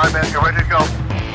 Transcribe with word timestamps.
All 0.00 0.06
right, 0.06 0.22
man, 0.22 0.32
you're 0.32 0.40
ready 0.40 0.56
to 0.56 0.70
go. 0.70 0.78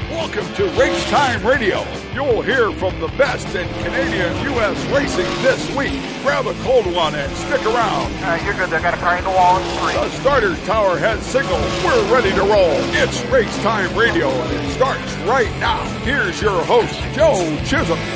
Welcome 0.09 0.51
to 0.55 0.65
Race 0.71 1.07
Time 1.11 1.45
Radio. 1.45 1.85
You'll 2.15 2.41
hear 2.41 2.71
from 2.71 2.99
the 2.99 3.09
best 3.09 3.45
in 3.53 3.69
Canadian 3.83 4.33
U.S. 4.53 4.83
racing 4.87 5.29
this 5.43 5.69
week. 5.75 5.93
Grab 6.23 6.47
a 6.47 6.53
cold 6.63 6.91
one 6.91 7.13
and 7.13 7.31
stick 7.45 7.63
around. 7.63 8.11
All 8.11 8.21
right, 8.23 8.43
you're 8.43 8.55
good. 8.55 8.71
They 8.71 8.81
got 8.81 8.95
a 8.95 8.97
car 8.97 9.19
in 9.19 9.23
the 9.23 9.29
wall. 9.29 9.59
The 9.59 10.09
starter 10.17 10.55
tower 10.65 10.97
has 10.97 11.23
signal. 11.23 11.59
We're 11.85 12.11
ready 12.11 12.31
to 12.31 12.41
roll. 12.41 12.73
It's 12.97 13.21
Race 13.25 13.55
Time 13.61 13.95
Radio, 13.95 14.29
and 14.31 14.65
it 14.65 14.73
starts 14.73 15.13
right 15.29 15.51
now. 15.59 15.83
Here's 15.99 16.41
your 16.41 16.63
host, 16.63 16.99
Joe 17.13 17.37
Chisholm. 17.65 17.99
All 17.99 18.07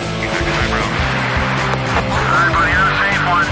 right, 2.26 2.50
buddy, 2.58 2.72
you're 2.74 2.90
the 2.90 2.98
safe 3.06 3.22
one. 3.30 3.46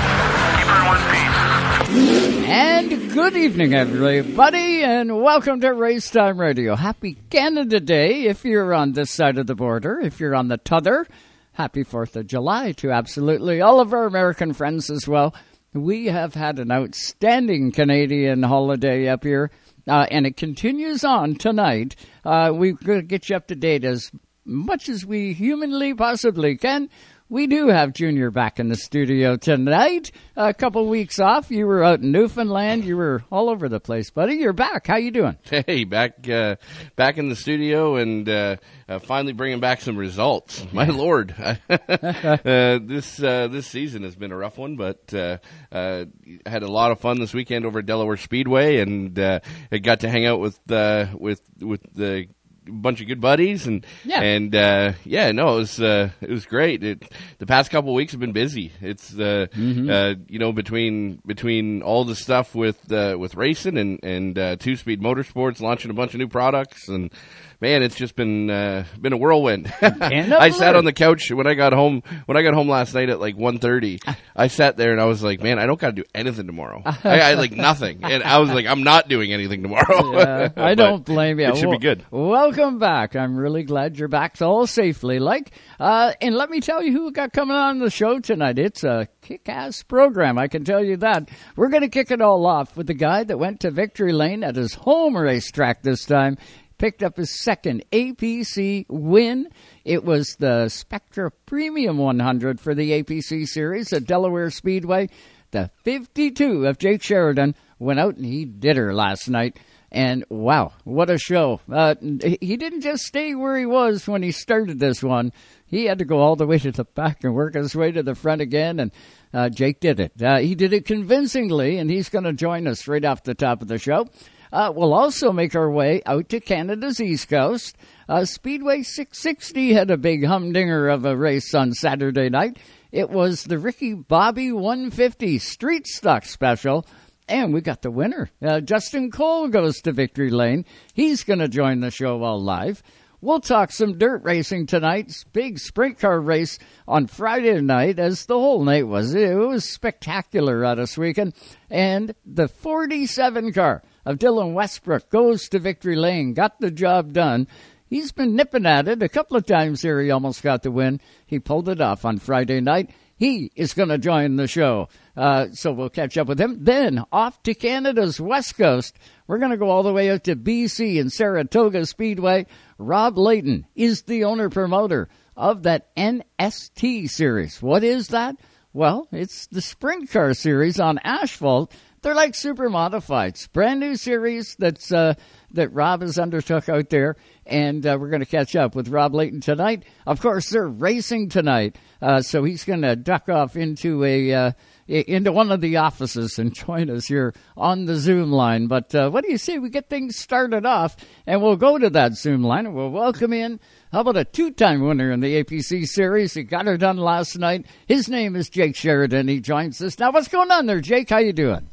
Keep 0.57 0.65
her 0.65 0.81
in 0.81 0.85
one 0.87 0.97
piece. 1.13 1.46
And 1.89 3.13
good 3.13 3.37
evening, 3.37 3.73
everybody, 3.73 4.83
and 4.83 5.21
welcome 5.21 5.61
to 5.61 5.73
Race 5.73 6.11
Time 6.11 6.37
Radio. 6.37 6.75
Happy 6.75 7.13
Canada 7.29 7.79
Day 7.79 8.23
if 8.23 8.43
you're 8.43 8.73
on 8.73 8.91
this 8.91 9.09
side 9.09 9.37
of 9.37 9.47
the 9.47 9.55
border. 9.55 9.97
If 10.01 10.19
you're 10.19 10.35
on 10.35 10.49
the 10.49 10.57
t'other, 10.57 11.07
happy 11.53 11.85
4th 11.85 12.17
of 12.17 12.27
July 12.27 12.73
to 12.73 12.91
absolutely 12.91 13.61
all 13.61 13.79
of 13.79 13.93
our 13.93 14.05
American 14.05 14.51
friends 14.51 14.89
as 14.89 15.07
well. 15.07 15.33
We 15.73 16.07
have 16.07 16.33
had 16.33 16.59
an 16.59 16.71
outstanding 16.71 17.71
Canadian 17.71 18.43
holiday 18.43 19.07
up 19.07 19.23
here, 19.23 19.49
uh, 19.87 20.07
and 20.11 20.27
it 20.27 20.35
continues 20.35 21.05
on 21.05 21.35
tonight. 21.35 21.95
Uh, 22.25 22.51
we're 22.53 22.73
going 22.73 22.99
to 22.99 23.07
get 23.07 23.29
you 23.29 23.37
up 23.37 23.47
to 23.47 23.55
date 23.55 23.85
as 23.85 24.11
much 24.43 24.89
as 24.89 25.05
we 25.05 25.31
humanly 25.31 25.93
possibly 25.93 26.57
can. 26.57 26.89
We 27.29 27.45
do 27.45 27.67
have 27.67 27.91
Junior 27.91 28.31
back 28.31 28.57
in 28.57 28.69
the 28.69 28.77
studio 28.77 29.35
tonight. 29.35 30.11
A 30.37 30.53
couple 30.53 30.87
weeks 30.87 31.19
off. 31.19 31.51
You 31.51 31.67
were 31.67 31.83
out 31.83 31.99
in 31.99 32.13
Newfoundland. 32.13 32.85
You 32.85 32.95
were 32.95 33.21
all 33.29 33.49
over 33.49 33.67
the 33.67 33.81
place, 33.81 34.09
buddy. 34.09 34.35
You're 34.35 34.53
back. 34.53 34.87
How 34.87 34.95
you 34.95 35.11
doing? 35.11 35.37
Hey, 35.67 35.83
back 35.83 36.29
uh, 36.29 36.55
back 36.95 37.17
in 37.17 37.27
the 37.29 37.35
studio 37.35 37.95
and 37.95 38.29
uh, 38.29 38.57
uh, 38.87 38.99
finally 38.99 39.33
bringing 39.33 39.59
back 39.59 39.81
some 39.81 39.97
results. 39.97 40.65
My 40.71 40.85
lord, 40.85 41.35
uh, 41.39 41.57
this 41.69 43.21
uh, 43.21 43.49
this 43.49 43.67
season 43.67 44.03
has 44.03 44.15
been 44.15 44.31
a 44.31 44.37
rough 44.37 44.57
one, 44.57 44.77
but 44.77 45.13
uh, 45.13 45.39
uh, 45.71 46.05
had 46.45 46.63
a 46.63 46.71
lot 46.71 46.91
of 46.91 46.99
fun 46.99 47.19
this 47.19 47.33
weekend 47.33 47.65
over 47.65 47.79
at 47.79 47.85
Delaware 47.85 48.17
Speedway, 48.17 48.77
and 48.77 49.17
uh, 49.19 49.39
I 49.71 49.79
got 49.79 50.01
to 50.01 50.09
hang 50.09 50.25
out 50.25 50.39
with 50.39 50.59
uh, 50.71 51.07
with 51.13 51.41
with 51.59 51.81
the 51.93 52.27
bunch 52.69 53.01
of 53.01 53.07
good 53.07 53.21
buddies 53.21 53.67
and 53.67 53.85
Yeah. 54.05 54.21
and 54.21 54.55
uh 54.55 54.93
yeah 55.05 55.31
no 55.31 55.55
it 55.55 55.59
was 55.59 55.81
uh 55.81 56.09
it 56.21 56.29
was 56.29 56.45
great 56.45 56.83
it 56.83 57.03
the 57.39 57.45
past 57.45 57.71
couple 57.71 57.91
of 57.91 57.95
weeks 57.95 58.11
have 58.13 58.19
been 58.21 58.33
busy 58.33 58.71
it's 58.81 59.13
uh 59.17 59.47
Mm-hmm. 59.55 59.89
uh 59.89 60.13
you 60.27 60.39
know 60.39 60.51
between 60.51 61.21
between 61.25 61.81
all 61.81 62.03
the 62.05 62.15
stuff 62.15 62.53
with 62.55 62.91
uh 62.91 63.15
with 63.19 63.35
racing 63.35 63.77
and 63.77 63.99
and 64.03 64.37
uh 64.37 64.55
two 64.57 64.75
speed 64.75 65.01
motorsports 65.01 65.59
launching 65.61 65.91
a 65.91 65.93
bunch 65.93 66.13
of 66.13 66.19
new 66.19 66.27
products 66.27 66.87
and 66.87 67.11
man 67.59 67.81
it's 67.83 67.95
just 67.95 68.15
been 68.15 68.49
uh 68.49 68.85
been 69.01 69.13
a 69.13 69.17
whirlwind 69.17 69.71
I 69.81 70.49
sat 70.51 70.75
on 70.75 70.85
the 70.85 70.93
couch 70.93 71.31
when 71.31 71.47
i 71.47 71.53
got 71.53 71.73
home 71.73 72.03
when 72.25 72.37
i 72.37 72.41
got 72.43 72.53
home 72.53 72.69
last 72.69 72.93
night 72.93 73.09
at 73.09 73.19
like 73.19 73.35
1.30 73.35 74.15
i 74.35 74.47
sat 74.47 74.77
there 74.77 74.91
and 74.91 75.01
i 75.01 75.05
was 75.05 75.23
like 75.23 75.41
man 75.41 75.57
i 75.59 75.65
don't 75.65 75.79
gotta 75.79 75.93
do 75.93 76.03
anything 76.13 76.45
tomorrow 76.47 76.81
I, 76.85 77.19
I 77.19 77.33
like 77.33 77.51
nothing 77.51 78.03
and 78.03 78.21
i 78.23 78.37
was 78.39 78.49
like 78.51 78.65
i'm 78.67 78.83
not 78.83 79.07
doing 79.09 79.33
anything 79.33 79.63
tomorrow 79.63 80.15
Uh, 80.17 80.49
I 80.57 80.75
don't 80.75 81.03
blame 81.05 81.39
you. 81.39 81.47
it 81.47 81.57
should 81.57 81.71
be 81.71 81.77
good 81.77 82.05
Welcome 82.11 82.79
back. 82.79 83.15
I'm 83.15 83.35
really 83.37 83.63
glad 83.63 83.97
you're 83.97 84.07
back 84.07 84.41
all 84.41 84.67
safely. 84.67 85.19
Like, 85.19 85.51
uh, 85.79 86.13
and 86.21 86.35
let 86.35 86.49
me 86.49 86.59
tell 86.61 86.83
you 86.83 86.91
who 86.91 87.05
we 87.05 87.11
got 87.11 87.33
coming 87.33 87.55
on 87.55 87.79
the 87.79 87.89
show 87.89 88.19
tonight. 88.19 88.59
It's 88.59 88.83
a 88.83 89.07
kick-ass 89.21 89.83
program. 89.83 90.37
I 90.37 90.47
can 90.47 90.63
tell 90.63 90.83
you 90.83 90.97
that. 90.97 91.29
We're 91.55 91.69
going 91.69 91.81
to 91.83 91.89
kick 91.89 92.11
it 92.11 92.21
all 92.21 92.45
off 92.45 92.75
with 92.77 92.87
the 92.87 92.93
guy 92.93 93.23
that 93.23 93.37
went 93.39 93.61
to 93.61 93.71
victory 93.71 94.13
lane 94.13 94.43
at 94.43 94.55
his 94.55 94.73
home 94.73 95.17
racetrack 95.17 95.81
this 95.83 96.05
time. 96.05 96.37
Picked 96.77 97.01
up 97.01 97.17
his 97.17 97.43
second 97.43 97.83
APC 97.91 98.85
win. 98.87 99.47
It 99.83 100.03
was 100.03 100.35
the 100.37 100.69
Spectra 100.69 101.31
Premium 101.31 101.97
100 101.97 102.59
for 102.59 102.75
the 102.75 103.01
APC 103.01 103.47
series 103.47 103.91
at 103.93 104.05
Delaware 104.05 104.51
Speedway. 104.51 105.09
The 105.51 105.71
52 105.83 106.67
of 106.67 106.77
Jake 106.77 107.01
Sheridan 107.01 107.55
went 107.79 107.99
out 107.99 108.17
and 108.17 108.25
he 108.25 108.45
did 108.45 108.77
her 108.77 108.93
last 108.93 109.27
night. 109.29 109.57
And 109.91 110.25
wow, 110.29 110.73
what 110.83 111.09
a 111.09 111.17
show. 111.17 111.61
Uh, 111.71 111.95
he 112.41 112.57
didn't 112.57 112.81
just 112.81 113.03
stay 113.03 113.33
where 113.33 113.57
he 113.57 113.65
was 113.65 114.07
when 114.07 114.21
he 114.21 114.31
started 114.31 114.79
this 114.79 115.01
one. 115.01 115.31
He 115.65 115.85
had 115.85 115.99
to 115.99 116.05
go 116.05 116.19
all 116.19 116.35
the 116.35 116.45
way 116.45 116.59
to 116.59 116.71
the 116.71 116.83
back 116.83 117.23
and 117.23 117.33
work 117.33 117.55
his 117.55 117.75
way 117.75 117.91
to 117.91 118.03
the 118.03 118.13
front 118.13 118.41
again. 118.41 118.79
And 118.81 118.91
uh, 119.33 119.49
Jake 119.49 119.79
did 119.79 119.99
it. 119.99 120.21
Uh, 120.21 120.39
he 120.39 120.55
did 120.55 120.73
it 120.73 120.85
convincingly, 120.85 121.77
and 121.77 121.89
he's 121.89 122.09
going 122.09 122.25
to 122.25 122.33
join 122.33 122.67
us 122.67 122.87
right 122.87 123.03
off 123.03 123.23
the 123.23 123.33
top 123.33 123.61
of 123.61 123.69
the 123.69 123.77
show. 123.77 124.07
Uh, 124.51 124.71
we'll 124.75 124.93
also 124.93 125.31
make 125.31 125.55
our 125.55 125.69
way 125.69 126.01
out 126.05 126.29
to 126.29 126.39
Canada's 126.39 126.99
East 126.99 127.29
Coast. 127.29 127.75
Uh, 128.07 128.25
Speedway 128.25 128.83
660 128.83 129.73
had 129.73 129.91
a 129.91 129.97
big 129.97 130.25
humdinger 130.25 130.87
of 130.87 131.05
a 131.05 131.15
race 131.15 131.53
on 131.53 131.73
Saturday 131.73 132.29
night. 132.29 132.57
It 132.91 133.09
was 133.09 133.43
the 133.43 133.59
Ricky 133.59 133.93
Bobby 133.93 134.51
150 134.51 135.39
Street 135.39 135.87
Stock 135.87 136.25
Special. 136.25 136.85
And 137.29 137.53
we 137.53 137.59
got 137.59 137.81
the 137.81 137.91
winner. 137.91 138.29
Uh, 138.41 138.61
Justin 138.61 139.11
Cole 139.11 139.49
goes 139.49 139.81
to 139.81 139.91
Victory 139.91 140.29
Lane. 140.29 140.63
He's 140.93 141.25
going 141.25 141.39
to 141.39 141.49
join 141.49 141.81
the 141.81 141.91
show 141.91 142.23
all 142.23 142.41
live. 142.41 142.81
We'll 143.19 143.41
talk 143.41 143.71
some 143.71 143.97
dirt 143.97 144.23
racing 144.23 144.67
tonight. 144.67 145.11
Big 145.33 145.57
sprint 145.57 145.99
car 145.99 146.21
race 146.21 146.59
on 146.87 147.07
Friday 147.07 147.59
night, 147.61 147.97
as 147.97 148.27
the 148.27 148.35
whole 148.35 148.63
night 148.63 148.87
was. 148.87 149.15
It 149.15 149.33
was 149.33 149.67
spectacular 149.67 150.63
out 150.63 150.77
this 150.77 150.97
weekend. 150.97 151.33
And 151.69 152.13
the 152.25 152.47
47 152.47 153.53
car 153.53 153.83
of 154.07 154.19
Dylan 154.19 154.53
Westbrook 154.53 155.09
goes 155.09 155.49
to 155.49 155.59
Victory 155.59 155.97
Lane. 155.97 156.33
Got 156.33 156.61
the 156.61 156.71
job 156.71 157.11
done. 157.11 157.45
He's 157.89 158.13
been 158.13 158.37
nipping 158.37 158.65
at 158.65 158.87
it 158.87 159.03
a 159.03 159.09
couple 159.09 159.35
of 159.35 159.45
times 159.45 159.81
here. 159.81 160.01
He 160.01 160.11
almost 160.11 160.41
got 160.41 160.63
the 160.63 160.71
win. 160.71 161.01
He 161.25 161.39
pulled 161.39 161.67
it 161.67 161.81
off 161.81 162.05
on 162.05 162.17
Friday 162.17 162.61
night. 162.61 162.91
He 163.17 163.51
is 163.53 163.73
going 163.73 163.89
to 163.89 163.97
join 163.97 164.37
the 164.37 164.47
show. 164.47 164.87
Uh, 165.17 165.47
so 165.51 165.73
we'll 165.73 165.89
catch 165.89 166.17
up 166.17 166.27
with 166.27 166.39
him. 166.39 166.63
Then 166.63 167.03
off 167.11 167.43
to 167.43 167.53
Canada's 167.53 168.21
West 168.21 168.57
Coast. 168.57 168.97
We're 169.27 169.39
going 169.39 169.51
to 169.51 169.57
go 169.57 169.69
all 169.69 169.83
the 169.83 169.91
way 169.91 170.09
out 170.09 170.23
to 170.25 170.37
BC 170.37 171.01
and 171.01 171.11
Saratoga 171.11 171.85
Speedway. 171.85 172.45
Rob 172.77 173.17
Leighton 173.17 173.67
is 173.75 174.03
the 174.03 174.23
owner 174.23 174.49
promoter 174.49 175.09
of 175.35 175.63
that 175.63 175.93
NST 175.97 177.09
series. 177.09 177.61
What 177.61 177.83
is 177.83 178.07
that? 178.09 178.37
Well, 178.71 179.07
it's 179.11 179.47
the 179.47 179.61
sprint 179.61 180.11
car 180.11 180.33
series 180.33 180.79
on 180.79 180.99
asphalt. 181.03 181.73
They're 182.07 182.15
like 182.15 182.35
super 182.35 182.69
modifieds. 182.69 183.51
Brand 183.51 183.81
new 183.81 183.97
series 183.97 184.55
that's 184.57 184.93
uh, 184.93 185.15
that 185.51 185.73
Rob 185.73 186.01
has 186.01 186.17
undertook 186.17 186.69
out 186.69 186.89
there, 186.89 187.17
and 187.45 187.85
uh, 187.85 187.97
we're 187.99 188.07
going 188.09 188.21
to 188.21 188.25
catch 188.25 188.55
up 188.55 188.75
with 188.75 188.87
Rob 188.87 189.13
Leighton 189.13 189.41
tonight. 189.41 189.83
Of 190.05 190.21
course, 190.21 190.49
they're 190.49 190.69
racing 190.69 191.27
tonight, 191.27 191.75
uh, 192.01 192.21
so 192.21 192.45
he's 192.45 192.63
going 192.63 192.83
to 192.83 192.95
duck 192.95 193.27
off 193.27 193.57
into 193.57 194.05
a 194.05 194.33
uh, 194.33 194.51
into 194.87 195.33
one 195.33 195.51
of 195.51 195.59
the 195.59 195.75
offices 195.75 196.39
and 196.39 196.53
join 196.65 196.89
us 196.89 197.07
here 197.07 197.33
on 197.57 197.87
the 197.87 197.97
Zoom 197.97 198.31
line. 198.31 198.67
But 198.67 198.95
uh, 198.95 199.09
what 199.09 199.25
do 199.25 199.29
you 199.29 199.37
say 199.37 199.59
we 199.59 199.69
get 199.69 199.89
things 199.89 200.17
started 200.17 200.65
off, 200.65 200.95
and 201.25 201.41
we'll 201.41 201.57
go 201.57 201.77
to 201.77 201.89
that 201.89 202.13
Zoom 202.13 202.41
line 202.41 202.67
and 202.67 202.73
we'll 202.73 202.89
welcome 202.89 203.33
in. 203.33 203.59
How 203.91 203.99
about 203.99 204.15
a 204.15 204.23
two-time 204.23 204.81
winner 204.81 205.11
in 205.11 205.19
the 205.19 205.43
APC 205.43 205.85
series? 205.85 206.35
He 206.35 206.43
got 206.43 206.67
her 206.67 206.77
done 206.77 206.95
last 206.95 207.37
night. 207.37 207.65
His 207.85 208.07
name 208.07 208.37
is 208.37 208.47
Jake 208.47 208.77
Sheridan. 208.77 209.27
He 209.27 209.41
joins 209.41 209.81
us 209.81 209.99
now. 209.99 210.13
What's 210.13 210.29
going 210.29 210.51
on 210.51 210.67
there, 210.67 210.79
Jake? 210.79 211.09
How 211.09 211.17
you 211.17 211.33
doing? 211.33 211.67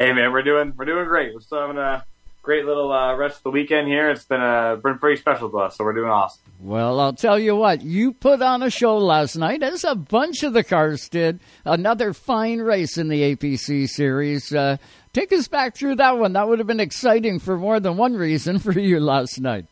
Hey 0.00 0.14
man, 0.14 0.32
we're 0.32 0.40
doing 0.40 0.72
we're 0.78 0.86
doing 0.86 1.04
great. 1.04 1.34
We're 1.34 1.40
still 1.40 1.60
having 1.60 1.76
a 1.76 2.02
great 2.40 2.64
little 2.64 2.90
uh, 2.90 3.14
rest 3.16 3.36
of 3.36 3.42
the 3.42 3.50
weekend 3.50 3.86
here. 3.86 4.08
It's 4.08 4.24
been 4.24 4.40
uh, 4.40 4.76
been 4.76 4.98
pretty 4.98 5.20
special 5.20 5.50
to 5.50 5.58
us, 5.58 5.76
so 5.76 5.84
we're 5.84 5.92
doing 5.92 6.08
awesome. 6.08 6.40
Well, 6.58 6.98
I'll 6.98 7.12
tell 7.12 7.38
you 7.38 7.54
what, 7.54 7.82
you 7.82 8.14
put 8.14 8.40
on 8.40 8.62
a 8.62 8.70
show 8.70 8.96
last 8.96 9.36
night, 9.36 9.62
as 9.62 9.84
a 9.84 9.94
bunch 9.94 10.42
of 10.42 10.54
the 10.54 10.64
cars 10.64 11.06
did. 11.10 11.38
Another 11.66 12.14
fine 12.14 12.60
race 12.60 12.96
in 12.96 13.08
the 13.08 13.36
APC 13.36 13.90
series. 13.90 14.54
Uh, 14.54 14.78
take 15.12 15.34
us 15.34 15.48
back 15.48 15.76
through 15.76 15.96
that 15.96 16.16
one. 16.16 16.32
That 16.32 16.48
would 16.48 16.60
have 16.60 16.66
been 16.66 16.80
exciting 16.80 17.38
for 17.38 17.58
more 17.58 17.78
than 17.78 17.98
one 17.98 18.14
reason 18.14 18.58
for 18.58 18.72
you 18.72 19.00
last 19.00 19.38
night. 19.38 19.66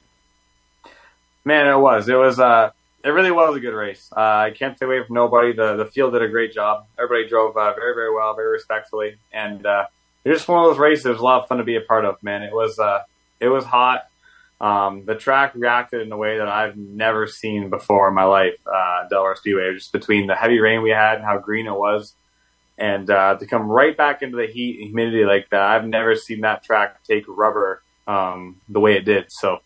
Man, 1.46 1.66
it 1.68 1.78
was 1.78 2.06
it 2.06 2.16
was 2.16 2.38
uh 2.38 2.70
it 3.02 3.08
really 3.08 3.30
was 3.30 3.56
a 3.56 3.60
good 3.60 3.74
race. 3.74 4.10
Uh, 4.14 4.20
I 4.20 4.50
can't 4.50 4.76
take 4.76 4.88
away 4.88 5.02
from 5.06 5.14
nobody. 5.14 5.54
The 5.54 5.76
the 5.76 5.86
field 5.86 6.12
did 6.12 6.20
a 6.20 6.28
great 6.28 6.52
job. 6.52 6.84
Everybody 6.98 7.30
drove 7.30 7.56
uh, 7.56 7.72
very 7.72 7.94
very 7.94 8.14
well, 8.14 8.34
very 8.34 8.52
respectfully, 8.52 9.16
and 9.32 9.64
uh, 9.64 9.86
it 10.28 10.32
was 10.32 10.40
just 10.40 10.48
one 10.48 10.62
of 10.62 10.70
those 10.70 10.78
races. 10.78 11.06
It 11.06 11.10
was 11.10 11.20
a 11.20 11.24
lot 11.24 11.42
of 11.42 11.48
fun 11.48 11.56
to 11.56 11.64
be 11.64 11.76
a 11.76 11.80
part 11.80 12.04
of. 12.04 12.22
Man, 12.22 12.42
it 12.42 12.52
was 12.52 12.78
uh 12.78 13.02
it 13.40 13.48
was 13.48 13.64
hot. 13.64 14.02
Um, 14.60 15.04
the 15.06 15.14
track 15.14 15.52
reacted 15.54 16.02
in 16.02 16.12
a 16.12 16.16
way 16.16 16.36
that 16.38 16.48
I've 16.48 16.76
never 16.76 17.26
seen 17.26 17.70
before 17.70 18.08
in 18.08 18.14
my 18.14 18.24
life. 18.24 18.54
Uh, 18.66 19.08
Delaware 19.08 19.36
Speedway, 19.36 19.72
just 19.72 19.92
between 19.92 20.26
the 20.26 20.34
heavy 20.34 20.58
rain 20.58 20.82
we 20.82 20.90
had 20.90 21.14
and 21.14 21.24
how 21.24 21.38
green 21.38 21.66
it 21.66 21.74
was, 21.74 22.14
and 22.76 23.08
uh, 23.08 23.36
to 23.36 23.46
come 23.46 23.68
right 23.68 23.96
back 23.96 24.20
into 24.20 24.36
the 24.36 24.46
heat 24.46 24.80
and 24.80 24.88
humidity 24.88 25.24
like 25.24 25.48
that, 25.50 25.62
I've 25.62 25.86
never 25.86 26.14
seen 26.14 26.42
that 26.42 26.62
track 26.62 27.02
take 27.04 27.24
rubber 27.26 27.82
um, 28.06 28.60
the 28.68 28.80
way 28.80 28.96
it 28.96 29.04
did. 29.06 29.26
So 29.30 29.60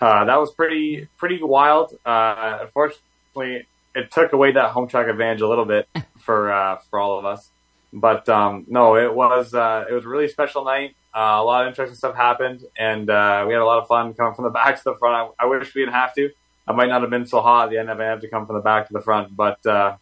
uh, 0.00 0.24
that 0.24 0.36
was 0.36 0.50
pretty 0.52 1.08
pretty 1.18 1.40
wild. 1.40 1.94
Uh, 2.04 2.58
unfortunately, 2.62 3.66
it 3.94 4.10
took 4.10 4.32
away 4.32 4.52
that 4.52 4.70
home 4.70 4.88
track 4.88 5.06
advantage 5.06 5.42
a 5.42 5.48
little 5.48 5.66
bit 5.66 5.86
for 6.18 6.50
uh, 6.50 6.78
for 6.90 6.98
all 6.98 7.18
of 7.18 7.24
us. 7.24 7.50
But 7.92 8.28
um, 8.28 8.64
no, 8.68 8.96
it 8.96 9.12
was 9.12 9.52
uh, 9.54 9.84
it 9.88 9.92
was 9.92 10.04
a 10.04 10.08
really 10.08 10.28
special 10.28 10.64
night. 10.64 10.94
Uh, 11.14 11.38
a 11.40 11.42
lot 11.44 11.62
of 11.62 11.68
interesting 11.68 11.96
stuff 11.96 12.14
happened, 12.14 12.60
and 12.78 13.10
uh, 13.10 13.44
we 13.46 13.52
had 13.52 13.60
a 13.62 13.64
lot 13.64 13.80
of 13.80 13.88
fun 13.88 14.14
coming 14.14 14.34
from 14.34 14.44
the 14.44 14.50
back 14.60 14.76
to 14.76 14.82
the 14.84 14.94
front. 14.96 15.32
I, 15.40 15.44
I 15.44 15.46
wish 15.46 15.74
we 15.74 15.82
didn't 15.82 15.94
have 15.94 16.14
to. 16.14 16.30
I 16.68 16.72
might 16.72 16.88
not 16.88 17.00
have 17.00 17.10
been 17.10 17.26
so 17.26 17.40
hot 17.40 17.64
at 17.64 17.70
the 17.70 17.78
end 17.78 17.90
if 17.90 17.98
I 17.98 18.04
had 18.04 18.20
to 18.20 18.28
come 18.28 18.46
from 18.46 18.54
the 18.54 18.62
back 18.62 18.86
to 18.86 18.92
the 18.92 19.00
front, 19.00 19.34
but 19.34 19.64
uh, 19.66 19.96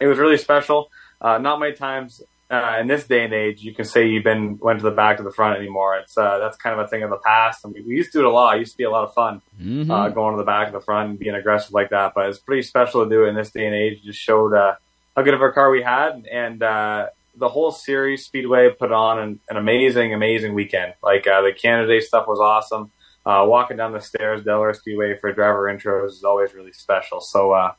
it 0.00 0.06
was 0.06 0.18
really 0.18 0.38
special. 0.38 0.90
Uh, 1.20 1.36
not 1.38 1.60
many 1.60 1.74
times 1.74 2.22
uh, 2.50 2.76
in 2.80 2.86
this 2.86 3.06
day 3.06 3.24
and 3.24 3.32
age 3.32 3.62
you 3.62 3.74
can 3.74 3.84
say 3.84 4.06
you've 4.08 4.24
been 4.24 4.58
went 4.58 4.78
to 4.78 4.84
the 4.84 4.90
back 4.90 5.18
to 5.18 5.22
the 5.22 5.30
front 5.30 5.58
anymore. 5.58 5.96
It's 5.98 6.16
uh, 6.16 6.38
that's 6.38 6.56
kind 6.56 6.78
of 6.78 6.84
a 6.84 6.88
thing 6.88 7.02
of 7.02 7.10
the 7.10 7.18
past. 7.18 7.64
I 7.64 7.68
mean, 7.68 7.84
we 7.86 7.94
used 7.94 8.12
to 8.12 8.18
do 8.18 8.24
it 8.24 8.28
a 8.28 8.30
lot. 8.30 8.56
It 8.56 8.60
used 8.60 8.72
to 8.72 8.78
be 8.78 8.84
a 8.84 8.90
lot 8.90 9.04
of 9.04 9.12
fun 9.12 9.42
Mm-hmm. 9.60 9.90
uh, 9.90 10.08
going 10.08 10.32
to 10.34 10.38
the 10.38 10.44
back 10.46 10.66
of 10.68 10.72
the 10.72 10.80
front 10.80 11.10
and 11.10 11.18
being 11.18 11.34
aggressive 11.34 11.72
like 11.72 11.90
that. 11.90 12.12
But 12.14 12.28
it's 12.30 12.38
pretty 12.38 12.62
special 12.62 13.04
to 13.04 13.10
do 13.10 13.24
it 13.24 13.28
in 13.28 13.34
this 13.36 13.50
day 13.50 13.66
and 13.66 13.74
age. 13.74 13.98
It 13.98 14.04
just 14.04 14.18
showed 14.18 14.54
uh, 14.54 14.74
how 15.16 15.22
good 15.22 15.34
of 15.34 15.42
a 15.42 15.50
car 15.50 15.70
we 15.70 15.82
had, 15.82 16.26
and 16.30 16.62
uh, 16.62 17.06
the 17.36 17.48
whole 17.48 17.70
series 17.70 18.24
Speedway 18.24 18.70
put 18.70 18.92
on 18.92 19.18
an, 19.18 19.40
an 19.48 19.56
amazing, 19.56 20.14
amazing 20.14 20.54
weekend. 20.54 20.94
Like 21.02 21.26
uh, 21.26 21.42
the 21.42 21.52
Canada 21.52 21.88
Day 21.88 22.00
stuff 22.00 22.26
was 22.26 22.40
awesome. 22.40 22.90
Uh, 23.24 23.44
walking 23.46 23.76
down 23.76 23.92
the 23.92 24.00
stairs, 24.00 24.42
Delaware 24.42 24.74
Speedway 24.74 25.16
for 25.18 25.32
driver 25.32 25.64
intros 25.64 26.08
is 26.08 26.24
always 26.24 26.54
really 26.54 26.72
special. 26.72 27.20
So 27.20 27.52
uh, 27.52 27.72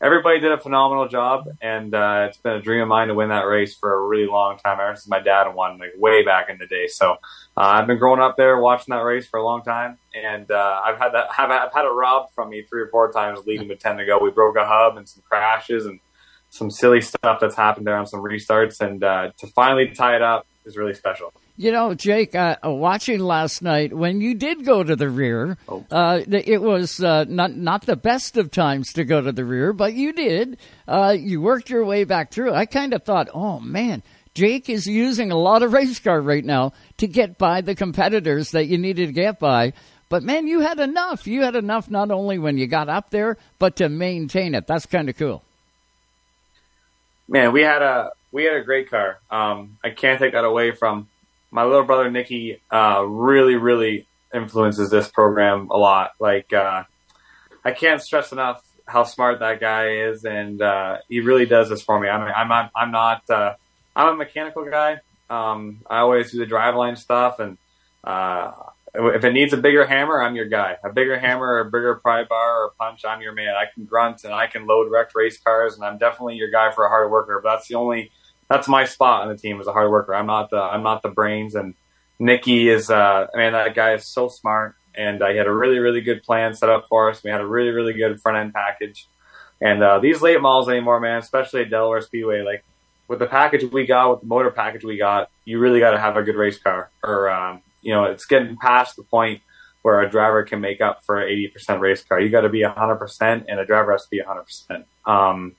everybody 0.00 0.40
did 0.40 0.52
a 0.52 0.58
phenomenal 0.58 1.06
job, 1.06 1.48
and 1.60 1.94
uh, 1.94 2.26
it's 2.28 2.38
been 2.38 2.54
a 2.54 2.62
dream 2.62 2.82
of 2.82 2.88
mine 2.88 3.08
to 3.08 3.14
win 3.14 3.28
that 3.28 3.42
race 3.42 3.74
for 3.74 3.94
a 3.94 4.06
really 4.08 4.26
long 4.26 4.58
time. 4.58 4.80
Ever 4.80 4.96
since 4.96 5.06
my 5.08 5.20
dad 5.20 5.48
won, 5.54 5.78
like 5.78 5.92
way 5.96 6.24
back 6.24 6.50
in 6.50 6.58
the 6.58 6.66
day. 6.66 6.88
So 6.88 7.12
uh, 7.12 7.16
I've 7.56 7.86
been 7.86 7.98
growing 7.98 8.20
up 8.20 8.36
there, 8.36 8.58
watching 8.58 8.92
that 8.92 9.02
race 9.02 9.26
for 9.28 9.38
a 9.38 9.44
long 9.44 9.62
time, 9.62 9.98
and 10.14 10.50
uh, 10.50 10.80
I've 10.84 10.98
had 10.98 11.10
that. 11.12 11.28
I've, 11.38 11.50
I've 11.50 11.72
had 11.72 11.84
it 11.84 11.92
robbed 11.92 12.34
from 12.34 12.50
me 12.50 12.64
three 12.68 12.82
or 12.82 12.88
four 12.88 13.12
times 13.12 13.46
leading 13.46 13.68
to 13.68 13.76
ten 13.76 13.96
to 13.98 14.04
go. 14.04 14.18
We 14.18 14.30
broke 14.30 14.56
a 14.56 14.66
hub 14.66 14.96
and 14.96 15.08
some 15.08 15.22
crashes 15.28 15.86
and 15.86 16.00
some 16.50 16.70
silly 16.70 17.00
stuff 17.00 17.38
that's 17.40 17.56
happened 17.56 17.86
there 17.86 17.96
on 17.96 18.06
some 18.06 18.20
restarts, 18.20 18.80
and 18.80 19.02
uh, 19.02 19.30
to 19.38 19.46
finally 19.48 19.88
tie 19.88 20.16
it 20.16 20.22
up 20.22 20.46
is 20.64 20.76
really 20.76 20.94
special. 20.94 21.32
You 21.56 21.72
know, 21.72 21.92
Jake, 21.94 22.34
uh, 22.34 22.56
watching 22.64 23.20
last 23.20 23.60
night 23.60 23.92
when 23.92 24.20
you 24.20 24.34
did 24.34 24.64
go 24.64 24.82
to 24.82 24.96
the 24.96 25.10
rear, 25.10 25.58
Oh. 25.68 25.84
uh, 25.90 26.20
it 26.26 26.62
was 26.62 27.02
uh, 27.02 27.24
not 27.28 27.54
not 27.54 27.84
the 27.86 27.96
best 27.96 28.36
of 28.36 28.50
times 28.50 28.92
to 28.94 29.04
go 29.04 29.20
to 29.20 29.30
the 29.32 29.44
rear, 29.44 29.72
but 29.72 29.92
you 29.94 30.12
did. 30.12 30.58
Uh, 30.88 31.14
you 31.18 31.40
worked 31.42 31.68
your 31.70 31.84
way 31.84 32.04
back 32.04 32.30
through. 32.32 32.52
I 32.54 32.64
kind 32.66 32.94
of 32.94 33.02
thought, 33.04 33.28
oh 33.34 33.60
man, 33.60 34.02
Jake 34.34 34.70
is 34.70 34.86
using 34.86 35.30
a 35.30 35.36
lot 35.36 35.62
of 35.62 35.72
race 35.74 35.98
car 35.98 36.20
right 36.20 36.44
now 36.44 36.72
to 36.96 37.06
get 37.06 37.36
by 37.36 37.60
the 37.60 37.74
competitors 37.74 38.52
that 38.52 38.66
you 38.66 38.78
needed 38.78 39.06
to 39.08 39.12
get 39.12 39.38
by. 39.38 39.72
But 40.08 40.22
man, 40.22 40.46
you 40.46 40.60
had 40.60 40.80
enough. 40.80 41.26
You 41.26 41.42
had 41.42 41.56
enough 41.56 41.90
not 41.90 42.10
only 42.10 42.38
when 42.38 42.56
you 42.58 42.66
got 42.66 42.88
up 42.88 43.10
there, 43.10 43.36
but 43.58 43.76
to 43.76 43.88
maintain 43.88 44.54
it. 44.54 44.66
That's 44.66 44.86
kind 44.86 45.08
of 45.08 45.16
cool. 45.16 45.44
Man, 47.30 47.52
we 47.52 47.62
had 47.62 47.80
a 47.80 48.10
we 48.32 48.44
had 48.44 48.54
a 48.54 48.62
great 48.62 48.90
car. 48.90 49.18
Um, 49.30 49.78
I 49.82 49.90
can't 49.90 50.18
take 50.18 50.32
that 50.32 50.44
away 50.44 50.72
from 50.72 51.08
my 51.50 51.64
little 51.64 51.84
brother 51.84 52.10
Nikki. 52.10 52.60
Uh, 52.70 53.04
really, 53.06 53.54
really 53.54 54.06
influences 54.34 54.90
this 54.90 55.08
program 55.08 55.68
a 55.70 55.76
lot. 55.76 56.10
Like 56.18 56.52
uh, 56.52 56.84
I 57.64 57.70
can't 57.70 58.02
stress 58.02 58.32
enough 58.32 58.62
how 58.86 59.04
smart 59.04 59.38
that 59.38 59.60
guy 59.60 60.08
is, 60.08 60.24
and 60.24 60.60
uh, 60.60 60.98
he 61.08 61.20
really 61.20 61.46
does 61.46 61.68
this 61.68 61.82
for 61.82 61.98
me. 61.98 62.08
I 62.08 62.18
mean, 62.18 62.34
I'm 62.36 62.48
not 62.48 62.70
I'm 62.76 62.90
not 62.90 63.30
uh, 63.30 63.54
I'm 63.94 64.08
a 64.14 64.16
mechanical 64.16 64.68
guy. 64.68 64.98
Um, 65.30 65.82
I 65.88 65.98
always 65.98 66.32
do 66.32 66.38
the 66.38 66.46
driveline 66.46 66.98
stuff, 66.98 67.38
and 67.38 67.56
uh, 68.02 68.52
if 68.94 69.24
it 69.24 69.32
needs 69.32 69.52
a 69.52 69.56
bigger 69.56 69.86
hammer, 69.86 70.22
I'm 70.22 70.34
your 70.34 70.48
guy. 70.48 70.76
A 70.84 70.92
bigger 70.92 71.18
hammer, 71.18 71.46
or 71.46 71.60
a 71.60 71.64
bigger 71.66 71.96
pry 71.96 72.24
bar, 72.24 72.62
or 72.62 72.66
a 72.66 72.70
punch, 72.72 73.04
I'm 73.04 73.20
your 73.20 73.32
man. 73.32 73.54
I 73.54 73.64
can 73.72 73.84
grunt 73.84 74.24
and 74.24 74.32
I 74.32 74.46
can 74.46 74.66
load 74.66 74.90
wrecked 74.90 75.14
race 75.14 75.38
cars, 75.38 75.74
and 75.74 75.84
I'm 75.84 75.98
definitely 75.98 76.36
your 76.36 76.50
guy 76.50 76.72
for 76.72 76.84
a 76.84 76.88
hard 76.88 77.10
worker. 77.10 77.40
But 77.42 77.50
that's 77.50 77.68
the 77.68 77.76
only 77.76 78.10
that's 78.48 78.66
my 78.68 78.84
spot 78.84 79.22
on 79.22 79.28
the 79.28 79.36
team 79.36 79.60
as 79.60 79.66
a 79.66 79.72
hard 79.72 79.90
worker. 79.90 80.14
I'm 80.14 80.26
not 80.26 80.50
the 80.50 80.60
I'm 80.60 80.82
not 80.82 81.02
the 81.02 81.08
brains, 81.08 81.54
and 81.54 81.74
Nicky 82.18 82.68
is 82.68 82.90
uh, 82.90 83.26
I 83.32 83.38
mean 83.38 83.52
that 83.52 83.74
guy 83.74 83.94
is 83.94 84.06
so 84.06 84.28
smart, 84.28 84.74
and 84.94 85.22
uh, 85.22 85.28
he 85.28 85.36
had 85.36 85.46
a 85.46 85.52
really 85.52 85.78
really 85.78 86.00
good 86.00 86.22
plan 86.22 86.54
set 86.54 86.68
up 86.68 86.86
for 86.88 87.10
us. 87.10 87.22
We 87.22 87.30
had 87.30 87.40
a 87.40 87.46
really 87.46 87.70
really 87.70 87.92
good 87.92 88.20
front 88.20 88.38
end 88.38 88.52
package, 88.52 89.08
and 89.60 89.82
uh, 89.82 90.00
these 90.00 90.20
late 90.20 90.40
models 90.40 90.68
anymore, 90.68 90.98
man, 91.00 91.18
especially 91.18 91.62
at 91.62 91.70
Delaware 91.70 92.00
Speedway, 92.00 92.42
like 92.42 92.64
with 93.06 93.20
the 93.20 93.26
package 93.26 93.70
we 93.70 93.86
got, 93.86 94.10
with 94.10 94.20
the 94.20 94.26
motor 94.26 94.50
package 94.50 94.84
we 94.84 94.96
got, 94.96 95.30
you 95.44 95.58
really 95.58 95.80
got 95.80 95.92
to 95.92 95.98
have 95.98 96.16
a 96.16 96.22
good 96.22 96.36
race 96.36 96.58
car, 96.58 96.90
or 97.04 97.30
um, 97.30 97.62
you 97.82 97.92
know, 97.92 98.04
it's 98.04 98.26
getting 98.26 98.56
past 98.56 98.96
the 98.96 99.04
point 99.04 99.42
where 99.82 100.00
a 100.00 100.10
driver 100.10 100.42
can 100.42 100.60
make 100.60 100.80
up 100.80 101.04
for 101.04 101.20
an 101.20 101.28
80% 101.28 101.80
race 101.80 102.04
car. 102.04 102.20
You 102.20 102.28
got 102.28 102.42
to 102.42 102.48
be 102.48 102.62
100%, 102.62 103.44
and 103.48 103.60
a 103.60 103.64
driver 103.64 103.92
has 103.92 104.04
to 104.04 104.10
be 104.10 104.20
100%. 104.20 104.84
Um, 105.10 105.56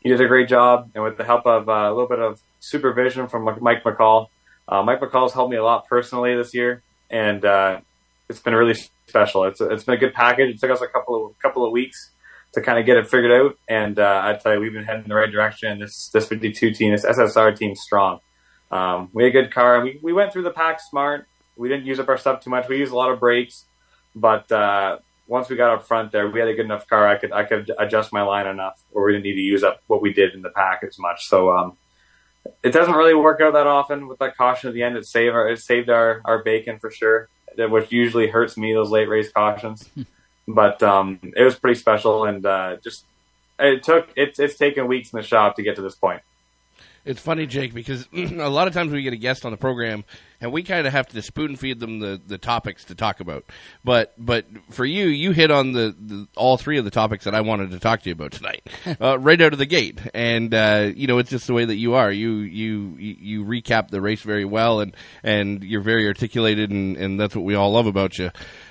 he 0.00 0.08
did 0.08 0.20
a 0.20 0.28
great 0.28 0.48
job, 0.48 0.90
and 0.94 1.04
with 1.04 1.16
the 1.16 1.24
help 1.24 1.46
of 1.46 1.68
uh, 1.68 1.72
a 1.72 1.92
little 1.92 2.08
bit 2.08 2.20
of 2.20 2.40
supervision 2.60 3.28
from 3.28 3.44
Mike 3.60 3.84
McCall, 3.84 4.28
uh, 4.68 4.82
Mike 4.82 5.00
McCall's 5.00 5.32
helped 5.32 5.50
me 5.50 5.56
a 5.56 5.64
lot 5.64 5.86
personally 5.86 6.36
this 6.36 6.54
year, 6.54 6.82
and 7.10 7.44
uh, 7.44 7.80
it's 8.28 8.40
been 8.40 8.54
really 8.54 8.78
special. 9.06 9.44
It's 9.44 9.60
it's 9.60 9.84
been 9.84 9.94
a 9.94 9.98
good 9.98 10.14
package. 10.14 10.54
It 10.54 10.60
took 10.60 10.70
us 10.70 10.80
a 10.80 10.86
couple 10.86 11.26
of 11.26 11.38
couple 11.40 11.64
of 11.64 11.72
weeks 11.72 12.10
to 12.54 12.60
kind 12.60 12.78
of 12.78 12.86
get 12.86 12.96
it 12.96 13.08
figured 13.08 13.32
out, 13.32 13.58
and 13.68 13.98
uh, 13.98 14.20
I 14.24 14.38
tell 14.40 14.54
you, 14.54 14.60
we've 14.60 14.72
been 14.72 14.84
heading 14.84 15.04
in 15.04 15.08
the 15.08 15.14
right 15.14 15.30
direction. 15.30 15.80
This 15.80 16.10
this 16.12 16.26
52 16.28 16.72
team, 16.72 16.92
this 16.92 17.04
SSR 17.04 17.56
team's 17.56 17.80
strong. 17.80 18.20
Um, 18.70 19.08
we 19.12 19.24
had 19.24 19.30
a 19.30 19.42
good 19.42 19.52
car, 19.52 19.76
and 19.76 19.84
we 19.84 19.98
we 20.02 20.12
went 20.12 20.32
through 20.32 20.44
the 20.44 20.50
pack 20.50 20.78
smart. 20.80 21.26
We 21.58 21.68
didn't 21.68 21.86
use 21.86 22.00
up 22.00 22.08
our 22.08 22.16
stuff 22.16 22.42
too 22.42 22.50
much. 22.50 22.68
We 22.68 22.78
used 22.78 22.92
a 22.92 22.96
lot 22.96 23.10
of 23.10 23.20
brakes, 23.20 23.64
but 24.14 24.50
uh, 24.50 24.98
once 25.26 25.48
we 25.48 25.56
got 25.56 25.70
up 25.70 25.86
front 25.86 26.12
there, 26.12 26.28
we 26.30 26.40
had 26.40 26.48
a 26.48 26.54
good 26.54 26.64
enough 26.64 26.86
car. 26.86 27.06
I 27.06 27.16
could 27.16 27.32
I 27.32 27.44
could 27.44 27.70
adjust 27.78 28.12
my 28.12 28.22
line 28.22 28.46
enough 28.46 28.80
where 28.90 29.04
we 29.04 29.12
didn't 29.12 29.24
need 29.24 29.34
to 29.34 29.40
use 29.40 29.62
up 29.62 29.82
what 29.86 30.00
we 30.00 30.12
did 30.12 30.34
in 30.34 30.42
the 30.42 30.50
pack 30.50 30.82
as 30.82 30.98
much. 30.98 31.26
So 31.26 31.50
um, 31.50 31.76
it 32.62 32.70
doesn't 32.70 32.94
really 32.94 33.14
work 33.14 33.40
out 33.40 33.52
that 33.52 33.66
often 33.66 34.08
with 34.08 34.18
that 34.20 34.36
caution 34.36 34.68
at 34.68 34.74
the 34.74 34.82
end. 34.82 34.96
It 34.96 35.06
saved 35.06 35.34
our 35.34 35.48
it 35.48 35.60
saved 35.60 35.90
our, 35.90 36.22
our 36.24 36.42
bacon 36.42 36.78
for 36.78 36.90
sure, 36.90 37.28
which 37.56 37.92
usually 37.92 38.28
hurts 38.28 38.56
me 38.56 38.72
those 38.72 38.90
late 38.90 39.08
race 39.08 39.30
cautions. 39.30 39.88
but 40.48 40.82
um, 40.82 41.20
it 41.36 41.42
was 41.42 41.56
pretty 41.56 41.78
special, 41.78 42.24
and 42.24 42.44
uh, 42.46 42.76
just 42.82 43.04
it 43.58 43.82
took 43.82 44.08
it's 44.16 44.38
it's 44.38 44.56
taken 44.56 44.86
weeks 44.86 45.12
in 45.12 45.18
the 45.18 45.22
shop 45.22 45.56
to 45.56 45.62
get 45.62 45.76
to 45.76 45.82
this 45.82 45.94
point. 45.94 46.22
It's 47.04 47.20
funny, 47.20 47.46
Jake, 47.46 47.72
because 47.72 48.06
a 48.12 48.50
lot 48.50 48.68
of 48.68 48.74
times 48.74 48.92
we 48.92 49.02
get 49.02 49.12
a 49.12 49.16
guest 49.16 49.44
on 49.44 49.50
the 49.50 49.56
program, 49.56 50.04
and 50.40 50.52
we 50.52 50.62
kind 50.62 50.86
of 50.86 50.92
have 50.92 51.08
to 51.08 51.22
spoon 51.22 51.56
feed 51.56 51.80
them 51.80 52.00
the, 52.00 52.20
the 52.26 52.38
topics 52.38 52.84
to 52.86 52.94
talk 52.94 53.20
about. 53.20 53.44
But 53.84 54.14
but 54.18 54.46
for 54.70 54.84
you, 54.84 55.06
you 55.06 55.32
hit 55.32 55.50
on 55.50 55.72
the, 55.72 55.94
the 55.98 56.28
all 56.36 56.56
three 56.56 56.78
of 56.78 56.84
the 56.84 56.90
topics 56.90 57.24
that 57.24 57.34
I 57.34 57.40
wanted 57.40 57.70
to 57.70 57.78
talk 57.78 58.02
to 58.02 58.08
you 58.08 58.12
about 58.12 58.32
tonight, 58.32 58.68
uh, 59.00 59.18
right 59.18 59.40
out 59.40 59.52
of 59.52 59.58
the 59.58 59.66
gate. 59.66 60.00
And 60.12 60.52
uh, 60.52 60.90
you 60.94 61.06
know, 61.06 61.18
it's 61.18 61.30
just 61.30 61.46
the 61.46 61.54
way 61.54 61.64
that 61.64 61.76
you 61.76 61.94
are. 61.94 62.10
You 62.10 62.36
you 62.38 62.96
you 62.98 63.44
recap 63.44 63.88
the 63.88 64.00
race 64.00 64.22
very 64.22 64.44
well, 64.44 64.80
and 64.80 64.94
and 65.22 65.64
you're 65.64 65.80
very 65.80 66.06
articulated, 66.06 66.70
and, 66.70 66.96
and 66.96 67.18
that's 67.18 67.34
what 67.34 67.44
we 67.44 67.54
all 67.54 67.72
love 67.72 67.86
about 67.86 68.18
you. 68.18 68.30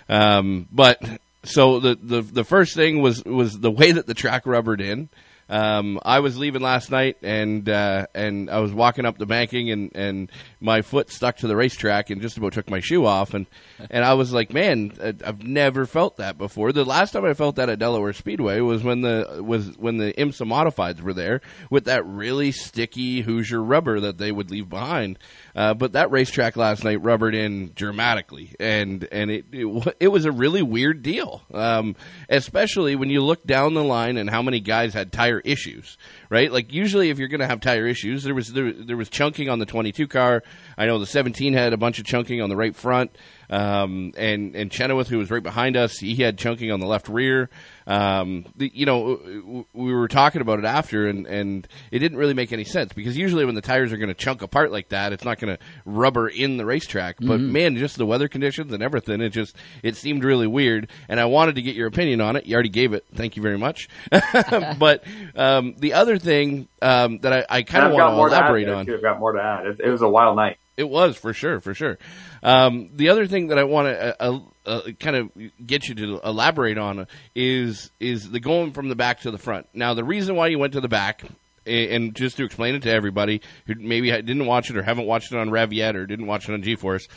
Um, 0.10 0.68
but 0.72 1.02
so 1.44 1.80
the, 1.80 1.96
the 1.96 2.22
the 2.22 2.44
first 2.44 2.76
thing 2.76 3.02
was 3.02 3.24
was 3.24 3.60
the 3.60 3.72
way 3.72 3.92
that 3.92 4.08
the 4.08 4.14
track 4.14 4.46
rubbered 4.46 4.82
in. 4.82 5.10
Um, 5.50 6.00
I 6.04 6.20
was 6.20 6.38
leaving 6.38 6.62
last 6.62 6.92
night 6.92 7.18
and 7.24 7.68
uh, 7.70 8.08
and 8.14 8.50
I 8.50 8.60
was 8.60 8.74
walking 8.74 9.06
up 9.06 9.18
the 9.18 9.26
banking 9.26 9.72
and, 9.72 9.92
and 9.96 10.32
my 10.60 10.82
foot 10.82 11.10
stuck 11.10 11.38
to 11.38 11.48
the 11.48 11.56
racetrack 11.56 12.10
and 12.10 12.22
just 12.22 12.38
about 12.38 12.54
took 12.54 12.70
my 12.70 12.80
shoe 12.80 13.06
off 13.06 13.34
and 13.34 13.46
and 13.90 14.04
I 14.04 14.16
was 14.16 14.34
like, 14.34 14.52
man, 14.52 14.94
I've 15.24 15.44
never 15.44 15.86
felt 15.86 16.18
that 16.18 16.38
before. 16.38 16.72
The 16.72 16.86
last 16.86 17.12
time 17.12 17.26
I 17.26 17.34
felt 17.34 17.56
that 17.56 17.70
at 17.70 17.80
Delaware 17.80 18.14
Speedway 18.14 18.60
was 18.60 18.84
when 18.84 19.02
the 19.02 19.42
was 19.42 19.78
when 19.78 19.98
the 19.98 20.14
ISMA 20.14 20.48
modifieds 20.48 21.02
were 21.02 21.14
there 21.14 21.42
with 21.70 21.86
that 21.86 22.06
really 22.06 22.52
sticky 22.52 23.22
Hoosier 23.22 23.62
rubber 23.62 24.00
that 24.00 24.18
they 24.18 24.32
would 24.32 24.52
leave 24.52 24.70
behind. 24.70 25.20
Uh, 25.56 25.74
but 25.74 25.94
that 25.94 26.12
racetrack 26.12 26.56
last 26.56 26.84
night 26.84 27.02
rubbered 27.02 27.36
in 27.36 27.72
dramatically, 27.74 28.56
and 28.60 29.08
and 29.12 29.32
it 29.32 29.46
it, 29.52 29.96
it 30.00 30.08
was 30.10 30.26
a 30.26 30.32
really 30.32 30.62
weird 30.62 31.02
deal, 31.02 31.42
um, 31.54 31.96
especially 32.30 32.96
when 32.96 33.10
you 33.10 33.22
look 33.22 33.46
down 33.46 33.74
the 33.74 33.84
line 33.84 34.18
and 34.18 34.30
how 34.30 34.42
many 34.42 34.60
guys 34.60 34.94
had 34.94 35.12
tire 35.38 35.52
issues. 35.52 35.98
Right, 36.30 36.52
like 36.52 36.74
usually 36.74 37.10
if 37.10 37.20
you're 37.20 37.28
going 37.28 37.42
to 37.42 37.48
have 37.48 37.62
tire 37.62 37.88
issues, 37.88 38.24
there 38.24 38.36
was 38.36 38.54
there, 38.54 38.72
there 38.72 38.98
was 38.98 39.10
chunking 39.10 39.50
on 39.50 39.60
the 39.60 39.66
22 39.66 40.08
car. 40.08 40.44
I 40.78 40.86
know 40.86 41.00
the 41.00 41.06
17 41.06 41.54
had 41.54 41.74
a 41.74 41.78
bunch 41.78 42.00
of 42.00 42.06
chunking 42.06 42.42
on 42.42 42.50
the 42.50 42.56
right 42.56 42.76
front. 42.76 43.18
Um, 43.50 44.14
and 44.18 44.56
and 44.56 44.72
Chenoweth, 44.72 45.08
who 45.08 45.18
was 45.18 45.32
right 45.32 45.44
behind 45.44 45.78
us, 45.78 45.98
he 45.98 46.16
had 46.16 46.38
chunking 46.38 46.72
on 46.72 46.80
the 46.80 46.86
left 46.86 47.08
rear. 47.08 47.50
Um, 47.86 48.46
the, 48.58 48.70
you 48.74 48.86
know, 48.86 49.16
w- 49.16 49.42
w- 49.42 49.66
we 49.74 49.94
were 49.94 50.10
talking 50.10 50.42
about 50.42 50.60
it 50.60 50.66
after, 50.66 51.08
and, 51.08 51.26
and 51.26 51.66
it 51.90 52.00
didn't 52.00 52.18
really 52.18 52.34
make 52.34 52.52
any 52.52 52.66
sense 52.66 52.92
because 52.92 53.18
usually 53.18 53.46
when 53.46 53.56
the 53.56 53.62
tires 53.62 53.94
are 53.94 53.98
going 53.98 54.10
to 54.10 54.14
chunk 54.14 54.42
apart 54.42 54.74
like 54.74 54.90
that, 54.90 55.14
it's 55.14 55.24
not 55.24 55.40
going 55.40 55.56
to 55.56 55.64
rubber 55.86 56.28
in 56.28 56.58
the 56.58 56.66
racetrack. 56.66 57.16
But 57.22 57.40
man, 57.40 57.78
just 57.78 57.98
the 57.98 58.06
weather 58.06 58.28
conditions 58.28 58.74
and 58.74 58.84
everything, 58.84 59.22
it 59.22 59.30
just 59.30 59.56
it 59.84 59.96
seemed 59.96 60.26
really 60.26 60.48
weird. 60.48 60.90
And 61.08 61.18
I 61.20 61.26
wanted 61.26 61.56
to 61.56 61.62
get 61.62 61.76
your 61.76 61.88
opinion 61.88 62.20
on 62.20 62.36
it. 62.36 62.46
You 62.46 62.56
already 62.56 62.70
gave 62.70 62.92
it. 62.92 63.06
Thank 63.14 63.38
you 63.38 63.42
very 63.42 63.58
much. 63.58 63.88
but 64.78 65.06
um, 65.36 65.76
the 65.78 65.94
other 65.94 66.18
thing 66.18 66.68
um, 66.82 67.20
that 67.20 67.32
I, 67.32 67.46
I 67.50 67.62
kind 67.62 67.86
of 67.86 67.94
want 67.94 68.12
to 68.12 68.16
to 68.18 68.36
add 68.36 68.40
elaborate 68.42 68.70
on. 68.70 68.86
too. 68.86 68.96
I've 68.96 69.02
got 69.02 69.20
more 69.20 69.32
to 69.32 69.42
add. 69.42 69.66
It, 69.66 69.80
it 69.80 69.90
was 69.90 70.02
a 70.02 70.10
wild 70.10 70.36
night. 70.36 70.58
It 70.78 70.88
was 70.88 71.18
for 71.18 71.34
sure, 71.34 71.60
for 71.60 71.74
sure. 71.74 71.98
Um, 72.44 72.92
the 72.94 73.10
other 73.10 73.26
thing 73.26 73.48
that 73.48 73.58
I 73.58 73.64
want 73.64 73.88
to 73.88 74.22
uh, 74.22 74.40
uh, 74.66 74.70
uh, 74.70 74.92
kind 75.00 75.16
of 75.16 75.32
get 75.66 75.88
you 75.88 75.96
to 75.96 76.22
elaborate 76.24 76.78
on 76.78 77.08
is 77.34 77.90
is 78.00 78.30
the 78.30 78.40
going 78.40 78.74
from 78.74 78.88
the 78.88 78.96
back 78.96 79.22
to 79.22 79.32
the 79.32 79.40
front. 79.40 79.68
Now, 79.74 79.96
the 79.96 80.04
reason 80.04 80.36
why 80.36 80.48
you 80.48 80.60
went 80.60 80.74
to 80.74 80.82
the 80.82 80.88
back, 80.88 81.24
and 81.66 82.16
just 82.16 82.38
to 82.38 82.46
explain 82.46 82.76
it 82.76 82.84
to 82.84 82.92
everybody 82.92 83.42
who 83.66 83.74
maybe 83.76 84.12
didn't 84.12 84.46
watch 84.46 84.70
it 84.70 84.78
or 84.78 84.84
haven't 84.84 85.08
watched 85.08 85.32
it 85.32 85.40
on 85.40 85.50
Rev 85.50 85.74
yet 85.74 85.96
or 85.96 86.06
didn't 86.06 86.28
watch 86.28 86.48
it 86.48 86.54
on 86.54 86.62
GeForce, 86.62 87.08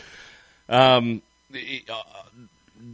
um, 0.70 1.20
uh, 1.52 2.02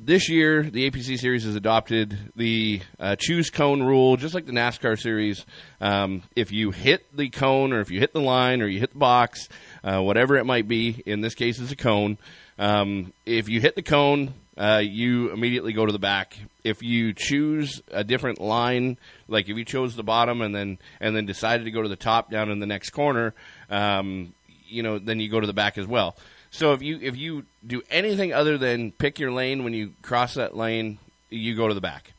this 0.06 0.28
year 0.28 0.62
the 0.62 0.88
APC 0.88 1.18
series 1.18 1.42
has 1.42 1.56
adopted 1.56 2.16
the 2.36 2.80
uh, 3.00 3.16
choose 3.18 3.50
cone 3.50 3.82
rule, 3.82 4.16
just 4.16 4.34
like 4.34 4.46
the 4.46 4.52
NASCAR 4.52 4.96
series. 4.98 5.44
Um, 5.80 6.22
if 6.36 6.52
you 6.52 6.70
hit 6.70 7.04
the 7.14 7.28
cone, 7.28 7.72
or 7.72 7.80
if 7.80 7.90
you 7.90 7.98
hit 7.98 8.12
the 8.12 8.20
line, 8.20 8.62
or 8.62 8.68
you 8.68 8.78
hit 8.78 8.92
the 8.92 8.98
box, 9.00 9.48
uh, 9.82 10.00
whatever 10.00 10.36
it 10.36 10.44
might 10.44 10.68
be, 10.68 11.02
in 11.06 11.22
this 11.22 11.34
case 11.34 11.58
it's 11.58 11.72
a 11.72 11.76
cone. 11.76 12.18
Um, 12.56 13.12
if 13.26 13.48
you 13.48 13.60
hit 13.60 13.74
the 13.74 13.82
cone, 13.82 14.32
uh, 14.56 14.80
you 14.82 15.32
immediately 15.32 15.72
go 15.72 15.84
to 15.84 15.92
the 15.92 15.98
back. 15.98 16.38
If 16.62 16.84
you 16.84 17.12
choose 17.12 17.82
a 17.90 18.04
different 18.04 18.40
line, 18.40 18.98
like 19.26 19.48
if 19.48 19.56
you 19.56 19.64
chose 19.64 19.96
the 19.96 20.04
bottom 20.04 20.40
and 20.40 20.54
then 20.54 20.78
and 21.00 21.16
then 21.16 21.26
decided 21.26 21.64
to 21.64 21.72
go 21.72 21.82
to 21.82 21.88
the 21.88 21.96
top 21.96 22.30
down 22.30 22.52
in 22.52 22.60
the 22.60 22.66
next 22.66 22.90
corner, 22.90 23.34
um, 23.70 24.32
you 24.68 24.84
know, 24.84 25.00
then 25.00 25.18
you 25.18 25.28
go 25.28 25.40
to 25.40 25.48
the 25.48 25.52
back 25.52 25.78
as 25.78 25.86
well. 25.86 26.16
So 26.50 26.72
if 26.72 26.82
you 26.82 26.98
if 27.02 27.16
you 27.16 27.44
do 27.66 27.82
anything 27.90 28.32
other 28.32 28.58
than 28.58 28.92
pick 28.92 29.18
your 29.18 29.32
lane 29.32 29.64
when 29.64 29.72
you 29.72 29.92
cross 30.02 30.34
that 30.34 30.56
lane, 30.56 30.98
you 31.30 31.56
go 31.56 31.68
to 31.68 31.74
the 31.74 31.80
back. 31.80 32.12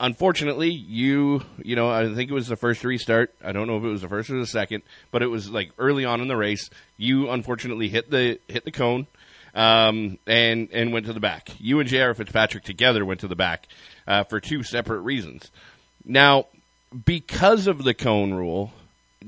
Unfortunately, 0.00 0.70
you 0.70 1.42
you 1.62 1.76
know 1.76 1.88
I 1.90 2.12
think 2.12 2.30
it 2.30 2.34
was 2.34 2.48
the 2.48 2.56
first 2.56 2.84
restart. 2.84 3.34
I 3.44 3.52
don't 3.52 3.66
know 3.66 3.76
if 3.76 3.84
it 3.84 3.88
was 3.88 4.02
the 4.02 4.08
first 4.08 4.30
or 4.30 4.38
the 4.38 4.46
second, 4.46 4.82
but 5.10 5.22
it 5.22 5.28
was 5.28 5.50
like 5.50 5.70
early 5.78 6.04
on 6.04 6.20
in 6.20 6.28
the 6.28 6.36
race. 6.36 6.70
You 6.96 7.30
unfortunately 7.30 7.88
hit 7.88 8.10
the 8.10 8.40
hit 8.48 8.64
the 8.64 8.72
cone 8.72 9.06
um, 9.54 10.18
and 10.26 10.68
and 10.72 10.92
went 10.92 11.06
to 11.06 11.12
the 11.12 11.20
back. 11.20 11.50
You 11.58 11.80
and 11.80 11.88
J.R. 11.88 12.14
Fitzpatrick 12.14 12.64
together 12.64 13.04
went 13.04 13.20
to 13.20 13.28
the 13.28 13.36
back 13.36 13.68
uh, 14.06 14.24
for 14.24 14.40
two 14.40 14.62
separate 14.62 15.00
reasons. 15.00 15.50
Now, 16.04 16.46
because 17.04 17.66
of 17.66 17.84
the 17.84 17.94
cone 17.94 18.34
rule, 18.34 18.72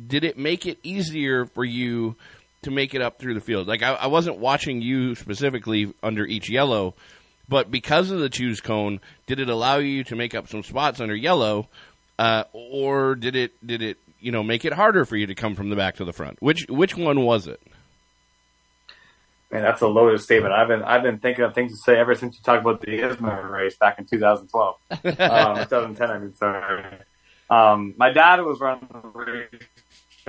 did 0.08 0.24
it 0.24 0.36
make 0.38 0.66
it 0.66 0.78
easier 0.82 1.46
for 1.46 1.64
you 1.64 2.16
to 2.64 2.70
make 2.70 2.94
it 2.94 3.00
up 3.00 3.18
through 3.18 3.34
the 3.34 3.40
field? 3.40 3.66
Like 3.68 3.82
I, 3.82 3.94
I 3.94 4.06
wasn't 4.06 4.38
watching 4.38 4.82
you 4.82 5.14
specifically 5.14 5.92
under 6.02 6.26
each 6.26 6.50
yellow, 6.50 6.94
but 7.48 7.70
because 7.70 8.10
of 8.10 8.20
the 8.20 8.28
choose 8.28 8.60
cone, 8.60 9.00
did 9.26 9.40
it 9.40 9.48
allow 9.48 9.78
you 9.78 10.04
to 10.04 10.16
make 10.16 10.34
up 10.34 10.48
some 10.48 10.62
spots 10.62 11.00
under 11.00 11.14
yellow, 11.14 11.68
uh, 12.18 12.44
or 12.52 13.14
did 13.14 13.36
it 13.36 13.66
did 13.66 13.82
it 13.82 13.98
you 14.20 14.32
know 14.32 14.42
make 14.42 14.64
it 14.64 14.72
harder 14.72 15.04
for 15.04 15.16
you 15.16 15.26
to 15.26 15.34
come 15.34 15.54
from 15.54 15.70
the 15.70 15.76
back 15.76 15.96
to 15.96 16.04
the 16.04 16.12
front? 16.12 16.40
Which 16.40 16.66
which 16.68 16.96
one 16.96 17.24
was 17.24 17.46
it? 17.46 17.60
Man, 19.50 19.62
that's 19.62 19.82
a 19.82 19.86
loaded 19.86 20.20
statement. 20.20 20.52
I've 20.52 20.68
been 20.68 20.82
I've 20.82 21.02
been 21.02 21.18
thinking 21.18 21.44
of 21.44 21.54
things 21.54 21.72
to 21.72 21.78
say 21.78 21.96
ever 21.96 22.14
since 22.14 22.36
you 22.36 22.42
talked 22.42 22.62
about 22.62 22.80
the 22.80 22.88
ISMA 22.88 23.50
race 23.50 23.76
back 23.76 23.98
in 23.98 24.04
2012, 24.04 24.76
um, 24.90 25.00
2010. 25.04 26.10
I 26.10 26.18
mean, 26.18 26.34
sorry. 26.34 26.84
Um, 27.50 27.94
my 27.96 28.10
dad 28.10 28.40
was 28.40 28.58
running 28.58 28.88
the 28.90 29.08
race 29.08 29.62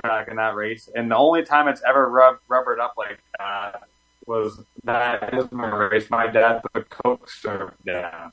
track 0.04 0.28
in 0.28 0.36
that 0.36 0.54
race, 0.54 0.88
and 0.94 1.10
the 1.10 1.16
only 1.16 1.42
time 1.42 1.68
it's 1.68 1.82
ever 1.86 2.08
rub, 2.08 2.38
rubbered 2.48 2.80
up 2.80 2.94
like 2.96 3.18
that 3.38 3.82
was 4.26 4.60
that 4.84 5.32
ISMA 5.32 5.90
race. 5.90 6.10
My 6.10 6.26
dad 6.26 6.62
put 6.72 6.88
coke 6.90 7.30
serve 7.30 7.72
down, 7.84 8.32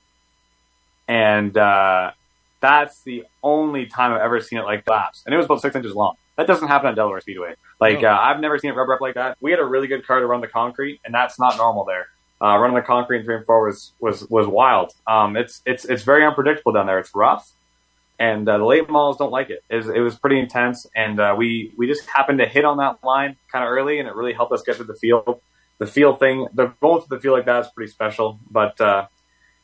and 1.08 1.58
uh, 1.58 2.12
that's 2.60 3.02
the 3.04 3.26
only 3.44 3.86
time 3.86 4.14
I've 4.14 4.22
ever 4.22 4.40
seen 4.42 4.60
it 4.60 4.64
like 4.64 4.88
laps, 4.90 5.24
and 5.26 5.34
it 5.34 5.38
was 5.38 5.46
about 5.46 5.62
six 5.62 5.76
inches 5.76 5.94
long. 5.96 6.16
That 6.38 6.48
doesn't 6.48 6.68
happen 6.68 6.88
at 6.88 6.96
Delaware 6.96 7.22
Speedway. 7.22 7.54
Like 7.80 8.02
No. 8.02 8.10
uh, 8.10 8.18
I've 8.20 8.40
never 8.40 8.58
seen 8.58 8.72
it 8.72 8.76
rubber 8.76 8.96
up 8.96 9.02
like 9.02 9.14
that. 9.16 9.38
We 9.40 9.52
had 9.52 9.60
a 9.60 9.66
really 9.66 9.88
good 9.88 10.06
car 10.08 10.20
to 10.20 10.26
run 10.26 10.42
the 10.42 10.48
concrete, 10.48 11.00
and 11.06 11.14
that's 11.14 11.38
not 11.40 11.58
normal 11.58 11.86
there. 11.86 12.08
Uh, 12.42 12.58
running 12.58 12.76
the 12.76 12.82
concrete 12.82 13.20
in 13.20 13.26
three 13.26 13.36
and 13.36 13.46
four 13.46 13.66
was 13.68 13.94
was 14.00 14.28
was 14.30 14.48
wild. 14.48 14.92
Um, 15.08 15.38
it's 15.38 15.62
it's 15.66 15.86
it's 15.86 16.04
very 16.04 16.26
unpredictable 16.26 16.72
down 16.72 16.88
there. 16.88 16.98
It's 17.00 17.14
rough, 17.14 17.52
and 18.20 18.48
uh, 18.48 18.58
the 18.58 18.66
late 18.66 18.90
models 18.90 19.18
don't 19.18 19.32
like 19.32 19.50
it. 19.50 19.64
It 19.70 19.76
was, 19.78 19.90
it 19.90 20.00
was 20.00 20.16
pretty 20.16 20.40
intense, 20.40 20.86
and 20.96 21.20
uh, 21.20 21.36
we 21.38 21.74
we 21.78 21.88
just 21.88 22.08
happened 22.08 22.40
to 22.40 22.46
hit 22.46 22.66
on 22.66 22.78
that 22.78 23.04
line 23.04 23.38
kind 23.52 23.64
of 23.64 23.70
early, 23.72 24.00
and 24.00 24.08
it 24.08 24.16
really 24.16 24.34
helped 24.34 24.54
us 24.54 24.62
get 24.64 24.78
to 24.78 24.84
the 24.84 24.96
field. 24.96 25.42
The 25.80 25.88
field 25.88 26.20
thing, 26.20 26.48
the 26.54 26.68
going 26.82 27.02
to 27.02 27.10
the 27.10 27.20
field 27.20 27.38
like 27.38 27.46
that 27.46 27.66
is 27.66 27.72
pretty 27.76 27.92
special. 27.92 28.40
But 28.50 28.80
uh, 28.80 29.08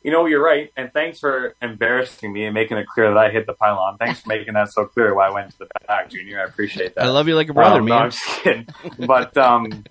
you 0.03 0.12
know, 0.12 0.25
you're 0.25 0.44
right, 0.44 0.72
and 0.75 0.91
thanks 0.94 1.20
for 1.20 1.56
embarrassing 1.62 2.32
me 2.32 2.46
and 2.46 2.53
making 2.53 2.77
it 2.77 2.88
clear 2.88 3.10
that 3.10 3.18
I 3.18 3.29
hit 3.29 3.46
the 3.46 3.53
pylon. 3.53 3.98
Thanks 3.98 4.22
for 4.22 4.29
making 4.29 4.53
that 4.53 4.72
so 4.72 4.86
clear 4.86 5.13
why 5.13 5.27
I 5.27 5.32
went 5.32 5.51
to 5.51 5.60
the 5.60 5.68
back, 5.88 6.10
Junior. 6.10 6.41
I 6.41 6.46
appreciate 6.46 6.96
that. 6.96 7.06
I 7.06 7.10
love 7.10 7.27
you 7.27 7.36
like 7.36 7.50
a 7.50 7.53
brother, 7.53 7.79
Um, 7.79 7.86
no, 7.86 7.96
man. 7.96 8.03
I'm 8.03 8.12
just 8.12 8.25
kidding. 8.41 8.68
But 9.06 9.38
um, 9.38 9.84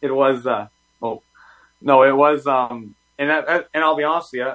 it 0.00 0.14
was. 0.14 0.46
Uh, 0.46 0.68
oh, 1.02 1.22
no, 1.80 2.02
it 2.02 2.16
was. 2.16 2.46
Um, 2.46 2.94
and 3.18 3.30
that, 3.30 3.68
and 3.72 3.84
I'll 3.84 3.96
be 3.96 4.04
honest 4.04 4.32
with 4.32 4.40
you, 4.40 4.52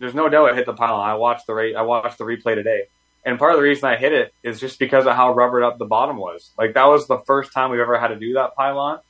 there's 0.00 0.14
no 0.14 0.28
doubt 0.28 0.50
I 0.50 0.54
hit 0.54 0.66
the 0.66 0.72
pylon. 0.72 1.08
I 1.08 1.14
watched 1.14 1.46
the 1.46 1.54
rate. 1.54 1.76
I 1.76 1.82
watched 1.82 2.18
the 2.18 2.24
replay 2.24 2.54
today, 2.54 2.84
and 3.24 3.38
part 3.38 3.52
of 3.52 3.58
the 3.58 3.62
reason 3.62 3.88
I 3.88 3.96
hit 3.96 4.12
it 4.12 4.34
is 4.42 4.58
just 4.58 4.78
because 4.78 5.06
of 5.06 5.14
how 5.14 5.34
rubbered 5.34 5.62
up 5.62 5.78
the 5.78 5.84
bottom 5.84 6.16
was. 6.16 6.50
Like 6.58 6.74
that 6.74 6.86
was 6.86 7.06
the 7.06 7.18
first 7.26 7.52
time 7.52 7.70
we've 7.70 7.80
ever 7.80 8.00
had 8.00 8.08
to 8.08 8.18
do 8.18 8.32
that 8.32 8.56
pylon, 8.56 9.00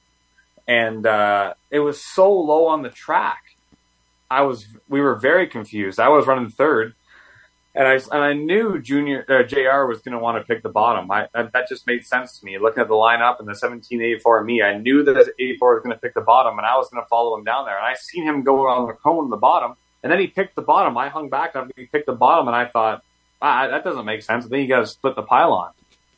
and 0.67 1.07
uh, 1.07 1.55
it 1.71 1.79
was 1.79 2.03
so 2.03 2.33
low 2.33 2.67
on 2.67 2.83
the 2.83 2.91
track. 2.91 3.41
I 4.29 4.43
was. 4.43 4.67
We 4.89 5.01
were 5.01 5.15
very 5.15 5.47
confused. 5.47 5.99
I 5.99 6.09
was 6.09 6.27
running 6.27 6.51
third. 6.51 6.95
And 7.73 7.87
I, 7.87 7.95
and 7.95 8.25
I 8.25 8.33
knew 8.33 8.81
Junior 8.83 9.25
uh, 9.29 9.45
Jr. 9.45 9.87
was 9.87 10.01
going 10.01 10.13
to 10.13 10.19
want 10.19 10.37
to 10.39 10.45
pick 10.45 10.65
the 10.65 10.69
bottom. 10.69 11.09
I, 11.09 11.29
that, 11.33 11.53
that 11.53 11.69
just 11.69 11.87
made 11.87 12.05
sense 12.05 12.41
to 12.41 12.45
me. 12.45 12.59
Looking 12.59 12.81
at 12.81 12.89
the 12.89 12.95
lineup 12.95 13.39
and 13.39 13.47
the 13.47 13.55
1784 13.55 14.43
me, 14.43 14.61
I 14.61 14.77
knew 14.77 15.05
that 15.05 15.17
84 15.39 15.75
was 15.75 15.83
going 15.85 15.95
to 15.95 16.01
pick 16.01 16.15
the 16.15 16.21
bottom, 16.21 16.59
and 16.59 16.67
I 16.67 16.77
was 16.77 16.89
going 16.91 17.01
to 17.01 17.09
follow 17.09 17.39
him 17.39 17.45
down 17.45 17.67
there. 17.67 17.77
And 17.77 17.87
I 17.87 17.95
seen 17.95 18.25
him 18.25 18.43
go 18.43 18.67
on 18.67 18.89
the 18.89 18.95
cone 18.95 19.27
in 19.27 19.31
the 19.31 19.37
bottom, 19.37 19.77
and 20.03 20.11
then 20.11 20.19
he 20.19 20.27
picked 20.27 20.57
the 20.57 20.63
bottom. 20.63 20.97
I 20.97 21.09
hung 21.09 21.29
back 21.29 21.55
and 21.55 21.73
he 21.77 21.87
picked 21.87 22.07
the 22.07 22.13
bottom, 22.13 22.47
and 22.47 22.57
I 22.57 22.67
thought, 22.67 23.03
ah, 23.41 23.69
that 23.69 23.85
doesn't 23.85 24.05
make 24.05 24.23
sense. 24.23 24.47
Then 24.47 24.61
you 24.61 24.69
got 24.69 24.81
to 24.81 24.87
split 24.87 25.17
the 25.17 25.23
pylon. 25.23 25.73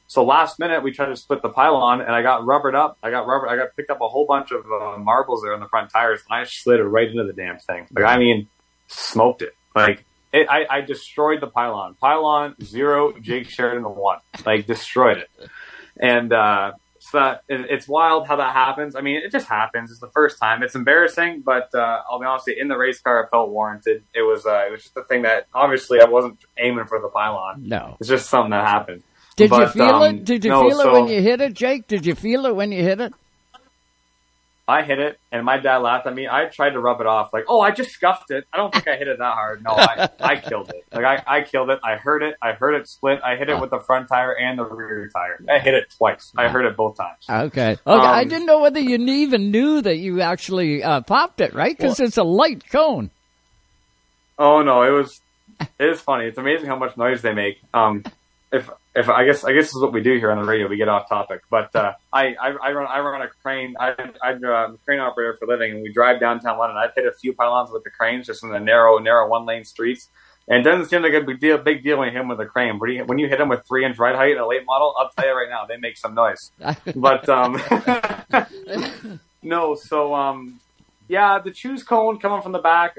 So 0.07 0.25
last 0.25 0.59
minute 0.59 0.83
we 0.83 0.93
tried 0.93 1.07
to 1.07 1.17
split 1.17 1.41
the 1.41 1.49
pylon, 1.49 2.03
and 2.03 2.11
I 2.11 2.23
got 2.23 2.45
rubbered 2.45 2.75
up. 2.75 2.99
I 3.03 3.11
got 3.11 3.27
rubber. 3.27 3.49
I 3.49 3.57
got 3.57 3.75
picked 3.77 3.91
up 3.91 4.01
a 4.01 4.09
whole 4.09 4.27
bunch 4.27 4.51
of 4.51 4.65
uh, 4.71 4.99
marbles 4.99 5.43
there 5.43 5.55
on 5.55 5.61
the 5.61 5.69
front 5.69 5.91
tires, 5.91 6.21
and 6.29 6.39
I 6.39 6.45
slid 6.45 6.81
it 6.81 6.85
right 6.85 7.09
into 7.09 7.25
the 7.25 7.33
damn 7.33 7.59
thing. 7.59 7.87
Like 7.93 8.05
I 8.05 8.19
mean, 8.19 8.49
smoked 8.89 9.41
it. 9.43 9.55
Like 9.75 10.05
it, 10.33 10.49
I, 10.51 10.67
I 10.69 10.81
destroyed 10.83 11.41
the 11.41 11.47
pylon. 11.47 11.95
Pylon 11.95 12.57
zero, 12.63 13.13
Jake 13.21 13.49
Sheridan 13.49 13.85
one. 13.85 14.19
Like 14.45 14.67
destroyed 14.67 15.19
it. 15.19 15.31
And 15.99 16.33
uh, 16.33 16.73
so 17.11 17.19
that, 17.19 17.43
it's 17.49 17.89
wild 17.89 18.29
how 18.29 18.37
that 18.37 18.53
happens. 18.53 18.95
I 18.95 19.01
mean, 19.01 19.17
it 19.17 19.33
just 19.33 19.49
happens. 19.49 19.91
It's 19.91 19.99
the 19.99 20.11
first 20.15 20.39
time. 20.39 20.63
It's 20.63 20.77
embarrassing, 20.77 21.43
but 21.45 21.69
uh, 21.75 22.03
I'll 22.09 22.21
be 22.21 22.27
honest. 22.27 22.47
you, 22.47 22.55
In 22.57 22.69
the 22.69 22.77
race 22.77 23.01
car, 23.01 23.25
it 23.25 23.29
felt 23.31 23.51
warranted. 23.51 24.05
It 24.15 24.23
was 24.23 24.47
uh, 24.47 24.67
it 24.69 24.71
was 24.71 24.85
just 24.85 24.97
a 24.97 25.03
thing 25.05 25.23
that 25.23 25.49
obviously 25.53 26.01
I 26.01 26.05
wasn't 26.05 26.39
aiming 26.57 26.87
for 26.87 27.01
the 27.01 27.09
pylon. 27.09 27.65
No. 27.67 27.97
It's 27.99 28.09
just 28.09 28.31
something 28.31 28.51
that 28.53 28.67
happened. 28.67 29.03
Did 29.35 29.51
you 29.51 29.67
feel 29.67 29.85
um, 29.85 30.15
it? 30.17 30.25
Did 30.25 30.45
you 30.45 30.51
no, 30.51 30.69
feel 30.69 30.79
it 30.79 30.83
so- 30.85 30.93
when 30.93 31.09
you 31.09 31.21
hit 31.21 31.41
it, 31.41 31.55
Jake? 31.55 31.89
Did 31.89 32.07
you 32.07 32.15
feel 32.15 32.47
it 32.47 32.55
when 32.55 32.71
you 32.71 32.83
hit 32.83 33.01
it? 33.01 33.13
I 34.69 34.83
hit 34.83 35.01
it, 35.01 35.19
and 35.33 35.45
my 35.45 35.59
dad 35.59 35.79
laughed 35.79 36.07
at 36.07 36.15
me. 36.15 36.29
I 36.29 36.45
tried 36.45 36.71
to 36.71 36.81
rub 36.81 37.01
it 37.01 37.07
off, 37.07 37.33
like, 37.33 37.45
"Oh, 37.49 37.61
I 37.61 37.73
just 37.73 37.91
scuffed 37.91 38.31
it. 38.31 38.45
I 38.53 38.57
don't 38.59 38.73
think 38.73 38.87
I 38.87 38.97
hit 38.97 39.09
it 39.09 39.19
that 39.19 39.35
hard." 39.35 39.63
No, 39.65 39.73
I, 39.73 40.09
I 40.21 40.37
killed 40.37 40.71
it. 40.71 40.85
Like 40.93 41.05
I, 41.05 41.39
I 41.39 41.43
killed 41.43 41.69
it. 41.71 41.81
I 41.83 41.97
heard 41.97 42.23
it. 42.23 42.37
I 42.41 42.53
heard 42.53 42.75
it 42.75 42.89
split. 42.89 43.21
I 43.25 43.35
hit 43.37 43.49
it 43.51 43.61
with 43.61 43.71
the 43.71 43.81
front 43.81 44.09
tire 44.09 44.33
and 44.39 44.57
the 44.59 44.65
rear 44.65 45.11
tire. 45.13 45.41
I 45.51 45.59
hit 45.59 45.75
it 45.75 45.93
twice. 45.99 46.33
I 46.37 46.49
heard 46.49 46.65
it 46.65 46.77
both 46.77 46.97
times. 46.97 47.25
Okay. 47.29 47.73
Okay. 47.73 47.81
I 47.87 48.23
Um, 48.23 48.29
didn't 48.29 48.47
know 48.47 48.61
whether 48.61 48.79
you 48.79 48.99
even 48.99 49.51
knew 49.51 49.83
that 49.83 49.97
you 49.97 50.21
actually 50.21 50.83
uh, 50.85 51.01
popped 51.01 51.41
it, 51.41 51.55
right? 51.55 51.77
Because 51.77 51.99
it's 51.99 52.17
a 52.17 52.25
light 52.25 52.63
cone. 52.71 53.11
Oh 54.39 54.63
no, 54.63 54.83
it 54.85 54.91
was. 54.91 55.21
It 55.61 55.91
is 55.91 56.01
funny. 56.01 56.27
It's 56.27 56.39
amazing 56.39 56.67
how 56.67 56.77
much 56.77 56.97
noise 56.97 57.21
they 57.23 57.35
make. 57.35 57.61
Um, 57.75 58.05
if 58.53 58.71
if 58.95 59.09
I 59.09 59.25
guess 59.25 59.45
I 59.45 59.53
guess 59.53 59.65
this 59.65 59.75
is 59.75 59.83
what 59.83 59.93
we 59.93 60.03
do 60.03 60.19
here 60.19 60.31
on 60.31 60.39
the 60.39 60.45
radio. 60.45 60.69
We 60.69 60.77
get 60.77 60.89
off 60.89 61.09
topic, 61.09 61.41
but 61.51 61.75
uh, 61.75 61.95
I, 62.13 62.35
I 62.35 62.51
I 62.63 62.73
run 62.73 62.87
I 62.87 63.01
run 63.01 63.23
a 63.23 63.29
crane. 63.43 63.75
I 63.81 63.95
I'm 64.23 64.45
a 64.45 64.77
crane 64.85 65.01
operator 65.01 65.37
for 65.39 65.47
a 65.47 65.49
living, 65.49 65.73
and 65.73 65.83
we 65.83 65.93
drive 65.93 66.21
downtown 66.21 66.59
London. 66.59 66.77
I've 66.77 66.95
hit 66.95 67.07
a 67.07 67.13
few 67.13 67.33
pylons 67.33 67.71
with 67.73 67.85
the 67.85 67.91
cranes 67.91 68.27
just 68.27 68.45
in 68.45 68.51
the 68.51 68.61
narrow 68.61 68.99
narrow 68.99 69.29
one 69.29 69.47
lane 69.47 69.65
streets. 69.65 70.09
And 70.49 70.59
it 70.61 70.69
doesn't 70.69 70.87
seem 70.87 71.03
like 71.03 71.15
a 71.15 71.21
big 71.21 71.39
deal, 71.39 71.57
big 71.59 71.85
deal 71.85 71.99
when 71.99 72.09
you 72.09 72.13
hit 72.13 72.19
them 72.19 72.29
with 72.29 72.41
a 72.41 72.47
crane. 72.47 72.79
But 72.79 73.07
when 73.07 73.19
you 73.19 73.29
hit 73.29 73.39
them 73.39 73.49
with 73.49 73.65
three 73.67 73.85
inch 73.85 73.99
ride 73.99 74.17
height 74.17 74.37
a 74.37 74.47
late 74.47 74.65
model, 74.67 74.93
I'll 74.99 75.11
tell 75.17 75.27
you 75.27 75.35
right 75.35 75.49
now, 75.49 75.67
they 75.67 75.77
make 75.77 75.97
some 75.97 76.15
noise. 76.15 76.51
But 76.97 77.29
um, 77.29 77.63
no, 79.43 79.77
so 79.77 80.15
um, 80.15 80.61
yeah, 81.09 81.39
the 81.39 81.53
choose 81.53 81.85
cone 81.85 82.19
coming 82.19 82.43
from 82.43 82.53
the 82.53 82.59
back, 82.59 82.99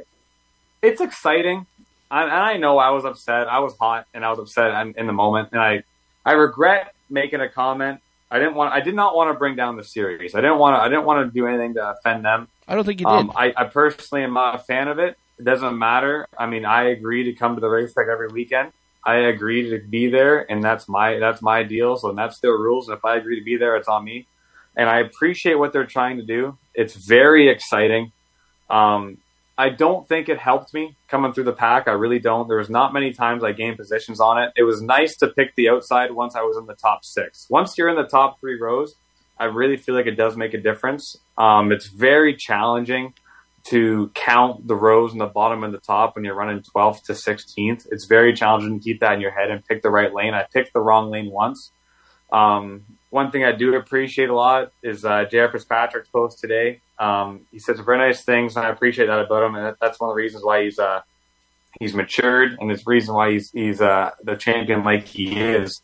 it's 0.82 1.02
exciting. 1.02 1.66
I, 2.14 2.24
and 2.24 2.32
I 2.32 2.58
know 2.58 2.78
I 2.78 2.92
was 2.92 3.06
upset. 3.06 3.48
I 3.48 3.60
was 3.60 3.76
hot, 3.80 4.06
and 4.14 4.24
I 4.24 4.30
was 4.30 4.38
upset 4.38 4.70
in, 4.86 4.94
in 4.98 5.08
the 5.08 5.14
moment. 5.14 5.50
And 5.52 5.60
I, 5.60 5.84
I 6.24 6.34
regret 6.34 6.94
making 7.10 7.42
a 7.42 7.50
comment. 7.50 8.02
I 8.30 8.38
didn't 8.38 8.54
want. 8.54 8.72
I 8.72 8.82
did 8.82 8.94
not 8.94 9.16
want 9.16 9.34
to 9.34 9.38
bring 9.38 9.56
down 9.56 9.78
the 9.78 9.84
series. 9.84 10.36
I 10.36 10.42
didn't 10.42 10.60
want 10.60 10.76
to. 10.76 10.82
I 10.82 10.90
didn't 10.90 11.06
want 11.06 11.28
to 11.28 11.34
do 11.34 11.48
anything 11.48 11.74
to 11.74 11.90
offend 11.90 12.24
them. 12.24 12.48
I 12.68 12.76
don't 12.76 12.86
think 12.86 13.00
you 13.00 13.08
did. 13.08 13.12
Um, 13.12 13.32
I, 13.36 13.52
I 13.58 13.64
personally 13.66 14.24
am 14.24 14.34
not 14.34 14.56
a 14.56 14.60
fan 14.60 14.88
of 14.88 15.00
it. 15.00 15.18
It 15.40 15.44
doesn't 15.44 15.78
matter. 15.78 16.28
I 16.38 16.46
mean, 16.46 16.66
I 16.66 16.90
agree 16.90 17.24
to 17.24 17.34
come 17.34 17.56
to 17.56 17.62
the 17.62 17.68
racetrack 17.68 18.08
every 18.08 18.28
weekend. 18.28 18.72
I 19.04 19.16
agree 19.16 19.72
to 19.72 19.80
be 19.80 20.10
there, 20.10 20.50
and 20.50 20.64
that's 20.64 20.88
my 20.88 21.18
that's 21.18 21.42
my 21.42 21.64
deal. 21.64 21.98
So 21.98 22.12
that's 22.14 22.40
their 22.40 22.54
rules. 22.54 22.88
And 22.90 22.98
if 22.98 23.04
I 23.04 23.18
agree 23.18 23.40
to 23.40 23.44
be 23.44 23.58
there, 23.58 23.76
it's 23.76 23.88
on 23.88 24.04
me. 24.04 24.28
And 24.76 24.88
I 24.88 25.00
appreciate 25.00 25.56
what 25.56 25.74
they're 25.74 25.86
trying 25.86 26.18
to 26.18 26.24
do. 26.24 26.58
It's 26.76 26.96
very 26.96 27.50
exciting. 27.50 28.12
Um, 28.70 29.18
I 29.58 29.70
don't 29.70 30.08
think 30.08 30.30
it 30.30 30.40
helped 30.40 30.74
me 30.74 30.96
coming 31.08 31.32
through 31.32 31.44
the 31.44 31.54
pack. 31.54 31.88
I 31.88 31.92
really 31.92 32.20
don't. 32.20 32.48
There 32.48 32.58
was 32.58 32.70
not 32.70 32.94
many 32.94 33.14
times 33.14 33.44
I 33.44 33.52
gained 33.52 33.78
positions 33.78 34.20
on 34.20 34.42
it. 34.42 34.52
It 34.56 34.64
was 34.64 34.82
nice 34.82 35.16
to 35.18 35.28
pick 35.28 35.56
the 35.56 35.70
outside 35.70 36.12
once 36.12 36.36
I 36.36 36.42
was 36.42 36.58
in 36.58 36.66
the 36.66 36.76
top 36.76 37.04
six. 37.04 37.46
Once 37.50 37.78
you're 37.78 37.90
in 37.90 37.96
the 37.96 38.08
top 38.08 38.40
three 38.40 38.60
rows, 38.60 38.96
I 39.38 39.46
really 39.46 39.78
feel 39.78 39.94
like 39.94 40.08
it 40.08 40.16
does 40.16 40.36
make 40.36 40.54
a 40.54 40.62
difference. 40.62 41.16
Um, 41.38 41.72
it's 41.72 41.88
very 41.88 42.36
challenging 42.36 43.14
to 43.66 44.12
count 44.14 44.68
the 44.68 44.76
rows 44.76 45.14
in 45.14 45.20
the 45.20 45.28
bottom 45.28 45.64
and 45.64 45.74
the 45.74 45.80
top 45.80 46.16
when 46.16 46.26
you're 46.26 46.36
running 46.36 46.64
12th 46.76 47.04
to 47.04 47.14
16th. 47.14 47.88
It's 47.92 48.06
very 48.08 48.34
challenging 48.34 48.80
to 48.80 48.84
keep 48.84 49.00
that 49.00 49.14
in 49.14 49.22
your 49.22 49.32
head 49.32 49.52
and 49.52 49.64
pick 49.64 49.82
the 49.82 49.90
right 49.90 50.14
lane. 50.14 50.34
I 50.34 50.46
picked 50.52 50.74
the 50.74 50.82
wrong 50.82 51.10
lane 51.12 51.30
once. 51.32 51.72
Um, 52.32 52.84
one 53.14 53.30
thing 53.30 53.44
I 53.44 53.52
do 53.52 53.76
appreciate 53.76 54.30
a 54.30 54.36
lot 54.36 54.72
is 54.82 55.06
uh, 55.06 55.26
J.R. 55.26 55.52
Fitzpatrick's 55.52 56.10
post 56.10 56.40
today. 56.40 56.82
Um, 56.98 57.42
he 57.52 57.60
said 57.60 57.76
some 57.76 57.86
very 57.86 58.00
nice 58.00 58.24
things, 58.24 58.58
and 58.58 58.66
I 58.66 58.70
appreciate 58.70 59.06
that 59.06 59.20
about 59.20 59.44
him. 59.44 59.54
And 59.54 59.76
that's 59.80 60.00
one 60.00 60.10
of 60.10 60.16
the 60.16 60.22
reasons 60.22 60.44
why 60.44 60.64
he's 60.64 60.80
uh, 60.80 61.02
he's 61.80 61.94
matured, 61.94 62.58
and 62.60 62.72
it's 62.72 62.84
the 62.84 62.90
reason 62.90 63.14
why 63.14 63.32
he's 63.34 63.52
he's 63.52 63.82
uh, 63.82 64.10
the 64.24 64.36
champion 64.36 64.84
like 64.84 65.06
he 65.06 65.40
is. 65.40 65.82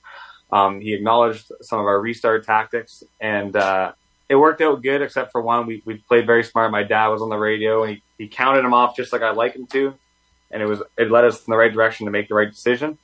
Um, 0.52 0.82
he 0.82 0.96
acknowledged 0.96 1.52
some 1.62 1.80
of 1.80 1.86
our 1.86 2.02
restart 2.02 2.48
tactics, 2.48 3.04
and 3.22 3.56
uh, 3.56 3.92
it 4.28 4.36
worked 4.36 4.62
out 4.62 4.82
good, 4.82 5.04
except 5.04 5.32
for 5.32 5.40
one. 5.40 5.68
We 5.68 5.84
we 5.86 5.98
played 5.98 6.26
very 6.26 6.44
smart. 6.44 6.72
My 6.72 6.82
dad 6.82 7.10
was 7.10 7.22
on 7.22 7.30
the 7.30 7.38
radio, 7.38 7.84
and 7.84 7.94
he, 7.94 8.04
he 8.18 8.28
counted 8.28 8.64
them 8.64 8.74
off 8.74 8.96
just 8.96 9.14
like 9.14 9.22
I 9.22 9.30
like 9.34 9.56
him 9.56 9.68
to, 9.68 9.94
and 10.50 10.64
it 10.64 10.66
was 10.66 10.82
it 10.98 11.12
led 11.12 11.26
us 11.26 11.46
in 11.46 11.52
the 11.52 11.58
right 11.58 11.72
direction 11.72 12.08
to 12.08 12.12
make 12.12 12.28
the 12.28 12.34
right 12.34 12.50
decision. 12.50 12.98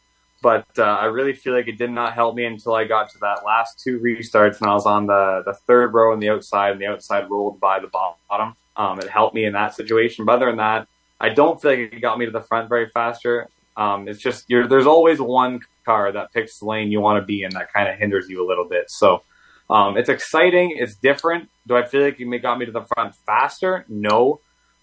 But 0.46 0.68
uh, 0.78 0.84
I 0.84 1.06
really 1.06 1.34
feel 1.34 1.56
like 1.56 1.68
it 1.68 1.80
did 1.80 1.90
not 1.90 2.14
help 2.14 2.36
me 2.36 2.46
until 2.46 2.76
I 2.76 2.84
got 2.84 3.10
to 3.14 3.18
that 3.22 3.44
last 3.44 3.80
two 3.84 3.98
restarts, 4.00 4.62
and 4.62 4.70
I 4.70 4.76
was 4.76 4.86
on 4.86 5.08
the 5.08 5.42
the 5.44 5.56
third 5.66 5.92
row 5.92 6.14
on 6.14 6.20
the 6.20 6.30
outside, 6.30 6.74
and 6.74 6.80
the 6.80 6.86
outside 6.86 7.28
rolled 7.32 7.60
by 7.60 7.80
the 7.80 7.88
bottom. 7.88 8.54
Um, 8.78 9.00
it 9.00 9.10
helped 9.10 9.34
me 9.34 9.46
in 9.46 9.54
that 9.54 9.74
situation. 9.74 10.24
But 10.24 10.34
other 10.34 10.46
than 10.46 10.58
that, 10.58 10.88
I 11.20 11.30
don't 11.30 11.60
feel 11.60 11.72
like 11.72 11.80
it 11.92 12.00
got 12.00 12.20
me 12.20 12.26
to 12.26 12.32
the 12.32 12.44
front 12.44 12.70
very 12.70 12.92
faster. 12.94 13.50
Um, 13.76 14.08
it's 14.08 14.22
just 14.22 14.46
there's 14.48 14.86
always 14.86 15.20
one 15.20 15.62
car 15.84 16.12
that 16.12 16.32
picks 16.32 16.60
the 16.60 16.66
lane 16.66 16.92
you 16.92 17.02
want 17.02 17.20
to 17.20 17.26
be 17.26 17.42
in 17.42 17.50
that 17.56 17.74
kind 17.74 17.90
of 17.90 17.98
hinders 17.98 18.30
you 18.30 18.46
a 18.46 18.48
little 18.48 18.66
bit. 18.70 18.92
So 18.92 19.24
um, 19.68 19.98
it's 19.98 20.10
exciting. 20.10 20.78
It's 20.78 20.94
different. 20.94 21.50
Do 21.66 21.76
I 21.76 21.88
feel 21.88 22.04
like 22.04 22.22
it 22.22 22.42
got 22.44 22.60
me 22.60 22.68
to 22.68 22.72
the 22.72 22.86
front 22.94 23.16
faster? 23.26 23.84
No. 23.90 24.42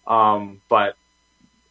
Um, 0.08 0.60
but 0.68 0.96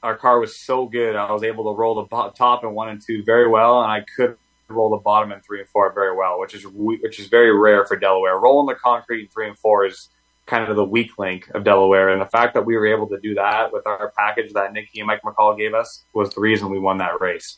our 0.03 0.15
car 0.15 0.39
was 0.39 0.55
so 0.55 0.85
good. 0.85 1.15
I 1.15 1.31
was 1.31 1.43
able 1.43 1.71
to 1.71 1.77
roll 1.77 1.95
the 1.95 2.31
top 2.31 2.63
in 2.63 2.73
one 2.73 2.89
and 2.89 3.01
two 3.01 3.23
very 3.23 3.47
well, 3.47 3.81
and 3.81 3.91
I 3.91 4.01
could 4.15 4.37
roll 4.67 4.89
the 4.89 4.97
bottom 4.97 5.31
in 5.31 5.41
three 5.41 5.59
and 5.59 5.69
four 5.69 5.91
very 5.93 6.15
well, 6.15 6.39
which 6.39 6.53
is 6.53 6.65
which 6.65 7.19
is 7.19 7.27
very 7.27 7.55
rare 7.55 7.85
for 7.85 7.97
Delaware. 7.97 8.37
Rolling 8.39 8.67
the 8.67 8.79
concrete 8.79 9.23
in 9.23 9.27
three 9.27 9.47
and 9.47 9.57
four 9.57 9.85
is 9.85 10.09
kind 10.47 10.67
of 10.67 10.75
the 10.75 10.83
weak 10.83 11.17
link 11.19 11.49
of 11.53 11.63
Delaware, 11.63 12.09
and 12.09 12.21
the 12.21 12.25
fact 12.25 12.53
that 12.55 12.65
we 12.65 12.75
were 12.75 12.87
able 12.87 13.07
to 13.07 13.19
do 13.19 13.35
that 13.35 13.71
with 13.71 13.85
our 13.85 14.11
package 14.17 14.53
that 14.53 14.73
Nikki 14.73 14.99
and 14.99 15.07
Mike 15.07 15.21
McCall 15.23 15.57
gave 15.57 15.73
us 15.73 16.03
was 16.13 16.33
the 16.33 16.41
reason 16.41 16.69
we 16.69 16.79
won 16.79 16.97
that 16.97 17.21
race. 17.21 17.57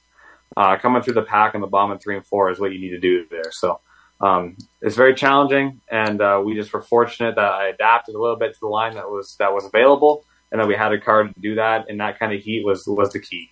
Uh, 0.55 0.77
coming 0.77 1.01
through 1.01 1.15
the 1.15 1.23
pack 1.23 1.55
and 1.55 1.63
the 1.63 1.67
bomb 1.67 1.91
in 1.91 1.97
three 1.97 2.15
and 2.15 2.25
four 2.25 2.51
is 2.51 2.59
what 2.59 2.71
you 2.71 2.79
need 2.79 2.91
to 2.91 2.99
do 2.99 3.25
there. 3.31 3.51
So 3.51 3.79
um, 4.21 4.55
it's 4.81 4.95
very 4.95 5.15
challenging, 5.15 5.81
and 5.89 6.21
uh, 6.21 6.41
we 6.43 6.53
just 6.55 6.71
were 6.73 6.81
fortunate 6.81 7.35
that 7.35 7.51
I 7.51 7.67
adapted 7.67 8.15
a 8.15 8.19
little 8.19 8.35
bit 8.35 8.53
to 8.53 8.59
the 8.61 8.67
line 8.67 8.95
that 8.95 9.09
was 9.09 9.35
that 9.39 9.53
was 9.53 9.65
available, 9.65 10.25
and 10.53 10.61
that 10.61 10.67
we 10.67 10.75
had 10.75 10.93
a 10.93 10.99
car 10.99 11.23
to 11.23 11.33
do 11.41 11.55
that. 11.55 11.89
And 11.89 11.99
that 11.99 12.19
kind 12.19 12.31
of 12.31 12.41
heat 12.41 12.63
was 12.63 12.83
was 12.87 13.09
the 13.09 13.19
key. 13.19 13.49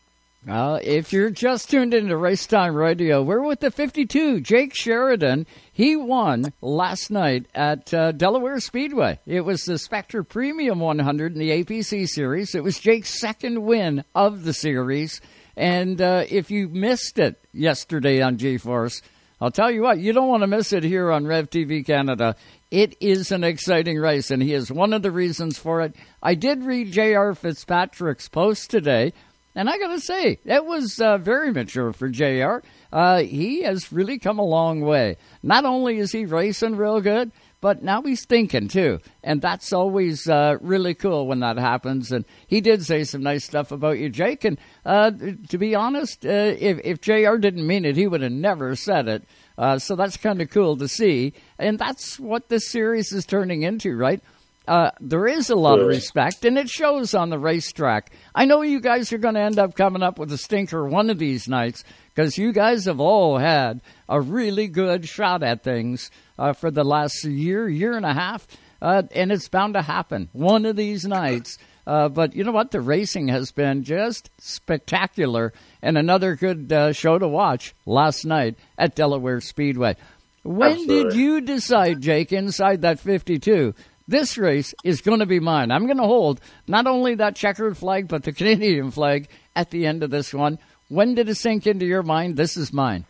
Uh, 0.48 0.80
if 0.82 1.14
you're 1.14 1.30
just 1.30 1.70
tuned 1.70 1.94
into 1.94 2.18
Race 2.18 2.48
Time 2.48 2.74
Radio, 2.74 3.22
we're 3.22 3.46
with 3.46 3.60
the 3.60 3.70
52, 3.70 4.42
Jake 4.42 4.74
Sheridan. 4.74 5.46
He 5.72 5.96
won 5.96 6.52
last 6.62 7.12
night 7.12 7.46
at 7.54 7.94
uh, 7.94 8.12
Delaware 8.12 8.60
Speedway. 8.60 9.20
It 9.28 9.42
was 9.42 9.66
the 9.66 9.78
Spectra 9.78 10.26
Premium 10.26 10.80
100 10.80 11.34
in 11.34 11.40
the 11.40 11.64
APC 11.64 12.08
series. 12.08 12.56
It 12.56 12.64
was 12.64 12.80
Jake's 12.80 13.20
second 13.20 13.62
win 13.62 14.04
of 14.16 14.44
the 14.44 14.54
series. 14.54 15.22
And 15.56 16.02
uh, 16.02 16.24
if 16.28 16.50
you 16.50 16.70
missed 16.70 17.20
it 17.20 17.40
yesterday 17.54 18.24
on 18.24 18.38
G 18.38 18.58
Force, 18.58 19.04
I'll 19.40 19.52
tell 19.52 19.70
you 19.70 19.84
what, 19.84 20.00
you 20.00 20.12
don't 20.12 20.30
want 20.30 20.42
to 20.42 20.48
miss 20.48 20.74
it 20.74 20.84
here 20.84 21.12
on 21.12 21.28
Rev 21.28 21.52
TV 21.52 21.86
Canada. 21.86 22.36
It 22.72 22.96
is 23.02 23.34
an 23.34 23.44
exciting 23.44 23.98
race, 23.98 24.32
and 24.32 24.42
he 24.42 24.54
is 24.54 24.72
one 24.72 24.94
of 24.94 25.02
the 25.02 25.12
reasons 25.12 25.58
for 25.60 25.82
it. 25.82 25.94
I 26.24 26.36
did 26.36 26.64
read 26.64 26.92
J.R. 26.92 27.36
Fitzpatrick's 27.36 28.30
post 28.30 28.72
today 28.72 29.12
and 29.54 29.70
I 29.70 29.78
got 29.78 29.90
to 29.90 30.00
say, 30.00 30.40
that 30.46 30.66
was 30.66 31.00
uh, 31.00 31.18
very 31.18 31.52
mature 31.52 31.92
for 31.92 32.08
J.R. 32.08 32.64
Uh, 32.92 33.24
he 33.24 33.64
has 33.64 33.92
really 33.92 34.18
come 34.18 34.40
a 34.40 34.46
long 34.46 34.82
way. 34.82 35.18
Not 35.44 35.66
only 35.66 35.98
is 35.98 36.12
he 36.12 36.26
racing 36.26 36.78
real 36.78 37.02
good, 37.02 37.32
but 37.60 37.84
now 37.84 38.02
he's 38.02 38.26
thinking 38.26 38.70
too. 38.70 39.00
And 39.24 39.42
that's 39.42 39.74
always 39.74 40.28
uh, 40.28 40.56
really 40.62 40.94
cool 40.94 41.28
when 41.28 41.42
that 41.42 41.58
happens. 41.58 42.14
And 42.14 42.24
he 42.48 42.62
did 42.62 42.86
say 42.86 43.04
some 43.04 43.24
nice 43.24 43.44
stuff 43.44 43.72
about 43.72 44.00
you, 44.00 44.10
Jake. 44.10 44.46
And 44.46 44.58
uh, 44.86 45.12
to 45.50 45.58
be 45.58 45.76
honest, 45.76 46.26
uh, 46.26 46.30
if, 46.58 46.80
if 46.84 47.02
JR 47.02 47.36
didn't 47.36 47.68
mean 47.68 47.84
it, 47.84 47.98
he 47.98 48.08
would 48.08 48.22
have 48.22 48.32
never 48.32 48.76
said 48.78 49.10
it. 49.10 49.24
Uh, 49.58 49.78
so 49.78 49.96
that's 49.96 50.18
kind 50.18 50.42
of 50.42 50.50
cool 50.50 50.78
to 50.78 50.88
see. 50.88 51.34
And 51.60 51.78
that's 51.78 52.20
what 52.20 52.50
this 52.50 52.70
series 52.70 53.12
is 53.12 53.26
turning 53.26 53.64
into, 53.64 53.96
right? 53.96 54.22
uh, 54.68 54.92
there 55.00 55.28
is 55.28 55.50
a 55.50 55.56
lot 55.56 55.80
of 55.80 55.88
respect, 55.88 56.46
and 56.46 56.58
it 56.58 56.70
shows 56.70 57.14
on 57.14 57.30
the 57.30 57.40
racetrack. 57.40 58.12
I 58.36 58.46
know 58.46 58.62
you 58.62 58.80
guys 58.80 59.12
are 59.12 59.18
going 59.18 59.34
to 59.34 59.42
end 59.42 59.58
up 59.58 59.76
coming 59.76 60.04
up 60.04 60.20
with 60.20 60.32
a 60.32 60.38
stinker 60.38 60.86
one 60.86 61.10
of 61.10 61.18
these 61.18 61.48
nights 61.48 61.84
because 62.14 62.38
you 62.38 62.54
guys 62.54 62.86
have 62.86 63.00
all 63.00 63.38
had 63.38 63.82
a 64.08 64.22
really 64.22 64.68
good 64.68 65.08
shot 65.08 65.42
at 65.42 65.64
things 65.64 66.12
uh, 66.38 66.54
for 66.54 66.70
the 66.70 66.84
last 66.84 67.24
year, 67.24 67.68
year 67.68 67.98
and 67.98 68.06
a 68.06 68.14
half, 68.14 68.48
uh, 68.82 69.04
and 69.14 69.32
it's 69.32 69.50
bound 69.50 69.74
to 69.74 69.82
happen 69.82 70.30
one 70.32 70.66
of 70.66 70.76
these 70.76 71.06
nights. 71.06 71.58
Uh, 71.88 72.08
but 72.08 72.36
you 72.36 72.44
know 72.44 72.52
what? 72.52 72.70
The 72.70 72.82
racing 72.82 73.30
has 73.30 73.52
been 73.52 73.84
just 73.84 74.30
spectacular, 74.38 75.52
and 75.82 75.98
another 75.98 76.36
good 76.36 76.72
uh, 76.72 76.94
show 76.94 77.18
to 77.18 77.28
watch 77.28 77.74
last 77.86 78.26
night 78.26 78.56
at 78.78 78.96
Delaware 78.96 79.42
Speedway. 79.42 79.96
When 80.44 80.72
Absolutely. 80.72 81.04
did 81.04 81.14
you 81.14 81.42
decide, 81.42 82.02
Jake, 82.02 82.32
inside 82.32 82.82
that 82.82 83.00
52, 83.00 83.74
this 84.08 84.38
race 84.38 84.74
is 84.84 85.02
going 85.02 85.20
to 85.20 85.26
be 85.26 85.40
mine. 85.40 85.72
I'm 85.72 85.86
going 85.86 85.98
to 85.98 86.04
hold 86.04 86.42
not 86.68 86.88
only 86.88 87.16
that 87.16 87.36
checkered 87.36 87.78
flag, 87.78 88.08
but 88.08 88.24
the 88.24 88.34
Canadian 88.34 88.92
flag 88.92 89.28
at 89.56 89.70
the 89.70 89.86
end 89.86 90.04
of 90.04 90.10
this 90.10 90.34
one. 90.34 90.60
When 90.90 91.16
did 91.16 91.30
it 91.30 91.36
sink 91.36 91.68
into 91.68 91.86
your 91.86 92.04
mind? 92.04 92.36
This 92.36 92.58
is 92.58 92.74
mine. 92.74 93.06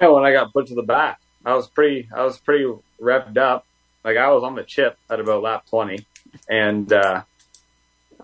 Yeah, 0.00 0.08
when 0.08 0.24
I 0.24 0.32
got 0.32 0.52
put 0.52 0.66
to 0.68 0.74
the 0.74 0.82
back, 0.82 1.20
I 1.44 1.54
was 1.54 1.68
pretty, 1.68 2.08
I 2.14 2.24
was 2.24 2.38
pretty 2.38 2.64
revved 3.00 3.36
up. 3.38 3.66
Like 4.02 4.16
I 4.16 4.30
was 4.32 4.42
on 4.42 4.54
the 4.54 4.64
chip 4.64 4.98
at 5.08 5.20
about 5.20 5.42
lap 5.42 5.66
20 5.70 6.04
and, 6.48 6.92
uh, 6.92 7.22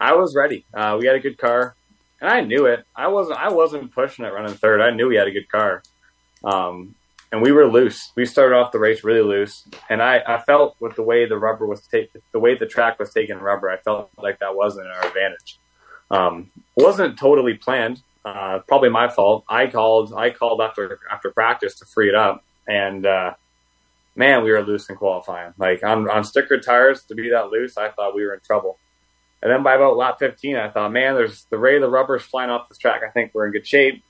I 0.00 0.14
was 0.14 0.34
ready. 0.34 0.64
Uh, 0.72 0.96
we 0.98 1.06
had 1.06 1.16
a 1.16 1.20
good 1.20 1.38
car 1.38 1.76
and 2.20 2.30
I 2.30 2.40
knew 2.40 2.66
it. 2.66 2.84
I 2.94 3.08
wasn't, 3.08 3.38
I 3.38 3.50
wasn't 3.50 3.92
pushing 3.92 4.24
it 4.24 4.32
running 4.32 4.54
third. 4.54 4.80
I 4.80 4.90
knew 4.90 5.08
we 5.08 5.16
had 5.16 5.28
a 5.28 5.32
good 5.32 5.48
car. 5.48 5.82
Um, 6.44 6.94
and 7.32 7.42
we 7.42 7.52
were 7.52 7.66
loose. 7.66 8.12
We 8.16 8.26
started 8.26 8.56
off 8.56 8.72
the 8.72 8.78
race 8.78 9.04
really 9.04 9.22
loose, 9.22 9.64
and 9.88 10.02
I, 10.02 10.20
I 10.26 10.38
felt 10.38 10.74
with 10.80 10.96
the 10.96 11.02
way 11.02 11.26
the 11.26 11.38
rubber 11.38 11.64
was 11.64 11.86
the 11.88 12.40
way 12.40 12.56
the 12.56 12.66
track 12.66 12.98
was 12.98 13.12
taking 13.12 13.36
rubber, 13.36 13.70
I 13.70 13.76
felt 13.76 14.10
like 14.18 14.40
that 14.40 14.56
wasn't 14.56 14.88
our 14.88 15.06
advantage. 15.06 15.60
Um, 16.10 16.50
wasn't 16.76 17.18
totally 17.18 17.54
planned. 17.54 18.02
Uh, 18.24 18.58
probably 18.66 18.88
my 18.88 19.08
fault. 19.08 19.44
I 19.48 19.68
called, 19.68 20.12
I 20.12 20.30
called 20.30 20.60
after 20.60 20.98
after 21.10 21.30
practice 21.30 21.78
to 21.78 21.86
free 21.86 22.08
it 22.08 22.16
up, 22.16 22.44
and 22.66 23.06
uh, 23.06 23.34
man, 24.16 24.42
we 24.42 24.50
were 24.50 24.62
loose 24.62 24.90
in 24.90 24.96
qualifying. 24.96 25.54
Like 25.56 25.84
on 25.84 26.10
on 26.10 26.24
sticker 26.24 26.58
tires 26.58 27.04
to 27.04 27.14
be 27.14 27.30
that 27.30 27.50
loose, 27.50 27.76
I 27.76 27.90
thought 27.90 28.12
we 28.12 28.26
were 28.26 28.34
in 28.34 28.40
trouble. 28.40 28.79
And 29.42 29.50
then 29.50 29.62
by 29.62 29.74
about 29.74 29.96
lap 29.96 30.18
15, 30.18 30.56
I 30.56 30.68
thought, 30.68 30.92
man, 30.92 31.14
there's 31.14 31.44
the 31.50 31.58
way 31.58 31.78
the 31.78 31.88
rubber's 31.88 32.22
flying 32.22 32.50
off 32.50 32.68
this 32.68 32.78
track. 32.78 33.02
I 33.06 33.10
think 33.10 33.32
we're 33.32 33.46
in 33.46 33.52
good 33.52 33.66
shape. 33.66 34.02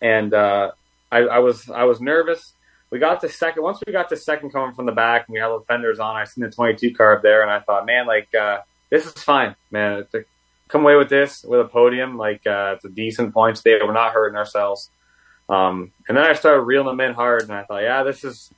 And 0.00 0.32
uh, 0.32 0.72
I, 1.12 1.18
I 1.18 1.38
was 1.40 1.68
I 1.68 1.84
was 1.84 2.00
nervous. 2.00 2.54
We 2.90 2.98
got 2.98 3.20
to 3.20 3.28
second. 3.28 3.62
Once 3.62 3.80
we 3.86 3.92
got 3.92 4.08
to 4.10 4.16
second 4.16 4.50
coming 4.50 4.74
from 4.74 4.86
the 4.86 4.92
back, 4.92 5.26
and 5.26 5.34
we 5.34 5.40
had 5.40 5.48
the 5.48 5.62
fenders 5.68 5.98
on. 5.98 6.16
I 6.16 6.24
seen 6.24 6.44
the 6.44 6.50
22 6.50 6.94
car 6.94 7.16
up 7.16 7.22
there, 7.22 7.42
and 7.42 7.50
I 7.50 7.60
thought, 7.60 7.84
man, 7.84 8.06
like 8.06 8.34
uh, 8.34 8.60
this 8.90 9.04
is 9.04 9.12
fine, 9.12 9.56
man. 9.70 10.06
To 10.12 10.24
come 10.68 10.82
away 10.82 10.96
with 10.96 11.10
this 11.10 11.44
with 11.44 11.60
a 11.60 11.64
podium, 11.64 12.16
like 12.16 12.46
uh, 12.46 12.74
it's 12.76 12.84
a 12.84 12.88
decent 12.88 13.34
point 13.34 13.58
state. 13.58 13.82
We're 13.84 13.92
not 13.92 14.12
hurting 14.12 14.36
ourselves. 14.36 14.90
Um, 15.48 15.92
and 16.08 16.16
then 16.16 16.24
I 16.24 16.32
started 16.32 16.62
reeling 16.62 16.96
them 16.96 17.00
in 17.00 17.14
hard, 17.14 17.42
and 17.42 17.52
I 17.52 17.64
thought, 17.64 17.82
yeah, 17.82 18.02
this 18.02 18.24
is 18.24 18.50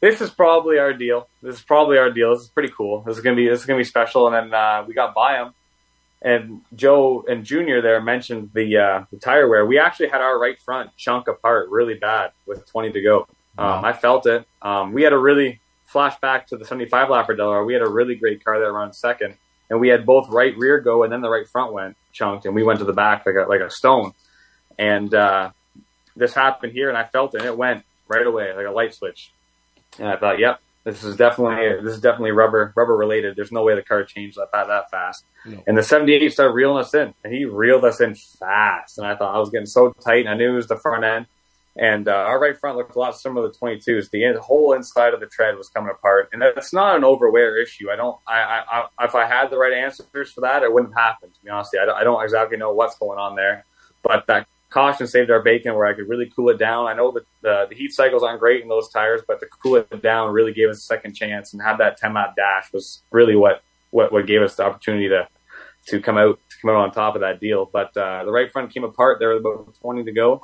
this 0.00 0.20
is 0.20 0.30
probably 0.30 0.78
our 0.78 0.92
deal. 0.92 1.28
This 1.42 1.56
is 1.56 1.62
probably 1.62 1.98
our 1.98 2.10
deal. 2.10 2.34
This 2.34 2.44
is 2.44 2.48
pretty 2.48 2.72
cool. 2.76 3.02
This 3.02 3.16
is 3.16 3.22
gonna 3.22 3.36
be 3.36 3.48
this 3.48 3.60
is 3.60 3.66
gonna 3.66 3.78
be 3.78 3.84
special. 3.84 4.26
And 4.26 4.34
then 4.34 4.54
uh, 4.54 4.84
we 4.86 4.94
got 4.94 5.14
by 5.14 5.34
them, 5.34 5.54
and 6.22 6.60
Joe 6.74 7.24
and 7.28 7.44
Junior 7.44 7.80
there 7.80 8.00
mentioned 8.00 8.50
the, 8.54 8.76
uh, 8.76 9.04
the 9.10 9.18
tire 9.18 9.48
wear. 9.48 9.64
We 9.64 9.78
actually 9.78 10.08
had 10.08 10.20
our 10.20 10.38
right 10.38 10.60
front 10.60 10.90
chunk 10.96 11.28
apart 11.28 11.70
really 11.70 11.94
bad 11.94 12.32
with 12.46 12.66
20 12.66 12.92
to 12.92 13.02
go. 13.02 13.26
Um, 13.58 13.84
I 13.84 13.92
felt 13.92 14.26
it. 14.26 14.46
Um, 14.62 14.92
we 14.92 15.02
had 15.02 15.12
a 15.12 15.18
really 15.18 15.60
flashback 15.92 16.46
to 16.46 16.56
the 16.56 16.64
75 16.64 17.10
lap 17.10 17.26
for 17.26 17.34
Delaware. 17.34 17.64
We 17.64 17.74
had 17.74 17.82
a 17.82 17.88
really 17.88 18.14
great 18.14 18.44
car 18.44 18.58
that 18.58 18.72
ran 18.72 18.92
second, 18.92 19.36
and 19.68 19.80
we 19.80 19.88
had 19.88 20.06
both 20.06 20.28
right 20.30 20.56
rear 20.56 20.80
go 20.80 21.02
and 21.02 21.12
then 21.12 21.20
the 21.20 21.28
right 21.28 21.48
front 21.48 21.72
went 21.72 21.96
chunked, 22.12 22.46
and 22.46 22.54
we 22.54 22.62
went 22.62 22.78
to 22.78 22.84
the 22.84 22.92
back 22.92 23.26
like 23.26 23.34
a, 23.34 23.48
like 23.48 23.60
a 23.60 23.70
stone. 23.70 24.12
And 24.78 25.12
uh, 25.14 25.50
this 26.16 26.32
happened 26.34 26.72
here, 26.72 26.88
and 26.88 26.96
I 26.96 27.04
felt 27.04 27.34
it, 27.34 27.38
and 27.38 27.46
it 27.46 27.56
went 27.56 27.84
right 28.08 28.26
away 28.26 28.54
like 28.54 28.66
a 28.66 28.70
light 28.70 28.94
switch. 28.94 29.32
And 29.98 30.08
I 30.08 30.16
thought, 30.16 30.38
yep, 30.38 30.60
this 30.84 31.04
is 31.04 31.16
definitely 31.16 31.82
this 31.82 31.94
is 31.94 32.00
definitely 32.00 32.30
rubber 32.30 32.72
rubber 32.74 32.96
related. 32.96 33.36
There's 33.36 33.52
no 33.52 33.62
way 33.62 33.74
the 33.74 33.82
car 33.82 34.02
changed 34.04 34.38
that 34.38 34.48
that, 34.52 34.68
that 34.68 34.90
fast. 34.90 35.24
No. 35.44 35.62
And 35.66 35.76
the 35.76 35.82
78 35.82 36.32
started 36.32 36.54
reeling 36.54 36.78
us 36.78 36.94
in, 36.94 37.12
and 37.22 37.34
he 37.34 37.44
reeled 37.44 37.84
us 37.84 38.00
in 38.00 38.14
fast. 38.14 38.98
And 38.98 39.06
I 39.06 39.14
thought 39.14 39.34
I 39.34 39.38
was 39.38 39.50
getting 39.50 39.66
so 39.66 39.92
tight, 40.04 40.20
and 40.20 40.30
I 40.30 40.34
knew 40.34 40.52
it 40.52 40.56
was 40.56 40.68
the 40.68 40.76
front 40.76 41.04
end. 41.04 41.26
And 41.76 42.08
uh, 42.08 42.12
our 42.12 42.40
right 42.40 42.58
front 42.58 42.76
looked 42.76 42.96
a 42.96 42.98
lot 42.98 43.16
similar 43.16 43.48
to 43.48 43.52
the 43.52 43.66
22s. 43.66 44.10
The 44.10 44.24
in- 44.24 44.36
whole 44.36 44.72
inside 44.72 45.14
of 45.14 45.20
the 45.20 45.26
tread 45.26 45.56
was 45.56 45.68
coming 45.68 45.90
apart, 45.90 46.30
and 46.32 46.42
that's 46.42 46.72
not 46.72 46.96
an 46.96 47.04
overwear 47.04 47.60
issue. 47.60 47.90
I 47.90 47.96
don't. 47.96 48.18
I, 48.26 48.40
I, 48.40 48.86
I 48.98 49.04
if 49.04 49.14
I 49.14 49.26
had 49.26 49.50
the 49.50 49.58
right 49.58 49.72
answers 49.72 50.32
for 50.32 50.40
that, 50.40 50.62
it 50.62 50.72
wouldn't 50.72 50.94
happen. 50.96 51.30
To 51.30 51.44
be 51.44 51.50
honest. 51.50 51.76
I 51.80 51.84
don't, 51.84 51.96
I 51.96 52.04
don't 52.04 52.22
exactly 52.24 52.56
know 52.56 52.72
what's 52.72 52.98
going 52.98 53.18
on 53.18 53.36
there, 53.36 53.64
but 54.02 54.26
that 54.26 54.46
caution 54.70 55.06
saved 55.06 55.30
our 55.30 55.42
bacon 55.42 55.74
where 55.74 55.86
I 55.86 55.92
could 55.92 56.08
really 56.08 56.32
cool 56.34 56.48
it 56.50 56.58
down. 56.58 56.86
I 56.86 56.94
know 56.94 57.10
that 57.12 57.26
the, 57.42 57.66
the 57.68 57.74
heat 57.74 57.92
cycles 57.92 58.22
aren't 58.22 58.40
great 58.40 58.62
in 58.62 58.68
those 58.68 58.88
tires, 58.88 59.20
but 59.26 59.40
to 59.40 59.46
cool 59.46 59.76
it 59.76 60.02
down 60.02 60.32
really 60.32 60.52
gave 60.52 60.68
us 60.68 60.78
a 60.78 60.82
second 60.82 61.14
chance 61.14 61.52
and 61.52 61.60
have 61.62 61.78
that 61.78 61.96
10 61.96 62.12
mile 62.12 62.32
dash 62.36 62.72
was 62.72 63.02
really 63.10 63.36
what, 63.36 63.62
what, 63.90 64.12
what 64.12 64.26
gave 64.26 64.42
us 64.42 64.54
the 64.54 64.64
opportunity 64.64 65.08
to, 65.08 65.28
to 65.88 66.00
come 66.00 66.16
out, 66.16 66.38
to 66.48 66.56
come 66.62 66.70
out 66.70 66.76
on 66.76 66.92
top 66.92 67.14
of 67.16 67.20
that 67.20 67.40
deal. 67.40 67.68
But, 67.70 67.96
uh, 67.96 68.24
the 68.24 68.30
right 68.30 68.50
front 68.50 68.72
came 68.72 68.84
apart. 68.84 69.18
There 69.18 69.30
was 69.30 69.40
about 69.40 69.74
20 69.80 70.04
to 70.04 70.12
go. 70.12 70.40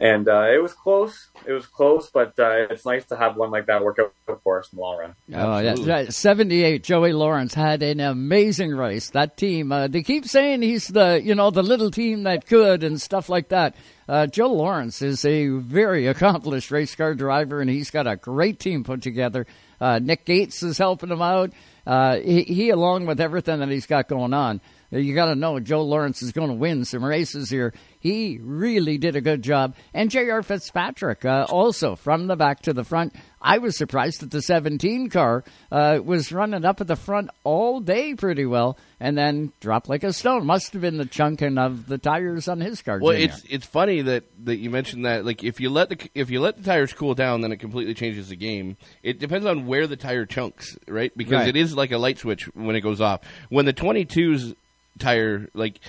And, 0.00 0.28
uh, 0.28 0.46
it 0.52 0.60
was 0.60 0.72
close. 0.72 1.28
It 1.46 1.52
was 1.52 1.66
close, 1.66 2.10
but, 2.12 2.36
uh, 2.38 2.66
it's 2.70 2.84
nice 2.84 3.04
to 3.06 3.16
have 3.16 3.36
one 3.36 3.50
like 3.50 3.66
that 3.66 3.82
work 3.84 3.98
out 4.00 4.12
for 4.42 4.58
us 4.58 4.68
in 4.72 4.76
the 4.76 4.82
long 4.82 4.98
run. 4.98 5.14
Oh 5.32 5.58
yeah, 5.58 5.70
Absolutely. 5.70 5.92
right. 5.92 6.12
seventy-eight. 6.12 6.82
Joey 6.82 7.12
Lawrence 7.12 7.54
had 7.54 7.82
an 7.82 8.00
amazing 8.00 8.74
race. 8.74 9.10
That 9.10 9.36
team. 9.36 9.70
Uh, 9.70 9.86
they 9.86 10.02
keep 10.02 10.24
saying 10.26 10.62
he's 10.62 10.88
the 10.88 11.20
you 11.22 11.34
know 11.34 11.50
the 11.50 11.62
little 11.62 11.90
team 11.90 12.24
that 12.24 12.46
could 12.46 12.82
and 12.82 13.00
stuff 13.00 13.28
like 13.28 13.50
that. 13.50 13.76
Uh, 14.08 14.26
Joe 14.26 14.52
Lawrence 14.52 15.00
is 15.00 15.24
a 15.24 15.46
very 15.48 16.08
accomplished 16.08 16.70
race 16.70 16.94
car 16.94 17.14
driver, 17.14 17.60
and 17.60 17.70
he's 17.70 17.90
got 17.90 18.06
a 18.06 18.16
great 18.16 18.58
team 18.58 18.82
put 18.82 19.00
together. 19.02 19.46
Uh, 19.80 19.98
Nick 19.98 20.24
Gates 20.24 20.62
is 20.62 20.76
helping 20.78 21.10
him 21.10 21.22
out. 21.22 21.52
Uh, 21.86 22.16
he, 22.16 22.42
he, 22.42 22.70
along 22.70 23.06
with 23.06 23.20
everything 23.20 23.60
that 23.60 23.68
he's 23.68 23.86
got 23.86 24.08
going 24.08 24.32
on, 24.34 24.60
you 24.98 25.14
got 25.14 25.26
to 25.26 25.34
know 25.34 25.58
Joe 25.60 25.82
Lawrence 25.82 26.22
is 26.22 26.32
going 26.32 26.48
to 26.48 26.54
win 26.54 26.84
some 26.84 27.04
races 27.04 27.50
here. 27.50 27.72
He 28.00 28.38
really 28.42 28.98
did 28.98 29.16
a 29.16 29.20
good 29.22 29.42
job. 29.42 29.74
And 29.94 30.10
J.R. 30.10 30.42
Fitzpatrick, 30.42 31.24
uh, 31.24 31.46
also 31.48 31.96
from 31.96 32.26
the 32.26 32.36
back 32.36 32.60
to 32.62 32.72
the 32.74 32.84
front. 32.84 33.14
I 33.40 33.58
was 33.58 33.76
surprised 33.76 34.20
that 34.20 34.30
the 34.30 34.40
17 34.42 35.08
car 35.10 35.44
uh, 35.72 36.00
was 36.02 36.32
running 36.32 36.64
up 36.64 36.80
at 36.80 36.86
the 36.86 36.96
front 36.96 37.30
all 37.44 37.80
day 37.80 38.14
pretty 38.14 38.46
well 38.46 38.78
and 39.00 39.16
then 39.18 39.52
dropped 39.60 39.88
like 39.88 40.02
a 40.04 40.12
stone. 40.12 40.46
Must 40.46 40.72
have 40.74 40.80
been 40.82 40.96
the 40.98 41.04
chunking 41.06 41.58
of 41.58 41.86
the 41.86 41.98
tires 41.98 42.48
on 42.48 42.60
his 42.60 42.80
car. 42.82 42.98
Well, 43.00 43.12
Junior. 43.12 43.26
it's 43.26 43.42
it's 43.48 43.66
funny 43.66 44.00
that, 44.02 44.24
that 44.44 44.56
you 44.56 44.70
mentioned 44.70 45.04
that. 45.06 45.24
Like, 45.26 45.42
if 45.44 45.60
you 45.60 45.68
let 45.70 45.88
the 45.90 46.08
if 46.14 46.30
you 46.30 46.40
let 46.40 46.56
the 46.56 46.62
tires 46.62 46.92
cool 46.94 47.14
down, 47.14 47.40
then 47.42 47.52
it 47.52 47.56
completely 47.58 47.92
changes 47.94 48.28
the 48.30 48.36
game. 48.36 48.76
It 49.02 49.18
depends 49.18 49.44
on 49.46 49.66
where 49.66 49.86
the 49.86 49.96
tire 49.96 50.24
chunks, 50.26 50.78
right? 50.88 51.14
Because 51.16 51.34
Right. 51.40 51.48
it 51.48 51.56
is 51.56 51.74
like 51.76 51.90
a 51.92 51.98
light 51.98 52.18
switch 52.18 52.44
when 52.54 52.76
it 52.76 52.80
goes 52.80 53.00
off. 53.00 53.20
When 53.50 53.64
the 53.66 53.74
22's 53.74 54.54
tire, 54.98 55.48
like 55.54 55.80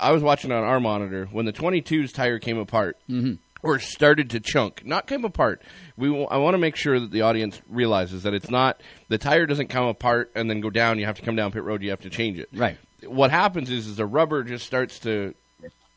I 0.00 0.12
was 0.12 0.22
watching 0.22 0.52
on 0.52 0.64
our 0.64 0.80
monitor, 0.80 1.26
when 1.32 1.44
the 1.46 1.52
22's 1.52 2.12
tire 2.12 2.38
came 2.38 2.58
apart. 2.58 2.96
Mm-hmm. 3.08 3.34
Or 3.62 3.80
started 3.80 4.30
to 4.30 4.38
chunk, 4.38 4.86
not 4.86 5.08
came 5.08 5.24
apart. 5.24 5.60
We, 5.96 6.06
w- 6.08 6.28
I 6.30 6.36
want 6.36 6.54
to 6.54 6.58
make 6.58 6.76
sure 6.76 7.00
that 7.00 7.10
the 7.10 7.22
audience 7.22 7.60
realizes 7.68 8.22
that 8.22 8.32
it's 8.32 8.50
not 8.50 8.80
the 9.08 9.18
tire 9.18 9.44
doesn't 9.44 9.68
come 9.68 9.86
apart 9.86 10.30
and 10.36 10.48
then 10.48 10.60
go 10.60 10.70
down. 10.70 11.00
You 11.00 11.06
have 11.06 11.16
to 11.16 11.22
come 11.22 11.34
down 11.34 11.50
pit 11.50 11.64
road. 11.64 11.82
You 11.82 11.90
have 11.90 12.02
to 12.02 12.10
change 12.10 12.38
it. 12.38 12.48
Right. 12.52 12.76
What 13.04 13.32
happens 13.32 13.68
is, 13.68 13.88
is 13.88 13.96
the 13.96 14.06
rubber 14.06 14.44
just 14.44 14.66
starts 14.66 15.00
to 15.00 15.34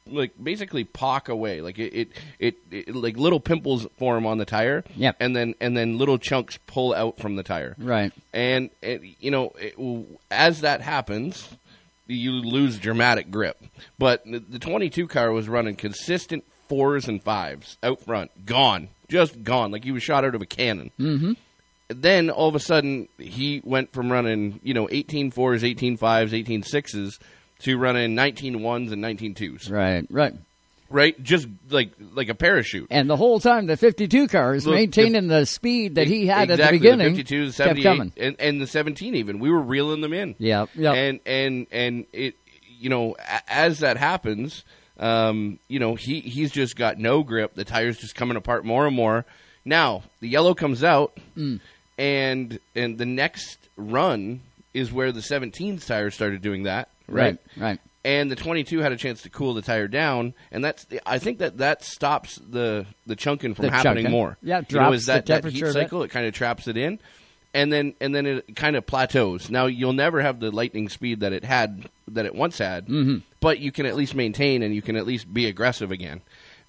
like 0.08 0.32
basically 0.42 0.84
pock 0.84 1.30
away 1.30 1.62
like 1.62 1.78
it, 1.78 1.94
it, 1.94 2.08
it, 2.40 2.56
it 2.72 2.96
like 2.96 3.18
little 3.18 3.40
pimples 3.40 3.86
form 4.00 4.26
on 4.26 4.40
the 4.40 4.46
tire 4.46 4.84
Yep. 4.96 5.18
and 5.20 5.36
then 5.36 5.54
and 5.62 5.78
then 5.78 6.00
little 6.00 6.18
chunks 6.18 6.58
pull 6.66 6.96
out 6.96 7.20
from 7.20 7.36
the 7.36 7.44
tire 7.44 7.76
right. 7.78 8.12
and 8.34 8.72
it, 8.82 9.04
you 9.20 9.30
know 9.30 9.54
it, 9.60 9.76
as 10.32 10.62
that 10.62 10.82
happens 10.82 11.48
you 12.10 12.32
lose 12.32 12.78
dramatic 12.80 13.32
grip 13.32 13.64
but 13.98 14.24
the, 14.26 14.40
the 14.40 14.60
22 14.60 15.08
car 15.08 15.32
was 15.32 15.48
running 15.48 15.76
consistent 15.76 16.44
fours 16.68 17.08
and 17.08 17.24
fives 17.24 17.78
out 17.84 18.02
front 18.02 18.46
gone 18.46 18.90
just 19.08 19.44
gone 19.44 19.72
like 19.72 19.84
he 19.84 19.92
was 19.92 20.04
shot 20.04 20.26
out 20.26 20.36
of 20.36 20.42
a 20.42 20.46
cannon 20.46 20.92
mm-hmm. 21.00 21.34
then 21.88 22.30
all 22.30 22.48
of 22.48 22.56
a 22.56 22.60
sudden 22.60 23.08
he 23.18 23.62
went 23.64 23.92
from 23.94 24.12
running 24.12 24.60
you 24.64 24.74
know 24.74 24.88
18 24.92 25.32
fours 25.32 25.64
18 25.64 25.98
fives 25.98 26.34
18 26.34 26.64
sixes 26.64 27.20
to 27.60 27.78
running 27.78 28.16
19 28.16 28.62
ones 28.62 28.92
and 28.92 29.02
19 29.02 29.36
twos 29.36 29.70
Right. 29.70 30.06
Right. 30.10 30.34
Right? 30.90 31.22
Just 31.22 31.48
like 31.70 31.92
like 32.14 32.30
a 32.30 32.36
parachute. 32.36 32.88
And 32.90 33.10
the 33.10 33.16
whole 33.16 33.40
time, 33.40 33.66
the 33.68 33.78
52 33.78 34.28
car 34.28 34.56
is 34.56 34.66
Look, 34.66 34.76
maintaining 34.76 35.28
the, 35.28 35.46
speed 35.46 35.96
that 35.96 36.08
he 36.08 36.26
had 36.28 36.50
exactly, 36.50 36.64
at 36.64 36.72
the 36.72 36.78
beginning. 36.78 37.14
The 37.14 37.18
52, 37.24 37.40
the 37.40 37.46
kept 37.46 37.56
78, 37.58 37.84
coming. 37.84 38.14
and, 38.18 38.36
and 38.40 38.62
the 38.62 38.68
17 38.68 39.16
even. 39.16 39.40
We 39.40 39.50
were 39.52 39.62
reeling 39.62 40.02
them 40.02 40.14
in. 40.14 40.36
Yeah. 40.38 40.66
Yeah. 40.76 40.94
And 40.94 41.20
and 41.26 41.68
and 41.72 42.06
it 42.14 42.36
you 42.80 42.90
know 42.90 43.16
as 43.48 43.80
that 43.80 43.98
happens, 43.98 44.64
um, 45.00 45.60
you 45.68 45.80
know 45.80 45.96
he 45.96 46.20
he's 46.22 46.52
just 46.52 46.76
got 46.76 46.98
no 46.98 47.24
grip. 47.24 47.54
The 47.56 47.66
tires 47.66 47.98
just 47.98 48.16
coming 48.16 48.38
apart 48.38 48.66
more 48.66 48.86
and 48.88 48.96
more. 48.96 49.26
Now 49.66 50.04
the 50.22 50.30
yellow 50.30 50.54
comes 50.54 50.84
out, 50.84 51.18
Mm. 51.38 51.60
and 51.98 52.60
and 52.76 52.98
the 52.98 53.06
next 53.06 53.58
run 53.78 54.42
is 54.74 54.92
where 54.92 55.12
the 55.12 55.22
17 55.22 55.80
tires 55.80 56.14
started 56.16 56.42
doing 56.42 56.64
that. 56.64 56.90
right. 57.08 57.38
Right. 57.58 57.80
And 58.04 58.32
the 58.32 58.36
22 58.36 58.80
had 58.80 58.92
a 58.92 58.98
chance 58.98 59.24
to 59.24 59.30
cool 59.30 59.54
the 59.54 59.62
tire 59.62 59.88
down, 59.88 60.34
and 60.52 60.64
that's 60.64 60.86
I 61.06 61.20
think 61.20 61.40
that 61.40 61.58
that 61.58 61.84
stops 61.84 62.36
the 62.38 62.86
the 63.06 63.16
chunking 63.16 63.54
from 63.54 63.66
The 63.66 63.72
happening 63.72 64.06
chunking. 64.06 64.12
more. 64.12 64.38
Yeah, 64.42 64.58
you 64.58 64.62
know, 64.62 64.68
drops 64.70 64.96
is 64.98 65.06
that, 65.08 65.26
the 65.26 65.34
that 65.34 65.42
temperature 65.42 65.56
heat 65.56 65.62
a 65.64 65.66
bit. 65.66 65.74
cycle. 65.74 66.04
It 66.04 66.10
kind 66.10 66.26
of 66.26 66.34
traps 66.34 66.68
it 66.68 66.78
in, 66.78 67.00
and 67.54 67.72
then 67.74 67.94
and 68.00 68.16
then 68.16 68.26
it 68.26 68.56
kind 68.56 68.76
of 68.76 68.86
plateaus. 68.86 69.50
Now 69.50 69.66
you'll 69.66 69.94
never 69.94 70.22
have 70.22 70.40
the 70.40 70.52
lightning 70.52 70.90
speed 70.90 71.20
that 71.22 71.34
it 71.34 71.44
had 71.44 71.90
that 72.08 72.26
it 72.26 72.36
once 72.36 72.58
had, 72.58 72.88
mm-hmm. 72.88 73.18
but 73.40 73.60
you 73.60 73.72
can 73.72 73.86
at 73.86 73.96
least 73.96 74.16
maintain 74.16 74.64
and 74.64 74.74
you 74.74 74.82
can 74.82 74.96
at 74.96 75.06
least 75.06 75.34
be 75.34 75.46
aggressive 75.48 75.92
again. 75.92 76.22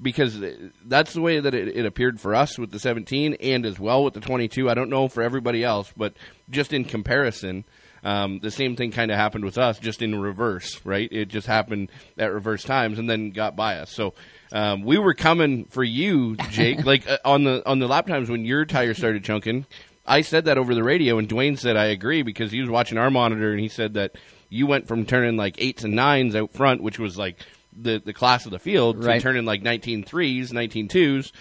Because 0.02 0.42
that's 0.86 1.12
the 1.12 1.20
way 1.20 1.40
that 1.40 1.52
it, 1.52 1.76
it 1.76 1.84
appeared 1.84 2.20
for 2.20 2.34
us 2.34 2.58
with 2.58 2.70
the 2.70 2.78
17 2.78 3.34
and 3.34 3.66
as 3.66 3.78
well 3.78 4.02
with 4.02 4.14
the 4.14 4.20
22. 4.20 4.70
I 4.70 4.72
don't 4.72 4.88
know 4.88 5.08
for 5.08 5.22
everybody 5.22 5.62
else, 5.62 5.92
but 5.94 6.14
just 6.48 6.72
in 6.72 6.86
comparison, 6.86 7.64
um, 8.02 8.40
the 8.40 8.50
same 8.50 8.76
thing 8.76 8.90
kind 8.92 9.10
of 9.10 9.16
happened 9.16 9.44
with 9.44 9.58
us, 9.58 9.78
just 9.78 10.02
in 10.02 10.18
reverse, 10.20 10.80
right? 10.84 11.08
It 11.12 11.26
just 11.26 11.46
happened 11.46 11.90
at 12.18 12.32
reverse 12.32 12.62
times 12.64 12.98
and 12.98 13.08
then 13.08 13.30
got 13.30 13.56
by 13.56 13.76
us. 13.78 13.92
So 13.92 14.14
um, 14.52 14.82
we 14.84 14.98
were 14.98 15.14
coming 15.14 15.66
for 15.66 15.84
you, 15.84 16.36
Jake. 16.50 16.84
like 16.84 17.08
uh, 17.08 17.18
on 17.24 17.44
the 17.44 17.62
on 17.68 17.78
the 17.78 17.86
lap 17.88 18.06
times 18.06 18.30
when 18.30 18.44
your 18.44 18.64
tire 18.64 18.94
started 18.94 19.22
chunking, 19.24 19.66
I 20.06 20.22
said 20.22 20.46
that 20.46 20.58
over 20.58 20.74
the 20.74 20.82
radio, 20.82 21.18
and 21.18 21.28
Dwayne 21.28 21.58
said 21.58 21.76
I 21.76 21.86
agree 21.86 22.22
because 22.22 22.50
he 22.50 22.60
was 22.60 22.70
watching 22.70 22.98
our 22.98 23.10
monitor 23.10 23.50
and 23.52 23.60
he 23.60 23.68
said 23.68 23.94
that 23.94 24.12
you 24.48 24.66
went 24.66 24.88
from 24.88 25.04
turning 25.06 25.36
like 25.36 25.56
eights 25.58 25.84
and 25.84 25.94
nines 25.94 26.34
out 26.34 26.52
front, 26.52 26.82
which 26.82 26.98
was 26.98 27.16
like 27.18 27.36
the 27.72 28.02
the 28.04 28.12
class 28.12 28.46
of 28.46 28.50
the 28.50 28.58
field, 28.58 29.04
Right. 29.04 29.16
to 29.16 29.20
turning 29.20 29.44
like 29.44 29.62
19 29.62 30.04
threes, 30.04 30.52
19 30.52 30.88
twos. 30.88 31.32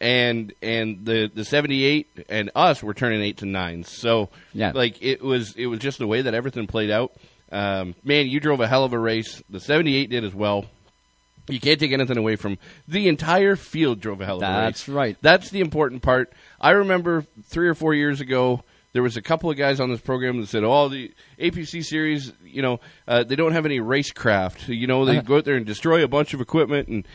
And 0.00 0.52
and 0.60 1.04
the 1.06 1.30
the 1.34 1.44
seventy 1.44 1.84
eight 1.84 2.08
and 2.28 2.50
us 2.54 2.82
were 2.82 2.92
turning 2.94 3.22
eight 3.22 3.38
to 3.38 3.46
nines. 3.46 3.90
So 3.90 4.28
Yeah. 4.52 4.72
like 4.74 5.02
it 5.02 5.22
was 5.22 5.54
it 5.56 5.66
was 5.66 5.78
just 5.78 5.98
the 5.98 6.06
way 6.06 6.22
that 6.22 6.34
everything 6.34 6.66
played 6.66 6.90
out. 6.90 7.12
Um, 7.50 7.94
man, 8.04 8.26
you 8.26 8.38
drove 8.40 8.60
a 8.60 8.66
hell 8.68 8.84
of 8.84 8.92
a 8.92 8.98
race. 8.98 9.42
The 9.48 9.60
seventy 9.60 9.96
eight 9.96 10.10
did 10.10 10.22
as 10.24 10.34
well. 10.34 10.66
You 11.48 11.60
can't 11.60 11.78
take 11.78 11.92
anything 11.92 12.18
away 12.18 12.36
from 12.36 12.58
the 12.88 13.08
entire 13.08 13.54
field 13.56 14.00
drove 14.00 14.20
a 14.20 14.26
hell 14.26 14.38
of 14.38 14.42
a 14.42 14.46
race. 14.46 14.54
That's 14.54 14.88
right. 14.88 15.16
That's 15.22 15.50
the 15.50 15.60
important 15.60 16.02
part. 16.02 16.32
I 16.60 16.70
remember 16.72 17.24
three 17.44 17.68
or 17.68 17.74
four 17.74 17.94
years 17.94 18.20
ago, 18.20 18.64
there 18.92 19.02
was 19.02 19.16
a 19.16 19.22
couple 19.22 19.48
of 19.50 19.56
guys 19.56 19.78
on 19.78 19.88
this 19.90 20.00
program 20.00 20.40
that 20.40 20.48
said, 20.48 20.64
"Oh, 20.64 20.88
the 20.88 21.12
APC 21.38 21.82
series, 21.84 22.32
you 22.44 22.62
know, 22.62 22.80
uh, 23.06 23.22
they 23.22 23.36
don't 23.36 23.52
have 23.52 23.64
any 23.64 23.78
racecraft. 23.78 24.68
You 24.68 24.86
know, 24.88 25.04
they 25.04 25.20
go 25.20 25.36
out 25.36 25.44
there 25.44 25.54
and 25.56 25.64
destroy 25.64 26.02
a 26.02 26.08
bunch 26.08 26.34
of 26.34 26.40
equipment." 26.40 26.88
And 26.88 27.06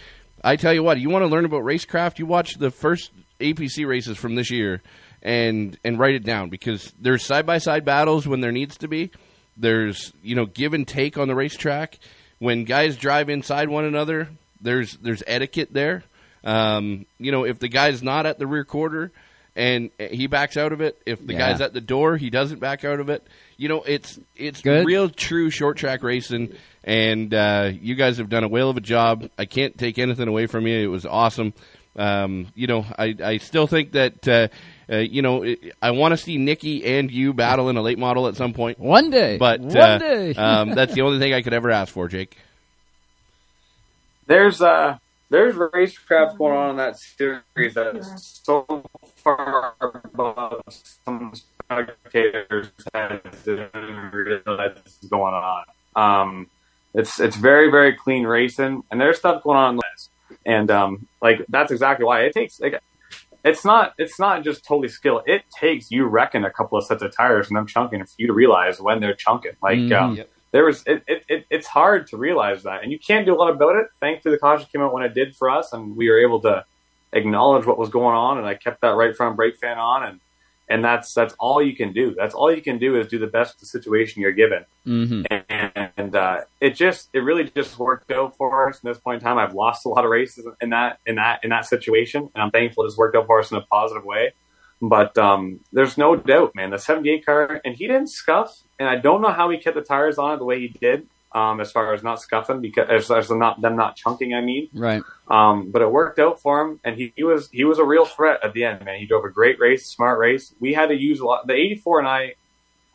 I 0.44 0.56
tell 0.56 0.74
you 0.74 0.84
what, 0.84 1.00
you 1.00 1.10
want 1.10 1.24
to 1.24 1.28
learn 1.28 1.46
about 1.46 1.64
racecraft, 1.64 2.20
you 2.20 2.26
watch 2.26 2.56
the 2.56 2.72
first 2.72 3.12
APC 3.40 3.86
races 3.88 4.18
from 4.18 4.36
this 4.36 4.50
year 4.52 4.82
and 5.22 5.78
and 5.84 6.00
write 6.00 6.16
it 6.16 6.24
down 6.24 6.50
because 6.50 6.92
there's 7.00 7.24
side 7.26 7.46
by 7.46 7.58
side 7.60 7.86
battles 7.86 8.28
when 8.28 8.42
there 8.42 8.52
needs 8.52 8.78
to 8.80 8.88
be. 8.88 9.12
There's 9.58 10.14
you 10.24 10.36
know 10.36 10.46
give 10.46 10.74
and 10.74 10.88
take 10.88 11.18
on 11.18 11.28
the 11.28 11.36
racetrack. 11.36 12.00
When 12.40 12.64
guys 12.64 12.98
drive 12.98 13.30
inside 13.30 13.70
one 13.70 13.86
another, 13.86 14.30
there's 14.62 14.98
there's 14.98 15.22
etiquette 15.28 15.70
there. 15.74 16.04
Um, 16.44 17.06
you 17.20 17.32
know, 17.32 17.44
if 17.46 17.60
the 17.60 17.68
guy's 17.68 18.02
not 18.02 18.26
at 18.26 18.40
the 18.40 18.48
rear 18.48 18.64
quarter 18.64 19.12
and 19.56 19.92
he 20.00 20.26
backs 20.28 20.58
out 20.58 20.72
of 20.72 20.82
it, 20.82 21.00
if 21.06 21.24
the 21.26 21.34
Yeah. 21.34 21.52
guy's 21.52 21.62
at 21.62 21.74
the 21.74 21.82
door, 21.82 22.18
he 22.18 22.30
doesn't 22.32 22.60
back 22.60 22.84
out 22.84 23.00
of 23.00 23.10
it. 23.10 23.22
You 23.58 23.70
know, 23.70 23.84
it's 23.84 24.18
it's 24.36 24.62
Good. 24.62 24.86
real 24.88 25.08
true 25.10 25.52
short 25.52 25.78
track 25.78 26.02
racing, 26.02 26.56
and 26.84 27.34
uh, 27.34 27.72
you 27.82 27.96
guys 27.96 28.18
have 28.18 28.30
done 28.30 28.44
a 28.44 28.48
whale 28.48 28.70
of 28.70 28.78
a 28.78 28.82
job. 28.82 29.30
I 29.38 29.46
can't 29.46 29.78
take 29.78 30.00
anything 30.00 30.28
away 30.28 30.48
from 30.48 30.68
you. 30.68 30.78
It 30.78 30.88
was 30.88 31.06
awesome. 31.06 31.54
Um, 31.96 32.48
you 32.56 32.68
know, 32.68 32.86
I 32.98 33.16
I 33.24 33.38
still 33.38 33.68
think 33.68 33.94
that. 33.94 34.28
Uh, 34.28 34.48
uh, 34.92 34.98
you 34.98 35.22
know, 35.22 35.44
it, 35.44 35.74
I 35.82 35.92
want 35.92 36.12
to 36.12 36.18
see 36.18 36.38
Nikki 36.38 36.84
and 36.84 37.10
you 37.10 37.34
battle 37.34 37.70
in 37.70 37.78
a 37.78 37.82
late 37.82 37.98
model 37.98 38.28
at 38.28 38.36
some 38.36 38.52
point. 38.52 38.78
One 38.78 39.10
day. 39.10 39.38
But 39.38 39.62
one 39.62 39.78
uh, 39.78 39.98
day. 39.98 40.34
um, 40.36 40.72
that's 40.72 40.94
the 40.94 41.02
only 41.02 41.18
thing 41.18 41.34
I 41.34 41.42
could 41.42 41.54
ever 41.54 41.72
ask 41.72 41.94
for, 41.94 42.10
Jake. 42.10 42.38
There's 44.28 44.62
uh 44.62 44.98
there's 45.30 45.56
racecraft 45.56 46.38
going 46.38 46.58
on 46.58 46.70
in 46.72 46.76
that 46.76 47.00
series 47.00 47.74
that's 47.74 48.42
so 48.44 48.84
far 49.16 49.76
above 49.80 50.62
some 51.06 51.34
spectators 51.34 52.68
that 52.92 53.24
didn't 53.46 54.12
realize 54.12 54.78
this 54.84 55.00
is 55.02 55.10
going 55.10 55.34
on. 55.34 55.64
Um, 55.96 56.48
it's 56.94 57.20
it's 57.20 57.36
very 57.38 57.70
very 57.72 57.94
clean 57.94 58.26
racing, 58.26 58.84
and 58.92 59.00
there's 59.00 59.18
stuff 59.20 59.44
going 59.44 59.58
on 59.58 59.76
in 59.76 59.82
this, 59.94 60.10
and 60.46 60.70
um, 60.72 61.08
like 61.22 61.46
that's 61.50 61.72
exactly 61.72 62.06
why 62.06 62.22
it 62.24 62.34
takes 62.34 62.60
like 62.60 62.80
it's 63.44 63.64
not 63.66 63.94
it's 63.98 64.20
not 64.20 64.44
just 64.44 64.66
totally 64.66 64.88
skill. 64.90 65.24
It 65.26 65.44
takes 65.60 65.90
you 65.92 66.06
reckon 66.06 66.44
a 66.46 66.52
couple 66.52 66.78
of 66.78 66.86
sets 66.86 67.02
of 67.02 67.16
tires 67.16 67.48
and 67.48 67.58
them 67.58 67.66
chunking 67.68 68.04
for 68.06 68.14
you 68.18 68.28
to 68.28 68.34
realize 68.34 68.80
when 68.82 69.00
they're 69.00 69.16
chunking. 69.16 69.54
Like 69.64 69.80
Mhm. 69.80 70.00
um, 70.02 70.16
Yep. 70.16 70.30
there 70.52 70.66
was 70.66 70.84
it, 70.86 71.04
it, 71.08 71.26
it 71.30 71.46
it's 71.50 71.68
hard 71.68 72.08
to 72.08 72.18
realize 72.18 72.64
that, 72.64 72.84
and 72.84 72.92
you 72.92 73.00
can't 73.00 73.26
do 73.26 73.34
a 73.34 73.38
lot 73.38 73.50
about 73.52 73.76
it. 73.78 73.88
Thankfully, 74.00 74.36
the 74.36 74.40
caution 74.40 74.68
came 74.72 74.82
out 74.82 74.94
when 74.94 75.04
it 75.04 75.14
did 75.14 75.36
for 75.36 75.50
us, 75.50 75.74
and 75.74 75.96
we 75.96 76.10
were 76.10 76.20
able 76.20 76.40
to 76.42 76.66
acknowledge 77.14 77.66
what 77.66 77.78
was 77.78 77.90
going 77.90 78.16
on, 78.16 78.38
and 78.38 78.46
I 78.48 78.54
kept 78.56 78.82
that 78.82 78.96
right 78.96 79.16
front 79.16 79.36
brake 79.36 79.58
fan 79.58 79.78
on, 79.78 80.04
and 80.04 80.20
and 80.72 80.84
that's 80.84 81.14
that's 81.14 81.36
all 81.40 81.62
you 81.62 81.76
can 81.76 81.94
do. 81.94 82.16
That's 82.18 82.34
all 82.34 82.54
you 82.54 82.62
can 82.62 82.80
do 82.80 83.00
is 83.00 83.08
do 83.08 83.20
the 83.20 83.28
best 83.28 83.56
with 83.56 83.62
the 83.62 83.68
situation 83.68 84.22
you're 84.22 84.32
given 84.32 84.66
hmm 84.86 85.22
and 86.02 86.16
uh, 86.16 86.42
it 86.60 86.72
just 86.72 87.10
it 87.14 87.20
really 87.20 87.44
just 87.44 87.78
worked 87.78 88.12
out 88.12 88.36
for 88.38 88.70
us. 88.70 88.78
At 88.78 88.84
this 88.84 88.98
point 88.98 89.22
in 89.22 89.28
time, 89.28 89.38
I've 89.38 89.54
lost 89.54 89.86
a 89.86 89.90
lot 89.90 90.04
of 90.04 90.12
races 90.12 90.46
in 90.62 90.72
that 90.72 91.00
in 91.06 91.16
that 91.16 91.44
in 91.44 91.50
that 91.50 91.66
situation, 91.66 92.30
and 92.34 92.44
I'm 92.44 92.52
thankful 92.52 92.86
it's 92.86 92.98
worked 92.98 93.16
out 93.16 93.28
for 93.28 93.40
us 93.40 93.52
in 93.52 93.58
a 93.58 93.62
positive 93.62 94.04
way. 94.04 94.34
But 94.82 95.16
um, 95.18 95.60
there's 95.72 95.98
no 95.98 96.16
doubt, 96.16 96.56
man. 96.56 96.72
The 96.72 96.80
78 96.80 97.26
car, 97.26 97.62
and 97.64 97.76
he 97.76 97.86
didn't 97.86 98.08
scuff, 98.08 98.62
and 98.80 98.90
I 98.90 98.96
don't 98.96 99.22
know 99.22 99.32
how 99.32 99.50
he 99.52 99.60
kept 99.60 99.76
the 99.76 99.84
tires 99.84 100.18
on 100.18 100.34
it 100.34 100.38
the 100.38 100.46
way 100.46 100.60
he 100.60 100.70
did, 100.70 101.08
um, 101.34 101.62
as 101.62 101.72
far 101.72 101.94
as 101.94 102.04
not 102.04 102.22
scuffing 102.22 102.62
because 102.62 102.90
as, 102.90 103.10
as 103.12 103.30
not 103.32 103.62
them 103.62 103.76
not 103.76 103.96
chunking. 103.96 104.34
I 104.34 104.42
mean, 104.42 104.70
Right. 104.74 105.02
um, 105.30 105.72
but 105.72 105.82
it 105.82 105.92
worked 105.92 106.20
out 106.20 106.42
for 106.42 106.62
him, 106.62 106.80
and 106.84 106.96
he, 106.98 107.14
he 107.16 107.24
was 107.24 107.50
he 107.52 107.64
was 107.64 107.80
a 107.80 107.86
real 107.86 108.06
threat 108.06 108.40
at 108.44 108.54
the 108.54 108.66
end. 108.66 108.84
Man, 108.86 109.00
he 109.00 109.06
drove 109.06 109.24
a 109.26 109.30
great 109.32 109.60
race, 109.60 109.86
smart 109.88 110.20
race. 110.20 110.54
We 110.60 110.74
had 110.74 110.88
to 110.90 110.96
use 110.96 111.20
a 111.20 111.26
lot. 111.26 111.48
The 111.48 111.54
84 111.54 112.00
and 112.00 112.08
I 112.08 112.36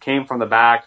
came 0.01 0.27
from 0.27 0.39
the 0.39 0.47
back 0.47 0.87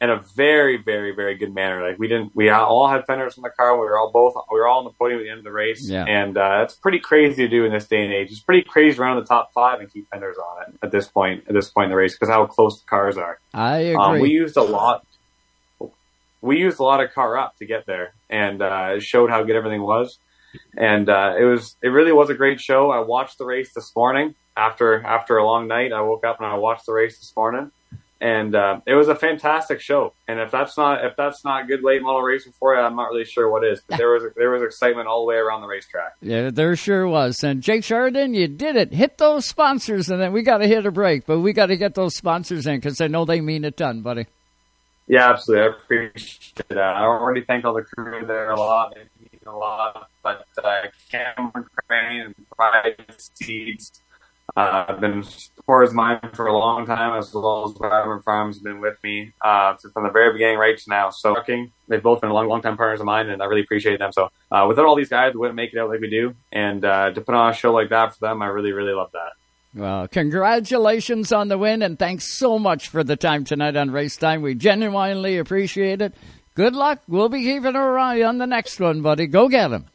in 0.00 0.10
a 0.10 0.16
very, 0.36 0.76
very, 0.76 1.14
very 1.14 1.36
good 1.36 1.54
manner. 1.54 1.88
Like 1.88 1.98
we 1.98 2.08
didn't, 2.08 2.32
we 2.34 2.50
all 2.50 2.88
had 2.88 3.06
fenders 3.06 3.36
in 3.38 3.42
the 3.44 3.48
car. 3.50 3.72
We 3.74 3.86
were 3.86 3.96
all 3.96 4.10
both, 4.12 4.34
we 4.52 4.58
were 4.58 4.66
all 4.66 4.80
on 4.80 4.84
the 4.84 4.90
podium 4.90 5.20
at 5.20 5.24
the 5.24 5.30
end 5.30 5.38
of 5.38 5.44
the 5.44 5.52
race, 5.52 5.88
Yeah. 5.88 6.04
and 6.04 6.36
uh, 6.36 6.60
it's 6.64 6.74
pretty 6.74 6.98
crazy 6.98 7.44
to 7.44 7.48
do 7.48 7.64
in 7.64 7.72
this 7.72 7.86
day 7.86 8.04
and 8.04 8.12
age. 8.12 8.30
It's 8.32 8.40
pretty 8.40 8.62
crazy 8.68 8.96
to 8.96 9.02
run 9.02 9.16
in 9.16 9.22
the 9.22 9.26
top 9.26 9.52
five 9.54 9.78
and 9.80 9.90
keep 9.90 10.10
fenders 10.10 10.36
on 10.36 10.62
it 10.64 10.74
at 10.82 10.90
this 10.90 11.06
point. 11.06 11.44
At 11.48 11.54
this 11.54 11.70
point 11.70 11.84
in 11.86 11.90
the 11.90 11.96
race, 11.96 12.14
because 12.14 12.28
how 12.28 12.44
close 12.46 12.80
the 12.82 12.86
cars 12.86 13.16
are. 13.16 13.38
I 13.54 13.78
agree. 13.78 13.94
Um, 13.94 14.18
we 14.20 14.30
used 14.30 14.56
a 14.56 14.62
lot. 14.62 15.06
We 16.44 16.58
used 16.58 16.78
a 16.78 16.82
lot 16.84 17.02
of 17.02 17.12
car 17.14 17.38
up 17.38 17.56
to 17.56 17.66
get 17.66 17.86
there, 17.86 18.12
and 18.28 18.60
uh, 18.60 19.00
showed 19.00 19.30
how 19.30 19.42
good 19.44 19.56
everything 19.56 19.82
was. 19.82 20.18
And 20.76 21.08
uh, 21.08 21.34
it 21.38 21.44
was, 21.44 21.76
it 21.82 21.88
really 21.88 22.12
was 22.12 22.28
a 22.28 22.34
great 22.34 22.60
show. 22.60 22.90
I 22.90 23.00
watched 23.00 23.38
the 23.38 23.46
race 23.46 23.72
this 23.72 23.90
morning 23.96 24.34
after 24.56 25.02
after 25.02 25.38
a 25.38 25.44
long 25.44 25.66
night. 25.68 25.92
I 25.92 26.02
woke 26.02 26.24
up 26.24 26.38
and 26.38 26.46
I 26.46 26.54
watched 26.56 26.86
the 26.86 26.92
race 26.92 27.18
this 27.18 27.32
morning, 27.34 27.72
and 28.20 28.54
uh, 28.54 28.80
it 28.86 28.94
was 28.94 29.08
a 29.08 29.14
fantastic 29.14 29.80
show. 29.80 30.12
And 30.28 30.38
if 30.38 30.50
that's 30.50 30.76
not 30.76 31.04
if 31.04 31.16
that's 31.16 31.44
not 31.44 31.66
good 31.66 31.82
late 31.82 32.02
model 32.02 32.22
racing 32.22 32.52
for 32.52 32.74
you, 32.74 32.80
I'm 32.80 32.94
not 32.94 33.08
really 33.08 33.24
sure 33.24 33.50
what 33.50 33.64
is. 33.64 33.80
But 33.88 33.96
there 33.96 34.10
was 34.10 34.24
there 34.36 34.50
was 34.50 34.62
excitement 34.62 35.08
all 35.08 35.22
the 35.22 35.28
way 35.28 35.36
around 35.36 35.62
the 35.62 35.66
racetrack. 35.66 36.12
Yeah, 36.20 36.50
there 36.50 36.76
sure 36.76 37.08
was. 37.08 37.42
And 37.42 37.62
Jake 37.62 37.84
Sheridan, 37.84 38.34
you 38.34 38.48
did 38.48 38.76
it. 38.76 38.92
Hit 38.92 39.18
those 39.18 39.46
sponsors, 39.48 40.10
and 40.10 40.20
then 40.20 40.32
we 40.32 40.42
got 40.42 40.58
to 40.58 40.68
hit 40.68 40.84
a 40.86 40.92
break. 40.92 41.26
But 41.26 41.40
we 41.40 41.54
got 41.54 41.66
to 41.66 41.76
get 41.76 41.94
those 41.94 42.14
sponsors 42.14 42.66
in 42.66 42.76
because 42.76 43.00
I 43.00 43.08
know 43.08 43.24
they 43.24 43.40
mean 43.40 43.64
a 43.64 43.70
ton, 43.70 44.02
buddy. 44.02 44.26
Yeah, 45.06 45.30
absolutely. 45.30 45.64
I 45.64 45.66
appreciate 45.76 46.68
that. 46.68 46.78
I 46.78 47.02
already 47.02 47.42
thank 47.42 47.64
all 47.64 47.74
the 47.74 47.82
crew 47.82 48.24
there 48.26 48.50
a 48.50 48.58
lot. 48.58 48.94
They 48.94 49.02
mean 49.20 49.40
a 49.46 49.56
lot. 49.56 50.08
But 50.22 50.46
uh, 50.62 50.82
Cameron 51.10 51.66
Crane 51.86 52.20
and 52.22 52.34
Pride 52.56 53.04
Seeds 53.18 54.00
uh, 54.56 54.86
have 54.86 55.00
been 55.00 55.22
supporters 55.22 55.90
of 55.90 55.96
mine 55.96 56.20
for 56.32 56.46
a 56.46 56.56
long 56.56 56.86
time, 56.86 57.18
as 57.18 57.34
well 57.34 57.68
as 57.68 57.78
Wyvern 57.78 58.22
Farms 58.22 58.56
have 58.56 58.64
been 58.64 58.80
with 58.80 58.96
me 59.02 59.32
uh, 59.42 59.74
from 59.92 60.04
the 60.04 60.10
very 60.10 60.32
beginning 60.32 60.58
right 60.58 60.76
to 60.76 60.84
now. 60.88 61.10
So 61.10 61.36
they've 61.88 62.02
both 62.02 62.22
been 62.22 62.30
long, 62.30 62.48
long 62.48 62.62
time 62.62 62.76
partners 62.76 63.00
of 63.00 63.06
mine, 63.06 63.28
and 63.28 63.42
I 63.42 63.46
really 63.46 63.62
appreciate 63.62 63.98
them. 63.98 64.12
So 64.12 64.30
uh, 64.50 64.64
without 64.66 64.86
all 64.86 64.96
these 64.96 65.08
guys, 65.10 65.34
we 65.34 65.40
wouldn't 65.40 65.56
make 65.56 65.74
it 65.74 65.78
out 65.78 65.90
like 65.90 66.00
we 66.00 66.08
do. 66.08 66.34
And 66.52 66.82
uh, 66.84 67.10
to 67.10 67.20
put 67.20 67.34
on 67.34 67.50
a 67.50 67.54
show 67.54 67.72
like 67.72 67.90
that 67.90 68.14
for 68.14 68.20
them, 68.20 68.40
I 68.40 68.46
really, 68.46 68.72
really 68.72 68.92
love 68.92 69.10
that. 69.12 69.32
Well, 69.74 70.06
congratulations 70.06 71.32
on 71.32 71.48
the 71.48 71.58
win, 71.58 71.82
and 71.82 71.98
thanks 71.98 72.38
so 72.38 72.60
much 72.60 72.88
for 72.88 73.02
the 73.02 73.16
time 73.16 73.42
tonight 73.42 73.74
on 73.76 73.90
Race 73.90 74.16
Time. 74.16 74.40
We 74.40 74.54
genuinely 74.54 75.38
appreciate 75.38 76.00
it. 76.00 76.14
Good 76.54 76.76
luck. 76.76 77.02
We'll 77.08 77.28
be 77.28 77.42
keeping 77.42 77.74
our 77.74 77.98
eye 77.98 78.22
on 78.22 78.38
the 78.38 78.46
next 78.46 78.78
one, 78.78 79.02
buddy. 79.02 79.26
Go 79.26 79.48
get 79.48 79.72
him. 79.72 79.86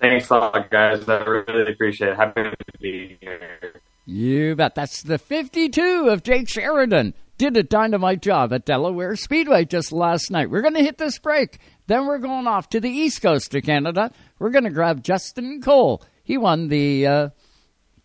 Thanks 0.00 0.30
a 0.30 0.34
lot, 0.34 0.70
guys. 0.70 1.08
I 1.08 1.24
really 1.24 1.72
appreciate 1.72 2.10
it. 2.10 2.16
Happy 2.16 2.44
to 2.44 2.54
be 2.80 3.18
here. 3.20 3.80
You 4.06 4.54
bet. 4.54 4.76
That's 4.76 5.02
the 5.02 5.18
52 5.18 6.08
of 6.10 6.22
Jake 6.22 6.48
Sheridan. 6.48 7.14
Did 7.36 7.56
a 7.56 7.64
dynamite 7.64 8.22
job 8.22 8.52
at 8.52 8.64
Delaware 8.64 9.16
Speedway 9.16 9.64
just 9.64 9.90
last 9.90 10.30
night. 10.30 10.50
We're 10.50 10.62
going 10.62 10.74
to 10.74 10.84
hit 10.84 10.98
this 10.98 11.18
break. 11.18 11.58
Then 11.88 12.06
we're 12.06 12.18
going 12.18 12.46
off 12.46 12.68
to 12.68 12.80
the 12.80 12.90
east 12.90 13.22
coast 13.22 13.52
of 13.56 13.64
Canada. 13.64 14.12
We're 14.38 14.50
going 14.50 14.64
to 14.64 14.70
grab 14.70 15.02
Justin 15.02 15.60
Cole. 15.60 16.00
He 16.22 16.38
won 16.38 16.68
the 16.68 17.06
uh, 17.06 17.28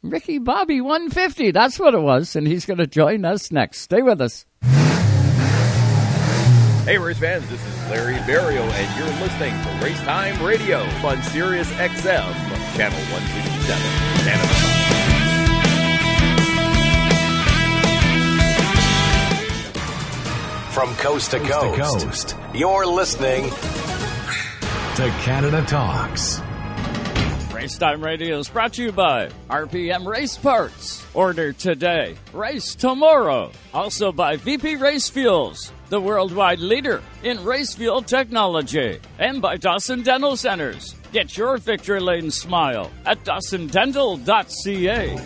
Ricky 0.01 0.37
Bobby 0.37 0.79
150. 0.81 1.51
That's 1.51 1.77
what 1.79 1.93
it 1.93 1.99
was. 1.99 2.35
And 2.35 2.47
he's 2.47 2.65
going 2.65 2.77
to 2.77 2.87
join 2.87 3.25
us 3.25 3.51
next. 3.51 3.81
Stay 3.81 4.01
with 4.01 4.21
us. 4.21 4.45
Hey, 6.85 6.97
race 6.97 7.19
fans, 7.19 7.47
this 7.49 7.63
is 7.63 7.89
Larry 7.89 8.15
Barrio, 8.25 8.63
and 8.63 8.97
you're 8.97 9.07
listening 9.21 9.53
to 9.61 9.85
Race 9.85 9.99
Time 10.01 10.43
Radio 10.43 10.79
on 11.05 11.21
Sirius 11.21 11.69
XM, 11.73 12.33
Channel 12.75 12.97
157, 13.11 14.25
Canada. 14.25 14.79
From 20.71 20.95
coast 20.95 21.31
to 21.31 21.39
coast, 21.39 22.35
you're 22.55 22.87
listening 22.87 23.51
to 24.95 25.09
Canada 25.21 25.63
Talks. 25.67 26.41
Race 27.59 27.77
Time 27.77 28.01
Radio 28.01 28.39
is 28.39 28.47
brought 28.47 28.71
to 28.75 28.83
you 28.83 28.93
by 28.93 29.29
RPM 29.49 30.07
Race 30.07 30.37
Parts. 30.37 31.05
Order 31.13 31.51
today, 31.51 32.15
race 32.31 32.73
tomorrow. 32.73 33.51
Also 33.73 34.13
by 34.13 34.37
VP 34.37 34.77
Race 34.77 35.09
Fuels, 35.09 35.73
the 35.89 35.99
worldwide 35.99 36.59
leader 36.59 37.03
in 37.21 37.43
race 37.43 37.75
fuel 37.75 38.01
technology. 38.01 39.01
And 39.19 39.41
by 39.41 39.57
Dawson 39.57 40.03
Dental 40.03 40.37
Centers. 40.37 40.95
Get 41.11 41.35
your 41.35 41.57
victory 41.57 41.99
lane 41.99 42.31
smile 42.31 42.91
at 43.05 43.25
dawsondental.ca. 43.25 45.17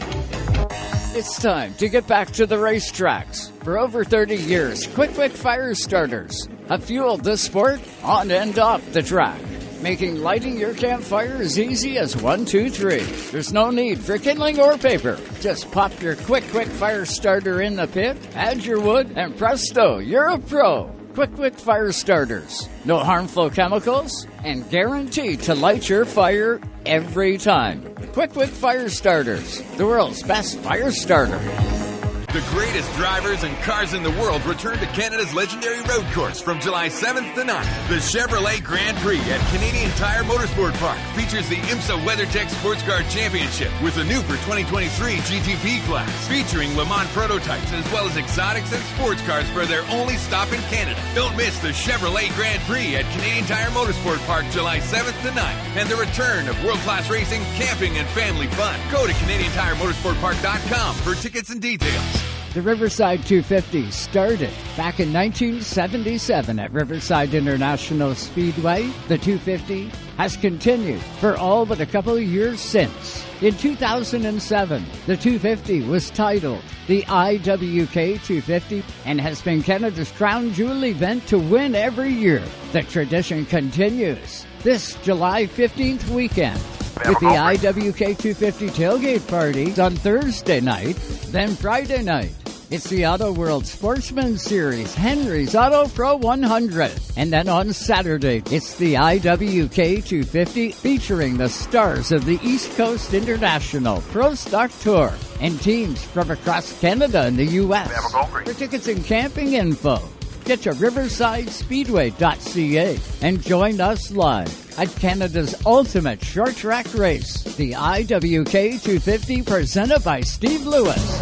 It's 1.15 1.39
time 1.39 1.75
to 1.75 1.87
get 1.87 2.07
back 2.07 2.31
to 2.31 2.47
the 2.47 2.55
racetracks. 2.55 3.51
For 3.63 3.77
over 3.77 4.03
30 4.03 4.37
years, 4.37 4.87
Qwick 4.87 5.15
Wick 5.19 5.33
Fire 5.33 5.75
Starters 5.75 6.49
have 6.67 6.83
fueled 6.83 7.23
this 7.23 7.43
sport 7.43 7.79
on 8.01 8.31
and 8.31 8.57
off 8.57 8.81
the 8.91 9.03
track, 9.03 9.39
making 9.83 10.23
lighting 10.23 10.57
your 10.57 10.73
campfire 10.73 11.35
as 11.41 11.59
easy 11.59 11.97
as 11.97 12.15
one, 12.15 12.45
two, 12.45 12.69
three. 12.69 13.03
There's 13.31 13.51
no 13.51 13.69
need 13.69 13.99
for 13.99 14.17
kindling 14.17 14.59
or 14.59 14.77
paper. 14.77 15.19
Just 15.41 15.69
pop 15.71 16.01
your 16.01 16.15
Qwick 16.15 16.51
Wick 16.53 16.69
Fire 16.69 17.05
Starter 17.05 17.61
in 17.61 17.75
the 17.75 17.87
pit, 17.87 18.17
add 18.33 18.63
your 18.65 18.79
wood, 18.79 19.11
and 19.17 19.37
presto, 19.37 19.99
you're 19.99 20.29
a 20.29 20.39
pro. 20.39 20.89
Qwick 21.13 21.37
Wick 21.37 21.55
Fire 21.55 21.91
Starters. 21.91 22.67
No 22.85 22.99
harmful 22.99 23.49
chemicals 23.49 24.25
and 24.43 24.67
guaranteed 24.71 25.41
to 25.41 25.53
light 25.53 25.87
your 25.87 26.05
fire 26.05 26.59
every 26.85 27.37
time. 27.37 27.83
Qwick 28.13 28.35
Wick 28.35 28.49
Fire 28.49 28.89
Starters, 28.89 29.61
the 29.77 29.85
world's 29.85 30.23
best 30.23 30.57
fire 30.59 30.91
starter. 30.91 31.92
The 32.33 32.41
greatest 32.49 32.91
drivers 32.95 33.43
and 33.43 33.55
cars 33.57 33.93
in 33.93 34.01
the 34.01 34.09
world 34.09 34.43
return 34.45 34.79
to 34.79 34.87
Canada's 34.87 35.35
legendary 35.35 35.81
road 35.81 36.03
course 36.13 36.41
from 36.41 36.59
July 36.59 36.89
7th 36.89 37.35
to 37.35 37.41
9th. 37.41 37.89
The 37.89 38.01
Chevrolet 38.01 38.63
Grand 38.63 38.97
Prix 39.05 39.19
at 39.29 39.39
Canadian 39.53 39.91
Tire 39.91 40.23
Motorsport 40.23 40.73
Park 40.79 40.97
features 41.13 41.47
the 41.47 41.57
IMSA 41.57 42.03
WeatherTech 42.03 42.49
Sports 42.49 42.81
Car 42.81 43.03
Championship 43.03 43.69
with 43.83 43.97
a 43.97 44.03
new 44.05 44.19
for 44.21 44.33
2023 44.49 44.89
GTP 45.17 45.85
class, 45.85 46.09
featuring 46.27 46.75
Le 46.75 46.83
Mans 46.85 47.07
prototypes 47.11 47.71
as 47.71 47.85
well 47.93 48.07
as 48.07 48.17
exotics 48.17 48.73
and 48.73 48.81
sports 48.97 49.21
cars 49.27 49.47
for 49.51 49.67
their 49.67 49.85
only 49.91 50.15
stop 50.15 50.51
in 50.51 50.61
Canada. 50.73 50.99
Don't 51.13 51.37
miss 51.37 51.59
the 51.59 51.69
Chevrolet 51.69 52.33
Grand 52.33 52.63
Prix 52.63 52.95
at 52.95 53.05
Canadian 53.13 53.45
Tire 53.45 53.69
Motorsport 53.69 54.17
Park 54.25 54.45
July 54.49 54.79
7th 54.79 55.21
to 55.21 55.29
9th 55.37 55.77
and 55.77 55.87
the 55.87 55.97
return 55.97 56.49
of 56.49 56.57
world-class 56.65 57.11
racing, 57.11 57.43
camping, 57.61 57.95
and 57.97 58.07
family 58.09 58.47
fun. 58.57 58.79
Go 58.91 59.05
to 59.05 59.13
CanadianTireMotorsportPark.com 59.13 60.95
for 60.95 61.13
tickets 61.13 61.51
and 61.51 61.61
details. 61.61 62.22
The 62.53 62.61
Riverside 62.61 63.25
250 63.25 63.89
started 63.89 64.51
back 64.77 64.99
in 64.99 65.11
1977 65.11 66.59
at 66.59 66.71
Riverside 66.71 67.33
International 67.33 68.13
Speedway. 68.13 68.83
The 69.07 69.17
250 69.17 69.89
has 70.17 70.37
continued 70.37 71.01
for 71.19 71.35
all 71.35 71.65
but 71.65 71.81
a 71.81 71.85
couple 71.87 72.15
of 72.15 72.21
years 72.21 72.59
since. 72.59 73.25
In 73.41 73.55
2007, 73.57 74.85
the 75.07 75.17
250 75.17 75.87
was 75.87 76.11
titled 76.11 76.61
the 76.85 77.01
IWK 77.01 78.23
250 78.23 78.83
and 79.05 79.19
has 79.19 79.41
been 79.41 79.63
Canada's 79.63 80.11
crown 80.11 80.53
jewel 80.53 80.85
event 80.85 81.25
to 81.29 81.39
win 81.39 81.73
every 81.73 82.11
year. 82.11 82.43
The 82.71 82.83
tradition 82.83 83.47
continues 83.47 84.45
this 84.61 84.93
July 84.97 85.47
15th 85.47 86.07
weekend 86.11 86.61
with 87.03 87.19
the 87.19 87.33
IWK 87.33 87.97
250 87.97 88.67
tailgate 88.67 89.27
party 89.27 89.81
on 89.81 89.95
Thursday 89.95 90.61
night, 90.61 90.97
then 91.31 91.55
Friday 91.55 92.03
night. 92.03 92.42
It's 92.73 92.89
the 92.89 93.05
Auto 93.05 93.31
World 93.31 93.67
Sportsman 93.67 94.39
Series, 94.39 94.95
Henry's 94.95 95.53
Auto 95.53 95.87
Pro 95.89 96.15
100. 96.15 96.91
And 97.15 97.31
then 97.31 97.47
on 97.47 97.71
Saturday, 97.71 98.41
it's 98.49 98.77
the 98.77 98.95
IWK 98.95 100.03
250 100.03 100.71
featuring 100.71 101.37
the 101.37 101.49
stars 101.49 102.11
of 102.11 102.25
the 102.25 102.39
East 102.41 102.75
Coast 102.75 103.13
International 103.13 104.01
Pro 104.09 104.33
Stock 104.33 104.71
Tour 104.79 105.13
and 105.39 105.61
teams 105.61 106.03
from 106.03 106.31
across 106.31 106.81
Canada 106.81 107.25
and 107.25 107.37
the 107.37 107.45
U.S. 107.45 107.91
For 108.11 108.53
tickets 108.55 108.87
and 108.87 109.05
camping 109.05 109.53
info, 109.53 109.99
get 110.43 110.61
to 110.61 110.71
riversidespeedway.ca 110.71 112.99
and 113.21 113.43
join 113.43 113.81
us 113.81 114.09
live 114.09 114.79
at 114.79 114.89
Canada's 114.95 115.53
ultimate 115.67 116.25
short 116.25 116.55
track 116.55 116.91
race, 116.95 117.43
the 117.55 117.73
IWK 117.73 118.81
250 118.81 119.43
presented 119.43 120.03
by 120.03 120.21
Steve 120.21 120.65
Lewis. 120.65 121.21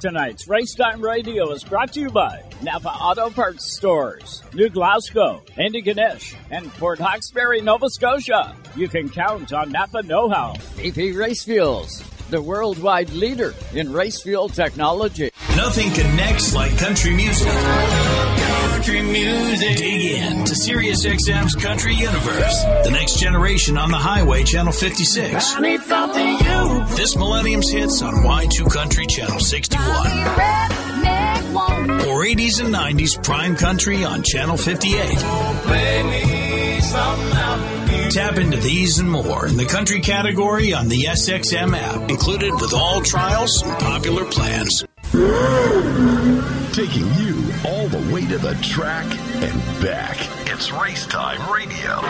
Tonight's 0.00 0.46
Racetime 0.46 1.00
Radio 1.02 1.50
is 1.52 1.64
brought 1.64 1.92
to 1.92 2.00
you 2.00 2.10
by 2.10 2.42
Napa 2.62 2.88
Auto 2.88 3.30
Parts 3.30 3.74
Stores, 3.76 4.42
New 4.52 4.68
Glasgow, 4.68 5.42
Antigonish, 5.56 6.34
and 6.50 6.70
Port 6.74 6.98
Hawkesbury, 6.98 7.62
Nova 7.62 7.88
Scotia. 7.88 8.54
You 8.74 8.88
can 8.88 9.08
count 9.08 9.52
on 9.52 9.72
Napa 9.72 10.02
Know 10.02 10.28
How. 10.28 10.54
VP 10.74 11.12
Race 11.12 11.44
Fuels, 11.44 12.02
the 12.30 12.42
worldwide 12.42 13.10
leader 13.10 13.54
in 13.72 13.92
race 13.92 14.22
fuel 14.22 14.48
technology. 14.48 15.30
Nothing 15.56 15.90
connects 15.92 16.54
like 16.54 16.76
country 16.78 17.14
music. 17.14 17.48
Country 18.86 19.02
music. 19.02 19.78
Dig 19.78 20.00
in 20.12 20.44
to 20.44 20.54
SiriusXM's 20.54 21.56
Country 21.56 21.94
Universe. 21.96 22.62
The 22.84 22.90
next 22.92 23.18
generation 23.18 23.76
on 23.76 23.90
the 23.90 23.96
highway, 23.96 24.44
Channel 24.44 24.72
56. 24.72 25.56
I 25.56 25.60
need 25.60 25.80
something 25.80 26.38
you. 26.38 26.84
This 26.94 27.16
Millennium's 27.16 27.68
hits 27.68 28.00
on 28.02 28.14
Y2 28.14 28.72
Country, 28.72 29.06
Channel 29.06 29.40
61. 29.40 29.80
Or 32.06 32.22
80s 32.22 32.60
and 32.64 32.72
90s 32.72 33.20
Prime 33.24 33.56
Country 33.56 34.04
on 34.04 34.22
Channel 34.22 34.56
58. 34.56 35.18
Tap 38.12 38.38
into 38.38 38.58
these 38.58 39.00
and 39.00 39.10
more 39.10 39.48
in 39.48 39.56
the 39.56 39.66
country 39.66 39.98
category 40.00 40.72
on 40.72 40.86
the 40.86 41.06
SXM 41.08 41.76
app, 41.76 42.08
included 42.08 42.52
with 42.52 42.72
all 42.72 43.00
trials 43.00 43.62
and 43.62 43.76
popular 43.80 44.24
plans. 44.26 44.84
Taking 46.76 47.06
you 47.14 47.34
all 47.64 47.88
the 47.88 48.12
way 48.12 48.26
to 48.26 48.36
the 48.36 48.52
track 48.56 49.06
and 49.36 49.82
back. 49.82 50.18
It's 50.52 50.68
Racetime 50.68 51.50
Radio. 51.50 52.02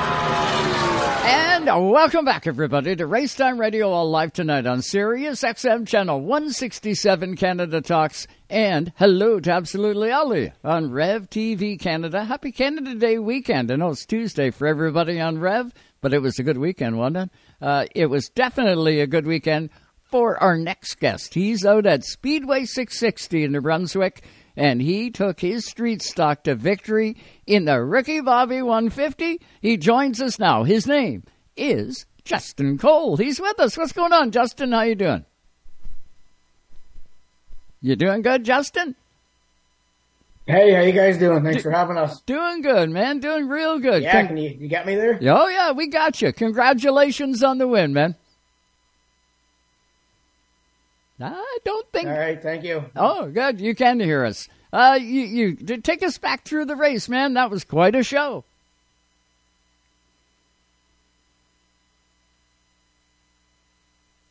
And 1.24 1.66
welcome 1.66 2.24
back, 2.24 2.48
everybody, 2.48 2.96
to 2.96 3.06
Racetime 3.06 3.60
Radio 3.60 3.88
all 3.90 4.10
live 4.10 4.32
tonight 4.32 4.66
on 4.66 4.82
Sirius 4.82 5.42
XM 5.42 5.86
Channel 5.86 6.20
167 6.20 7.36
Canada 7.36 7.80
Talks. 7.80 8.26
And 8.50 8.92
hello 8.96 9.38
to 9.38 9.52
Absolutely 9.52 10.10
Ali 10.10 10.52
on 10.64 10.90
Rev 10.90 11.30
TV 11.30 11.78
Canada. 11.78 12.24
Happy 12.24 12.50
Canada 12.50 12.96
Day 12.96 13.20
weekend. 13.20 13.70
I 13.70 13.76
know 13.76 13.90
it's 13.90 14.04
Tuesday 14.04 14.50
for 14.50 14.66
everybody 14.66 15.20
on 15.20 15.38
Rev, 15.38 15.72
but 16.00 16.12
it 16.12 16.22
was 16.22 16.40
a 16.40 16.42
good 16.42 16.58
weekend, 16.58 16.98
wasn't 16.98 17.16
it? 17.18 17.30
Uh, 17.62 17.86
it 17.94 18.06
was 18.06 18.30
definitely 18.30 18.98
a 19.00 19.06
good 19.06 19.28
weekend 19.28 19.70
for 20.02 20.36
our 20.42 20.58
next 20.58 20.98
guest. 20.98 21.34
He's 21.34 21.64
out 21.64 21.86
at 21.86 22.04
Speedway 22.04 22.64
660 22.64 23.44
in 23.44 23.52
New 23.52 23.60
Brunswick, 23.60 24.24
and 24.56 24.80
he 24.80 25.10
took 25.10 25.40
his 25.40 25.66
street 25.66 26.02
stock 26.02 26.44
to 26.44 26.54
victory 26.54 27.16
in 27.46 27.66
the 27.66 27.82
Ricky 27.82 28.20
Bobby 28.20 28.62
150. 28.62 29.40
He 29.60 29.76
joins 29.76 30.22
us 30.22 30.38
now. 30.38 30.64
His 30.64 30.86
name 30.86 31.24
is 31.56 32.06
Justin 32.24 32.78
Cole. 32.78 33.16
He's 33.16 33.40
with 33.40 33.60
us. 33.60 33.76
What's 33.76 33.92
going 33.92 34.12
on, 34.12 34.30
Justin? 34.30 34.72
How 34.72 34.82
you 34.82 34.94
doing? 34.94 35.24
You 37.82 37.94
doing 37.96 38.22
good, 38.22 38.44
Justin? 38.44 38.96
Hey, 40.46 40.72
how 40.72 40.80
you 40.82 40.92
guys 40.92 41.18
doing? 41.18 41.42
Thanks 41.42 41.62
for 41.62 41.72
having 41.72 41.96
us. 41.96 42.20
Doing 42.20 42.62
good, 42.62 42.88
man. 42.88 43.18
Doing 43.18 43.48
real 43.48 43.80
good. 43.80 44.02
Yeah, 44.02 44.12
Con- 44.12 44.28
can 44.28 44.36
you 44.36 44.50
you 44.60 44.68
got 44.68 44.86
me 44.86 44.94
there? 44.94 45.18
Oh 45.22 45.48
yeah, 45.48 45.72
we 45.72 45.88
got 45.88 46.22
you. 46.22 46.32
Congratulations 46.32 47.42
on 47.42 47.58
the 47.58 47.66
win, 47.66 47.92
man. 47.92 48.14
I 51.20 51.58
don't 51.64 51.90
think. 51.92 52.08
All 52.08 52.18
right, 52.18 52.42
thank 52.42 52.64
you. 52.64 52.84
Oh, 52.94 53.30
good. 53.30 53.60
You 53.60 53.74
can 53.74 54.00
hear 54.00 54.24
us. 54.24 54.48
Uh, 54.72 54.98
you 55.00 55.56
you 55.56 55.78
take 55.78 56.02
us 56.02 56.18
back 56.18 56.44
through 56.44 56.66
the 56.66 56.76
race, 56.76 57.08
man. 57.08 57.34
That 57.34 57.50
was 57.50 57.64
quite 57.64 57.94
a 57.94 58.02
show. 58.02 58.44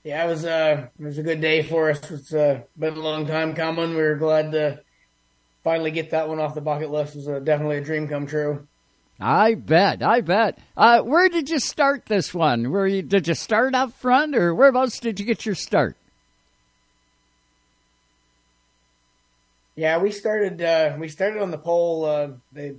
Yeah, 0.03 0.25
it 0.25 0.27
was 0.27 0.45
uh, 0.45 0.87
it 0.99 1.03
was 1.03 1.17
a 1.17 1.23
good 1.23 1.41
day 1.41 1.63
for 1.63 1.89
us. 1.89 2.11
It's 2.11 2.31
uh, 2.31 2.61
been 2.77 2.93
a 2.93 2.99
long 2.99 3.25
time 3.25 3.55
coming. 3.55 3.89
We 3.91 4.03
were 4.03 4.15
glad 4.15 4.51
to 4.51 4.81
finally 5.63 5.89
get 5.89 6.11
that 6.11 6.29
one 6.29 6.39
off 6.39 6.53
the 6.53 6.61
bucket 6.61 6.91
list. 6.91 7.15
It 7.15 7.19
was 7.19 7.27
uh, 7.27 7.39
definitely 7.39 7.77
a 7.77 7.83
dream 7.83 8.07
come 8.07 8.27
true. 8.27 8.67
I 9.19 9.55
bet. 9.55 10.03
I 10.03 10.21
bet. 10.21 10.59
Uh, 10.77 11.01
where 11.01 11.27
did 11.29 11.49
you 11.49 11.57
start 11.57 12.05
this 12.05 12.35
one? 12.35 12.71
Where 12.71 12.85
you 12.85 13.01
did 13.01 13.27
you 13.27 13.33
start 13.33 13.73
up 13.73 13.93
front, 13.93 14.35
or 14.35 14.53
whereabouts 14.53 14.99
did 14.99 15.19
you 15.19 15.25
get 15.25 15.43
your 15.43 15.55
start? 15.55 15.97
Yeah, 19.75 19.97
we 19.97 20.11
started. 20.11 20.61
Uh, 20.61 20.95
we 20.97 21.09
started 21.09 21.41
on 21.41 21.51
the 21.51 21.57
pole. 21.57 22.05
Uh, 22.05 22.29
they 22.53 22.75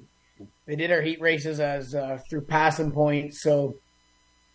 they 0.67 0.77
did 0.77 0.91
our 0.91 1.03
heat 1.03 1.21
races 1.21 1.61
as 1.61 1.95
uh, 1.95 2.19
through 2.29 2.43
passing 2.43 2.91
points. 2.91 3.43
So 3.43 3.77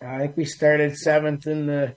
I 0.02 0.20
think 0.20 0.38
we 0.38 0.46
started 0.46 0.98
seventh 0.98 1.46
in 1.46 1.68
the 1.68 1.96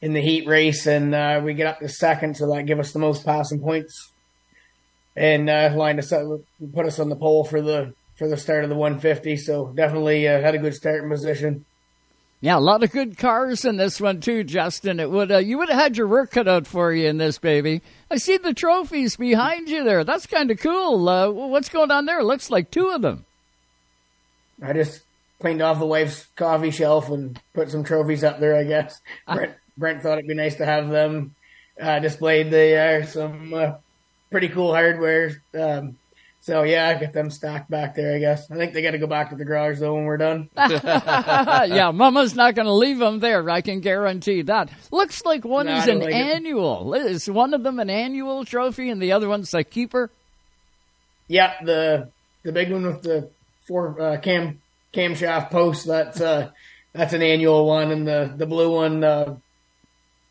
in 0.00 0.14
the 0.14 0.20
heat 0.20 0.46
race, 0.46 0.86
and 0.86 1.14
uh, 1.14 1.40
we 1.44 1.54
get 1.54 1.66
up 1.66 1.78
to 1.80 1.88
second, 1.88 2.36
so 2.36 2.52
that 2.52 2.66
give 2.66 2.80
us 2.80 2.92
the 2.92 2.98
most 2.98 3.24
passing 3.24 3.60
points, 3.60 4.12
and 5.16 5.48
uh, 5.48 5.72
lined 5.74 5.98
us 5.98 6.12
up, 6.12 6.22
put 6.74 6.86
us 6.86 6.98
on 6.98 7.08
the 7.08 7.16
pole 7.16 7.44
for 7.44 7.62
the 7.62 7.94
for 8.16 8.28
the 8.28 8.36
start 8.36 8.64
of 8.64 8.70
the 8.70 8.76
150. 8.76 9.36
So 9.36 9.72
definitely 9.76 10.26
uh, 10.26 10.40
had 10.40 10.56
a 10.56 10.58
good 10.58 10.74
starting 10.74 11.08
position. 11.08 11.64
Yeah, 12.40 12.56
a 12.56 12.60
lot 12.60 12.84
of 12.84 12.92
good 12.92 13.18
cars 13.18 13.64
in 13.64 13.78
this 13.78 14.00
one 14.00 14.20
too, 14.20 14.44
Justin. 14.44 15.00
It 15.00 15.10
would 15.10 15.32
uh, 15.32 15.38
you 15.38 15.58
would 15.58 15.68
have 15.68 15.80
had 15.80 15.96
your 15.96 16.06
work 16.06 16.30
cut 16.30 16.46
out 16.46 16.68
for 16.68 16.92
you 16.92 17.08
in 17.08 17.18
this 17.18 17.38
baby. 17.38 17.82
I 18.10 18.16
see 18.16 18.36
the 18.36 18.54
trophies 18.54 19.16
behind 19.16 19.68
you 19.68 19.82
there. 19.82 20.04
That's 20.04 20.26
kind 20.26 20.50
of 20.50 20.60
cool. 20.60 21.08
Uh, 21.08 21.30
what's 21.30 21.68
going 21.68 21.90
on 21.90 22.06
there? 22.06 22.22
Looks 22.22 22.48
like 22.48 22.70
two 22.70 22.88
of 22.90 23.02
them. 23.02 23.24
I 24.62 24.72
just 24.72 25.02
cleaned 25.40 25.62
off 25.62 25.80
the 25.80 25.86
wife's 25.86 26.26
coffee 26.36 26.70
shelf 26.70 27.10
and 27.10 27.40
put 27.54 27.70
some 27.70 27.82
trophies 27.82 28.22
up 28.22 28.38
there. 28.38 28.56
I 28.56 28.64
guess 28.64 29.00
Brent, 29.26 29.54
Brent 29.76 30.02
thought 30.02 30.18
it'd 30.18 30.28
be 30.28 30.34
nice 30.34 30.56
to 30.56 30.64
have 30.64 30.88
them 30.90 31.34
uh, 31.80 31.98
displayed. 31.98 32.50
They 32.52 32.76
are 32.76 33.04
some 33.04 33.52
uh, 33.52 33.72
pretty 34.30 34.48
cool 34.48 34.72
hardware. 34.72 35.42
Um, 35.58 35.96
so 36.48 36.62
yeah, 36.62 36.88
I 36.88 36.98
got 36.98 37.12
them 37.12 37.28
stacked 37.28 37.68
back 37.68 37.94
there. 37.94 38.16
I 38.16 38.18
guess 38.18 38.50
I 38.50 38.54
think 38.54 38.72
they 38.72 38.80
got 38.80 38.92
to 38.92 38.98
go 38.98 39.06
back 39.06 39.28
to 39.28 39.36
the 39.36 39.44
garage 39.44 39.80
though 39.80 39.94
when 39.94 40.06
we're 40.06 40.16
done. 40.16 40.48
yeah, 40.56 41.90
Mama's 41.92 42.34
not 42.34 42.54
going 42.54 42.64
to 42.64 42.72
leave 42.72 42.98
them 42.98 43.20
there. 43.20 43.50
I 43.50 43.60
can 43.60 43.80
guarantee 43.80 44.40
that. 44.40 44.70
Looks 44.90 45.26
like 45.26 45.44
one 45.44 45.66
No, 45.66 45.76
is 45.76 45.86
an 45.86 46.00
like 46.00 46.14
annual. 46.14 46.94
Is 46.94 47.28
one 47.28 47.52
of 47.52 47.64
them 47.64 47.78
an 47.78 47.90
annual 47.90 48.46
trophy 48.46 48.88
and 48.88 49.02
the 49.02 49.12
other 49.12 49.28
one's 49.28 49.52
a 49.52 49.62
keeper? 49.62 50.10
Yeah, 51.26 51.52
the 51.62 52.08
the 52.44 52.52
big 52.52 52.72
one 52.72 52.86
with 52.86 53.02
the 53.02 53.28
four 53.66 54.00
uh, 54.00 54.16
cam 54.16 54.62
camshaft 54.94 55.50
posts. 55.50 55.84
That's 55.84 56.18
uh, 56.18 56.48
that's 56.94 57.12
an 57.12 57.20
annual 57.20 57.66
one, 57.66 57.92
and 57.92 58.08
the 58.08 58.32
the 58.34 58.46
blue 58.46 58.72
one. 58.72 59.04
Uh, 59.04 59.36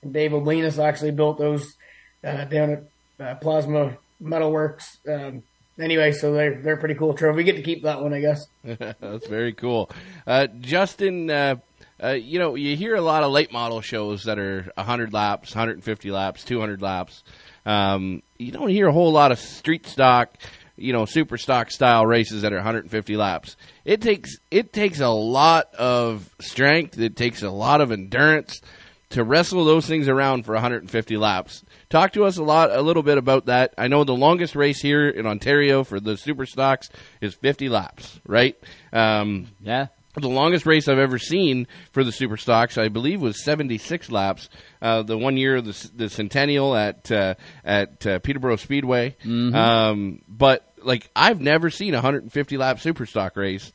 Dave 0.09 0.31
Oblinus 0.31 0.83
actually 0.83 1.11
built 1.11 1.37
those 1.37 1.75
uh, 2.23 2.45
down 2.45 2.71
at 2.71 2.83
uh, 3.23 3.35
Plasma 3.35 3.97
Metalworks. 4.19 4.97
Um, 5.07 5.43
anyway, 5.79 6.11
so 6.11 6.33
they're 6.33 6.61
they're 6.61 6.77
pretty 6.77 6.95
cool 6.95 7.13
trophy. 7.13 7.37
We 7.37 7.43
get 7.43 7.55
to 7.55 7.61
keep 7.61 7.83
that 7.83 8.01
one, 8.01 8.13
I 8.13 8.21
guess. 8.21 8.47
That's 8.63 9.27
very 9.27 9.53
cool. 9.53 9.89
Uh, 10.25 10.47
Justin, 10.47 11.29
uh, 11.29 11.55
uh, 12.03 12.09
you 12.09 12.39
know, 12.39 12.55
you 12.55 12.75
hear 12.75 12.95
a 12.95 13.01
lot 13.01 13.23
of 13.23 13.31
late 13.31 13.51
model 13.51 13.81
shows 13.81 14.25
that 14.25 14.37
are 14.37 14.69
100 14.75 15.13
laps, 15.13 15.55
150 15.55 16.11
laps, 16.11 16.43
200 16.43 16.81
laps. 16.81 17.23
Um, 17.65 18.21
you 18.37 18.51
don't 18.51 18.69
hear 18.69 18.87
a 18.87 18.93
whole 18.93 19.11
lot 19.11 19.31
of 19.31 19.39
street 19.39 19.87
stock, 19.87 20.37
you 20.75 20.93
know, 20.93 21.05
super 21.05 21.37
stock 21.37 21.71
style 21.71 22.05
races 22.05 22.43
that 22.43 22.53
are 22.53 22.57
150 22.57 23.17
laps. 23.17 23.57
It 23.83 24.01
takes 24.01 24.37
it 24.51 24.73
takes 24.73 24.99
a 24.99 25.09
lot 25.09 25.73
of 25.75 26.33
strength. 26.39 26.99
It 26.99 27.15
takes 27.15 27.41
a 27.41 27.49
lot 27.49 27.81
of 27.81 27.91
endurance 27.91 28.61
to 29.09 29.23
wrestle 29.23 29.63
those 29.63 29.87
things 29.87 30.07
around 30.07 30.43
for 30.43 30.53
150 30.53 31.17
laps. 31.17 31.63
Talk 31.89 32.13
to 32.13 32.25
us 32.25 32.37
a 32.37 32.43
lot, 32.43 32.71
a 32.71 32.81
little 32.81 33.03
bit 33.03 33.17
about 33.17 33.45
that. 33.45 33.73
I 33.77 33.87
know 33.87 34.03
the 34.03 34.13
longest 34.15 34.55
race 34.55 34.81
here 34.81 35.07
in 35.07 35.25
Ontario 35.25 35.83
for 35.83 35.99
the 35.99 36.17
super 36.17 36.45
stocks 36.45 36.89
is 37.21 37.33
50 37.35 37.69
laps, 37.69 38.19
right? 38.27 38.57
Um, 38.91 39.47
yeah. 39.61 39.87
The 40.15 40.27
longest 40.27 40.65
race 40.65 40.87
I've 40.87 40.97
ever 40.97 41.19
seen 41.19 41.67
for 41.91 42.03
the 42.03 42.11
super 42.11 42.37
stocks, 42.37 42.75
I 42.79 42.87
believe, 42.87 43.21
was 43.21 43.43
76 43.43 44.09
laps. 44.09 44.49
Uh, 44.81 45.03
the 45.03 45.15
one 45.15 45.37
year 45.37 45.57
of 45.57 45.65
the, 45.65 45.89
the 45.95 46.09
Centennial 46.09 46.75
at 46.75 47.11
uh, 47.11 47.35
at 47.63 48.05
uh, 48.07 48.17
Peterborough 48.17 48.55
Speedway. 48.55 49.15
Mhm. 49.23 49.53
Um, 49.53 50.21
but 50.27 50.73
like, 50.81 51.11
I've 51.15 51.39
never 51.39 51.69
seen 51.69 51.93
a 51.93 51.97
150 51.97 52.57
lap 52.57 52.79
super 52.79 53.05
stock 53.05 53.37
race. 53.37 53.71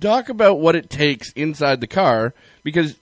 Talk 0.00 0.28
about 0.28 0.58
what 0.58 0.74
it 0.74 0.90
takes 0.90 1.30
inside 1.34 1.80
the 1.80 1.86
car 1.86 2.34
because 2.64 2.96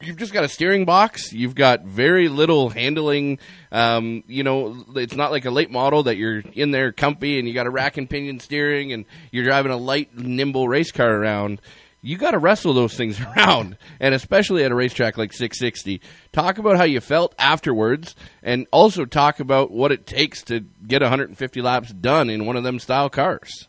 you've 0.00 0.16
just 0.16 0.32
got 0.32 0.44
a 0.44 0.48
steering 0.48 0.84
box. 0.84 1.32
You've 1.32 1.54
got 1.54 1.82
very 1.82 2.28
little 2.28 2.68
handling. 2.70 3.38
Um, 3.72 4.24
you 4.26 4.42
know, 4.42 4.84
it's 4.94 5.14
not 5.14 5.30
like 5.30 5.44
a 5.44 5.50
late 5.50 5.70
model 5.70 6.04
that 6.04 6.16
you're 6.16 6.40
in 6.54 6.70
there 6.70 6.92
comfy 6.92 7.38
and 7.38 7.48
you 7.48 7.54
got 7.54 7.66
a 7.66 7.70
rack 7.70 7.96
and 7.96 8.08
pinion 8.08 8.40
steering 8.40 8.92
and 8.92 9.04
you're 9.30 9.44
driving 9.44 9.72
a 9.72 9.76
light, 9.76 10.16
nimble 10.16 10.68
race 10.68 10.92
car 10.92 11.10
around. 11.10 11.60
You 12.02 12.16
got 12.16 12.32
to 12.32 12.38
wrestle 12.38 12.72
those 12.72 12.94
things 12.94 13.20
around, 13.36 13.76
and 13.98 14.14
especially 14.14 14.62
at 14.62 14.70
a 14.70 14.74
racetrack 14.76 15.18
like 15.18 15.32
660. 15.32 16.00
Talk 16.30 16.58
about 16.58 16.76
how 16.76 16.84
you 16.84 17.00
felt 17.00 17.34
afterwards, 17.38 18.14
and 18.44 18.66
also 18.70 19.06
talk 19.06 19.40
about 19.40 19.72
what 19.72 19.90
it 19.90 20.06
takes 20.06 20.42
to 20.44 20.60
get 20.86 21.02
150 21.02 21.62
laps 21.62 21.92
done 21.92 22.30
in 22.30 22.46
one 22.46 22.56
of 22.56 22.62
them 22.62 22.78
style 22.78 23.10
cars. 23.10 23.66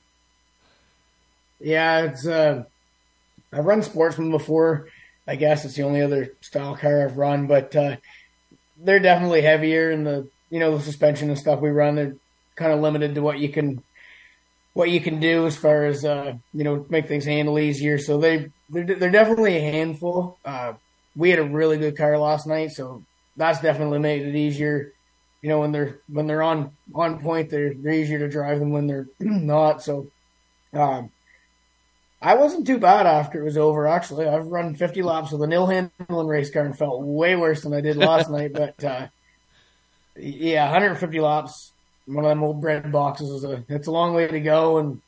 Yeah, 1.59 2.01
it's 2.01 2.27
uh, 2.27 2.65
I've 3.51 3.65
run 3.65 3.81
Sportsman 3.81 4.29
before. 4.29 4.87
I 5.27 5.35
guess 5.35 5.65
it's 5.65 5.75
the 5.75 5.83
only 5.83 6.01
other 6.01 6.33
style 6.41 6.75
car 6.75 7.03
I've 7.03 7.17
run, 7.17 7.47
but 7.47 7.75
uh, 7.75 7.97
they're 8.77 8.99
definitely 8.99 9.41
heavier, 9.41 9.91
and 9.91 10.05
the 10.05 10.29
you 10.49 10.59
know 10.59 10.77
the 10.77 10.83
suspension 10.83 11.29
and 11.29 11.37
stuff 11.37 11.59
we 11.59 11.69
run 11.69 11.95
they're 11.95 12.15
kind 12.55 12.71
of 12.71 12.79
limited 12.79 13.15
to 13.15 13.21
what 13.21 13.37
you 13.39 13.49
can 13.49 13.83
what 14.73 14.89
you 14.89 15.01
can 15.01 15.19
do 15.19 15.45
as 15.45 15.57
far 15.57 15.85
as 15.85 16.05
uh, 16.05 16.33
you 16.53 16.63
know 16.63 16.85
make 16.89 17.07
things 17.07 17.25
handle 17.25 17.59
easier. 17.59 17.97
So 17.97 18.19
they 18.19 18.51
they're, 18.69 18.85
they're 18.85 19.11
definitely 19.11 19.57
a 19.57 19.61
handful. 19.61 20.37
Uh, 20.45 20.73
we 21.15 21.29
had 21.29 21.39
a 21.39 21.43
really 21.43 21.77
good 21.77 21.97
car 21.97 22.17
last 22.17 22.47
night, 22.47 22.71
so 22.71 23.03
that's 23.35 23.59
definitely 23.59 23.99
made 23.99 24.21
it 24.21 24.35
easier. 24.35 24.93
You 25.41 25.49
know 25.49 25.59
when 25.59 25.71
they're 25.73 25.99
when 26.07 26.27
they're 26.27 26.43
on 26.43 26.71
on 26.95 27.19
point, 27.19 27.49
they're 27.49 27.73
they're 27.73 27.93
easier 27.93 28.19
to 28.19 28.29
drive 28.29 28.59
than 28.59 28.71
when 28.71 28.87
they're 28.87 29.07
not. 29.19 29.83
So. 29.83 30.07
Um, 30.73 31.11
I 32.27 32.35
wasn't 32.35 32.67
too 32.67 32.77
bad 32.77 33.05
after 33.05 33.39
it 33.39 33.45
was 33.45 33.57
over. 33.57 33.87
Actually, 33.87 34.27
I've 34.27 34.47
run 34.47 34.75
50 34.75 35.01
laps 35.01 35.31
with 35.31 35.41
a 35.43 35.47
nil 35.47 35.65
handling 35.65 36.27
race 36.27 36.49
car 36.49 36.65
and 36.65 36.77
felt 36.77 37.01
way 37.01 37.37
worse 37.37 37.61
than 37.61 37.73
I 37.73 37.79
did 37.79 37.95
last 37.95 38.29
night. 38.37 38.51
But 38.51 38.83
uh, 38.83 39.07
yeah, 40.17 40.65
150 40.65 41.21
laps, 41.21 41.71
one 42.05 42.25
of 42.25 42.29
them 42.29 42.43
old 42.43 42.59
bread 42.59 42.91
boxes 42.91 43.29
is 43.29 43.45
a 43.45 43.63
it's 43.69 43.87
a 43.87 43.91
long 43.91 44.13
way 44.13 44.27
to 44.27 44.41
go, 44.41 44.77
and 44.77 45.01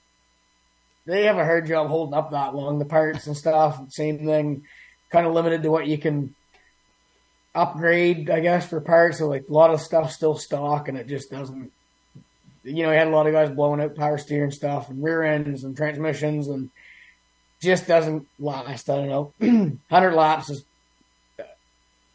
they 1.05 1.25
have 1.25 1.37
a 1.37 1.43
hard 1.43 1.67
job 1.67 1.89
holding 1.89 2.13
up 2.13 2.31
that 2.31 2.55
long. 2.55 2.79
The 2.79 2.85
parts 2.85 3.27
and 3.27 3.35
stuff, 3.35 3.91
same 3.91 4.19
thing, 4.19 4.63
kind 5.11 5.27
of 5.27 5.33
limited 5.33 5.61
to 5.63 5.71
what 5.71 5.87
you 5.87 5.97
can 5.97 6.33
upgrade, 7.53 8.29
I 8.29 8.39
guess, 8.39 8.65
for 8.65 8.79
parts. 8.79 9.17
So 9.17 9.27
like 9.27 9.49
a 9.49 9.53
lot 9.53 9.71
of 9.71 9.81
stuff 9.81 10.13
still 10.13 10.37
stock, 10.37 10.87
and 10.87 10.97
it 10.97 11.07
just 11.07 11.29
doesn't. 11.29 11.73
You 12.63 12.83
know, 12.83 12.91
you 12.91 12.97
had 12.97 13.07
a 13.07 13.11
lot 13.11 13.27
of 13.27 13.33
guys 13.33 13.49
blowing 13.49 13.81
out 13.81 13.97
power 13.97 14.17
steering 14.17 14.51
stuff 14.51 14.89
and 14.89 15.03
rear 15.03 15.21
ends 15.21 15.65
and 15.65 15.75
transmissions 15.75 16.47
and 16.47 16.69
just 17.61 17.87
doesn't 17.87 18.27
last. 18.39 18.89
I 18.89 18.95
don't 18.95 19.07
know. 19.09 19.33
100 19.39 20.13
laps 20.13 20.49
is 20.49 20.65
uh, 21.39 21.43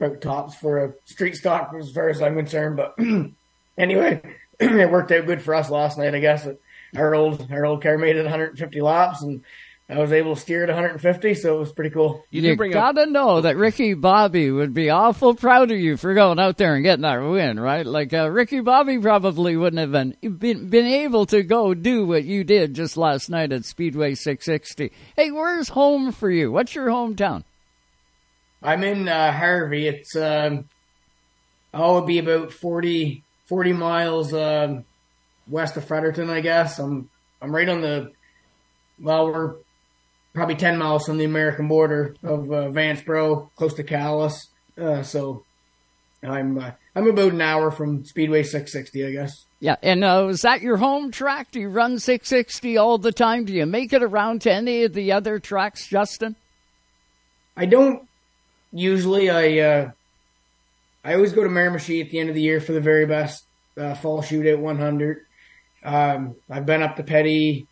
about 0.00 0.20
tops 0.20 0.54
for 0.54 0.84
a 0.84 0.94
street 1.04 1.36
stock 1.36 1.72
as 1.78 1.92
far 1.92 2.08
as 2.08 2.22
I'm 2.22 2.36
concerned. 2.36 2.76
But 2.76 2.96
anyway, 3.78 4.22
it 4.60 4.90
worked 4.90 5.12
out 5.12 5.26
good 5.26 5.42
for 5.42 5.54
us 5.54 5.70
last 5.70 5.98
night. 5.98 6.14
I 6.14 6.20
guess 6.20 6.48
our 6.96 7.14
old 7.14 7.50
our 7.50 7.66
old 7.66 7.82
car 7.82 7.98
made 7.98 8.16
it 8.16 8.22
150 8.22 8.80
laps, 8.80 9.22
and 9.22 9.42
I 9.86 9.98
was 9.98 10.12
able 10.12 10.34
to 10.34 10.40
steer 10.40 10.62
at 10.62 10.70
150, 10.70 11.34
so 11.34 11.56
it 11.56 11.58
was 11.58 11.72
pretty 11.72 11.90
cool. 11.90 12.24
You, 12.30 12.56
gotta 12.56 13.04
know 13.04 13.42
that 13.42 13.58
Ricky 13.58 13.92
Bobby 13.92 14.50
would 14.50 14.72
be 14.72 14.88
awful 14.88 15.34
proud 15.34 15.70
of 15.70 15.78
you 15.78 15.98
for 15.98 16.14
going 16.14 16.38
out 16.38 16.56
there 16.56 16.74
and 16.74 16.82
getting 16.82 17.02
that 17.02 17.18
win, 17.18 17.60
right? 17.60 17.84
Like 17.84 18.14
uh, 18.14 18.30
Ricky 18.30 18.60
Bobby 18.60 18.98
probably 18.98 19.58
wouldn't 19.58 19.80
have 19.80 19.92
been, 19.92 20.16
been 20.38 20.70
been 20.70 20.86
able 20.86 21.26
to 21.26 21.42
go 21.42 21.74
do 21.74 22.06
what 22.06 22.24
you 22.24 22.44
did 22.44 22.72
just 22.72 22.96
last 22.96 23.28
night 23.28 23.52
at 23.52 23.66
Speedway 23.66 24.14
660. 24.14 24.90
Hey, 25.16 25.30
where's 25.30 25.68
home 25.68 26.12
for 26.12 26.30
you? 26.30 26.50
What's 26.50 26.74
your 26.74 26.88
hometown? 26.88 27.44
I'm 28.62 28.82
in 28.84 29.06
uh, 29.06 29.32
Harvey. 29.32 29.86
It's 29.86 30.16
um, 30.16 30.66
oh, 31.74 31.98
it'd 31.98 32.06
be 32.06 32.18
about 32.18 32.54
40, 32.54 33.22
40 33.48 33.72
miles 33.74 34.32
um, 34.32 34.86
west 35.46 35.76
of 35.76 35.84
Fredericton, 35.84 36.30
I 36.30 36.40
guess. 36.40 36.78
I'm 36.78 37.10
I'm 37.42 37.54
right 37.54 37.68
on 37.68 37.82
the 37.82 38.12
well, 38.98 39.26
we're 39.26 39.56
probably 40.34 40.56
10 40.56 40.76
miles 40.76 41.06
from 41.06 41.16
the 41.16 41.24
American 41.24 41.68
border 41.68 42.14
of 42.22 42.50
uh, 42.52 42.68
Vanceboro, 42.68 43.50
close 43.56 43.74
to 43.74 43.84
Calais. 43.84 44.34
Uh, 44.76 45.02
so 45.02 45.44
I'm 46.22 46.58
uh, 46.58 46.72
I'm 46.94 47.08
about 47.08 47.32
an 47.32 47.40
hour 47.40 47.70
from 47.70 48.04
Speedway 48.04 48.42
660, 48.42 49.06
I 49.06 49.10
guess. 49.12 49.46
Yeah, 49.60 49.76
and 49.82 50.04
uh, 50.04 50.26
is 50.30 50.42
that 50.42 50.60
your 50.60 50.76
home 50.76 51.10
track? 51.10 51.50
Do 51.52 51.60
you 51.60 51.68
run 51.68 51.98
660 51.98 52.76
all 52.76 52.98
the 52.98 53.12
time? 53.12 53.44
Do 53.44 53.52
you 53.52 53.66
make 53.66 53.92
it 53.92 54.02
around 54.02 54.42
to 54.42 54.52
any 54.52 54.84
of 54.84 54.92
the 54.92 55.12
other 55.12 55.38
tracks, 55.38 55.86
Justin? 55.86 56.36
I 57.56 57.66
don't 57.66 58.06
usually. 58.72 59.30
I 59.30 59.58
uh, 59.60 59.90
I 61.04 61.14
always 61.14 61.32
go 61.32 61.44
to 61.44 61.48
Miramichi 61.48 62.04
at 62.04 62.10
the 62.10 62.18
end 62.18 62.28
of 62.28 62.34
the 62.34 62.42
year 62.42 62.60
for 62.60 62.72
the 62.72 62.80
very 62.80 63.06
best 63.06 63.44
uh, 63.78 63.94
fall 63.94 64.22
at 64.22 64.58
100. 64.58 65.26
Um, 65.84 66.36
I've 66.50 66.66
been 66.66 66.82
up 66.82 66.96
to 66.96 67.02
Petty 67.02 67.66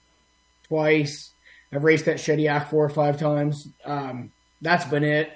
twice. 0.68 1.31
I've 1.72 1.84
raced 1.84 2.06
at 2.08 2.18
Shediac 2.18 2.68
four 2.68 2.84
or 2.84 2.90
five 2.90 3.18
times. 3.18 3.68
Um, 3.84 4.32
that's 4.60 4.84
been 4.84 5.04
it. 5.04 5.32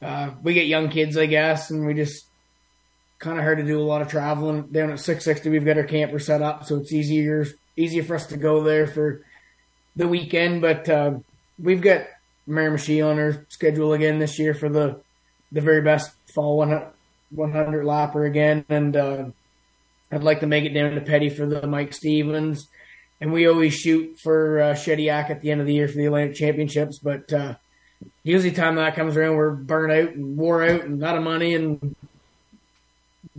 Uh, 0.00 0.30
we 0.42 0.54
get 0.54 0.66
young 0.66 0.88
kids, 0.88 1.16
I 1.16 1.26
guess, 1.26 1.70
and 1.70 1.86
we 1.86 1.92
just 1.94 2.26
kind 3.18 3.38
of 3.38 3.44
hard 3.44 3.58
to 3.58 3.64
do 3.64 3.78
a 3.78 3.84
lot 3.84 4.00
of 4.00 4.08
traveling 4.08 4.62
down 4.72 4.90
at 4.90 4.98
660. 4.98 5.50
We've 5.50 5.64
got 5.64 5.76
our 5.76 5.84
camper 5.84 6.18
set 6.18 6.40
up, 6.40 6.64
so 6.64 6.76
it's 6.76 6.92
easier 6.92 7.46
easier 7.76 8.02
for 8.02 8.14
us 8.14 8.26
to 8.26 8.36
go 8.36 8.62
there 8.62 8.86
for 8.86 9.22
the 9.96 10.08
weekend. 10.08 10.62
But 10.62 10.88
uh, 10.88 11.18
we've 11.58 11.82
got 11.82 12.06
Mary 12.46 12.70
Miramichi 12.70 13.06
on 13.06 13.18
our 13.18 13.46
schedule 13.48 13.92
again 13.92 14.18
this 14.18 14.38
year 14.38 14.54
for 14.54 14.70
the 14.70 15.00
the 15.52 15.60
very 15.60 15.82
best 15.82 16.12
fall 16.32 16.56
100, 16.56 16.88
100 17.30 17.84
lapper 17.84 18.26
again, 18.26 18.64
and 18.70 18.96
uh, 18.96 19.24
I'd 20.10 20.22
like 20.22 20.40
to 20.40 20.46
make 20.46 20.64
it 20.64 20.70
down 20.70 20.92
to 20.92 21.00
Petty 21.02 21.28
for 21.28 21.44
the 21.44 21.66
Mike 21.66 21.92
Stevens 21.92 22.68
and 23.20 23.32
we 23.32 23.46
always 23.46 23.74
shoot 23.74 24.18
for 24.18 24.60
uh, 24.60 24.74
Shediac 24.74 25.30
at 25.30 25.42
the 25.42 25.50
end 25.50 25.60
of 25.60 25.66
the 25.66 25.74
year 25.74 25.88
for 25.88 25.96
the 25.96 26.06
Atlantic 26.06 26.36
Championships. 26.36 26.98
But 26.98 27.32
uh, 27.32 27.54
usually, 28.22 28.52
time 28.52 28.76
that 28.76 28.96
comes 28.96 29.16
around, 29.16 29.36
we're 29.36 29.50
burnt 29.50 29.92
out 29.92 30.14
and 30.14 30.36
wore 30.36 30.62
out 30.62 30.84
and 30.84 31.02
out 31.04 31.16
of 31.16 31.22
money 31.22 31.54
and 31.54 31.94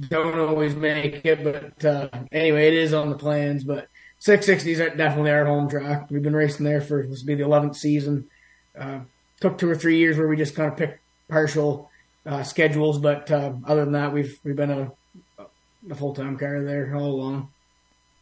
don't 0.07 0.39
always 0.39 0.75
make 0.75 1.25
it. 1.25 1.43
But 1.43 1.86
uh, 1.86 2.09
anyway, 2.32 2.67
it 2.67 2.75
is 2.75 2.93
on 2.93 3.09
the 3.09 3.17
plans. 3.17 3.63
But 3.63 3.88
660s 4.21 4.79
are 4.79 4.95
definitely 4.95 5.32
our 5.32 5.45
home 5.45 5.67
track. 5.67 6.11
We've 6.11 6.21
been 6.21 6.36
racing 6.36 6.65
there 6.65 6.82
for 6.82 7.05
this 7.07 7.21
will 7.21 7.27
be 7.27 7.36
the 7.36 7.43
11th 7.43 7.75
season. 7.75 8.29
Uh, 8.77 8.99
took 9.39 9.57
two 9.57 9.69
or 9.69 9.75
three 9.75 9.97
years 9.97 10.17
where 10.17 10.27
we 10.27 10.38
just 10.38 10.55
kind 10.55 10.71
of 10.71 10.77
picked 10.77 10.99
partial 11.27 11.89
uh, 12.25 12.43
schedules, 12.43 12.99
but 12.99 13.32
uh, 13.32 13.53
other 13.65 13.84
than 13.84 13.93
that, 13.93 14.13
we've 14.13 14.39
we've 14.43 14.55
been 14.55 14.69
a, 14.69 14.91
a 15.89 15.95
full 15.95 16.13
time 16.13 16.38
car 16.38 16.61
there 16.61 16.95
all 16.95 17.07
along. 17.07 17.49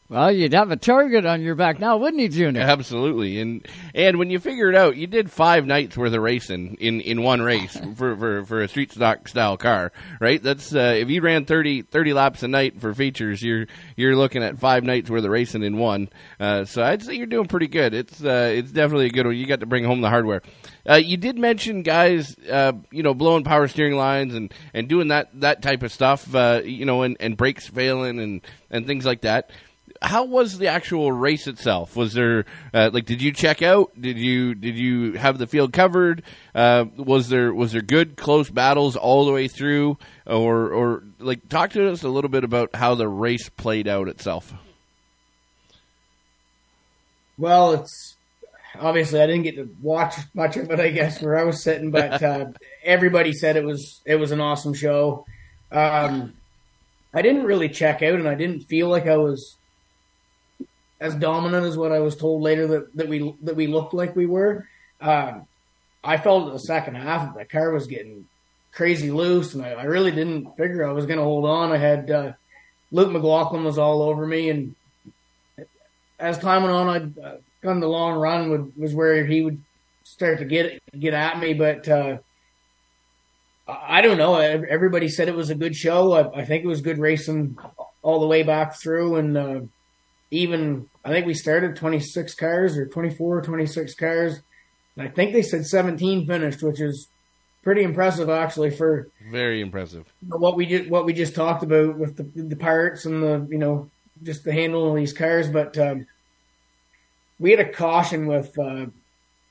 Well, 0.09 0.31
you'd 0.31 0.53
have 0.53 0.71
a 0.71 0.75
target 0.75 1.27
on 1.27 1.43
your 1.43 1.53
back 1.53 1.79
now, 1.79 1.97
wouldn't 1.97 2.19
you, 2.19 2.29
Junior? 2.29 2.61
Absolutely, 2.61 3.39
and 3.39 3.67
and 3.93 4.17
when 4.17 4.31
you 4.31 4.39
figure 4.39 4.67
it 4.67 4.75
out, 4.75 4.95
you 4.95 5.05
did 5.05 5.29
five 5.29 5.67
nights 5.67 5.95
worth 5.95 6.15
of 6.15 6.21
racing 6.23 6.77
in, 6.79 6.99
in 7.01 7.21
one 7.21 7.43
race 7.43 7.79
for, 7.95 8.17
for, 8.17 8.43
for 8.43 8.61
a 8.63 8.67
street 8.67 8.91
stock 8.91 9.27
style 9.27 9.55
car, 9.55 9.91
right? 10.19 10.41
That's 10.41 10.73
uh, 10.73 10.95
if 10.97 11.11
you 11.11 11.21
ran 11.21 11.45
30, 11.45 11.83
30 11.83 12.13
laps 12.13 12.41
a 12.41 12.47
night 12.47 12.81
for 12.81 12.91
features, 12.95 13.43
you're 13.43 13.67
you're 13.95 14.15
looking 14.15 14.41
at 14.41 14.57
five 14.57 14.83
nights 14.83 15.11
worth 15.11 15.23
of 15.23 15.29
racing 15.29 15.61
in 15.61 15.77
one. 15.77 16.09
Uh, 16.39 16.65
so 16.65 16.81
I'd 16.81 17.03
say 17.03 17.13
you're 17.13 17.27
doing 17.27 17.47
pretty 17.47 17.67
good. 17.67 17.93
It's 17.93 18.23
uh, 18.23 18.51
it's 18.51 18.71
definitely 18.71 19.05
a 19.05 19.11
good 19.11 19.27
one. 19.27 19.35
You 19.35 19.45
got 19.45 19.59
to 19.59 19.67
bring 19.67 19.83
home 19.83 20.01
the 20.01 20.09
hardware. 20.09 20.41
Uh, 20.89 20.95
you 20.95 21.17
did 21.17 21.37
mention 21.37 21.83
guys, 21.83 22.35
uh, 22.51 22.73
you 22.91 23.03
know, 23.03 23.13
blowing 23.13 23.43
power 23.43 23.67
steering 23.67 23.95
lines 23.95 24.33
and, 24.33 24.51
and 24.73 24.87
doing 24.87 25.09
that, 25.09 25.29
that 25.39 25.61
type 25.61 25.83
of 25.83 25.91
stuff, 25.91 26.33
uh, 26.33 26.61
you 26.63 26.83
know, 26.83 27.03
and, 27.03 27.15
and 27.19 27.37
brakes 27.37 27.67
failing 27.67 28.19
and, 28.19 28.41
and 28.71 28.87
things 28.87 29.05
like 29.05 29.21
that 29.21 29.51
how 30.01 30.23
was 30.23 30.57
the 30.57 30.67
actual 30.67 31.11
race 31.11 31.47
itself? 31.47 31.95
Was 31.95 32.13
there 32.13 32.45
uh, 32.73 32.89
like 32.93 33.05
did 33.05 33.21
you 33.21 33.31
check 33.31 33.61
out? 33.61 33.91
Did 33.99 34.17
you 34.17 34.55
did 34.55 34.77
you 34.77 35.13
have 35.13 35.37
the 35.37 35.47
field 35.47 35.73
covered? 35.73 36.23
Uh, 36.55 36.85
was 36.95 37.29
there 37.29 37.53
was 37.53 37.73
there 37.73 37.81
good 37.81 38.15
close 38.15 38.49
battles 38.49 38.95
all 38.95 39.25
the 39.25 39.31
way 39.31 39.47
through, 39.47 39.97
or 40.25 40.71
or 40.71 41.03
like 41.19 41.49
talk 41.49 41.71
to 41.71 41.91
us 41.91 42.03
a 42.03 42.09
little 42.09 42.29
bit 42.29 42.43
about 42.43 42.75
how 42.75 42.95
the 42.95 43.07
race 43.07 43.49
played 43.49 43.87
out 43.87 44.07
itself? 44.07 44.53
Well, 47.37 47.73
it's 47.73 48.15
obviously 48.79 49.21
I 49.21 49.27
didn't 49.27 49.43
get 49.43 49.55
to 49.55 49.69
watch 49.81 50.15
much 50.33 50.57
of 50.57 50.71
it, 50.71 50.79
I 50.79 50.89
guess, 50.89 51.21
where 51.21 51.37
I 51.37 51.43
was 51.43 51.63
sitting, 51.63 51.91
but 51.91 52.23
uh, 52.23 52.45
everybody 52.83 53.33
said 53.33 53.57
it 53.57 53.65
was 53.65 54.01
it 54.05 54.15
was 54.15 54.31
an 54.31 54.39
awesome 54.39 54.73
show. 54.73 55.25
Um, 55.71 56.33
I 57.13 57.21
didn't 57.21 57.43
really 57.43 57.69
check 57.69 58.01
out, 58.01 58.15
and 58.15 58.27
I 58.27 58.35
didn't 58.35 58.61
feel 58.61 58.87
like 58.87 59.07
I 59.07 59.17
was 59.17 59.57
as 60.99 61.15
dominant 61.15 61.65
as 61.65 61.77
what 61.77 61.91
I 61.91 61.99
was 61.99 62.15
told 62.15 62.41
later 62.41 62.67
that, 62.67 62.95
that 62.95 63.07
we 63.07 63.35
that 63.43 63.55
we 63.55 63.67
looked 63.67 63.93
like 63.93 64.15
we 64.15 64.25
were. 64.25 64.67
Um, 65.01 65.47
I 66.03 66.17
felt 66.17 66.47
in 66.47 66.53
the 66.53 66.59
second 66.59 66.95
half 66.95 67.35
the 67.35 67.45
car 67.45 67.71
was 67.71 67.87
getting 67.87 68.27
crazy 68.71 69.11
loose, 69.11 69.53
and 69.53 69.63
I, 69.63 69.71
I 69.71 69.83
really 69.83 70.11
didn't 70.11 70.55
figure 70.57 70.87
I 70.87 70.93
was 70.93 71.05
going 71.05 71.19
to 71.19 71.23
hold 71.23 71.45
on. 71.45 71.71
I 71.71 71.77
had 71.77 72.11
uh, 72.11 72.33
Luke 72.91 73.11
McLaughlin 73.11 73.63
was 73.63 73.77
all 73.77 74.01
over 74.01 74.25
me, 74.25 74.49
and 74.49 74.75
as 76.19 76.37
time 76.37 76.63
went 76.63 76.75
on, 76.75 76.87
I'd 76.89 77.19
uh, 77.19 77.37
come 77.61 77.79
the 77.79 77.87
long 77.87 78.19
run 78.19 78.49
would, 78.49 78.77
was 78.77 78.93
where 78.93 79.25
he 79.25 79.41
would 79.41 79.61
start 80.03 80.39
to 80.39 80.45
get 80.45 80.81
get 80.97 81.13
at 81.13 81.39
me, 81.39 81.53
but. 81.53 81.87
Uh, 81.87 82.17
I 83.71 84.01
don't 84.01 84.17
know. 84.17 84.35
Everybody 84.35 85.09
said 85.09 85.27
it 85.27 85.35
was 85.35 85.51
a 85.51 85.55
good 85.55 85.75
show. 85.75 86.13
I, 86.13 86.39
I 86.39 86.45
think 86.45 86.63
it 86.63 86.67
was 86.67 86.81
good 86.81 86.97
racing 86.97 87.55
all 88.01 88.19
the 88.19 88.25
way 88.25 88.41
back 88.41 88.75
through, 88.79 89.17
and 89.17 89.37
uh, 89.37 89.59
even 90.31 90.89
I 91.03 91.09
think 91.09 91.25
we 91.25 91.33
started 91.33 91.75
26 91.75 92.35
cars 92.35 92.77
or 92.77 92.85
24, 92.85 93.41
26 93.41 93.95
cars. 93.95 94.39
And 94.95 95.07
I 95.07 95.11
think 95.11 95.33
they 95.33 95.41
said 95.41 95.65
17 95.65 96.27
finished, 96.27 96.61
which 96.61 96.81
is 96.81 97.07
pretty 97.61 97.83
impressive 97.83 98.29
actually 98.29 98.71
for 98.71 99.09
very 99.29 99.59
impressive 99.59 100.05
what 100.27 100.55
we 100.55 100.65
just 100.65 100.89
what 100.89 101.03
we 101.05 101.11
just 101.11 101.35
talked 101.35 101.61
about 101.61 101.97
with 101.97 102.15
the 102.15 102.23
the 102.41 102.55
parts 102.55 103.05
and 103.05 103.21
the 103.21 103.45
you 103.49 103.57
know 103.57 103.89
just 104.23 104.43
the 104.43 104.53
handling 104.53 104.91
of 104.91 104.95
these 104.97 105.13
cars. 105.13 105.49
But 105.49 105.77
um, 105.77 106.05
we 107.39 107.51
had 107.51 107.59
a 107.59 107.71
caution 107.71 108.27
with 108.27 108.57
uh, 108.57 108.87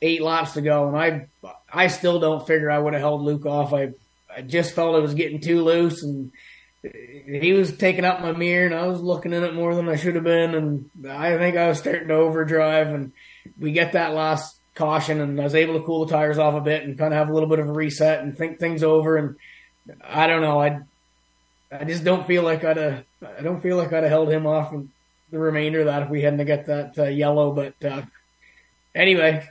eight 0.03 0.21
laps 0.23 0.53
to 0.53 0.61
go, 0.61 0.89
and 0.89 0.97
I 0.97 1.27
I 1.73 1.89
still 1.89 2.21
don't 2.21 2.47
figure 2.47 2.71
I 2.71 2.79
would 2.79 2.93
have 2.93 3.03
held 3.03 3.23
Luke 3.23 3.47
off. 3.47 3.73
I 3.73 3.93
I 4.35 4.43
just 4.43 4.75
felt 4.75 4.97
it 4.97 5.03
was 5.03 5.15
getting 5.15 5.41
too 5.41 5.63
loose 5.63 6.03
and 6.03 6.33
he 6.95 7.53
was 7.53 7.77
taking 7.77 8.05
out 8.05 8.23
my 8.23 8.33
mirror 8.33 8.67
and 8.67 8.75
I 8.75 8.87
was 8.87 9.01
looking 9.01 9.33
in 9.33 9.45
it 9.45 9.55
more 9.55 9.75
than 9.75 9.89
I 9.89 9.97
should 9.97 10.15
have 10.15 10.25
been. 10.25 10.55
And 10.55 10.91
I 11.09 11.37
think 11.37 11.57
I 11.57 11.69
was 11.69 11.79
starting 11.79 12.09
to 12.09 12.15
overdrive 12.15 12.89
and 12.89 13.13
we 13.59 13.73
get 13.73 13.93
that 13.93 14.15
last 14.15 14.57
caution 14.75 15.21
and 15.21 15.41
I 15.41 15.45
was 15.45 15.55
able 15.55 15.75
to 15.75 15.85
cool 15.85 16.07
the 16.07 16.13
tires 16.13 16.39
off 16.39 16.55
a 16.55 16.61
bit 16.61 16.85
and 16.85 16.97
kind 16.97 17.13
of 17.13 17.19
have 17.19 17.29
a 17.29 17.35
little 17.35 17.49
bit 17.49 17.59
of 17.59 17.69
a 17.69 17.73
reset 17.73 18.21
and 18.21 18.37
think 18.37 18.59
things 18.59 18.83
over. 18.83 19.17
And 19.17 19.37
I 20.03 20.27
don't 20.27 20.43
know. 20.43 20.61
I, 20.61 20.81
I 21.71 21.85
just 21.85 22.05
don't 22.05 22.27
feel 22.27 22.43
like 22.43 22.65
I'd 22.65 22.77
have, 22.77 23.05
I 23.39 23.43
don't 23.43 23.61
feel 23.61 23.77
like 23.77 23.93
I'd 23.93 24.05
have 24.05 24.13
held 24.13 24.31
him 24.31 24.47
off 24.47 24.73
the 25.31 25.39
remainder 25.39 25.81
of 25.81 25.87
that 25.87 26.05
if 26.05 26.09
we 26.09 26.23
hadn't 26.23 26.47
got 26.47 26.67
that 26.67 26.99
uh, 26.99 27.05
yellow. 27.05 27.53
But, 27.53 27.75
uh, 27.85 28.03
anyway, 28.95 29.47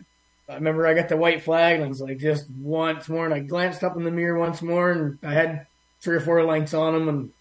I 0.50 0.56
remember 0.56 0.88
I 0.88 0.96
got 0.96 1.10
the 1.10 1.18
white 1.18 1.44
flag 1.44 1.76
and 1.76 1.86
I 1.86 1.88
was 1.88 2.02
like, 2.02 2.18
just 2.18 2.50
once 2.50 3.08
more. 3.08 3.26
And 3.26 3.34
I 3.34 3.40
glanced 3.40 3.84
up 3.84 3.98
in 3.98 4.04
the 4.04 4.12
mirror 4.12 4.40
once 4.40 4.62
more 4.62 4.92
and 4.92 5.20
I 5.22 5.34
had 5.34 5.68
three 6.08 6.16
or 6.16 6.22
four 6.22 6.41
lengths 6.45 6.74
on 6.74 6.95
him. 6.95 7.10
And 7.10 7.32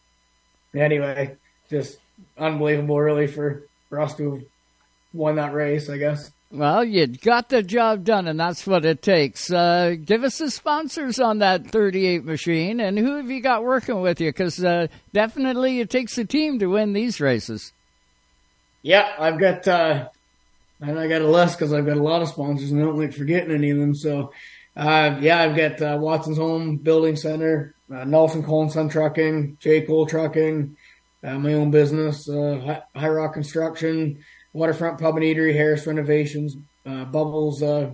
anyway, 0.75 1.37
just 1.71 1.99
unbelievable, 2.37 3.01
really, 3.01 3.29
for, 3.29 3.63
for 3.89 4.01
us 4.01 4.17
to 4.17 4.35
have 4.35 4.45
won 5.15 5.37
that 5.37 5.55
race, 5.55 5.89
I 5.89 5.99
guess. 5.99 6.33
Well, 6.51 6.83
you 6.83 7.07
got 7.07 7.49
the 7.49 7.63
job 7.63 8.03
done, 8.03 8.27
and 8.27 8.41
that's 8.41 8.67
what 8.67 8.85
it 8.85 9.03
takes. 9.03 9.53
Uh, 9.53 9.95
give 10.05 10.25
us 10.25 10.39
the 10.39 10.51
sponsors 10.51 11.21
on 11.21 11.39
that 11.39 11.71
38 11.71 12.25
machine, 12.25 12.81
and 12.81 12.99
who 12.99 13.15
have 13.19 13.31
you 13.31 13.41
got 13.41 13.63
working 13.63 14.01
with 14.01 14.21
you? 14.21 14.31
Because 14.31 14.65
uh, 14.65 14.89
definitely 15.13 15.79
it 15.79 15.89
takes 15.89 16.19
a 16.19 16.25
team 16.25 16.59
to 16.59 16.67
win 16.67 16.93
these 16.93 17.21
races. 17.21 17.73
Yeah, 18.83 19.15
I've 19.17 19.39
got, 19.39 19.69
uh, 19.69 20.09
and 20.81 20.99
I 20.99 21.07
got 21.07 21.23
a 21.23 21.29
list 21.29 21.57
because 21.57 21.73
I've 21.73 21.87
got 21.87 21.99
a 21.99 22.03
lot 22.03 22.23
of 22.23 22.29
sponsors, 22.29 22.73
and 22.73 22.81
I 22.81 22.85
don't 22.85 22.99
like 22.99 23.13
forgetting 23.13 23.55
any 23.55 23.71
of 23.71 23.79
them. 23.79 23.95
So, 23.95 24.33
uh, 24.77 25.19
yeah, 25.21 25.41
I've 25.41 25.57
got 25.57 25.81
uh, 25.81 25.97
Watson's 25.99 26.37
Home 26.39 26.77
Building 26.77 27.17
Center, 27.17 27.75
uh, 27.93 28.05
Nelson 28.05 28.43
Colson 28.43 28.89
Trucking, 28.89 29.57
J. 29.59 29.83
Cole 29.83 30.07
Trucking, 30.07 30.77
uh, 31.25 31.39
my 31.39 31.55
own 31.55 31.71
business, 31.71 32.29
uh, 32.29 32.81
High 32.95 33.09
Rock 33.09 33.33
Construction, 33.33 34.23
Waterfront 34.53 35.01
Pub 35.01 35.17
and 35.17 35.25
Eatery, 35.25 35.55
Harris 35.55 35.87
Renovations, 35.87 36.57
uh, 36.85 37.05
Bubbles 37.05 37.63
uh, 37.63 37.91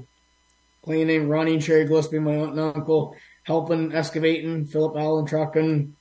Cleaning, 0.84 1.28
Ronnie 1.28 1.54
and 1.54 1.62
Sherry 1.62 1.84
Gillespie, 1.84 2.18
my 2.18 2.36
aunt 2.36 2.50
and 2.50 2.60
uncle, 2.60 3.14
Helping 3.44 3.94
Excavating, 3.94 4.66
Philip 4.66 4.96
Allen 4.96 5.26
Trucking, 5.26 5.94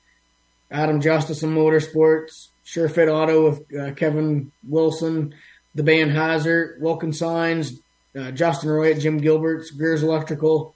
Adam 0.72 1.02
Justice 1.02 1.44
and 1.44 1.56
Motorsports, 1.56 2.48
Sure 2.64 2.90
Fit 2.90 3.10
Auto 3.10 3.50
with 3.50 3.76
uh, 3.80 3.94
Kevin 3.94 4.52
Wilson, 4.68 5.36
the 5.76 5.84
band 5.84 6.12
Hazard, 6.12 6.78
Wilkin 6.82 7.14
Signs, 7.14 7.82
uh, 8.18 8.32
Justin 8.32 8.70
Roy 8.70 8.92
at 8.92 9.00
Jim 9.00 9.18
Gilbert's, 9.18 9.72
Greer's 9.72 10.04
Electrical, 10.04 10.76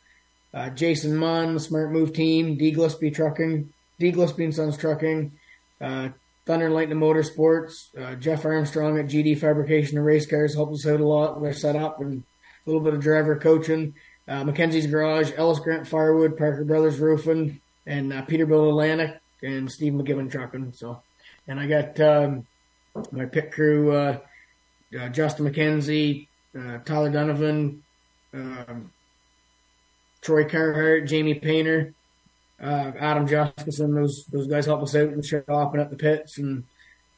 uh, 0.53 0.69
Jason 0.69 1.15
Munn, 1.17 1.53
the 1.53 1.59
Smart 1.59 1.91
Move 1.91 2.13
team, 2.13 2.57
D. 2.57 2.71
Gillespie 2.71 3.11
Trucking, 3.11 3.73
D. 3.99 4.11
Gillespie 4.11 4.45
and 4.45 4.55
Sons 4.55 4.77
Trucking, 4.77 5.31
uh, 5.81 6.09
Thunder 6.45 6.67
and 6.67 6.75
Lightning 6.75 6.99
Motorsports, 6.99 7.87
uh, 7.99 8.15
Jeff 8.15 8.45
Armstrong 8.45 8.97
at 8.97 9.07
GD 9.07 9.37
Fabrication 9.39 9.97
and 9.97 10.05
Race 10.05 10.25
Cars 10.25 10.53
helped 10.53 10.73
us 10.73 10.87
out 10.87 11.01
a 11.01 11.05
lot 11.05 11.41
with 11.41 11.57
setup 11.57 11.99
and 11.99 12.23
a 12.65 12.69
little 12.69 12.81
bit 12.81 12.93
of 12.93 13.01
driver 13.01 13.35
coaching. 13.37 13.95
Uh, 14.27 14.43
Mackenzie's 14.43 14.87
Garage, 14.87 15.31
Ellis 15.35 15.59
Grant 15.59 15.87
Firewood, 15.87 16.37
Parker 16.37 16.63
Brothers 16.63 16.99
Roofing, 16.99 17.59
and 17.85 18.13
uh, 18.13 18.23
Peterbilt 18.25 18.69
Atlantic, 18.69 19.19
and 19.43 19.71
Steve 19.71 19.93
McGibbon 19.93 20.31
Trucking. 20.31 20.73
So, 20.73 21.01
and 21.47 21.59
I 21.59 21.67
got 21.67 21.99
um, 21.99 22.47
my 23.11 23.25
pit 23.25 23.51
crew, 23.51 24.17
Justin 25.11 25.47
McKenzie, 25.47 26.27
uh, 26.57 26.79
Tyler 26.79 27.09
Donovan, 27.09 27.83
um, 28.33 28.91
Troy 30.21 30.45
Carhart, 30.45 31.07
Jamie 31.07 31.35
Painter, 31.35 31.93
uh, 32.61 32.91
Adam 32.97 33.27
Joskinson. 33.27 33.93
Those 33.93 34.25
those 34.25 34.47
guys 34.47 34.65
help 34.65 34.81
us 34.81 34.95
out 34.95 35.09
in 35.09 35.17
the 35.17 35.23
shop 35.23 35.73
and 35.73 35.81
at 35.81 35.89
the 35.89 35.97
pits, 35.97 36.37
and 36.37 36.63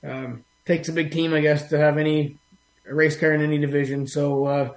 um, 0.03 0.43
takes 0.65 0.89
a 0.89 0.93
big 0.93 1.11
team, 1.11 1.33
I 1.33 1.41
guess, 1.41 1.69
to 1.69 1.77
have 1.77 1.97
any 1.97 2.37
race 2.85 3.17
car 3.17 3.33
in 3.33 3.41
any 3.41 3.57
division. 3.57 4.07
So 4.07 4.45
uh, 4.45 4.69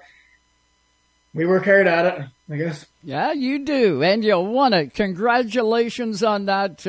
we 1.35 1.47
work 1.47 1.65
hard 1.65 1.87
at 1.87 2.07
it, 2.07 2.27
I 2.51 2.57
guess. 2.57 2.87
Yeah, 3.03 3.33
you 3.33 3.65
do, 3.65 4.03
and 4.03 4.25
you 4.25 4.39
won 4.39 4.73
it. 4.73 4.95
Congratulations 4.95 6.23
on 6.23 6.47
that. 6.47 6.87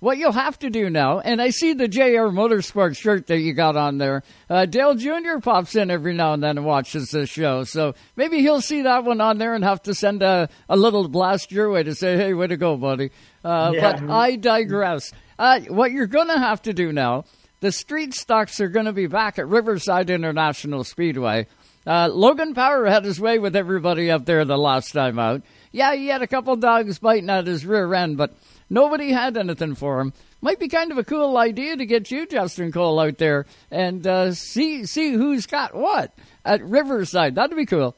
What 0.00 0.16
you'll 0.16 0.32
have 0.32 0.58
to 0.60 0.70
do 0.70 0.88
now, 0.88 1.20
and 1.20 1.42
I 1.42 1.50
see 1.50 1.74
the 1.74 1.86
JR 1.86 2.32
Motorsports 2.32 2.96
shirt 2.96 3.26
that 3.26 3.38
you 3.38 3.52
got 3.52 3.76
on 3.76 3.98
there. 3.98 4.22
Uh, 4.48 4.64
Dale 4.64 4.94
Jr. 4.94 5.40
pops 5.42 5.76
in 5.76 5.90
every 5.90 6.14
now 6.14 6.32
and 6.32 6.42
then 6.42 6.56
and 6.56 6.66
watches 6.66 7.10
this 7.10 7.28
show, 7.28 7.64
so 7.64 7.94
maybe 8.16 8.38
he'll 8.38 8.62
see 8.62 8.82
that 8.82 9.04
one 9.04 9.20
on 9.20 9.36
there 9.36 9.54
and 9.54 9.62
have 9.62 9.82
to 9.82 9.94
send 9.94 10.22
a, 10.22 10.48
a 10.70 10.76
little 10.76 11.06
blast 11.06 11.52
your 11.52 11.70
way 11.70 11.82
to 11.82 11.94
say, 11.94 12.16
hey, 12.16 12.32
way 12.32 12.46
to 12.46 12.56
go, 12.56 12.78
buddy. 12.78 13.10
Uh, 13.44 13.72
yeah. 13.74 14.00
But 14.00 14.10
I 14.10 14.36
digress. 14.36 15.12
Uh, 15.38 15.60
what 15.68 15.92
you're 15.92 16.06
going 16.06 16.28
to 16.28 16.38
have 16.38 16.62
to 16.62 16.72
do 16.72 16.92
now, 16.92 17.24
the 17.60 17.70
street 17.70 18.14
stocks 18.14 18.58
are 18.58 18.68
going 18.68 18.86
to 18.86 18.94
be 18.94 19.06
back 19.06 19.38
at 19.38 19.48
Riverside 19.48 20.08
International 20.08 20.82
Speedway. 20.82 21.46
Uh, 21.86 22.08
Logan 22.08 22.54
Power 22.54 22.86
had 22.86 23.04
his 23.04 23.20
way 23.20 23.38
with 23.38 23.54
everybody 23.54 24.10
up 24.10 24.24
there 24.24 24.44
the 24.46 24.56
last 24.56 24.92
time 24.92 25.18
out. 25.18 25.42
Yeah, 25.72 25.94
he 25.94 26.08
had 26.08 26.22
a 26.22 26.26
couple 26.26 26.56
dogs 26.56 26.98
biting 26.98 27.30
at 27.30 27.46
his 27.46 27.64
rear 27.64 27.94
end, 27.94 28.16
but 28.16 28.34
Nobody 28.72 29.10
had 29.10 29.36
anything 29.36 29.74
for 29.74 30.00
him. 30.00 30.12
Might 30.40 30.60
be 30.60 30.68
kind 30.68 30.92
of 30.92 30.96
a 30.96 31.04
cool 31.04 31.36
idea 31.36 31.76
to 31.76 31.84
get 31.84 32.10
you, 32.12 32.24
Justin 32.24 32.70
Cole, 32.70 33.00
out 33.00 33.18
there 33.18 33.44
and 33.70 34.06
uh, 34.06 34.32
see 34.32 34.86
see 34.86 35.12
who's 35.12 35.46
got 35.46 35.74
what 35.74 36.14
at 36.44 36.62
Riverside. 36.62 37.34
That'd 37.34 37.56
be 37.56 37.66
cool. 37.66 37.96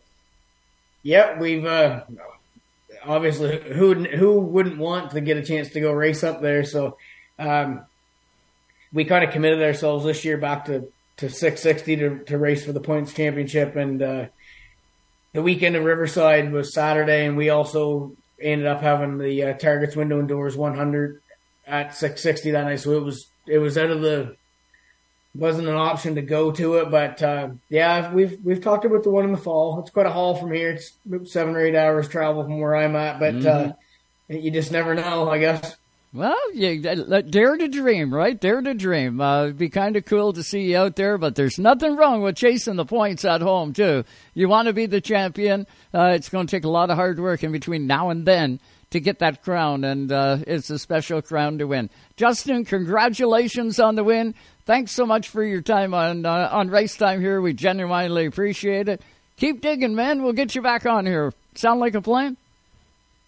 Yeah, 1.03 1.39
we've 1.39 1.67
uh, 1.67 2.05
obviously 3.05 3.61
who 3.75 3.95
who 3.95 4.41
wouldn't 4.41 4.79
want 4.79 5.11
to 5.11 5.21
get 5.21 5.37
a 5.37 5.45
chance 5.45 5.69
to 5.71 5.81
go 5.81 5.93
race 5.93 6.25
up 6.25 6.41
there. 6.41 6.65
So 6.65 6.97
um, 7.39 7.83
we 8.95 9.05
kind 9.05 9.25
of 9.25 9.31
committed 9.31 9.63
ourselves 9.63 10.07
this 10.07 10.25
year 10.25 10.39
back 10.39 10.65
to 10.65 10.89
to 11.19 11.29
660 11.29 11.97
to, 11.97 12.19
to 12.25 12.39
race 12.39 12.65
for 12.65 12.73
the 12.73 12.81
points 12.81 13.13
championship 13.13 13.77
and. 13.77 14.03
Uh, 14.03 14.27
the 15.33 15.43
weekend 15.43 15.77
in 15.77 15.85
Riverside 15.85 16.53
was 16.53 16.73
Saturday, 16.73 17.27
and 17.27 17.37
we 17.37 17.51
also 17.51 18.13
ended 18.41 18.67
up 18.67 18.81
having 18.81 19.19
the 19.19 19.43
uh, 19.45 19.53
targets 19.55 19.97
window 19.97 20.19
and 20.19 20.29
doors 20.29 20.57
100 20.57 21.23
at 21.67 21.95
660 21.95 22.51
that 22.51 22.65
night. 22.65 22.81
So 22.81 22.93
it 22.93 23.03
was 23.03 23.29
it 23.47 23.59
was 23.59 23.79
out 23.79 23.91
of 23.91 24.03
the 24.03 24.37
wasn't 25.35 25.69
an 25.69 25.75
option 25.75 26.17
to 26.17 26.23
go 26.23 26.53
to 26.53 26.77
it, 26.77 26.91
but 26.91 27.23
uh, 27.23 27.51
yeah, 27.71 28.13
we've 28.13 28.39
we've 28.45 28.61
talked 28.61 28.85
about 28.85 29.03
the 29.03 29.11
one 29.11 29.25
in 29.25 29.33
the 29.33 29.39
fall. 29.39 29.81
It's 29.81 29.91
quite 29.91 30.07
a 30.07 30.13
haul 30.13 30.37
from 30.37 30.53
here. 30.53 30.71
It's 30.71 31.33
seven 31.33 31.55
or 31.55 31.65
eight 31.65 31.75
hours 31.75 32.09
travel 32.09 32.43
from 32.43 32.61
where 32.61 32.77
I'm 32.77 32.97
at, 32.97 33.19
but 33.19 33.35
uh, 33.37 33.39
mm-hmm. 33.39 34.35
uh, 34.35 34.39
you 34.39 34.51
just 34.51 34.73
never 34.73 34.95
know, 34.95 35.31
I 35.31 35.39
guess. 35.39 35.77
Well, 36.15 36.37
yeah, 36.53 36.95
dare 37.23 37.57
to 37.57 37.69
dream, 37.69 38.13
right? 38.13 38.39
Dare 38.39 38.61
to 38.61 38.75
dream. 38.75 39.19
Uh, 39.19 39.45
it'd 39.45 39.57
be 39.57 39.71
kind 39.71 39.97
of 39.97 40.05
cool 40.05 40.35
to 40.35 40.43
see 40.43 40.71
you 40.71 40.77
out 40.77 40.95
there, 40.95 41.17
but 41.17 41.37
there's 41.37 41.59
nothing 41.59 41.97
wrong 41.97 42.21
with 42.21 42.37
chasing 42.37 42.77
the 42.77 42.85
points 42.85 43.25
at 43.25 43.41
home, 43.41 43.73
too. 43.73 44.05
You 44.35 44.47
want 44.47 44.67
to 44.69 44.75
be 44.75 44.85
the 44.85 45.01
champion. 45.01 45.67
Uh, 45.95 46.13
it's 46.15 46.29
going 46.29 46.47
to 46.47 46.51
take 46.51 46.65
a 46.65 46.69
lot 46.69 46.91
of 46.91 46.97
hard 46.97 47.19
work 47.19 47.43
in 47.43 47.51
between 47.51 47.87
now 47.87 48.11
and 48.11 48.27
then 48.27 48.61
to 48.91 49.01
get 49.01 49.21
that 49.21 49.43
crown, 49.43 49.85
and 49.85 50.13
uh, 50.13 50.37
it's 50.47 50.69
a 50.69 50.79
special 50.79 51.23
crown 51.23 51.57
to 51.59 51.67
win. 51.67 51.89
Justin, 52.17 52.67
congratulations 52.67 53.81
on 53.81 53.95
the 53.95 54.05
win. 54.05 54.35
Thanks 54.67 54.93
so 54.93 55.07
much 55.07 55.31
for 55.31 55.43
your 55.43 55.63
time 55.63 55.95
on 55.95 56.27
uh, 56.27 56.51
on 56.53 56.69
race 56.69 56.95
time 56.95 57.23
here. 57.23 57.41
We 57.41 57.55
genuinely 57.55 58.27
appreciate 58.27 58.87
it. 58.87 59.01
Keep 59.39 59.63
digging, 59.63 59.95
man. 59.95 60.23
We'll 60.23 60.35
get 60.35 60.55
you 60.55 60.61
back 60.61 60.85
on 60.85 61.07
here. 61.07 61.33
Sound 61.55 61.81
like 61.81 61.95
a 61.95 62.03
plan? 62.03 62.37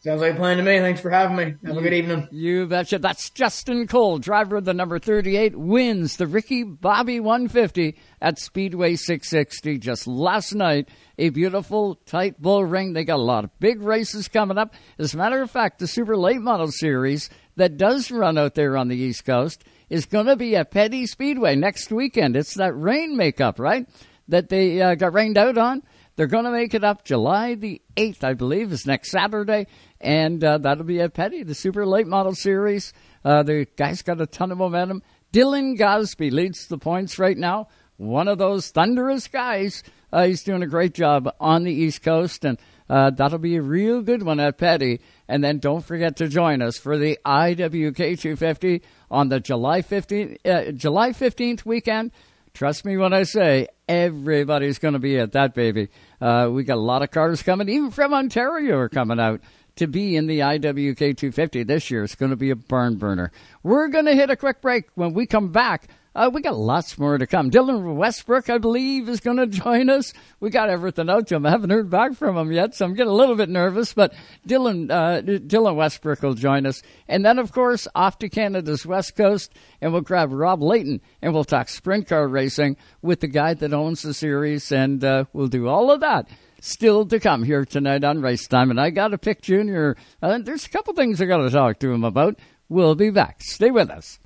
Sounds 0.04 0.20
like 0.20 0.34
a 0.34 0.36
plan 0.36 0.58
to 0.58 0.62
me. 0.62 0.80
Thanks 0.80 1.00
for 1.00 1.08
having 1.08 1.34
me. 1.34 1.54
Have 1.64 1.78
a 1.78 1.80
good 1.80 1.94
evening. 1.94 2.28
You 2.30 2.66
betcha. 2.66 2.98
That's 2.98 3.30
Justin 3.30 3.86
Cole, 3.86 4.18
driver 4.18 4.56
of 4.56 4.66
the 4.66 4.74
number 4.74 4.98
38, 4.98 5.56
wins 5.56 6.18
the 6.18 6.26
Ricky 6.26 6.62
Bobby 6.62 7.20
150 7.20 7.96
at 8.20 8.38
Speedway 8.38 8.96
660 8.96 9.78
just 9.78 10.06
last 10.06 10.54
night. 10.54 10.90
A 11.16 11.30
beautiful, 11.30 11.94
tight 12.04 12.38
bull 12.38 12.66
ring. 12.66 12.92
They 12.92 13.04
got 13.04 13.16
a 13.16 13.22
lot 13.22 13.44
of 13.44 13.58
big 13.60 13.80
races 13.80 14.28
coming 14.28 14.58
up. 14.58 14.74
As 14.98 15.14
a 15.14 15.16
matter 15.16 15.40
of 15.40 15.50
fact, 15.50 15.78
the 15.78 15.86
Super 15.86 16.18
Late 16.18 16.42
Model 16.42 16.70
Series 16.70 17.30
that 17.56 17.78
does 17.78 18.10
run 18.10 18.36
out 18.36 18.56
there 18.56 18.76
on 18.76 18.88
the 18.88 18.96
East 18.96 19.24
Coast 19.24 19.64
is 19.88 20.04
going 20.04 20.26
to 20.26 20.36
be 20.36 20.54
at 20.54 20.70
Petty 20.70 21.06
Speedway 21.06 21.56
next 21.56 21.90
weekend. 21.90 22.36
It's 22.36 22.56
that 22.56 22.74
rain 22.74 23.16
makeup, 23.16 23.58
right? 23.58 23.88
That 24.28 24.50
they 24.50 24.82
uh, 24.82 24.96
got 24.96 25.14
rained 25.14 25.38
out 25.38 25.56
on. 25.56 25.82
They're 26.16 26.26
going 26.28 26.44
to 26.44 26.52
make 26.52 26.74
it 26.74 26.84
up 26.84 27.04
July 27.04 27.56
the 27.56 27.82
8th, 27.96 28.22
I 28.22 28.34
believe, 28.34 28.72
is 28.72 28.86
next 28.86 29.10
Saturday 29.10 29.66
and 30.04 30.44
uh, 30.44 30.58
that'll 30.58 30.84
be 30.84 31.00
at 31.00 31.14
Petty, 31.14 31.42
the 31.42 31.54
Super 31.54 31.86
Late 31.86 32.06
Model 32.06 32.34
Series. 32.34 32.92
Uh, 33.24 33.42
the 33.42 33.66
guy's 33.76 34.02
got 34.02 34.20
a 34.20 34.26
ton 34.26 34.52
of 34.52 34.58
momentum. 34.58 35.02
Dylan 35.32 35.76
Gosby 35.76 36.30
leads 36.30 36.68
the 36.68 36.78
points 36.78 37.18
right 37.18 37.36
now. 37.36 37.68
One 37.96 38.28
of 38.28 38.38
those 38.38 38.70
thunderous 38.70 39.28
guys. 39.28 39.82
Uh, 40.12 40.26
he's 40.26 40.44
doing 40.44 40.62
a 40.62 40.66
great 40.66 40.94
job 40.94 41.28
on 41.40 41.64
the 41.64 41.72
East 41.72 42.02
Coast, 42.02 42.44
and 42.44 42.58
uh, 42.88 43.10
that'll 43.10 43.38
be 43.38 43.56
a 43.56 43.62
real 43.62 44.02
good 44.02 44.22
one 44.22 44.40
at 44.40 44.58
Petty. 44.58 45.00
And 45.26 45.42
then 45.42 45.58
don't 45.58 45.84
forget 45.84 46.16
to 46.16 46.28
join 46.28 46.60
us 46.60 46.76
for 46.76 46.98
the 46.98 47.18
IWK 47.24 47.96
250 47.96 48.82
on 49.10 49.28
the 49.28 49.40
July 49.40 49.80
15th, 49.82 50.36
uh, 50.44 50.72
July 50.72 51.10
15th 51.10 51.64
weekend. 51.64 52.12
Trust 52.52 52.84
me 52.84 52.96
when 52.96 53.12
I 53.12 53.24
say 53.24 53.66
everybody's 53.88 54.78
going 54.78 54.94
to 54.94 55.00
be 55.00 55.18
at 55.18 55.32
that 55.32 55.54
baby. 55.54 55.88
Uh, 56.20 56.48
we 56.52 56.62
got 56.62 56.76
a 56.76 56.80
lot 56.80 57.02
of 57.02 57.10
cars 57.10 57.42
coming, 57.42 57.68
even 57.68 57.90
from 57.90 58.14
Ontario 58.14 58.76
are 58.76 58.88
coming 58.88 59.18
out 59.18 59.40
to 59.76 59.86
be 59.86 60.16
in 60.16 60.26
the 60.26 60.40
IWK 60.40 60.98
250 60.98 61.64
this 61.64 61.90
year. 61.90 62.04
It's 62.04 62.14
going 62.14 62.30
to 62.30 62.36
be 62.36 62.50
a 62.50 62.56
barn 62.56 62.96
burner. 62.96 63.32
We're 63.62 63.88
going 63.88 64.06
to 64.06 64.14
hit 64.14 64.30
a 64.30 64.36
quick 64.36 64.60
break. 64.60 64.84
When 64.94 65.14
we 65.14 65.26
come 65.26 65.50
back, 65.50 65.88
uh, 66.16 66.30
we 66.32 66.42
got 66.42 66.56
lots 66.56 66.96
more 66.96 67.18
to 67.18 67.26
come. 67.26 67.50
Dylan 67.50 67.96
Westbrook, 67.96 68.48
I 68.48 68.58
believe, 68.58 69.08
is 69.08 69.18
going 69.18 69.38
to 69.38 69.48
join 69.48 69.90
us. 69.90 70.14
We 70.38 70.50
got 70.50 70.70
everything 70.70 71.10
out 71.10 71.26
to 71.28 71.34
him. 71.34 71.44
I 71.44 71.50
haven't 71.50 71.70
heard 71.70 71.90
back 71.90 72.14
from 72.14 72.36
him 72.36 72.52
yet, 72.52 72.74
so 72.74 72.84
I'm 72.84 72.94
getting 72.94 73.10
a 73.10 73.16
little 73.16 73.34
bit 73.34 73.48
nervous. 73.48 73.92
But 73.92 74.14
Dylan, 74.46 74.92
uh, 74.92 75.22
Dylan 75.22 75.74
Westbrook 75.74 76.22
will 76.22 76.34
join 76.34 76.66
us, 76.66 76.82
and 77.08 77.24
then 77.24 77.40
of 77.40 77.50
course 77.50 77.88
off 77.96 78.18
to 78.18 78.28
Canada's 78.28 78.86
west 78.86 79.16
coast, 79.16 79.52
and 79.80 79.92
we'll 79.92 80.02
grab 80.02 80.30
Rob 80.30 80.62
Leighton, 80.62 81.00
and 81.20 81.34
we'll 81.34 81.42
talk 81.42 81.68
sprint 81.68 82.06
car 82.06 82.28
racing 82.28 82.76
with 83.02 83.18
the 83.18 83.26
guy 83.26 83.54
that 83.54 83.72
owns 83.72 84.02
the 84.02 84.14
series, 84.14 84.70
and 84.70 85.02
uh, 85.02 85.24
we'll 85.32 85.48
do 85.48 85.66
all 85.66 85.90
of 85.90 85.98
that 86.00 86.28
still 86.64 87.04
to 87.06 87.20
come 87.20 87.42
here 87.42 87.64
tonight 87.64 88.04
on 88.04 88.20
Race 88.20 88.48
Time. 88.48 88.70
And 88.70 88.80
I 88.80 88.90
got 88.90 89.08
to 89.08 89.18
pick 89.18 89.42
Junior. 89.42 89.96
Uh, 90.22 90.38
there's 90.38 90.66
a 90.66 90.70
couple 90.70 90.94
things 90.94 91.20
I 91.20 91.26
got 91.26 91.38
to 91.38 91.50
talk 91.50 91.78
to 91.80 91.92
him 91.92 92.04
about. 92.04 92.38
We'll 92.68 92.94
be 92.94 93.10
back. 93.10 93.42
Stay 93.42 93.70
with 93.70 93.90
us. 93.90 94.18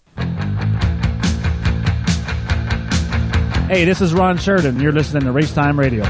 Hey, 3.68 3.84
this 3.84 4.00
is 4.00 4.14
Ron 4.14 4.38
Sheridan. 4.38 4.80
You're 4.80 4.92
listening 4.92 5.24
to 5.24 5.32
Race 5.32 5.52
Time 5.52 5.78
Radio. 5.78 6.04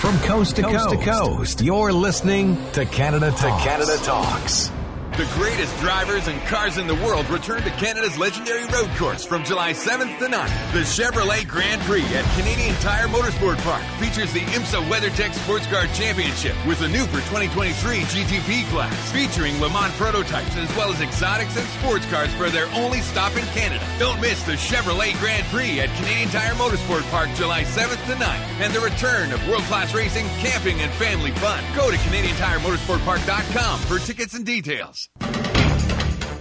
From 0.00 0.18
coast 0.20 0.56
to 0.56 0.62
coast, 0.62 0.84
coast 0.84 0.90
to 0.90 1.04
coast, 1.04 1.60
you're 1.62 1.92
listening 1.92 2.58
to 2.72 2.84
Canada 2.86 3.30
Talks. 3.30 3.42
To 3.42 3.68
Canada 3.68 3.96
Talks. 4.04 4.70
The 5.18 5.24
greatest 5.34 5.76
drivers 5.78 6.28
and 6.28 6.40
cars 6.42 6.78
in 6.78 6.86
the 6.86 6.94
world 6.94 7.28
return 7.28 7.62
to 7.62 7.70
Canada's 7.70 8.16
legendary 8.16 8.64
road 8.66 8.88
course 8.90 9.24
from 9.24 9.42
July 9.42 9.72
7th 9.72 10.16
to 10.20 10.26
9th. 10.26 10.72
The 10.72 10.86
Chevrolet 10.86 11.44
Grand 11.44 11.82
Prix 11.82 12.04
at 12.14 12.24
Canadian 12.38 12.76
Tire 12.76 13.08
Motorsport 13.08 13.58
Park 13.64 13.82
features 13.98 14.32
the 14.32 14.46
IMSA 14.54 14.80
WeatherTech 14.88 15.34
Sports 15.34 15.66
Car 15.66 15.86
Championship 15.88 16.54
with 16.68 16.82
a 16.82 16.88
new 16.88 17.02
for 17.06 17.18
2023 17.34 17.74
GTP 18.14 18.70
class 18.70 18.94
featuring 19.10 19.60
Le 19.60 19.68
Mans 19.70 19.92
prototypes 19.96 20.56
as 20.56 20.70
well 20.76 20.92
as 20.92 21.00
exotics 21.00 21.56
and 21.56 21.66
sports 21.82 22.06
cars 22.06 22.32
for 22.34 22.48
their 22.48 22.68
only 22.74 23.00
stop 23.00 23.36
in 23.36 23.44
Canada. 23.46 23.84
Don't 23.98 24.20
miss 24.20 24.40
the 24.44 24.52
Chevrolet 24.52 25.18
Grand 25.18 25.44
Prix 25.48 25.80
at 25.80 25.92
Canadian 25.96 26.28
Tire 26.28 26.54
Motorsport 26.54 27.02
Park 27.10 27.28
July 27.34 27.64
7th 27.64 28.06
to 28.06 28.14
9th 28.14 28.46
and 28.62 28.72
the 28.72 28.78
return 28.78 29.32
of 29.32 29.48
world-class 29.48 29.92
racing, 29.94 30.26
camping, 30.38 30.78
and 30.78 30.92
family 30.92 31.32
fun. 31.42 31.64
Go 31.74 31.90
to 31.90 31.96
CanadianTireMotorsportPark.com 31.96 33.80
for 33.80 33.98
tickets 33.98 34.34
and 34.34 34.46
details. 34.46 35.07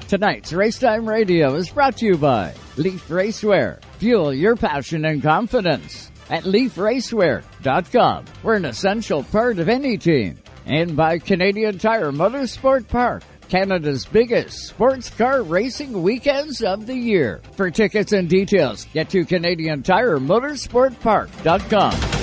Tonight's 0.07 0.53
Racetime 0.53 1.05
Radio 1.05 1.55
is 1.55 1.70
brought 1.70 1.97
to 1.97 2.05
you 2.05 2.18
by 2.18 2.53
Leaf 2.78 3.09
Racewear. 3.09 3.84
Fuel 3.97 4.34
your 4.34 4.55
passion 4.55 5.03
and 5.03 5.22
confidence 5.22 6.09
at 6.30 6.43
leafracewear.com. 6.43 8.26
We're 8.41 8.55
an 8.55 8.63
essential 8.63 9.24
part 9.24 9.59
of 9.59 9.68
any 9.68 9.97
team. 9.97 10.38
And 10.65 10.95
by 10.95 11.20
Canadian 11.20 11.78
Tire 11.78 12.13
Motorsport 12.13 12.88
Park, 12.88 13.24
Canada's 13.49 14.05
biggest 14.05 14.68
sports 14.70 15.09
car 15.09 15.43
racing 15.43 16.01
weekends 16.01 16.61
of 16.61 16.86
the 16.86 16.95
year. 16.95 17.41
For 17.57 17.70
tickets 17.70 18.13
and 18.13 18.30
details, 18.30 18.86
get 18.93 19.09
to 19.09 19.26
Canadian 19.26 19.84
Tire 19.84 20.20
Motorsportpark.com. 20.20 22.16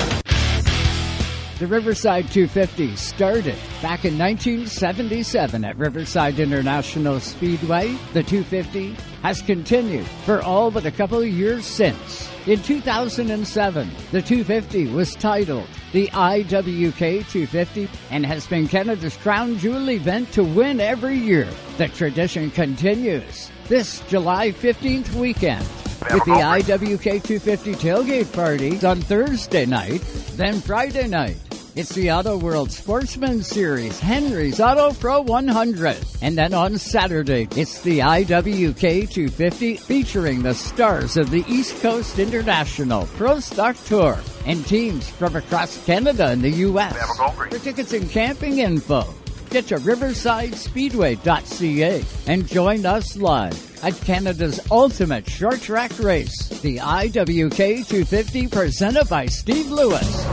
The 1.65 1.71
Riverside 1.71 2.31
250 2.31 2.95
started 2.95 3.57
back 3.81 4.05
in 4.05 4.19
1977 4.19 5.65
at 5.65 5.79
Riverside 5.79 6.39
International 6.39 7.19
Speedway. 7.21 7.97
The 8.13 8.23
250 8.23 8.95
has 9.23 9.41
continued 9.41 10.05
for 10.27 10.43
all 10.43 10.71
but 10.71 10.85
a 10.85 10.91
couple 10.91 11.21
of 11.21 11.27
years 11.27 11.65
since. 11.65 12.29
In 12.47 12.61
2007, 12.63 13.91
the 14.13 14.21
250 14.21 14.89
was 14.89 15.15
titled 15.15 15.67
the 15.93 16.09
IWK 16.09 17.27
250 17.31 17.89
and 18.11 18.27
has 18.27 18.47
been 18.47 18.69
Canada's 18.69 19.17
crown 19.17 19.57
jewel 19.57 19.89
event 19.91 20.31
to 20.33 20.45
win 20.45 20.81
every 20.81 21.17
year. 21.17 21.49
The 21.79 21.89
tradition 21.89 22.51
continues 22.51 23.51
this 23.69 24.01
July 24.01 24.51
15th 24.51 25.15
weekend 25.15 25.67
with 26.13 26.25
the 26.27 26.43
IWK 26.45 27.25
250 27.25 27.73
tailgate 27.77 28.31
party 28.35 28.85
on 28.87 29.01
Thursday 29.01 29.65
night, 29.65 30.03
then 30.37 30.61
Friday 30.61 31.09
night. 31.09 31.54
It's 31.77 31.93
the 31.93 32.13
Auto 32.13 32.39
World 32.39 32.71
Sportsman 32.71 33.43
Series, 33.43 33.99
Henry's 33.99 34.61
Auto 34.61 34.93
Pro 34.93 35.23
100. 35.23 35.97
And 36.23 36.39
then 36.39 36.55
on 36.55 36.79
Saturday, 36.79 37.49
it's 37.57 37.81
the 37.81 37.99
IWK 37.99 39.11
250 39.11 39.79
featuring 39.79 40.45
the 40.45 40.55
stars 40.55 41.17
of 41.17 41.31
the 41.33 41.45
East 41.49 41.83
Coast 41.83 42.21
International 42.21 43.07
Pro 43.17 43.41
Stock 43.41 43.75
Tour 43.87 44.17
and 44.47 44.65
teams 44.65 45.09
from 45.09 45.35
across 45.35 45.85
Canada 45.85 46.29
and 46.29 46.43
the 46.43 46.51
U.S. 46.51 46.97
For 47.35 47.59
tickets 47.59 47.93
and 47.93 48.09
camping 48.09 48.59
info, 48.59 49.13
get 49.55 49.67
to 49.69 49.77
riversidespeedway.ca 49.77 52.05
and 52.27 52.47
join 52.49 52.85
us 52.85 53.17
live 53.17 53.85
at 53.85 53.95
Canada's 54.01 54.59
ultimate 54.69 55.31
short 55.31 55.61
track 55.61 55.97
race, 56.01 56.49
the 56.61 56.79
IWK 56.79 57.87
250 57.87 58.49
presented 58.49 59.09
by 59.09 59.27
Steve 59.27 59.71
Lewis. 59.71 60.25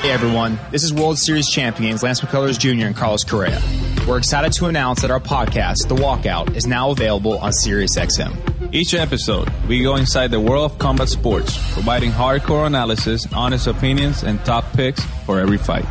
Hey 0.00 0.10
everyone, 0.10 0.58
this 0.72 0.82
is 0.82 0.92
World 0.92 1.20
Series 1.20 1.48
champions 1.48 2.02
Lance 2.02 2.20
McCullers 2.20 2.58
Jr. 2.58 2.86
and 2.86 2.96
Carlos 2.96 3.22
Correa. 3.22 3.62
We're 4.08 4.18
excited 4.18 4.52
to 4.54 4.66
announce 4.66 5.02
that 5.02 5.12
our 5.12 5.20
podcast, 5.20 5.86
The 5.86 5.94
Walkout, 5.94 6.56
is 6.56 6.66
now 6.66 6.90
available 6.90 7.38
on 7.38 7.52
SiriusXM. 7.52 8.74
Each 8.74 8.92
episode, 8.92 9.48
we 9.68 9.84
go 9.84 9.94
inside 9.94 10.32
the 10.32 10.40
world 10.40 10.72
of 10.72 10.80
combat 10.80 11.10
sports, 11.10 11.56
providing 11.74 12.10
hardcore 12.10 12.66
analysis, 12.66 13.24
honest 13.32 13.68
opinions, 13.68 14.24
and 14.24 14.44
top 14.44 14.64
picks 14.72 15.00
for 15.24 15.38
every 15.38 15.58
fight. 15.58 15.86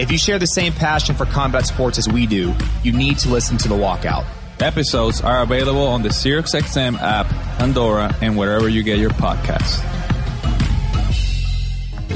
If 0.00 0.10
you 0.10 0.16
share 0.16 0.38
the 0.38 0.46
same 0.46 0.72
passion 0.72 1.14
for 1.14 1.26
combat 1.26 1.66
sports 1.66 1.98
as 1.98 2.08
we 2.08 2.24
do, 2.24 2.54
you 2.82 2.90
need 2.90 3.18
to 3.18 3.28
listen 3.28 3.58
to 3.58 3.68
The 3.68 3.74
Walkout. 3.74 4.24
Episodes 4.58 5.20
are 5.20 5.42
available 5.42 5.86
on 5.86 6.00
the 6.00 6.08
SiriusXM 6.08 6.98
app, 6.98 7.26
Pandora, 7.58 8.16
and 8.22 8.34
wherever 8.34 8.66
you 8.66 8.82
get 8.82 8.98
your 8.98 9.10
podcasts. 9.10 9.99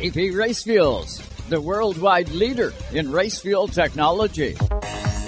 VP 0.00 0.30
Race 0.30 0.62
Fuels, 0.62 1.18
the 1.50 1.60
worldwide 1.60 2.30
leader 2.30 2.72
in 2.90 3.12
race 3.12 3.38
fuel 3.38 3.68
technology. 3.68 4.56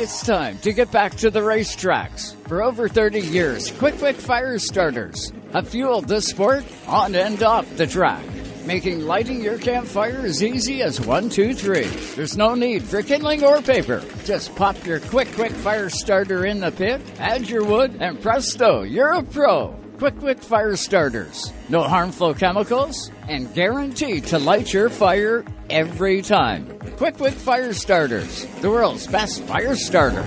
It's 0.01 0.25
time 0.25 0.57
to 0.61 0.73
get 0.73 0.91
back 0.91 1.15
to 1.17 1.31
the 1.31 1.41
racetracks. 1.41 2.35
For 2.49 2.63
over 2.63 2.89
30 2.89 3.21
years, 3.21 3.71
Qwick 3.73 4.01
Wick 4.01 4.17
Fire 4.17 4.59
Starters 4.59 5.31
have 5.53 5.69
fueled 5.69 6.09
the 6.09 6.23
sport 6.23 6.65
on 6.87 7.15
and 7.15 7.43
off 7.43 7.69
the 7.77 7.87
track, 7.87 8.25
making 8.65 9.03
lighting 9.03 9.43
your 9.43 9.59
campfire 9.59 10.23
as 10.25 10.43
easy 10.43 10.81
as 10.81 10.99
one, 10.99 11.29
two, 11.29 11.53
three. 11.53 11.89
There's 12.17 12.39
no 12.39 12.55
need 12.55 12.83
for 12.83 13.03
kindling 13.03 13.45
or 13.45 13.61
paper. 13.61 14.03
Just 14.25 14.57
pop 14.57 14.87
your 14.87 15.01
Qwick 15.01 15.37
Wick 15.37 15.53
Fire 15.53 15.91
Starter 15.91 16.47
in 16.47 16.61
the 16.61 16.73
pit, 16.73 17.03
add 17.19 17.47
your 17.47 17.67
wood, 17.67 17.99
and 18.01 18.23
presto, 18.23 18.85
you're 18.85 19.13
a 19.13 19.23
pro. 19.23 19.82
Qwick 20.03 20.21
Wick 20.21 20.43
Fire 20.43 20.75
Starters. 20.75 21.53
No 21.69 21.85
harmful 21.85 22.35
chemicals 22.35 23.13
and 23.29 23.55
guaranteed 23.55 24.27
to 24.27 24.41
light 24.41 24.73
your 24.73 24.91
fire 24.91 25.45
every 25.71 26.23
time. 26.23 26.67
Qwick 26.97 27.21
Wick 27.21 27.35
Fire 27.35 27.73
Starters, 27.73 28.45
the 28.63 28.69
world's 28.69 29.07
best 29.07 29.45
fire 29.45 29.77
starter. 29.77 30.25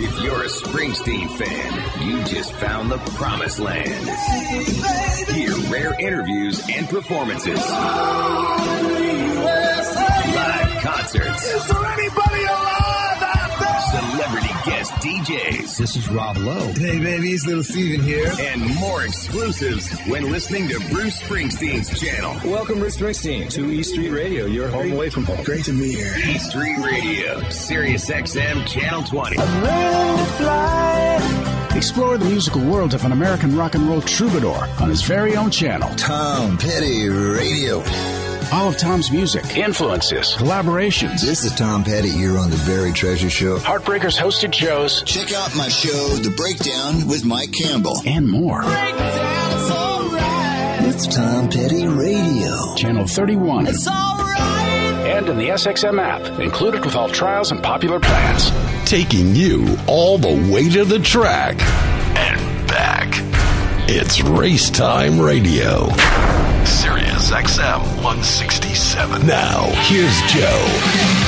If 0.00 0.20
you're 0.20 0.42
a 0.42 0.48
Springsteen 0.48 1.30
fan, 1.38 2.08
you 2.08 2.24
just 2.24 2.52
found 2.54 2.90
the 2.90 2.98
promised 3.14 3.60
land. 3.60 4.08
Hear 5.30 5.54
rare 5.70 5.94
interviews 6.00 6.60
and 6.68 6.88
performances. 6.88 7.60
Live 10.34 10.82
concerts. 10.82 11.54
Is 11.54 11.68
there 11.68 11.86
anybody 11.86 12.42
alive 12.42 12.83
DJs. 15.24 15.78
This 15.78 15.96
is 15.96 16.10
Rob 16.10 16.36
Lowe. 16.36 16.72
Hey, 16.74 16.98
baby, 16.98 17.32
it's 17.32 17.46
Little 17.46 17.62
Steven 17.62 18.02
here. 18.04 18.30
And 18.38 18.74
more 18.76 19.04
exclusives 19.04 19.90
when 20.06 20.30
listening 20.30 20.68
to 20.68 20.78
Bruce 20.90 21.22
Springsteen's 21.22 21.98
channel. 21.98 22.36
Welcome, 22.50 22.78
Bruce 22.78 22.98
Springsteen, 22.98 23.48
to 23.50 23.70
E 23.70 23.82
Street 23.82 24.10
Radio, 24.10 24.44
your 24.44 24.68
home 24.68 24.92
away 24.92 25.08
from 25.08 25.24
home. 25.24 25.42
Great 25.44 25.64
to 25.64 25.72
be 25.72 25.94
here. 25.94 26.14
E 26.16 26.38
Street 26.38 26.76
Radio, 26.78 27.48
Sirius 27.48 28.10
XM 28.10 28.66
Channel 28.66 29.02
20. 29.04 29.38
I'm 29.38 29.64
learning 29.64 30.18
to 30.18 30.32
fly. 30.32 31.70
Explore 31.74 32.18
the 32.18 32.26
musical 32.26 32.62
world 32.62 32.92
of 32.92 33.04
an 33.04 33.12
American 33.12 33.56
rock 33.56 33.74
and 33.74 33.88
roll 33.88 34.02
troubadour 34.02 34.68
on 34.78 34.90
his 34.90 35.02
very 35.02 35.36
own 35.36 35.50
channel. 35.50 35.88
Tom 35.96 36.58
Petty 36.58 37.08
Radio. 37.08 37.82
All 38.54 38.68
of 38.68 38.78
Tom's 38.78 39.10
music, 39.10 39.56
influences, 39.56 40.36
collaborations. 40.36 41.20
This 41.22 41.42
is 41.42 41.52
Tom 41.56 41.82
Petty 41.82 42.08
here 42.08 42.38
on 42.38 42.50
The 42.50 42.62
Buried 42.64 42.94
Treasure 42.94 43.28
Show. 43.28 43.58
Heartbreakers 43.58 44.16
hosted 44.16 44.54
shows. 44.54 45.02
Check 45.02 45.32
out 45.32 45.56
my 45.56 45.66
show, 45.66 46.06
The 46.18 46.30
Breakdown 46.30 47.08
with 47.08 47.24
Mike 47.24 47.50
Campbell. 47.50 48.00
And 48.06 48.30
more. 48.30 48.62
It's 50.86 51.08
Tom 51.08 51.48
Petty 51.48 51.88
Radio. 51.88 52.76
Channel 52.76 53.08
31. 53.08 53.66
It's 53.66 53.88
alright. 53.88 54.38
And 54.38 55.28
in 55.28 55.36
the 55.36 55.48
SXM 55.48 56.00
app, 56.00 56.38
included 56.38 56.84
with 56.84 56.94
all 56.94 57.08
trials 57.08 57.50
and 57.50 57.60
popular 57.60 57.98
plans. 57.98 58.52
Taking 58.88 59.34
you 59.34 59.76
all 59.88 60.16
the 60.16 60.52
way 60.52 60.68
to 60.68 60.84
the 60.84 61.00
track 61.00 61.60
and 62.16 62.68
back. 62.68 63.08
It's 63.88 64.22
Race 64.22 64.70
Time 64.70 65.20
Radio. 65.20 65.88
Sirius 66.64 67.13
XM 67.34 67.82
167. 68.04 69.26
Now, 69.26 69.64
here's 69.88 70.22
Joe. 70.32 71.24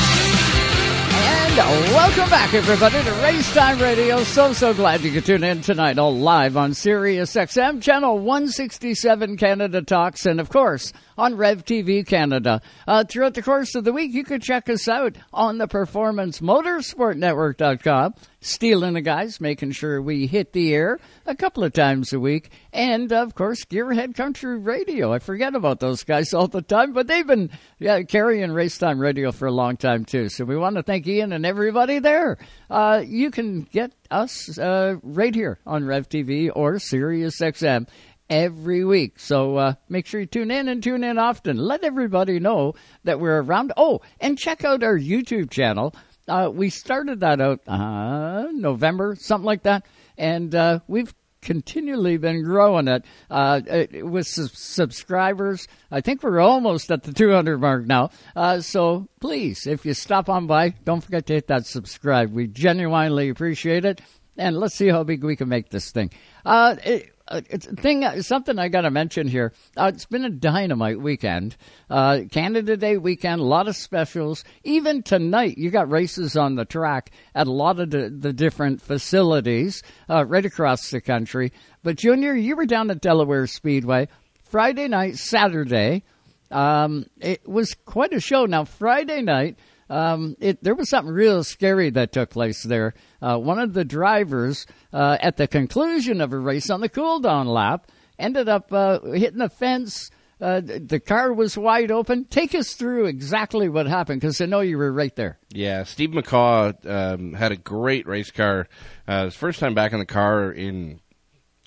And 1.59 1.59
welcome 1.95 2.31
back, 2.31 2.55
everybody, 2.55 3.03
to 3.03 3.13
Race 3.25 3.53
Time 3.53 3.81
Radio. 3.81 4.23
So, 4.23 4.53
so 4.53 4.73
glad 4.73 5.01
you 5.01 5.11
could 5.11 5.25
tune 5.25 5.43
in 5.43 5.63
tonight, 5.63 5.99
all 5.99 6.17
live 6.17 6.57
on 6.57 6.75
Sirius 6.75 7.35
XM, 7.35 7.83
channel 7.83 8.21
167 8.21 9.37
Canada 9.37 9.83
Talks, 9.83 10.27
and 10.27 10.39
of 10.39 10.49
course, 10.49 10.93
on 11.19 11.37
Rev 11.37 11.65
TV 11.65 12.07
Canada. 12.07 12.63
Uh, 12.87 13.03
throughout 13.03 13.35
the 13.35 13.43
course 13.43 13.75
of 13.75 13.83
the 13.83 13.93
week, 13.93 14.13
you 14.13 14.23
can 14.23 14.41
check 14.41 14.69
us 14.69 14.87
out 14.87 15.17
on 15.33 15.59
the 15.59 15.67
Performance 15.67 16.39
Motorsport 16.39 17.17
Network.com. 17.17 18.15
Stealing 18.47 18.95
the 18.95 19.01
guys, 19.01 19.41
making 19.41 19.73
sure 19.73 20.01
we 20.01 20.29
hit 20.29 20.53
the 20.53 20.73
air 20.73 21.01
a 21.27 21.35
couple 21.35 21.65
of 21.65 21.73
times 21.73 22.13
a 22.13 22.21
week. 22.21 22.53
And, 22.73 23.13
of 23.13 23.35
course, 23.35 23.65
Gearhead 23.65 24.15
Country 24.15 24.57
Radio. 24.57 25.13
I 25.13 25.19
forget 25.19 25.57
about 25.57 25.81
those 25.81 26.05
guys 26.05 26.33
all 26.33 26.47
the 26.47 26.63
time, 26.63 26.93
but 26.93 27.09
they've 27.09 27.27
been 27.27 27.51
yeah, 27.81 28.03
carrying 28.03 28.51
Racetime 28.51 29.01
Radio 29.01 29.33
for 29.33 29.47
a 29.49 29.53
long 29.53 29.77
time, 29.77 30.05
too. 30.05 30.29
So 30.29 30.45
we 30.45 30.57
want 30.57 30.77
to 30.77 30.85
thank 30.85 31.09
Ian 31.09 31.33
and 31.33 31.45
everybody 31.45 31.99
there. 31.99 32.39
Uh, 32.71 33.03
you 33.05 33.33
can 33.33 33.63
get 33.63 33.91
us 34.13 34.57
uh, 34.61 34.95
right 35.03 35.35
here 35.35 35.59
on 35.67 35.85
Rev 35.85 36.09
TV 36.09 36.49
or 36.55 36.79
Sirius 36.79 37.41
XM 37.41 37.89
every 38.31 38.85
week. 38.85 39.19
So 39.19 39.57
uh, 39.57 39.75
make 39.89 40.07
sure 40.07 40.21
you 40.21 40.27
tune 40.27 40.51
in 40.51 40.69
and 40.69 40.83
tune 40.83 41.05
in 41.05 41.19
often. 41.19 41.57
Let 41.57 41.85
everybody 41.85 42.39
know 42.39 42.75
that 43.05 43.21
we're 43.21 43.43
around. 43.43 43.73
Oh, 43.77 44.03
and 44.21 44.39
check 44.39 44.65
out 44.65 44.83
our 44.83 44.99
YouTube 44.99 45.51
channel. 45.51 45.95
Uh, 46.29 46.51
we 46.53 46.71
started 46.71 47.21
that 47.21 47.41
out 47.41 47.61
uh, 47.69 48.49
November, 48.53 49.17
something 49.19 49.47
like 49.47 49.63
that, 49.63 49.87
and 50.19 50.55
uh, 50.55 50.81
we've 50.89 51.15
continually 51.41 52.17
been 52.17 52.43
growing 52.43 52.89
it 52.89 53.05
uh, 53.31 53.61
with 54.03 54.27
su- 54.27 54.49
subscribers. 54.53 55.69
I 55.91 56.01
think 56.01 56.23
we're 56.23 56.41
almost 56.41 56.91
at 56.91 57.05
the 57.05 57.13
200 57.13 57.61
mark 57.61 57.87
now. 57.87 58.11
Uh, 58.35 58.61
so 58.61 59.09
please, 59.21 59.67
if 59.67 59.87
you 59.87 59.95
stop 59.95 60.29
on 60.29 60.49
by, 60.49 60.71
don't 60.71 61.01
forget 61.01 61.27
to 61.27 61.35
hit 61.35 61.47
that 61.47 61.67
subscribe. 61.67 62.33
We 62.33 62.49
genuinely 62.49 63.29
appreciate 63.29 63.85
it, 63.85 64.01
and 64.37 64.57
let's 64.59 64.75
see 64.75 64.89
how 64.89 65.05
big 65.05 65.23
we 65.23 65.37
can 65.37 65.49
make 65.49 65.71
this 65.71 65.93
thing. 65.93 66.11
Uh, 66.45 66.75
it, 66.85 67.16
uh, 67.29 67.41
thing, 67.59 68.05
uh, 68.05 68.23
something 68.23 68.59
I 68.59 68.69
got 68.69 68.83
to 68.83 68.91
mention 68.91 69.27
here. 69.27 69.53
Uh, 69.77 69.91
it's 69.93 70.07
been 70.07 70.25
a 70.25 70.31
dynamite 70.31 71.01
weekend. 71.01 71.57
Uh, 71.91 72.21
Canada 72.31 72.77
Day 72.77 72.97
weekend, 72.97 73.41
a 73.41 73.45
lot 73.45 73.69
of 73.69 73.77
specials. 73.77 74.45
Even 74.65 75.03
tonight, 75.03 75.59
you 75.59 75.71
got 75.71 75.91
races 75.91 76.37
on 76.37 76.55
the 76.55 76.65
track 76.65 77.11
at 77.35 77.47
a 77.47 77.53
lot 77.53 77.81
of 77.81 77.91
the, 77.91 78.09
the 78.09 78.33
different 78.33 78.81
facilities 78.81 79.83
uh, 80.09 80.25
right 80.25 80.47
across 80.47 80.91
the 80.91 81.01
country. 81.01 81.53
But 81.83 81.97
Junior, 81.97 82.35
you 82.35 82.57
were 82.57 82.67
down 82.67 82.91
at 82.91 83.01
Delaware 83.01 83.47
Speedway 83.47 84.09
Friday 84.45 84.89
night, 84.89 85.17
Saturday. 85.17 86.05
Um, 86.51 87.07
it 87.21 87.49
was 87.49 87.75
quite 87.75 88.13
a 88.13 88.21
show. 88.21 88.47
Now, 88.47 88.65
Friday 88.65 89.23
night, 89.23 89.59
um, 89.89 90.37
it, 90.41 90.63
there 90.63 90.75
was 90.75 90.89
something 90.91 91.13
real 91.13 91.45
scary 91.45 91.91
that 91.91 92.13
took 92.13 92.31
place 92.31 92.63
there. 92.63 92.95
Uh, 93.23 93.39
one 93.39 93.59
of 93.59 93.73
the 93.73 93.85
drivers, 93.85 94.67
uh, 94.93 95.17
at 95.21 95.37
the 95.37 95.47
conclusion 95.47 96.21
of 96.21 96.33
a 96.33 96.39
race 96.39 96.71
on 96.71 96.81
the 96.81 96.89
cool 96.89 97.21
down 97.21 97.47
lap, 97.47 97.91
ended 98.19 98.49
up 98.49 98.73
uh, 98.73 99.01
hitting 99.13 99.39
the 99.39 99.49
fence. 99.49 100.11
Uh, 100.39 100.61
the 100.61 101.01
car 101.01 101.33
was 101.33 101.57
wide 101.57 101.91
open. 101.91 102.27
Take 102.27 102.55
us 102.55 102.75
through 102.75 103.07
exactly 103.07 103.71
what 103.71 103.87
happened 103.87 104.21
because 104.21 104.39
I 104.41 104.47
know 104.47 104.61
you 104.61 104.77
were 104.77 104.93
right 104.93 105.15
there. 105.17 105.39
Yeah, 105.49 105.85
Steve 105.85 106.11
McCaw 106.11 106.75
um, 106.87 107.33
had 107.33 107.53
a 107.53 107.57
great 107.57 108.07
race 108.07 108.31
car. 108.31 108.69
Uh, 109.09 109.27
his 109.27 109.35
first 109.35 109.61
time 109.61 109.75
back 109.75 109.93
in 109.93 109.99
the 109.99 110.05
car 110.05 110.53
in 110.53 111.01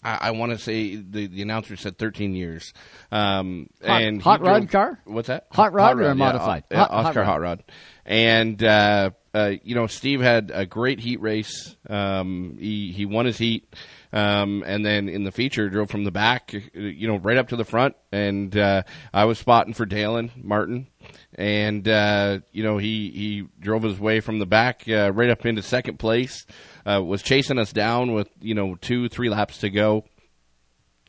I, 0.04 0.18
I 0.22 0.32
want 0.32 0.52
to 0.52 0.58
say 0.58 0.96
the, 0.96 1.28
the 1.28 1.42
announcer 1.42 1.76
said 1.76 1.98
13 1.98 2.34
years. 2.34 2.74
Um, 3.12 3.70
Hot- 3.86 4.02
and 4.02 4.22
hot 4.22 4.42
rod 4.42 4.60
drove- 4.60 4.72
car? 4.72 5.00
What's 5.06 5.28
that? 5.28 5.48
Hot 5.52 5.74
rod 5.74 6.00
or 6.00 6.04
yeah, 6.04 6.14
modified? 6.14 6.64
Hot- 6.72 6.90
hot 6.92 7.06
Oscar 7.08 7.20
rod. 7.22 7.26
Hot 7.26 7.42
Rod. 7.42 7.64
And 8.10 8.62
uh, 8.64 9.12
uh, 9.36 9.52
you 9.64 9.76
know, 9.76 9.86
Steve 9.86 10.20
had 10.20 10.52
a 10.52 10.66
great 10.66 11.00
heat 11.00 11.22
race. 11.22 11.76
Um, 11.88 12.58
he 12.60 12.92
he 12.92 13.06
won 13.06 13.28
his 13.28 13.38
heat, 13.38 13.72
um, 14.12 14.64
and 14.66 14.84
then 14.84 15.08
in 15.08 15.24
the 15.24 15.32
feature 15.32 15.70
drove 15.70 15.92
from 15.92 16.04
the 16.06 16.12
back, 16.12 16.52
you 16.74 17.08
know, 17.08 17.18
right 17.18 17.38
up 17.38 17.50
to 17.50 17.56
the 17.56 17.64
front. 17.64 17.96
And 18.12 18.58
uh, 18.58 18.82
I 19.14 19.26
was 19.26 19.38
spotting 19.38 19.76
for 19.76 19.86
Dalen 19.86 20.32
Martin, 20.42 20.88
and 21.36 21.88
uh, 21.88 22.40
you 22.52 22.64
know 22.64 22.80
he 22.80 23.12
he 23.12 23.48
drove 23.60 23.84
his 23.84 24.00
way 24.00 24.22
from 24.22 24.40
the 24.40 24.48
back 24.48 24.86
uh, 24.90 25.12
right 25.14 25.30
up 25.30 25.46
into 25.46 25.62
second 25.62 26.00
place. 26.00 26.48
Uh, 26.88 27.04
was 27.04 27.22
chasing 27.22 27.60
us 27.60 27.72
down 27.72 28.14
with 28.14 28.28
you 28.42 28.56
know 28.56 28.74
two 28.74 29.08
three 29.08 29.30
laps 29.30 29.60
to 29.60 29.70
go 29.70 30.04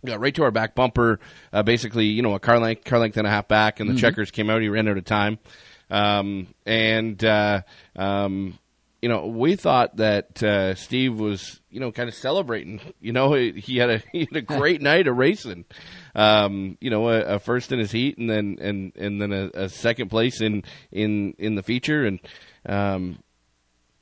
got 0.05 0.21
right 0.21 0.35
to 0.35 0.43
our 0.43 0.51
back 0.51 0.75
bumper, 0.75 1.21
uh, 1.53 1.63
basically, 1.63 2.07
you 2.07 2.23
know, 2.23 2.35
a 2.35 2.41
car 2.41 2.59
length, 2.59 2.85
car 2.85 2.99
length 2.99 3.19
and 3.19 3.27
a 3.27 3.31
half 3.31 3.47
back, 3.49 3.81
and 3.81 3.89
the 3.91 3.95
Mhm. 3.95 3.99
checkers 3.99 4.31
came 4.31 4.49
out. 4.49 4.63
He 4.63 4.69
ran 4.71 4.89
out 4.89 4.97
of 4.97 5.05
time, 5.05 5.39
um, 5.91 6.49
and 6.65 7.23
uh, 7.25 7.63
um, 7.97 8.59
you 9.03 9.09
know, 9.09 9.27
we 9.27 9.57
thought 9.57 9.97
that 9.97 10.43
uh, 10.43 10.75
Steve 10.75 11.19
was, 11.19 11.61
you 11.71 11.81
know, 11.81 11.91
kind 11.91 12.09
of 12.09 12.15
celebrating. 12.15 12.81
You 13.01 13.13
know, 13.13 13.33
he, 13.35 13.53
he 13.53 13.77
had 13.79 13.91
a 13.91 14.03
he 14.13 14.21
had 14.21 14.37
a 14.37 14.43
great 14.43 14.83
night 14.91 15.07
of 15.07 15.17
racing. 15.17 15.65
Um, 16.15 16.77
you 16.81 16.91
know, 16.91 17.09
a, 17.09 17.21
a 17.35 17.39
first 17.39 17.73
in 17.73 17.79
his 17.79 17.93
heat, 17.93 18.19
and 18.19 18.29
then 18.29 18.59
and 18.61 18.93
and 18.97 19.21
then 19.21 19.33
a, 19.33 19.51
a 19.55 19.69
second 19.69 20.11
place 20.11 20.41
in 20.41 20.65
in 20.93 21.35
in 21.39 21.55
the 21.55 21.63
feature, 21.63 22.05
and 22.05 22.21
um, 22.67 23.19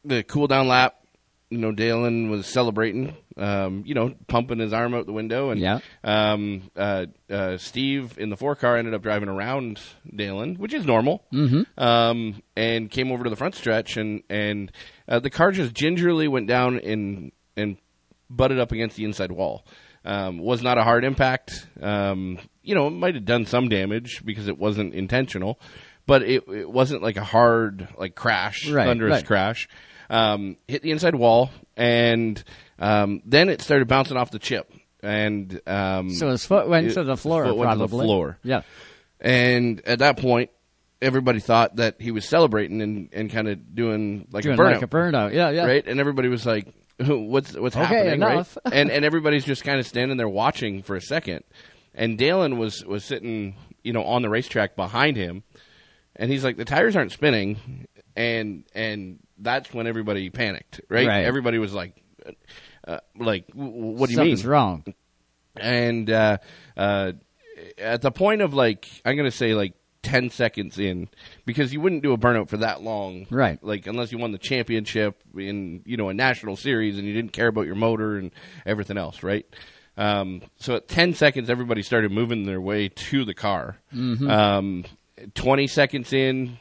the 0.05 0.23
cool 0.23 0.47
down 0.47 0.69
lap. 0.69 0.95
You 1.51 1.59
know, 1.59 1.73
Dalen 1.73 2.29
was 2.31 2.47
celebrating. 2.47 3.17
Um, 3.37 3.85
you 3.87 3.95
know, 3.95 4.15
pumping 4.27 4.59
his 4.59 4.73
arm 4.73 4.95
out 4.95 5.07
the 5.07 5.13
window, 5.13 5.51
and 5.51 5.61
Yeah. 5.61 5.79
um, 6.03 6.71
uh, 6.77 7.07
uh, 7.31 7.57
Steve 7.57 8.19
in 8.19 8.31
the 8.31 8.37
four 8.37 8.57
car 8.57 8.77
ended 8.77 8.95
up 8.95 9.03
driving 9.03 9.29
around 9.29 9.81
Dalen, 10.13 10.57
which 10.57 10.75
is 10.75 10.85
normal. 10.85 11.23
Mhm. 11.33 11.65
Um, 11.79 12.43
and 12.57 12.91
came 12.91 13.13
over 13.13 13.23
to 13.25 13.31
the 13.31 13.37
front 13.37 13.55
stretch, 13.55 13.97
and 13.97 14.23
and 14.29 14.73
uh, 15.09 15.21
the 15.21 15.31
car 15.31 15.53
just 15.53 15.73
gingerly 15.73 16.27
went 16.27 16.49
down 16.49 16.81
and 16.81 17.31
and 17.57 17.77
butted 18.29 18.59
up 18.59 18.73
against 18.73 18.97
the 18.97 19.05
inside 19.05 19.31
wall. 19.33 19.65
Um, 20.05 20.39
was 20.39 20.63
not 20.63 20.77
a 20.79 20.83
hard 20.85 21.05
impact. 21.05 21.67
Um, 21.81 22.39
you 22.63 22.75
know, 22.75 22.89
it 22.89 22.91
might 22.91 23.15
have 23.15 23.25
done 23.25 23.47
some 23.47 23.69
damage 23.69 24.23
because 24.25 24.49
it 24.49 24.59
wasn't 24.59 24.95
intentional, 24.95 25.61
but 26.07 26.23
it, 26.23 26.43
it 26.49 26.69
wasn't 26.71 27.03
like 27.03 27.17
a 27.17 27.25
hard 27.25 27.87
like 27.99 28.15
crash, 28.15 28.69
Right, 28.69 28.85
thunderous 28.87 29.13
right. 29.19 29.27
crash. 29.27 29.69
Um, 30.11 30.57
hit 30.67 30.83
the 30.83 30.91
inside 30.91 31.15
wall, 31.15 31.51
and 31.77 32.43
um, 32.79 33.21
then 33.27 33.49
it 33.49 33.61
started 33.61 33.89
bouncing 33.89 34.17
off 34.17 34.31
the 34.31 34.39
chip. 34.39 34.73
And 35.03 35.61
um, 35.67 36.11
So 36.11 36.31
his 36.31 36.45
foot 36.47 36.69
went 36.69 36.87
it- 36.89 36.95
to 36.95 37.05
the 37.05 37.13
his 37.13 37.21
floor, 37.21 37.45
foot 37.45 37.57
went 37.57 37.73
to 37.73 37.79
the 37.79 37.89
floor. 37.89 38.39
Yeah. 38.43 38.63
And 39.21 39.81
at 39.87 39.99
that 40.01 40.17
point, 40.19 40.51
everybody 41.03 41.41
thought 41.41 41.77
that 41.77 42.01
he 42.01 42.11
was 42.11 42.25
celebrating 42.25 42.81
and, 42.83 43.09
and 43.13 43.31
kind 43.31 43.49
of 43.49 43.75
doing 43.75 44.27
like 44.33 44.45
Doing 44.45 44.59
a 44.59 44.63
burnout. 44.63 44.73
like 44.75 44.83
a 44.83 44.87
burnout. 44.89 45.33
Yeah, 45.35 45.51
yeah. 45.51 45.67
Right? 45.67 45.87
And 45.87 46.01
everybody 46.01 46.29
was 46.29 46.47
like, 46.47 46.67
what's 46.99 47.55
what's 47.57 47.77
Okay, 47.77 47.85
happening? 47.85 48.15
enough. 48.15 48.57
Right? 48.65 48.75
and 48.75 48.91
and 48.91 49.05
everybody's 49.05 49.45
just 49.45 49.63
kind 49.65 49.79
of 49.81 49.87
standing 49.87 50.17
there 50.17 50.29
watching 50.29 50.83
for 50.83 50.97
a 50.97 51.01
second. 51.03 51.45
And 51.95 52.17
Dalen 52.17 52.59
was 52.59 52.85
was 52.85 53.05
sitting, 53.05 53.57
you 53.83 53.93
know, 53.93 54.05
on 54.05 54.23
the 54.23 54.29
racetrack 54.31 54.75
behind 54.77 55.17
him. 55.17 55.43
And 56.17 56.31
he's 56.31 56.43
like, 56.45 56.57
the 56.57 56.65
tires 56.65 56.97
aren't 56.97 57.13
spinning. 57.13 57.87
And 58.17 58.65
and 58.75 59.19
that's 59.39 59.73
when 59.73 59.87
everybody 59.87 60.31
panicked, 60.31 60.81
right? 60.89 61.07
Right. 61.07 61.25
Everybody 61.25 61.59
was 61.59 61.73
like, 61.75 61.95
uh, 62.87 62.99
like, 63.17 63.47
"W- 63.49 63.71
w- 63.73 63.93
what 63.97 64.07
do 64.07 64.13
you 64.13 64.17
Something's 64.17 64.45
mean? 64.45 64.51
wrong. 64.51 64.85
and 65.57 66.11
uh, 66.11 66.39
uh, 66.77 67.13
at 67.79 68.03
the 68.03 68.11
point 68.11 68.43
of 68.43 68.55
like 68.55 68.89
I'm 69.05 69.17
gonna 69.17 69.31
say 69.31 69.55
like 69.55 69.75
ten 70.03 70.31
seconds 70.31 70.79
in 70.79 71.09
because 71.45 71.73
you 71.73 71.81
wouldn't 71.81 72.03
do 72.03 72.13
a 72.13 72.19
burnout 72.19 72.49
for 72.49 72.59
that 72.59 72.83
long, 72.83 73.27
Right. 73.31 73.63
Like 73.63 73.87
unless 73.87 74.13
you 74.13 74.19
won 74.19 74.33
the 74.33 74.39
championship 74.39 75.23
in 75.37 75.83
you 75.85 75.97
know 75.97 76.09
a 76.09 76.15
national 76.15 76.57
series 76.57 76.99
and 76.99 77.07
you 77.07 77.13
didn't 77.15 77.33
care 77.33 77.49
about 77.49 77.67
your 77.67 77.75
motor 77.75 78.17
and 78.17 78.31
everything 78.65 78.97
else, 78.97 79.23
right? 79.23 79.45
Um, 79.97 80.43
so 80.59 80.77
at 80.77 80.87
ten 80.89 81.15
seconds, 81.15 81.51
everybody 81.51 81.83
started 81.83 82.13
moving 82.13 82.45
their 82.47 82.61
way 82.61 82.89
to 82.89 83.25
the 83.25 83.35
car. 83.35 83.79
Mhm. 83.95 84.31
Um, 84.31 84.85
Twenty 85.35 85.67
seconds 85.67 86.13
in. 86.13 86.59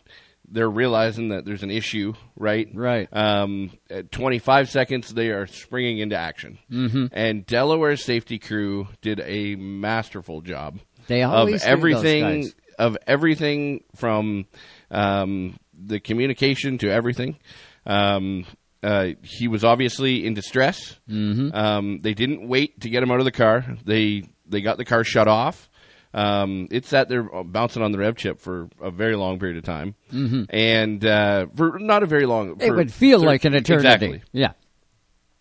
They're 0.50 0.70
realizing 0.70 1.30
that 1.30 1.44
there's 1.46 1.64
an 1.64 1.72
issue, 1.72 2.14
right? 2.38 2.70
Right. 2.74 3.10
Um, 3.12 3.72
at 3.90 4.12
25 4.12 4.70
seconds, 4.70 5.14
they 5.14 5.30
are 5.30 5.46
springing 5.46 5.98
into 6.00 6.16
action. 6.18 6.58
Mhm. 6.72 7.10
And 7.12 7.46
Delaware's 7.46 8.04
safety 8.04 8.40
crew 8.40 8.88
did 9.02 9.20
a 9.26 9.56
masterful 9.56 10.42
job. 10.42 10.80
They 11.08 11.24
of 11.24 11.32
always 11.34 11.62
those 11.62 11.68
everything 11.70 12.52
of 12.80 12.98
everything 13.08 13.84
from 13.96 14.46
um, 14.92 15.58
the 15.74 16.00
communication 16.00 16.78
to 16.80 16.90
everything. 16.90 17.38
Um, 17.86 18.46
uh, 18.84 19.10
he 19.24 19.48
was 19.48 19.64
obviously 19.64 20.26
in 20.26 20.34
distress. 20.34 20.98
Mhm. 21.10 21.54
Um, 21.54 21.98
they 22.00 22.14
didn't 22.14 22.48
wait 22.48 22.80
to 22.82 22.90
get 22.90 23.04
him 23.04 23.12
out 23.12 23.20
of 23.20 23.26
the 23.26 23.32
car. 23.32 23.66
They 23.86 24.24
they 24.46 24.62
got 24.62 24.78
the 24.78 24.86
car 24.86 25.04
shut 25.04 25.28
off. 25.28 25.70
Um, 26.14 26.68
it 26.72 26.86
sat 26.86 27.10
there 27.10 27.24
bouncing 27.24 27.84
on 27.84 27.92
the 27.92 27.98
rev 27.98 28.16
chip 28.16 28.40
for 28.40 28.70
a 28.82 28.90
very 28.90 29.16
long 29.16 29.40
period 29.40 29.58
of 29.58 29.64
time, 29.64 29.96
Mhm. 30.12 30.46
and 30.50 31.06
uh, 31.06 31.48
for 31.56 31.78
not 31.80 32.02
a 32.04 32.06
very 32.06 32.26
long. 32.26 32.58
It 32.60 32.72
would 32.72 32.92
feel 32.94 33.20
thir- 33.22 33.26
like 33.28 33.46
an 33.46 33.54
eternity. 33.54 33.88
Exactly. 33.88 34.22
Yeah. 34.32 34.54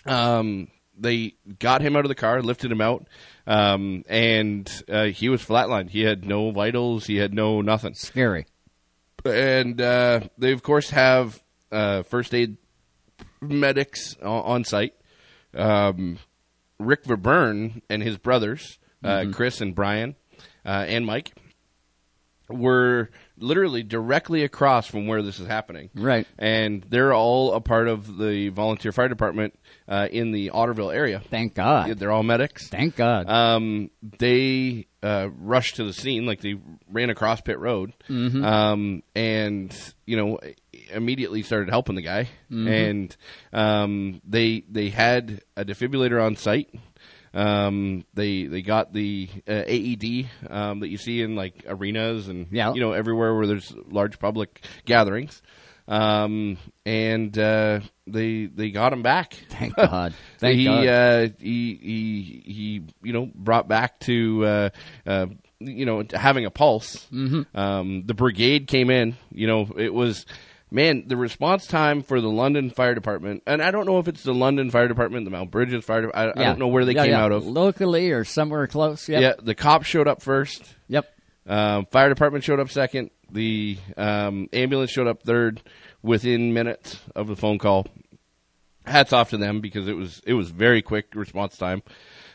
Um, 0.05 0.69
they 0.99 1.35
got 1.59 1.83
him 1.83 1.97
out 1.97 2.05
of 2.05 2.09
the 2.09 2.15
car, 2.15 2.43
lifted 2.43 2.71
him 2.73 2.81
out, 2.81 3.07
um, 3.47 4.03
and 4.09 4.71
uh, 4.89 5.05
he 5.07 5.29
was 5.29 5.43
flatlined. 5.45 5.91
He 5.91 6.03
had 6.03 6.25
no 6.25 6.51
vitals. 6.51 7.07
He 7.07 7.17
had 7.17 7.35
no 7.35 7.61
nothing. 7.61 7.95
Scary. 7.95 8.47
And 9.25 9.81
uh, 9.81 10.21
they 10.39 10.53
of 10.53 10.63
course 10.63 10.91
have 10.91 11.43
uh, 11.73 12.03
first 12.05 12.33
aid 12.35 12.57
medics 13.41 14.17
on, 14.23 14.43
on 14.45 14.65
site. 14.65 14.95
Um, 15.55 16.19
Rick 16.79 17.05
Verburn 17.05 17.83
and 17.89 18.03
his 18.03 18.19
brothers, 18.19 18.79
uh, 19.03 19.21
Mhm. 19.21 19.35
Chris 19.35 19.61
and 19.61 19.75
Brian, 19.75 20.11
uh, 20.11 20.26
and 20.65 21.07
Mike, 21.07 21.33
were 22.49 23.11
literally 23.39 23.83
directly 23.83 24.45
across 24.45 24.87
from 24.87 25.07
where 25.09 25.21
this 25.21 25.41
is 25.41 25.47
happening. 25.49 25.91
Right. 25.95 26.27
And 26.39 26.85
they're 26.89 27.13
all 27.13 27.55
a 27.55 27.61
part 27.61 27.89
of 27.89 28.19
the 28.19 28.51
volunteer 28.51 28.93
fire 28.93 29.09
department 29.09 29.59
uh, 29.89 30.07
in 30.11 30.31
the 30.31 30.51
Otterville 30.55 30.95
area. 30.95 31.21
Thank 31.29 31.55
God. 31.55 31.99
They're 31.99 32.13
all 32.13 32.23
medics. 32.23 32.69
Thank 32.69 32.95
God. 32.95 33.29
Um, 33.29 33.91
they 34.21 34.87
uh, 35.03 35.29
rushed 35.37 35.77
to 35.77 35.85
the 35.85 35.93
scene, 35.93 36.25
like 36.25 36.41
they 36.41 36.55
ran 36.89 37.11
across 37.11 37.41
pit 37.41 37.59
road, 37.59 37.93
Mhm. 38.09 38.45
um, 38.45 39.03
and 39.17 39.77
you 40.07 40.17
know 40.17 40.39
immediately 40.93 41.43
started 41.43 41.69
helping 41.69 41.97
the 41.97 42.03
guy. 42.03 42.29
Mhm. 42.51 42.69
And 42.91 43.17
um, 43.53 44.21
they 44.25 44.63
they 44.71 44.89
had 44.91 45.43
a 45.57 45.65
defibrillator 45.65 46.25
on 46.25 46.37
site. 46.37 46.73
Um, 47.35 48.05
they 48.15 48.45
they 48.45 48.63
got 48.63 48.93
the 48.93 49.29
uh, 49.49 49.63
AED 49.67 50.29
um, 50.49 50.81
that 50.81 50.89
you 50.89 50.97
see 50.99 51.21
in 51.23 51.37
like 51.37 51.65
arenas 51.69 52.29
and 52.29 52.47
Yeah. 52.51 52.73
you 52.73 52.81
know 52.81 52.93
everywhere 52.93 53.35
where 53.35 53.47
there's 53.47 53.75
large 53.91 54.19
public 54.19 54.65
gatherings. 54.85 55.43
Um, 55.89 56.57
and 56.85 57.37
uh, 57.39 57.81
they 58.07 58.47
they 58.47 58.71
got 58.71 58.93
him 58.93 59.03
back. 59.03 59.35
Thank 59.51 59.77
God. 59.77 60.15
Thank 60.39 60.59
he, 60.59 60.65
God. 60.65 60.87
Uh, 60.89 61.29
he 61.39 61.75
he 61.75 62.43
he 62.45 62.83
you 63.03 63.13
know 63.13 63.31
brought 63.35 63.69
back 63.69 64.01
to 64.01 64.45
uh, 64.45 64.69
uh, 65.07 65.27
you 65.61 65.87
know 65.87 66.03
having 66.13 66.45
a 66.45 66.51
pulse. 66.51 67.07
Mhm. 67.13 67.47
Um, 67.55 68.03
the 68.05 68.15
brigade 68.15 68.67
came 68.67 68.91
in. 68.91 69.17
You 69.31 69.47
know 69.47 69.69
it 69.77 69.93
was. 69.95 70.27
Man, 70.69 71.05
the 71.07 71.17
response 71.17 71.67
time 71.69 72.03
for 72.03 72.21
the 72.21 72.29
London 72.29 72.71
Fire 72.71 72.95
Department, 72.95 73.45
and 73.47 73.63
I 73.63 73.71
don't 73.71 73.87
know 73.87 74.01
if 74.01 74.09
it's 74.09 74.25
the 74.25 74.35
London 74.35 74.71
Fire 74.73 74.89
Department, 74.89 75.25
the 75.25 75.31
Mount 75.31 75.51
Brydges 75.53 75.85
Fire 75.85 76.03
Department, 76.03 76.37
I, 76.37 76.41
I 76.41 76.45
don't 76.45 76.59
know 76.59 76.67
where 76.67 76.85
they 76.85 76.93
Yeah, 76.93 77.05
came 77.05 77.13
yeah. 77.13 77.23
out 77.25 77.31
of. 77.31 77.47
Locally 77.47 78.11
or 78.11 78.25
somewhere 78.25 78.67
close. 78.67 79.09
Yep. 79.09 79.23
Yeah, 79.23 79.33
the 79.41 79.55
cops 79.55 79.87
showed 79.87 80.09
up 80.09 80.23
first. 80.23 80.65
Yep. 80.89 81.07
Um, 81.47 81.87
fire 81.87 82.09
department 82.09 82.43
showed 82.43 82.59
up 82.59 82.69
second. 82.71 83.11
The 83.31 83.79
um, 83.97 84.49
ambulance 84.53 84.91
showed 84.91 85.07
up 85.07 85.23
third 85.23 85.63
within 86.03 86.53
minutes 86.53 86.99
of 87.15 87.29
the 87.29 87.37
phone 87.37 87.59
call. 87.59 87.87
Hats 88.85 89.13
off 89.13 89.31
to 89.31 89.37
them 89.37 89.61
because 89.61 89.87
it 89.87 89.97
was 89.97 90.21
it 90.27 90.35
was 90.35 90.51
very 90.51 90.83
quick 90.83 91.15
response 91.15 91.57
time. 91.57 91.83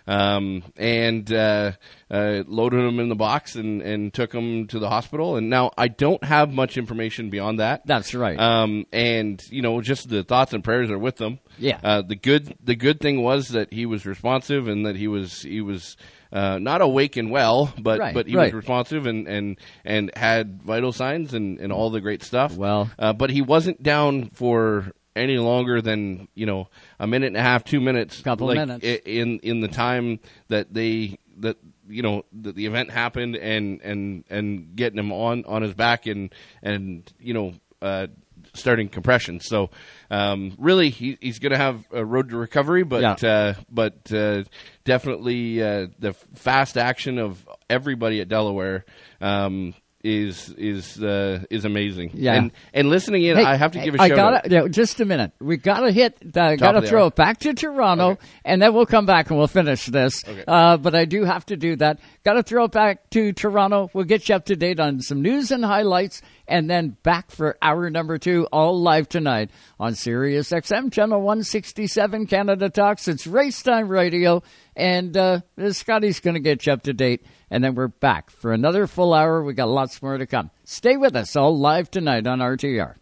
Um, 0.08 0.64
and 0.78 1.32
uh, 1.32 1.74
uh, 2.10 2.44
loaded 2.48 2.86
them 2.86 3.00
in 3.00 3.10
the 3.10 3.16
box 3.16 3.56
and, 3.56 3.82
and 3.82 4.14
took 4.14 4.32
them 4.32 4.68
to 4.68 4.80
the 4.80 4.90
hospital. 4.90 5.36
And 5.36 5.50
now 5.50 5.72
I 5.78 5.88
don't 5.88 6.24
have 6.24 6.52
much 6.52 6.78
information 6.78 7.30
beyond 7.30 7.60
that. 7.60 7.86
That's 7.86 8.14
right. 8.16 8.40
Um, 8.40 8.86
and 8.92 9.42
you 9.50 9.62
know, 9.62 9.82
just 9.82 10.10
the 10.10 10.24
thoughts 10.24 10.54
and 10.54 10.64
prayers 10.64 10.90
are 10.90 10.98
with 11.00 11.18
them. 11.18 11.40
Yeah. 11.58 11.80
Uh, 11.84 12.02
the 12.02 12.16
good 12.16 12.56
the 12.64 12.76
good 12.76 13.00
thing 13.00 13.22
was 13.22 13.50
that 13.50 13.72
he 13.72 13.86
was 13.86 14.06
responsive 14.06 14.68
and 14.68 14.86
that 14.86 14.96
he 14.96 15.08
was 15.08 15.42
he 15.44 15.62
was 15.62 15.98
uh, 16.34 16.58
not 16.60 16.82
awake 16.82 17.18
and 17.18 17.30
well, 17.30 17.74
but 17.78 18.00
Right, 18.00 18.14
but 18.14 18.26
he 18.26 18.36
right. 18.36 18.46
was 18.46 18.54
responsive 18.54 19.06
and, 19.06 19.28
and 19.28 19.60
and 19.84 20.12
had 20.16 20.64
vital 20.64 20.94
signs 20.94 21.34
and, 21.34 21.60
and 21.60 21.72
all 21.74 21.90
the 21.90 22.02
great 22.02 22.24
stuff. 22.24 22.56
Well, 22.56 22.90
uh, 22.98 23.14
but 23.14 23.30
he 23.30 23.42
wasn't 23.42 23.84
down 23.84 24.30
for 24.30 24.94
any 25.16 25.38
longer 25.38 25.82
than 25.82 26.28
you 26.36 26.46
know 26.46 26.68
a 27.00 27.08
minute 27.08 27.28
and 27.28 27.38
a 27.38 27.42
half, 27.42 27.64
two 27.64 27.82
minutes, 27.82 28.22
Couple 28.22 28.48
like, 28.48 28.58
minutes. 28.58 28.86
in 29.06 29.40
in 29.40 29.62
the 29.62 29.68
time 29.68 30.20
that 30.48 30.74
they 30.74 31.18
that 31.38 31.58
you 31.88 32.02
know 32.02 32.24
that 32.42 32.56
the 32.56 32.66
event 32.66 32.92
happened 32.92 33.36
and 33.36 33.82
and 33.82 34.24
and 34.30 34.76
getting 34.76 35.00
him 35.00 35.12
on 35.12 35.46
on 35.46 35.62
his 35.62 35.74
back 35.74 36.06
and 36.06 36.34
and 36.62 37.12
you 37.20 37.34
know 37.34 37.54
uh, 37.82 38.08
starting 38.54 38.90
compression. 38.90 39.40
So 39.40 39.70
um, 40.10 40.54
really, 40.58 40.90
he, 40.90 41.18
he's 41.22 41.40
going 41.40 41.52
to 41.52 41.58
have 41.58 41.86
a 41.92 42.06
road 42.06 42.30
to 42.30 42.38
recovery, 42.38 42.84
but 42.84 43.24
uh, 43.24 43.54
but 43.70 44.12
uh, 44.12 44.44
definitely 44.84 45.62
uh, 45.62 45.88
the 46.00 46.14
fast 46.14 46.78
action 46.78 47.18
of 47.18 47.48
everybody 47.70 48.22
at 48.22 48.28
Delaware. 48.28 48.86
Um, 49.20 49.74
is 50.04 50.50
is 50.58 51.02
uh, 51.02 51.44
is 51.50 51.66
amazing. 51.66 52.12
Yeah. 52.14 52.34
and 52.36 52.52
and 52.74 52.90
listening 52.90 53.24
in, 53.24 53.38
Hey, 53.38 53.44
I 53.44 53.56
have 53.56 53.72
to 53.74 53.80
give 53.80 53.96
a 53.96 54.02
I 54.02 54.08
shout 54.08 54.18
gotta, 54.18 54.38
out. 54.38 54.52
yeah, 54.52 54.68
just 54.68 55.00
a 55.00 55.06
minute. 55.06 55.32
We 55.40 55.58
gotta 55.58 55.92
hit. 55.92 56.18
Uh, 56.36 56.56
gotta 56.56 56.82
throw 56.82 57.04
hour. 57.04 57.08
it 57.08 57.16
back 57.16 57.40
to 57.40 57.54
Toronto, 57.54 58.18
and 58.46 58.62
then 58.62 58.74
we'll 58.74 58.86
come 58.86 59.06
back 59.06 59.30
and 59.30 59.38
we'll 59.38 59.48
finish 59.48 59.86
this. 59.86 60.24
Okay. 60.28 60.44
Uh, 60.48 60.78
but 60.78 60.96
I 60.96 61.06
do 61.06 61.24
have 61.24 61.46
to 61.48 61.58
do 61.58 61.76
that. 61.78 62.00
Gotta 62.24 62.44
throw 62.44 62.66
it 62.66 62.72
back 62.72 63.10
to 63.12 63.34
Toronto. 63.34 63.90
We'll 63.94 64.06
get 64.06 64.28
you 64.30 64.36
up 64.36 64.46
to 64.46 64.56
date 64.56 64.80
on 64.80 65.02
some 65.02 65.22
news 65.22 65.52
and 65.52 65.64
highlights, 65.64 66.22
and 66.52 66.70
then 66.70 66.98
back 67.02 67.32
for 67.32 67.58
hour 67.62 67.90
number 67.90 68.18
two, 68.18 68.46
all 68.52 68.80
live 68.80 69.08
tonight 69.08 69.50
on 69.80 69.96
Sirius 69.96 70.52
XM 70.52 70.92
channel 70.92 71.20
167 71.20 72.28
Canada 72.28 72.70
Talks. 72.70 73.08
It's 73.08 73.26
Race 73.26 73.64
Time 73.64 73.88
Radio, 73.88 74.44
and 74.76 75.16
uh, 75.16 75.40
Scotty's 75.70 76.20
going 76.20 76.34
to 76.34 76.42
get 76.42 76.66
you 76.66 76.74
up 76.74 76.84
to 76.84 76.94
date, 76.94 77.26
and 77.50 77.64
then 77.64 77.74
we're 77.74 77.88
back 77.88 78.30
for 78.30 78.52
another 78.52 78.86
full 78.86 79.14
hour. 79.14 79.42
We 79.42 79.54
got 79.54 79.70
lots 79.70 80.02
more 80.02 80.18
to 80.18 80.28
come. 80.28 80.52
Stay 80.66 80.98
with 80.98 81.16
us, 81.16 81.38
all 81.38 81.58
live 81.58 81.90
tonight 81.90 82.28
on 82.28 82.40
RTR. 82.40 82.96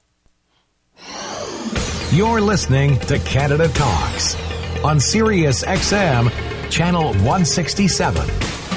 You're 2.12 2.42
listening 2.42 3.00
to 3.00 3.18
Canada 3.20 3.68
Talks 3.70 4.36
on 4.84 5.00
Sirius 5.00 5.64
XM 5.64 6.30
channel 6.70 7.14
167. 7.14 8.69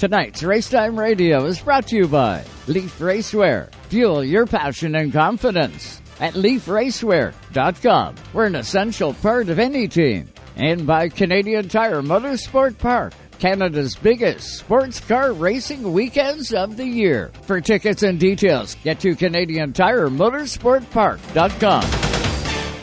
Tonight's 0.00 0.40
Racetime 0.40 0.98
Radio 0.98 1.44
is 1.44 1.60
brought 1.60 1.86
to 1.88 1.96
you 1.96 2.08
by 2.08 2.42
Leaf 2.66 2.98
Racewear. 3.00 3.70
Fuel 3.90 4.24
your 4.24 4.46
passion 4.46 4.94
and 4.94 5.12
confidence 5.12 6.00
at 6.20 6.32
leafracewear.com. 6.32 8.14
We're 8.32 8.46
an 8.46 8.54
essential 8.54 9.12
part 9.12 9.50
of 9.50 9.58
any 9.58 9.88
team. 9.88 10.30
And 10.56 10.86
by 10.86 11.10
Canadian 11.10 11.68
Tire 11.68 12.00
Motorsport 12.00 12.78
Park, 12.78 13.12
Canada's 13.38 13.94
biggest 13.94 14.56
sports 14.56 15.00
car 15.00 15.34
racing 15.34 15.92
weekends 15.92 16.54
of 16.54 16.78
the 16.78 16.86
year. 16.86 17.30
For 17.42 17.60
tickets 17.60 18.02
and 18.02 18.18
details, 18.18 18.76
get 18.82 19.00
to 19.00 19.14
Canadian 19.14 19.74
Tire 19.74 20.08
Motorsportpark.com. 20.08 22.29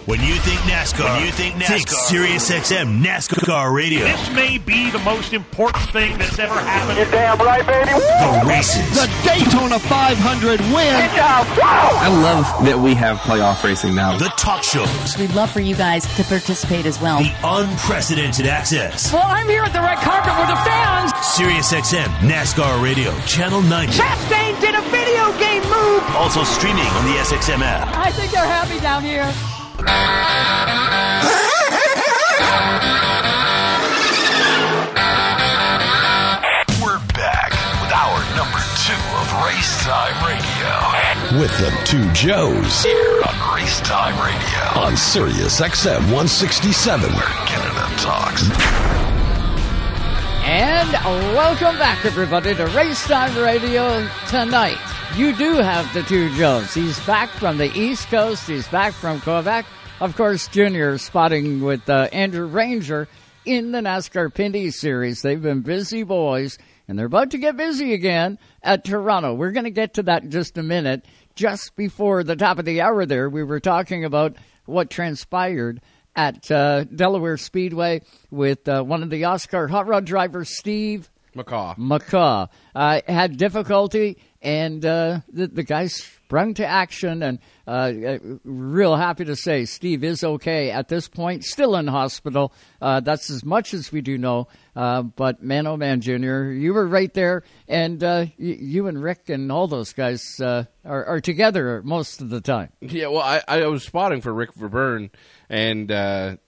When 0.08 0.22
you 0.22 0.36
think 0.36 0.62
NASCAR, 0.62 1.04
When 1.04 1.26
you 1.26 1.34
think 1.34 1.56
think 1.58 1.86
NASCAR. 1.86 2.08
Sirius 2.08 2.50
XM 2.50 3.04
NASCAR 3.04 3.76
Radio. 3.76 4.06
This 4.06 4.32
may 4.32 4.58
be 4.58 4.90
the 4.90 5.00
most 5.00 5.34
important 5.34 5.84
thing 5.92 6.18
that's 6.18 6.40
ever 6.40 6.54
happened. 6.54 6.98
You're 6.98 7.12
damn 7.12 7.38
right, 7.40 7.68
baby. 7.68 7.92
The 7.92 8.46
races. 8.48 8.88
The 8.96 9.12
Daytona 9.28 9.78
500 9.80 10.62
win. 10.72 10.96
I 11.20 12.08
love 12.24 12.46
that 12.64 12.80
we 12.80 12.94
have 12.94 13.18
playoff 13.18 13.62
racing 13.66 13.96
now. 13.96 14.18
The 14.18 14.30
talk 14.38 14.64
shows. 14.64 15.18
We'd 15.18 15.36
love 15.36 15.52
for 15.52 15.60
you 15.60 15.76
guys 15.76 16.08
to 16.16 16.24
participate 16.24 16.86
as 16.86 17.02
well. 17.02 17.20
The 17.20 17.36
unprecedented 17.44 18.48
access. 18.48 19.12
Well, 19.12 19.28
I'm 19.28 19.50
here 19.50 19.64
at 19.64 19.74
the 19.74 19.82
red 19.82 19.98
carpet 19.98 20.32
with 20.40 20.48
the 20.48 20.56
fans. 20.64 21.12
Sirius 21.36 21.74
XM 21.74 22.08
NASCAR 22.24 22.82
Radio, 22.82 23.12
Channel 23.26 23.62
90. 23.62 23.92
Chastain 23.92 24.58
did 24.62 24.74
a 24.74 24.82
video 24.88 25.38
game 25.38 25.64
move. 25.64 26.02
Also 26.16 26.46
streaming 26.46 26.88
on 26.96 27.04
the 27.12 27.20
SXM 27.20 27.60
app. 27.60 27.94
I 27.98 28.10
think 28.12 28.32
they're 28.32 28.48
happy 28.48 28.80
down 28.80 29.04
here. 29.04 29.30
We're 36.82 37.02
back 37.14 37.52
with 37.82 37.92
hour 37.92 38.20
number 38.36 38.62
two 38.84 39.02
of 39.18 39.28
Race 39.46 39.84
Time 39.84 40.18
Radio. 40.26 41.40
With 41.42 41.52
the 41.60 41.72
two 41.86 42.12
Joes 42.14 42.84
here 42.84 43.22
on 43.24 43.56
Race 43.56 43.80
Time 43.82 44.16
Radio 44.24 44.82
on 44.82 44.96
Sirius 44.96 45.60
XM 45.60 46.00
167, 46.14 47.10
where 47.12 47.24
Canada 47.46 47.88
talks. 47.98 48.50
And 50.44 50.92
welcome 51.36 51.78
back, 51.78 52.06
everybody, 52.06 52.56
to 52.56 52.66
Racetime 52.68 53.44
Radio 53.44 54.08
tonight. 54.28 54.78
You 55.16 55.36
do 55.36 55.56
have 55.56 55.92
the 55.94 56.04
two 56.04 56.34
Joes. 56.38 56.74
He's 56.74 57.00
back 57.06 57.30
from 57.30 57.58
the 57.58 57.76
East 57.78 58.08
Coast. 58.08 58.48
He's 58.48 58.68
back 58.68 58.94
from 58.94 59.20
Quebec. 59.20 59.66
Of 60.00 60.16
course, 60.16 60.48
Junior 60.48 61.00
spotting 61.00 61.62
with 61.62 61.90
uh, 61.90 62.08
Andrew 62.12 62.46
Ranger 62.46 63.08
in 63.46 63.72
the 63.72 63.80
NASCAR 63.80 64.32
Pinty 64.32 64.72
Series. 64.72 65.24
They've 65.24 65.42
been 65.42 65.62
busy 65.62 66.04
boys, 66.04 66.60
and 66.88 67.00
they're 67.00 67.08
about 67.08 67.32
to 67.32 67.40
get 67.40 67.58
busy 67.58 67.96
again 67.96 68.38
at 68.62 68.86
Toronto. 68.86 69.34
We're 69.34 69.54
going 69.54 69.64
to 69.64 69.72
get 69.72 69.96
to 69.96 70.04
that 70.04 70.22
in 70.22 70.30
just 70.30 70.56
a 70.60 70.62
minute. 70.62 71.04
Just 71.34 71.76
before 71.76 72.24
the 72.24 72.36
top 72.36 72.60
of 72.60 72.66
the 72.66 72.82
hour, 72.82 73.08
there, 73.08 73.28
we 73.28 73.44
were 73.44 73.60
talking 73.60 74.06
about 74.06 74.36
what 74.66 74.92
transpired 74.92 75.82
at 76.16 76.52
uh, 76.52 76.84
Delaware 76.84 77.38
Speedway 77.38 78.02
with 78.30 78.68
uh, 78.68 78.84
one 78.84 79.02
of 79.02 79.10
the 79.10 79.24
OSCAAR 79.24 79.68
hot 79.68 79.88
rod 79.88 80.06
drivers, 80.06 80.56
Steve 80.56 81.10
McCaw. 81.36 81.76
McCaw. 81.76 82.50
Uh, 82.76 83.02
had 83.08 83.38
difficulty, 83.38 84.20
and 84.44 84.86
uh, 84.86 85.22
the, 85.34 85.48
the 85.48 85.64
guy 85.64 85.88
sprung 86.28 86.54
to 86.54 86.66
action. 86.66 87.24
And 87.24 87.40
uh, 87.66 87.72
uh, 87.72 88.18
real 88.44 88.98
happy 88.98 89.24
to 89.26 89.36
say 89.38 89.64
Steve 89.64 90.04
is 90.04 90.26
okay 90.26 90.72
at 90.72 90.90
this 90.90 91.08
point, 91.08 91.46
still 91.46 91.74
in 91.78 91.88
hospital. 91.88 92.52
Uh, 92.82 93.00
that's 93.00 93.30
as 93.30 93.46
much 93.46 93.74
as 93.74 93.94
we 93.94 94.02
do 94.02 94.18
know. 94.18 94.50
Uh, 94.76 95.04
but 95.04 95.42
man, 95.42 95.66
oh 95.68 95.78
man, 95.78 96.02
Junior, 96.02 96.52
you 96.52 96.74
were 96.74 96.86
right 96.86 97.12
there, 97.14 97.44
and 97.68 98.04
uh, 98.04 98.26
y- 98.38 98.58
you 98.60 98.88
and 98.88 99.02
Rick 99.02 99.30
and 99.30 99.52
all 99.52 99.68
those 99.68 99.94
guys 99.94 100.22
uh, 100.40 100.66
are, 100.86 101.06
are 101.06 101.22
together 101.22 101.82
most 101.84 102.22
of 102.22 102.30
the 102.30 102.42
time. 102.42 102.70
Yeah, 102.82 103.08
well, 103.08 103.22
I, 103.22 103.42
I 103.48 103.66
was 103.68 103.84
spotting 103.84 104.22
for 104.22 104.32
Rick 104.32 104.54
Verburn, 104.54 105.10
and 105.50 105.90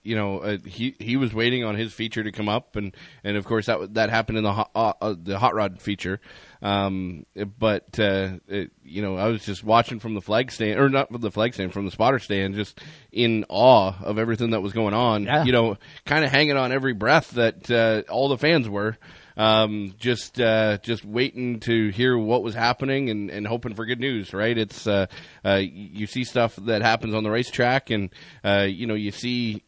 you 0.04 0.14
know 0.14 0.58
he 0.64 0.94
he 1.00 1.16
was 1.16 1.34
waiting 1.34 1.64
on 1.64 1.74
his 1.74 1.92
feature 1.92 2.22
to 2.22 2.30
come 2.30 2.48
up, 2.48 2.76
and, 2.76 2.94
and 3.24 3.36
of 3.36 3.46
course 3.46 3.66
that 3.66 3.94
that 3.94 4.10
happened 4.10 4.38
in 4.38 4.44
the 4.44 4.52
hot, 4.52 5.24
the 5.24 5.38
hot 5.38 5.54
rod 5.54 5.80
feature. 5.80 6.20
Um, 6.62 7.24
but 7.58 7.98
uh, 7.98 8.32
it, 8.48 8.70
you 8.84 9.02
know, 9.02 9.16
I 9.16 9.28
was 9.28 9.44
just 9.44 9.64
watching 9.64 9.98
from 9.98 10.14
the 10.14 10.20
flag 10.20 10.52
stand, 10.52 10.78
or 10.78 10.88
not 10.88 11.10
from 11.10 11.20
the 11.20 11.30
flag 11.30 11.54
stand, 11.54 11.72
from 11.72 11.86
the 11.86 11.90
spotter 11.90 12.18
stand, 12.18 12.54
just 12.54 12.80
in 13.12 13.44
awe 13.48 13.94
of 14.02 14.18
everything 14.18 14.50
that 14.50 14.60
was 14.60 14.72
going 14.72 14.94
on. 14.94 15.24
Yeah. 15.24 15.44
You 15.44 15.52
know, 15.52 15.78
kind 16.04 16.24
of 16.24 16.30
hanging 16.30 16.56
on 16.56 16.72
every 16.72 16.92
breath 16.92 17.30
that 17.32 17.70
uh, 17.70 18.10
all 18.12 18.28
the 18.28 18.38
fans 18.38 18.68
were. 18.68 18.98
Um, 19.36 19.94
just 19.98 20.38
uh, 20.38 20.78
just 20.82 21.02
waiting 21.02 21.60
to 21.60 21.88
hear 21.88 22.18
what 22.18 22.42
was 22.42 22.54
happening 22.54 23.08
and, 23.08 23.30
and 23.30 23.46
hoping 23.46 23.74
for 23.74 23.86
good 23.86 24.00
news, 24.00 24.34
right? 24.34 24.58
It's 24.58 24.86
uh, 24.86 25.06
uh, 25.42 25.60
you 25.62 26.06
see 26.06 26.24
stuff 26.24 26.56
that 26.56 26.82
happens 26.82 27.14
on 27.14 27.22
the 27.22 27.30
racetrack, 27.30 27.88
and 27.88 28.10
uh, 28.44 28.66
you 28.68 28.86
know 28.86 28.94
you 28.94 29.12
see. 29.12 29.62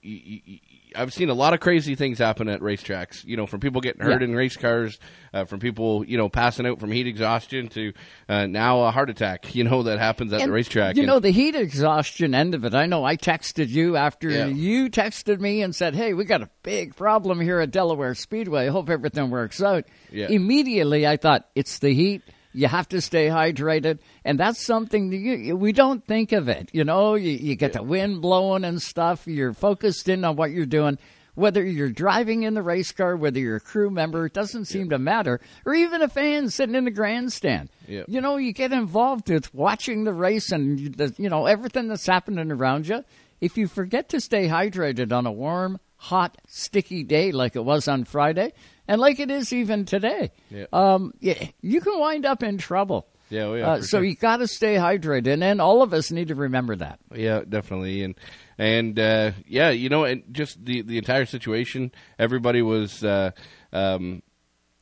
I've 0.97 1.12
seen 1.12 1.28
a 1.30 1.34
lot 1.34 1.55
of 1.55 1.61
crazy 1.61 1.95
things 1.95 2.18
happen 2.18 2.49
at 2.49 2.61
racetracks. 2.61 3.24
You 3.24 3.36
know, 3.36 3.47
from 3.47 3.61
people 3.61 3.80
getting 3.80 4.03
hurt 4.03 4.20
Yeah. 4.22 4.28
in 4.28 4.34
race 4.34 4.57
cars, 4.57 4.99
uh, 5.34 5.45
from 5.45 5.61
people 5.61 6.05
you 6.05 6.16
know 6.18 6.28
passing 6.28 6.66
out 6.66 6.80
from 6.80 6.90
heat 6.93 7.07
exhaustion 7.07 7.68
to 7.68 7.93
uh, 8.28 8.47
now 8.47 8.82
a 8.82 8.90
heart 8.90 9.11
attack. 9.11 9.55
You 9.55 9.64
know 9.64 9.82
that 9.84 9.99
happens 9.99 10.32
at 10.32 10.40
the 10.43 10.51
racetrack. 10.53 10.97
You 10.97 11.03
And- 11.03 11.09
know, 11.09 11.18
the 11.20 11.30
heat 11.30 11.55
exhaustion 11.55 12.34
end 12.34 12.55
of 12.55 12.64
it. 12.64 12.74
I 12.74 12.86
know 12.86 13.05
I 13.05 13.16
texted 13.16 13.68
you 13.68 13.97
after 13.97 14.28
Yeah. 14.30 14.47
you 14.47 14.88
texted 14.90 15.40
me 15.40 15.62
and 15.62 15.74
said, 15.74 15.95
hey, 15.95 16.12
we 16.14 16.24
got 16.24 16.43
a 16.43 16.51
big 16.62 16.97
problem 16.97 17.40
here 17.40 17.61
at 17.61 17.70
Delaware 17.70 18.14
Speedway. 18.14 18.68
Hope 18.68 18.88
everything 18.90 19.30
works 19.30 19.62
out. 19.62 19.84
Yeah. 20.11 20.28
Immediately, 20.28 21.07
I 21.07 21.16
thought, 21.16 21.49
it's 21.55 21.78
the 21.78 21.93
heat. 21.95 22.22
You 22.53 22.68
have 22.68 22.88
to 22.90 23.00
stay 23.00 23.28
hydrated. 23.28 23.98
And 24.24 24.38
that's 24.38 24.64
something 24.64 25.11
that 25.11 25.16
you, 25.16 25.57
we 25.57 25.72
don't 25.72 26.07
think 26.07 26.32
of 26.32 26.48
it. 26.48 26.70
You 26.72 26.84
know, 26.84 27.14
you, 27.14 27.30
you 27.30 27.57
get 27.57 27.72
the 27.72 27.82
wind 27.82 28.22
blowing 28.22 28.64
and 28.64 28.80
stuff. 28.80 29.26
You're 29.26 29.55
focused 29.55 30.09
in 30.09 30.24
on 30.24 30.36
what 30.36 30.50
you're 30.50 30.66
doing. 30.66 30.98
Whether 31.34 31.64
you're 31.64 31.88
driving 31.88 32.42
in 32.42 32.53
the 32.53 32.62
race 32.62 32.92
car, 32.92 33.16
whether 33.16 33.38
you're 33.38 33.57
a 33.57 33.61
crew 33.61 33.88
member, 33.88 34.26
it 34.26 34.34
doesn't 34.34 34.66
seem 34.66 34.90
to 34.90 34.98
matter. 34.98 35.40
Or 35.64 35.72
even 35.72 36.03
a 36.03 36.09
fan 36.09 36.50
sitting 36.50 36.74
in 36.74 36.84
the 36.84 36.90
grandstand. 36.90 37.70
Yeah. 37.88 38.03
You 38.07 38.20
know, 38.20 38.36
you 38.36 38.53
get 38.53 38.70
involved 38.72 39.30
with 39.30 39.55
watching 39.55 40.05
the 40.05 40.12
race 40.12 40.53
and 40.53 40.94
the, 40.94 41.14
you 41.16 41.30
know 41.30 41.46
everything 41.46 41.88
that's 41.88 42.07
happening 42.07 42.53
around 42.53 42.86
you. 42.86 43.03
If 43.40 43.57
you 43.57 43.66
forget 43.66 44.11
to 44.11 44.20
stay 44.20 44.46
hydrated 44.46 45.11
on 45.11 45.24
a 45.24 45.32
warm, 45.32 45.80
hot, 45.96 46.36
sticky 46.48 47.03
day 47.03 47.32
like 47.32 47.57
it 47.57 47.64
was 47.64 47.88
on 47.88 48.05
Friday, 48.05 48.53
and 48.89 49.01
like 49.01 49.20
it 49.20 49.30
is 49.30 49.53
even 49.53 49.85
today, 49.85 50.30
Yeah. 50.51 50.66
um, 50.72 51.12
yeah, 51.20 51.49
you 51.61 51.80
can 51.80 51.99
wind 51.99 52.26
up 52.26 52.43
in 52.43 52.59
trouble. 52.59 53.07
Yeah, 53.30 53.43
oh 53.45 53.55
yeah, 53.55 53.70
Uh, 53.70 53.76
so 53.80 53.99
sure. 53.99 54.05
you 54.05 54.14
got 54.14 54.39
to 54.39 54.47
stay 54.47 54.74
hydrated, 54.74 55.43
and 55.43 55.61
all 55.61 55.80
of 55.80 55.95
us 55.95 56.11
need 56.11 56.28
to 56.28 56.35
remember 56.35 56.76
that. 56.76 56.99
Yeah, 57.14 57.41
definitely, 57.49 58.03
and 58.05 58.14
and 58.59 58.99
uh, 58.99 59.33
yeah, 59.47 59.70
you 59.70 59.89
know, 59.89 60.05
and 60.05 60.22
just 60.33 60.62
the 60.64 60.83
the 60.83 60.99
entire 60.99 61.24
situation. 61.24 61.93
Everybody 62.18 62.61
was, 62.61 63.03
uh, 63.03 63.30
um, 63.72 64.22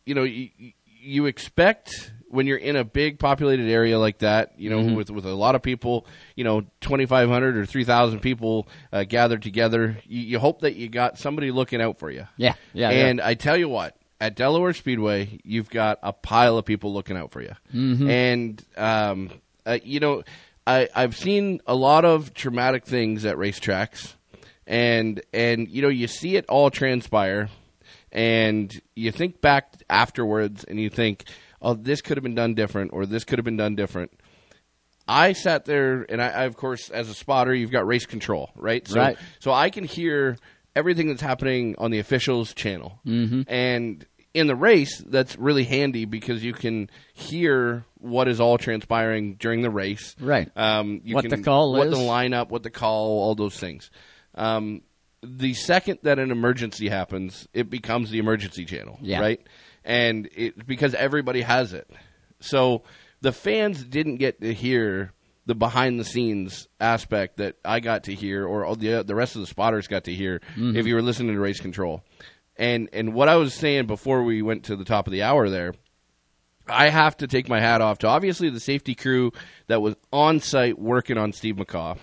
you 0.05 0.15
know, 0.17 0.25
you, 0.25 0.51
you 0.85 1.27
expect 1.27 2.11
when 2.31 2.47
you're 2.47 2.57
in 2.59 2.77
a 2.77 2.85
big 2.85 3.19
populated 3.19 3.69
area 3.69 3.99
like 3.99 4.19
that, 4.19 4.53
you 4.59 4.71
know, 4.71 4.81
Mhm. 4.81 4.95
with 4.97 5.11
with 5.11 5.27
a 5.27 5.35
lot 5.35 5.55
of 5.55 5.63
people, 5.63 6.07
you 6.37 6.45
know, 6.45 6.63
twenty 6.81 7.05
five 7.07 7.29
hundred 7.29 7.57
or 7.57 7.67
three 7.67 7.85
thousand 7.85 8.21
people 8.21 8.69
uh, 8.93 9.05
gathered 9.05 9.43
together. 9.43 9.99
You, 10.07 10.21
you 10.21 10.39
hope 10.39 10.61
that 10.61 10.77
you 10.77 10.89
got 10.89 11.19
somebody 11.19 11.51
looking 11.51 11.81
out 11.83 11.99
for 11.99 12.11
you. 12.11 12.27
Yeah, 12.37 12.55
yeah, 12.73 12.91
yeah. 12.91 13.07
And 13.07 13.21
I 13.21 13.35
tell 13.35 13.57
you 13.57 13.69
what. 13.69 13.97
At 14.23 14.37
Delaware 14.37 14.75
Speedway, 14.75 15.41
you've 15.45 15.71
got 15.71 15.99
a 16.03 16.13
pile 16.13 16.59
of 16.59 16.67
people 16.67 16.93
looking 16.93 17.17
out 17.17 17.31
for 17.33 17.41
you, 17.41 17.53
Mhm. 17.75 18.09
and 18.11 18.65
um, 18.77 19.31
uh, 19.65 19.79
you 19.83 19.99
know, 19.99 20.23
I, 20.67 20.89
I've 20.95 21.17
seen 21.17 21.63
a 21.67 21.75
lot 21.75 22.05
of 22.05 22.35
traumatic 22.35 22.85
things 22.85 23.25
at 23.25 23.37
racetracks, 23.39 24.15
and 24.67 25.23
and 25.33 25.69
you 25.71 25.81
know 25.81 25.89
you 25.89 26.07
see 26.07 26.37
it 26.37 26.45
all 26.51 26.69
transpire, 26.71 27.49
and 28.13 28.79
you 28.95 29.11
think 29.11 29.41
back 29.41 29.73
afterwards, 29.89 30.65
and 30.65 30.79
you 30.79 30.91
think, 30.91 31.25
oh, 31.63 31.75
this 31.75 32.01
could 32.01 32.17
have 32.17 32.23
been 32.25 32.35
done 32.35 32.55
different, 32.55 32.93
or 32.93 33.07
this 33.07 33.25
could 33.25 33.39
have 33.39 33.45
been 33.45 33.57
done 33.57 33.75
different. 33.77 34.13
I 35.09 35.33
sat 35.33 35.65
there, 35.65 36.07
and 36.09 36.23
I, 36.23 36.29
I 36.29 36.45
of 36.45 36.57
course, 36.57 36.89
as 36.91 37.09
a 37.09 37.15
spotter, 37.15 37.55
you've 37.55 37.71
got 37.73 37.87
race 37.87 38.07
control, 38.07 38.51
right? 38.55 38.87
So, 38.87 39.01
Right. 39.01 39.17
So 39.41 39.53
I 39.53 39.71
can 39.71 39.85
hear 39.85 40.37
everything 40.77 41.09
that's 41.09 41.23
happening 41.23 41.75
on 41.79 41.91
the 41.91 41.99
officials' 41.99 42.55
channel, 42.55 43.01
Mhm. 43.07 43.45
and 43.49 44.07
in 44.33 44.47
the 44.47 44.55
race, 44.55 45.03
that's 45.05 45.37
really 45.37 45.65
handy 45.65 46.05
because 46.05 46.45
you 46.45 46.53
can 46.53 46.89
hear 47.13 47.85
what 47.99 48.29
is 48.29 48.39
all 48.41 48.57
transpiring 48.59 49.35
during 49.35 49.63
the 49.63 49.71
race. 49.71 50.15
Right. 50.21 50.49
Um, 50.57 51.01
you 51.05 51.17
What 51.17 51.23
can, 51.23 51.31
the 51.31 51.43
call 51.45 51.73
what 51.73 51.89
is. 51.89 51.93
the 51.93 51.99
lineup, 51.99 52.49
what 52.51 52.63
the 52.63 52.71
call, 52.71 53.09
all 53.23 53.35
those 53.35 53.59
things. 53.59 53.91
Um, 54.37 54.83
the 55.25 55.53
second 55.55 55.99
that 56.05 56.21
an 56.21 56.31
emergency 56.31 56.89
happens, 56.89 57.49
it 57.53 57.69
becomes 57.69 58.11
the 58.11 58.19
emergency 58.21 58.65
channel, 58.65 58.99
Yeah. 59.03 59.19
right? 59.21 59.41
And 59.85 60.29
it 60.35 60.67
because 60.67 60.95
everybody 60.95 61.41
has 61.43 61.73
it. 61.73 61.89
So 62.41 62.83
the 63.21 63.33
fans 63.33 63.83
didn't 63.85 64.17
get 64.17 64.41
to 64.41 64.53
hear 64.53 65.13
the 65.47 65.55
behind 65.55 65.99
the 65.99 66.05
scenes 66.05 66.69
aspect 66.81 67.39
that 67.39 67.57
I 67.65 67.81
got 67.81 68.05
to 68.05 68.15
hear, 68.15 68.47
or 68.47 68.65
all 68.65 68.77
the 68.77 69.03
the 69.03 69.15
rest 69.15 69.35
of 69.37 69.41
the 69.41 69.47
spotters 69.47 69.89
got 69.89 70.05
to 70.05 70.15
hear 70.15 70.41
Mhm. 70.57 70.77
if 70.77 70.87
you 70.87 70.95
were 70.95 71.03
listening 71.03 71.35
to 71.35 71.41
race 71.41 71.61
control. 71.61 72.05
And 72.57 72.89
and 72.93 73.15
what 73.15 73.29
I 73.29 73.37
was 73.37 73.55
saying 73.55 73.87
before 73.87 74.23
we 74.23 74.43
went 74.43 74.65
to 74.65 74.77
the 74.77 74.85
top 74.85 75.07
of 75.07 75.13
the 75.13 75.23
hour 75.23 75.49
there, 75.49 75.75
I 76.69 76.91
have 76.91 77.17
to 77.19 77.27
take 77.27 77.49
my 77.49 77.59
hat 77.59 77.81
off 77.81 77.99
to 78.01 78.07
obviously 78.07 78.51
the 78.51 78.61
safety 78.61 78.95
crew 78.95 79.33
that 79.67 79.81
was 79.81 79.97
on 80.13 80.41
site 80.41 80.79
working 80.79 81.17
on 81.19 81.33
Steve 81.33 81.57
McCaw 81.57 81.97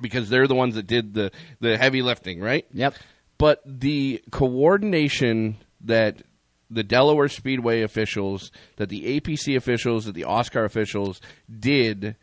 because 0.00 0.28
they're 0.28 0.46
the 0.46 0.54
ones 0.54 0.74
that 0.74 0.86
did 0.86 1.14
the 1.14 1.32
the 1.60 1.78
heavy 1.78 2.02
lifting, 2.02 2.40
right? 2.40 2.66
Yep. 2.74 2.94
But 3.38 3.62
the 3.64 4.22
coordination 4.30 5.56
that 5.82 6.22
the 6.70 6.82
Delaware 6.84 7.28
Speedway 7.28 7.82
officials, 7.82 8.50
that 8.76 8.88
the 8.88 9.20
APC 9.20 9.56
officials, 9.56 10.04
that 10.04 10.12
the 10.14 10.24
OSCAAR 10.24 10.64
officials 10.64 11.20
did 11.58 12.16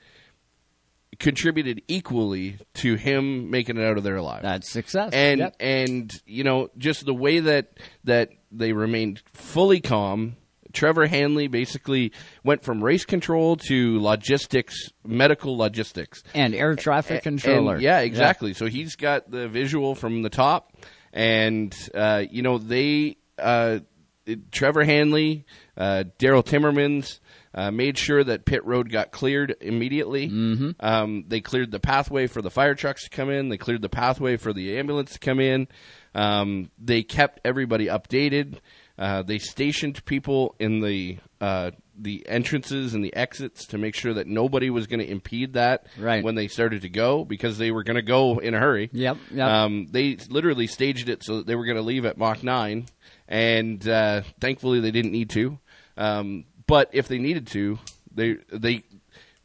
contributed 1.20 1.82
equally 1.88 2.58
to 2.74 2.96
him 2.96 3.50
making 3.50 3.78
it 3.78 3.84
out 3.86 3.98
of 3.98 4.04
there 4.04 4.18
alive. 4.18 4.41
That's 4.41 4.70
success. 4.70 5.12
And 5.14 5.39
Yep. 5.39 5.56
and 5.60 6.22
you 6.26 6.43
know 6.43 6.70
just 6.78 7.06
the 7.06 7.14
way 7.14 7.39
that 7.39 7.80
that 8.04 8.30
they 8.52 8.74
remained 8.74 9.22
fully 9.34 9.80
calm. 9.80 10.36
Trevor 10.74 11.08
Hanley 11.08 11.48
basically 11.48 12.12
went 12.43 12.62
from 12.64 12.84
race 12.84 13.06
control 13.06 13.56
to 13.70 13.98
logistics, 14.02 14.76
medical 15.06 15.58
logistics, 15.58 16.22
And 16.34 16.54
air 16.54 16.76
traffic 16.76 17.26
and- 17.26 17.39
controller. 17.41 17.78
yeah, 17.80 18.00
exactly. 18.02 18.54
So 18.54 18.66
he's 18.66 18.98
got 18.98 19.32
the 19.32 19.48
visual 19.48 19.96
from 19.96 20.22
the 20.22 20.30
top, 20.30 20.74
and 21.14 21.74
uh, 21.93 22.26
you 22.30 22.41
know 22.41 22.58
they 22.58 23.16
uh, 23.39 23.80
it- 24.26 24.51
Trevor 24.51 24.84
Hanley, 24.84 25.45
uh, 25.78 26.03
Daryl 26.19 26.43
Timmermans. 26.45 27.19
Uh, 27.57 27.71
made 27.71 27.97
sure 27.97 28.21
that 28.21 28.43
pit 28.43 28.65
road 28.65 28.91
got 28.91 29.11
cleared 29.11 29.55
immediately. 29.61 30.30
Mm-hmm. 30.30 30.71
Um, 30.82 31.23
they 31.30 31.39
cleared 31.39 31.71
the 31.71 31.80
pathway 31.80 32.28
for 32.28 32.41
the 32.41 32.49
fire 32.51 32.76
trucks 32.76 33.05
to 33.05 33.09
come 33.09 33.30
in. 33.30 33.47
They 33.47 33.55
cleared 33.55 33.82
the 33.82 33.88
pathway 33.88 34.36
for 34.36 34.51
the 34.51 34.78
ambulance 34.78 35.13
to 35.13 35.19
come 35.19 35.39
in. 35.39 35.69
Um, 36.13 36.69
they 36.78 37.01
kept 37.03 37.39
everybody 37.45 37.86
updated. 37.88 38.57
Uh, 38.99 39.21
they 39.21 39.39
stationed 39.39 40.03
people 40.03 40.53
in 40.59 40.82
the 40.82 41.17
uh, 41.39 41.71
the 41.97 42.26
entrances 42.28 42.93
and 42.93 43.03
the 43.05 43.13
exits 43.15 43.67
to 43.67 43.78
make 43.78 43.95
sure 43.95 44.13
that 44.15 44.28
nobody 44.28 44.69
was 44.69 44.86
going 44.88 44.99
to 44.99 45.09
impede 45.09 45.53
that 45.53 45.86
Right. 45.97 46.26
when 46.26 46.36
they 46.36 46.49
started 46.49 46.82
to 46.82 46.89
go 46.89 47.23
because 47.23 47.57
they 47.57 47.71
were 47.71 47.84
going 47.84 47.95
to 47.95 48.01
go 48.01 48.39
in 48.39 48.53
a 48.53 48.59
hurry. 48.59 48.89
Yep, 48.91 49.17
yep. 49.32 49.47
Um, 49.49 49.88
they 49.91 50.17
literally 50.30 50.67
staged 50.67 51.07
it 51.07 51.23
so 51.23 51.38
that 51.38 51.47
they 51.47 51.55
were 51.55 51.63
going 51.65 51.78
to 51.78 51.82
leave 51.84 52.05
at 52.05 52.17
Mach 52.17 52.43
9, 52.43 52.86
and 53.28 53.88
uh, 53.88 54.21
thankfully 54.39 54.80
they 54.80 54.91
didn't 54.91 55.11
need 55.11 55.30
to. 55.32 55.59
Um, 55.97 56.45
but 56.67 56.89
if 56.93 57.07
they 57.07 57.17
needed 57.19 57.47
to, 57.47 57.80
they 58.13 58.38
they 58.51 58.84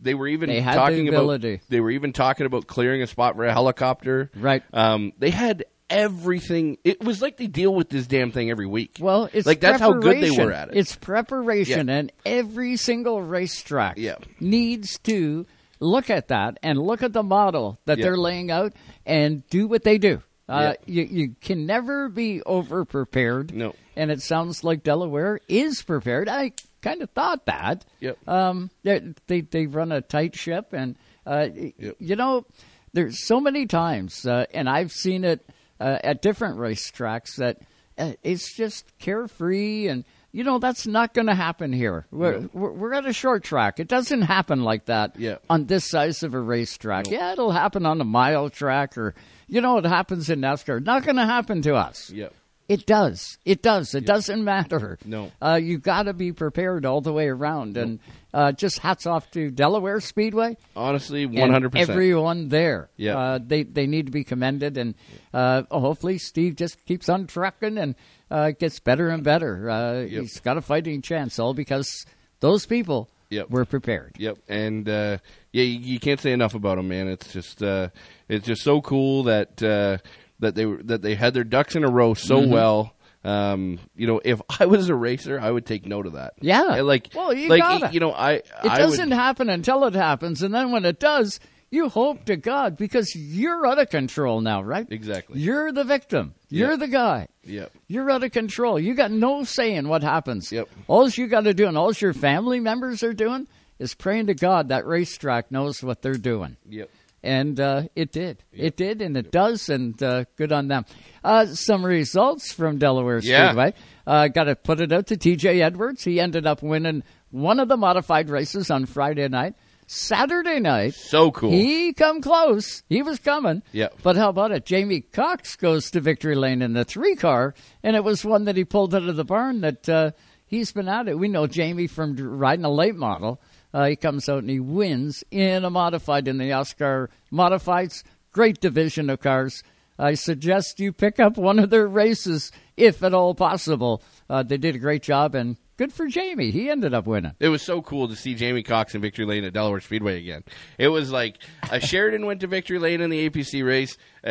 they 0.01 0.15
were 0.15 0.29
even 0.29 0.49
They 0.49 0.61
the 0.61 0.71
talking 0.73 1.09
ability. 1.09 1.55
about 1.55 1.69
they 1.69 1.81
were 1.81 1.91
even 1.91 2.13
talking 2.13 2.47
about 2.47 2.67
clearing 2.67 3.03
a 3.03 3.07
spot 3.07 3.37
for 3.37 3.45
a 3.45 3.53
helicopter. 3.53 4.31
Right. 4.35 4.63
Um, 4.73 5.13
they 5.19 5.31
had 5.31 5.65
everything. 5.91 6.79
It 6.85 7.03
was 7.05 7.21
like 7.21 7.37
they 7.37 7.47
deal 7.47 7.75
with 7.75 7.89
this 7.89 8.07
damn 8.07 8.33
thing 8.33 8.51
every 8.51 8.67
week. 8.67 8.97
Well, 9.01 9.29
it's 9.33 9.47
like 9.47 9.61
that's 9.61 9.81
how 9.81 9.93
good 9.95 10.23
they 10.23 10.31
were 10.31 10.53
at 10.53 10.69
it. 10.71 10.77
It's 10.77 10.97
preparation, 10.97 11.89
Yeah. 11.89 11.95
and 11.95 12.13
every 12.25 12.77
single 12.77 13.21
racetrack 13.21 13.99
Yeah. 13.99 14.17
needs 14.39 14.99
to 15.01 15.47
look 15.81 16.11
at 16.11 16.29
that 16.29 16.59
and 16.63 16.79
look 16.79 17.03
at 17.03 17.13
the 17.13 17.23
model 17.23 17.79
that 17.87 17.99
Yeah. 17.99 18.05
they're 18.05 18.17
laying 18.19 18.51
out 18.51 18.73
and 19.05 19.47
do 19.49 19.67
what 19.67 19.83
they 19.83 19.99
do. 19.99 20.23
Uh, 20.51 20.75
Yeah. 20.87 21.03
you, 21.03 21.03
you 21.05 21.35
can 21.41 21.65
never 21.67 22.09
be 22.09 22.43
over 22.43 22.85
prepared. 22.85 23.55
No. 23.55 23.75
And 23.97 24.11
it 24.11 24.21
sounds 24.23 24.65
like 24.65 24.83
Delaware 24.83 25.41
is 25.49 25.83
prepared. 25.83 26.29
I 26.29 26.53
kind 26.83 27.03
of 27.03 27.11
thought 27.11 27.47
that. 27.47 27.85
Yep. 28.01 28.19
Um, 28.29 28.71
they, 28.83 29.13
they 29.27 29.41
they 29.43 29.67
run 29.67 29.93
a 29.93 30.01
tight 30.01 30.35
ship, 30.35 30.73
and 30.73 30.97
uh, 31.27 31.49
y- 31.55 31.75
you 31.99 32.17
know, 32.17 32.47
there's 32.95 33.27
so 33.27 33.41
many 33.41 33.67
times, 33.67 34.27
uh, 34.27 34.47
and 34.55 34.69
I've 34.69 34.91
seen 34.93 35.25
it 35.25 35.45
uh, 35.79 35.99
at 36.03 36.23
different 36.23 36.59
racetracks 36.59 37.37
that 37.37 37.59
uh, 37.99 38.13
it's 38.23 38.57
just 38.57 38.87
carefree, 38.99 39.89
and 39.89 40.05
you 40.33 40.45
know 40.45 40.59
that's 40.59 40.87
not 40.87 41.13
going 41.13 41.27
to 41.27 41.35
happen 41.35 41.73
here. 41.73 42.07
We're, 42.11 42.39
No. 42.41 42.49
we're 42.55 42.95
at 42.95 43.05
a 43.05 43.13
short 43.13 43.45
track. 43.45 43.79
It 43.81 43.89
doesn't 43.89 44.23
happen 44.23 44.63
like 44.65 44.87
that 44.87 45.19
Yeah. 45.19 45.37
on 45.51 45.67
this 45.67 45.91
size 45.91 46.23
of 46.23 46.33
a 46.35 46.41
racetrack. 46.41 47.09
Yeah, 47.11 47.33
it'll 47.33 47.53
happen 47.53 47.85
on 47.85 48.01
a 48.01 48.05
mile 48.05 48.49
track, 48.49 48.97
or 48.97 49.15
you 49.51 49.61
know, 49.61 49.75
what 49.75 49.85
happens 49.85 50.31
in 50.31 50.41
NASCAR. 50.41 50.83
Not 50.85 51.05
going 51.05 51.17
to 51.17 51.27
happen 51.27 51.63
to 51.63 51.75
us. 51.75 52.11
Yep. 52.11 52.33
It 52.69 52.87
does. 52.87 53.37
It 53.45 53.63
does. 53.63 53.97
It 53.97 54.07
doesn't 54.07 54.45
matter. 54.45 54.97
No. 55.05 55.33
Uh, 55.43 55.59
you've 55.61 55.83
got 55.83 56.05
to 56.05 56.13
be 56.13 56.31
prepared 56.31 56.87
all 56.87 57.01
the 57.01 57.13
way 57.13 57.27
around. 57.29 57.77
And 57.77 57.99
uh, 58.33 58.53
just 58.53 58.79
hats 58.79 59.07
off 59.07 59.29
to 59.33 59.51
Delaware 59.51 59.99
Speedway. 59.99 60.57
Honestly, 60.77 61.27
100%. 61.27 61.75
Everyone 61.75 62.49
there. 62.49 62.89
Yeah. 62.97 63.19
Uh, 63.19 63.39
they, 63.45 63.65
they 63.65 63.89
need 63.89 64.07
to 64.07 64.13
be 64.13 64.23
commended. 64.23 64.79
And 64.79 64.95
uh, 65.35 65.63
hopefully, 65.69 66.19
Steve 66.19 66.55
just 66.55 66.85
keeps 66.85 67.09
on 67.09 67.27
trucking 67.27 67.77
and 67.77 67.97
uh, 68.31 68.53
gets 68.53 68.79
better 68.79 69.09
and 69.09 69.25
better. 69.25 69.69
Uh, 69.69 70.03
He's 70.05 70.39
got 70.39 70.57
a 70.57 70.61
fighting 70.63 71.03
chance, 71.03 71.41
all 71.41 71.55
because 71.55 72.07
those 72.39 72.67
people 72.67 73.09
Yep. 73.31 73.51
were 73.51 73.65
prepared. 73.65 74.15
Yep, 74.19 74.39
and 74.49 74.89
uh, 74.89 75.19
yeah, 75.53 75.63
you, 75.65 75.79
you 75.79 76.01
can't 76.01 76.21
say 76.21 76.33
enough 76.33 76.55
about 76.55 76.77
them, 76.77 76.89
man. 76.89 77.09
It's 77.09 77.33
just 77.33 77.63
uh, 77.63 77.89
it's 78.29 78.47
just 78.47 78.63
so 78.63 78.81
cool 78.81 79.25
that 79.25 79.63
uh, 79.63 79.99
that 80.41 80.55
they 80.55 80.65
that 80.65 81.03
they 81.03 81.15
had 81.15 81.35
their 81.35 81.45
ducks 81.45 81.77
in 81.77 81.85
a 81.85 81.91
row 81.91 82.15
so 82.15 82.41
Mhm. 82.43 82.49
well. 82.51 82.95
Um, 83.23 83.79
you 83.95 84.07
know, 84.07 84.21
if 84.25 84.41
I 84.61 84.67
was 84.67 84.89
a 84.89 84.95
racer, 84.95 85.39
I 85.39 85.51
would 85.51 85.67
take 85.67 85.85
note 85.87 86.07
of 86.07 86.15
that. 86.15 86.35
Yeah. 86.41 86.75
And, 86.77 86.87
like 86.87 87.09
Well, 87.15 87.33
you 87.35 87.49
like 87.49 87.61
gotta. 87.61 87.93
you 87.93 88.01
know, 88.01 88.13
I 88.13 88.33
It 88.35 88.47
I 88.63 88.79
doesn't 88.79 89.11
would, 89.11 89.15
happen 89.17 89.51
until 89.51 89.85
it 89.85 89.95
happens, 89.95 90.43
and 90.43 90.55
then 90.55 90.71
when 90.73 90.85
it 90.87 90.99
does, 90.99 91.39
you 91.71 91.89
hope 91.91 92.25
to 92.25 92.37
God 92.37 92.77
because 92.79 93.15
you're 93.15 93.67
out 93.67 93.79
of 93.79 93.91
control 93.91 94.41
now, 94.41 94.63
right? 94.63 94.87
Exactly. 94.91 95.39
You're 95.39 95.71
the 95.71 95.85
victim. 95.85 96.35
You're 96.49 96.71
Yeah. 96.71 96.77
the 96.77 96.89
guy. 96.89 97.29
Yep. 97.45 97.73
You're 97.89 98.11
out 98.11 98.25
of 98.25 98.33
control. 98.33 98.81
You 98.81 98.95
got 98.95 99.11
no 99.13 99.45
say 99.45 99.75
in 99.75 99.89
what 99.89 100.03
happens. 100.03 100.51
Yep. 100.51 100.69
All 100.89 101.09
you 101.11 101.27
got 101.27 101.45
to 101.45 101.55
do, 101.55 101.67
and 101.69 101.77
all 101.77 101.93
your 101.93 102.13
family 102.15 102.59
members 102.59 103.03
are 103.03 103.13
doing, 103.13 103.47
is 103.81 103.95
praying 103.95 104.29
to 104.29 104.35
God 104.35 104.69
that 104.69 104.87
racetrack 104.87 105.51
knows 105.51 105.83
what 105.83 106.03
they're 106.03 106.15
doing. 106.15 106.57
Yep. 106.69 106.89
And 107.23 107.59
uh, 107.61 107.83
it 107.97 108.13
did. 108.13 108.43
It 108.53 108.77
did, 108.77 109.03
and 109.03 109.15
it 109.17 109.31
does, 109.31 109.69
and 109.69 110.01
uh, 110.03 110.25
good 110.37 110.53
on 110.53 110.69
them. 110.69 110.87
Uh, 111.23 111.47
some 111.47 111.85
results 111.85 112.53
from 112.53 112.79
Delaware 112.79 113.19
Yeah. 113.19 113.49
Speedway. 113.49 113.75
Uh, 114.07 114.29
Got 114.29 114.45
to 114.45 114.57
put 114.57 114.81
it 114.81 114.91
out 114.93 115.09
to 115.09 115.17
TJ 115.17 115.61
Edwards. 115.61 116.03
He 116.05 116.19
ended 116.21 116.47
up 116.47 116.63
winning 116.63 117.03
one 117.31 117.61
of 117.61 117.69
the 117.69 117.77
modified 117.77 118.31
races 118.31 118.71
on 118.71 118.87
Friday 118.87 119.29
night. 119.29 119.55
Saturday 119.87 120.61
night, 120.61 120.95
So 120.95 121.33
cool. 121.33 121.51
He 121.51 121.93
come 121.93 122.21
close. 122.23 122.85
He 122.89 123.03
was 123.03 123.19
coming. 123.19 123.63
Yep. 123.73 123.97
But 124.05 124.17
how 124.17 124.29
about 124.29 124.53
it? 124.53 124.65
Jamie 124.65 125.01
Cox 125.01 125.57
goes 125.57 125.91
to 125.91 126.01
victory 126.01 126.37
lane 126.37 126.63
in 126.63 126.75
the 126.75 126.85
three 126.85 127.17
car, 127.17 127.55
and 127.83 127.97
it 127.97 128.05
was 128.05 128.25
one 128.25 128.45
that 128.45 128.57
he 128.57 128.65
pulled 128.65 128.95
out 128.95 129.03
of 129.09 129.17
the 129.17 129.25
barn 129.25 129.63
that 129.63 129.89
uh, 129.89 130.13
he's 130.47 130.71
been 130.73 130.89
at 130.89 131.09
it. 131.09 131.19
We 131.19 131.27
know 131.27 131.49
Jamie 131.49 131.89
from 131.89 132.15
riding 132.17 132.65
a 132.65 132.71
late 132.71 132.95
model. 132.95 133.41
Uh, 133.73 133.87
he 133.87 133.97
comes 133.97 134.29
out 134.29 134.39
and 134.39 134.51
he 134.51 134.61
wins 134.61 135.23
in 135.31 135.65
a 135.65 135.71
modified 135.71 136.27
in 136.27 136.39
the 136.39 136.51
OSCAAR 136.51 137.09
modifieds. 137.33 138.03
Great 138.33 138.61
division 138.61 139.11
of 139.11 139.21
cars. 139.21 139.63
I 140.01 140.15
suggest 140.15 140.81
you 140.81 140.93
pick 140.93 141.21
up 141.21 141.37
one 141.37 141.59
of 141.59 141.71
their 141.71 141.87
races 141.87 142.51
if 142.77 143.03
at 143.03 143.13
all 143.15 143.35
possible. 143.35 144.03
Uh, 144.29 144.43
they 144.43 144.57
did 144.57 144.75
a 144.75 144.79
great 144.79 145.03
job, 145.03 145.35
and 145.35 145.57
good 145.77 145.93
for 145.93 146.07
Jamie. 146.07 146.51
He 146.51 146.71
ended 146.71 146.95
up 146.95 147.07
winning. 147.07 147.33
It 147.39 147.49
was 147.49 147.63
so 147.63 147.83
cool 147.83 148.09
to 148.09 148.17
see 148.17 148.35
Jamie 148.35 148.63
Cox 148.63 148.95
in 148.95 149.01
victory 149.03 149.27
lane 149.27 149.45
at 149.45 149.53
Delaware 149.53 149.81
Speedway 149.81 150.19
again. 150.19 150.43
It 150.79 150.89
was 150.89 151.11
like 151.13 151.37
a 151.71 151.81
Sheridan 151.87 152.25
went 152.25 152.41
to 152.41 152.47
victory 152.47 152.79
lane 152.79 153.01
in 153.03 153.11
the 153.11 153.29
APC 153.29 153.65
race. 153.65 153.97
A, 154.25 154.31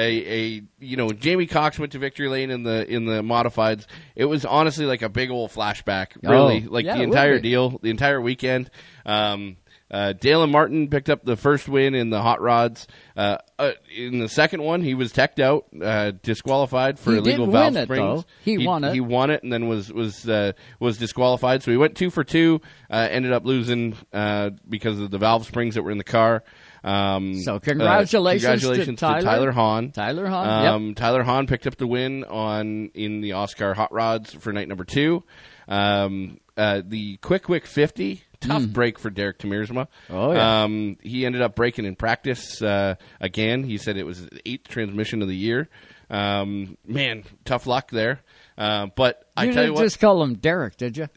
a 0.57 0.61
you 0.79 0.97
know 0.97 1.09
Jamie 1.11 1.45
Cox 1.47 1.77
went 1.77 1.91
to 1.91 1.99
victory 1.99 2.29
lane 2.29 2.49
in 2.49 2.63
the 2.63 2.91
in 2.91 3.05
the 3.05 3.21
modifieds. 3.21 3.85
It 4.15 4.25
was 4.25 4.45
honestly 4.45 4.85
like 4.85 5.01
a 5.03 5.09
big 5.09 5.29
old 5.29 5.51
flashback. 5.51 6.17
Really, 6.23 6.65
Oh, 6.67 6.71
like 6.71 6.85
yeah, 6.85 6.97
the 6.97 7.03
entire 7.03 7.39
deal, 7.39 7.77
the 7.81 7.89
entire 7.91 8.19
weekend. 8.21 8.71
Um, 9.05 9.57
uh, 9.91 10.13
Dalen 10.13 10.51
Martin 10.51 10.87
picked 10.89 11.09
up 11.09 11.23
the 11.25 11.35
first 11.35 11.67
win 11.67 11.95
in 11.95 12.09
the 12.09 12.21
hot 12.21 12.41
rods. 12.41 12.87
Uh, 13.17 13.37
uh, 13.57 13.71
in 13.95 14.19
the 14.19 14.29
second 14.29 14.61
one, 14.61 14.81
he 14.81 14.93
was 14.93 15.11
teched 15.11 15.39
out, 15.39 15.65
uh, 15.81 16.11
disqualified 16.23 16.99
for 16.99 17.11
He 17.11 17.17
illegal 17.17 17.47
valve 17.49 17.75
it, 17.75 17.83
springs. 17.85 18.23
though. 18.23 18.25
He 18.43 18.65
won 18.65 18.83
it. 18.83 18.93
He 18.93 19.01
won 19.01 19.29
it, 19.29 19.43
and 19.43 19.51
then 19.51 19.67
was 19.67 19.91
was 19.91 20.27
uh, 20.29 20.53
was 20.79 20.97
disqualified. 20.97 21.63
So 21.63 21.71
he 21.71 21.77
went 21.77 21.95
two 21.95 22.09
for 22.09 22.23
two. 22.23 22.61
Uh, 22.89 23.07
ended 23.09 23.31
up 23.33 23.45
losing 23.45 23.95
uh, 24.13 24.51
because 24.67 24.99
of 24.99 25.11
the 25.11 25.17
valve 25.17 25.45
springs 25.45 25.75
that 25.75 25.83
were 25.83 25.91
in 25.91 25.97
the 25.97 26.03
car. 26.03 26.43
Um, 26.83 27.41
So 27.41 27.55
uh, 27.55 27.59
congratulations 27.59 28.41
to 28.61 28.67
congratulations 28.67 28.99
Tyler. 28.99 29.21
Tyler 29.21 29.51
Hahn. 29.51 29.91
Tyler 29.91 30.27
Hahn, 30.27 30.63
yep. 30.63 30.73
Um, 30.73 30.95
Tyler 30.95 31.23
Hahn 31.23 31.45
picked 31.47 31.67
up 31.67 31.75
the 31.75 31.87
win 31.87 32.23
on 32.23 32.89
in 32.93 33.19
the 33.21 33.31
OSCAAR 33.31 33.75
Hot 33.75 33.91
Rods 33.91 34.33
for 34.33 34.53
night 34.53 34.67
number 34.69 34.85
two. 34.85 35.23
Um, 35.67 36.39
uh, 36.55 36.81
the 36.85 37.17
Qwick 37.17 37.47
Wick 37.49 37.65
50, 37.65 38.23
tough 38.39 38.67
break 38.67 38.99
for 38.99 39.09
Derek 39.09 39.39
Tamirsma. 39.39 39.87
Mm. 39.87 39.87
Oh, 40.09 40.31
yeah. 40.31 40.63
Um, 40.63 40.97
he 41.01 41.25
ended 41.25 41.41
up 41.41 41.55
breaking 41.55 41.85
in 41.85 41.95
practice 41.95 42.61
uh, 42.61 42.95
again. 43.19 43.63
He 43.63 43.77
said 43.77 43.97
it 43.97 44.05
was 44.05 44.19
his 44.19 44.29
eighth 44.45 44.67
transmission 44.67 45.21
of 45.21 45.27
the 45.27 45.35
year. 45.35 45.69
Um, 46.09 46.77
man, 46.85 47.23
tough 47.45 47.67
luck 47.67 47.91
there. 47.91 48.21
Uh, 48.59 48.87
but 48.93 49.23
I 49.37 49.45
you 49.45 49.53
tell 49.53 49.63
didn't 49.63 49.75
what, 49.75 49.83
just 49.83 50.01
call 50.01 50.21
him 50.21 50.33
Derek, 50.33 50.75
did 50.75 50.97
you? 50.97 51.07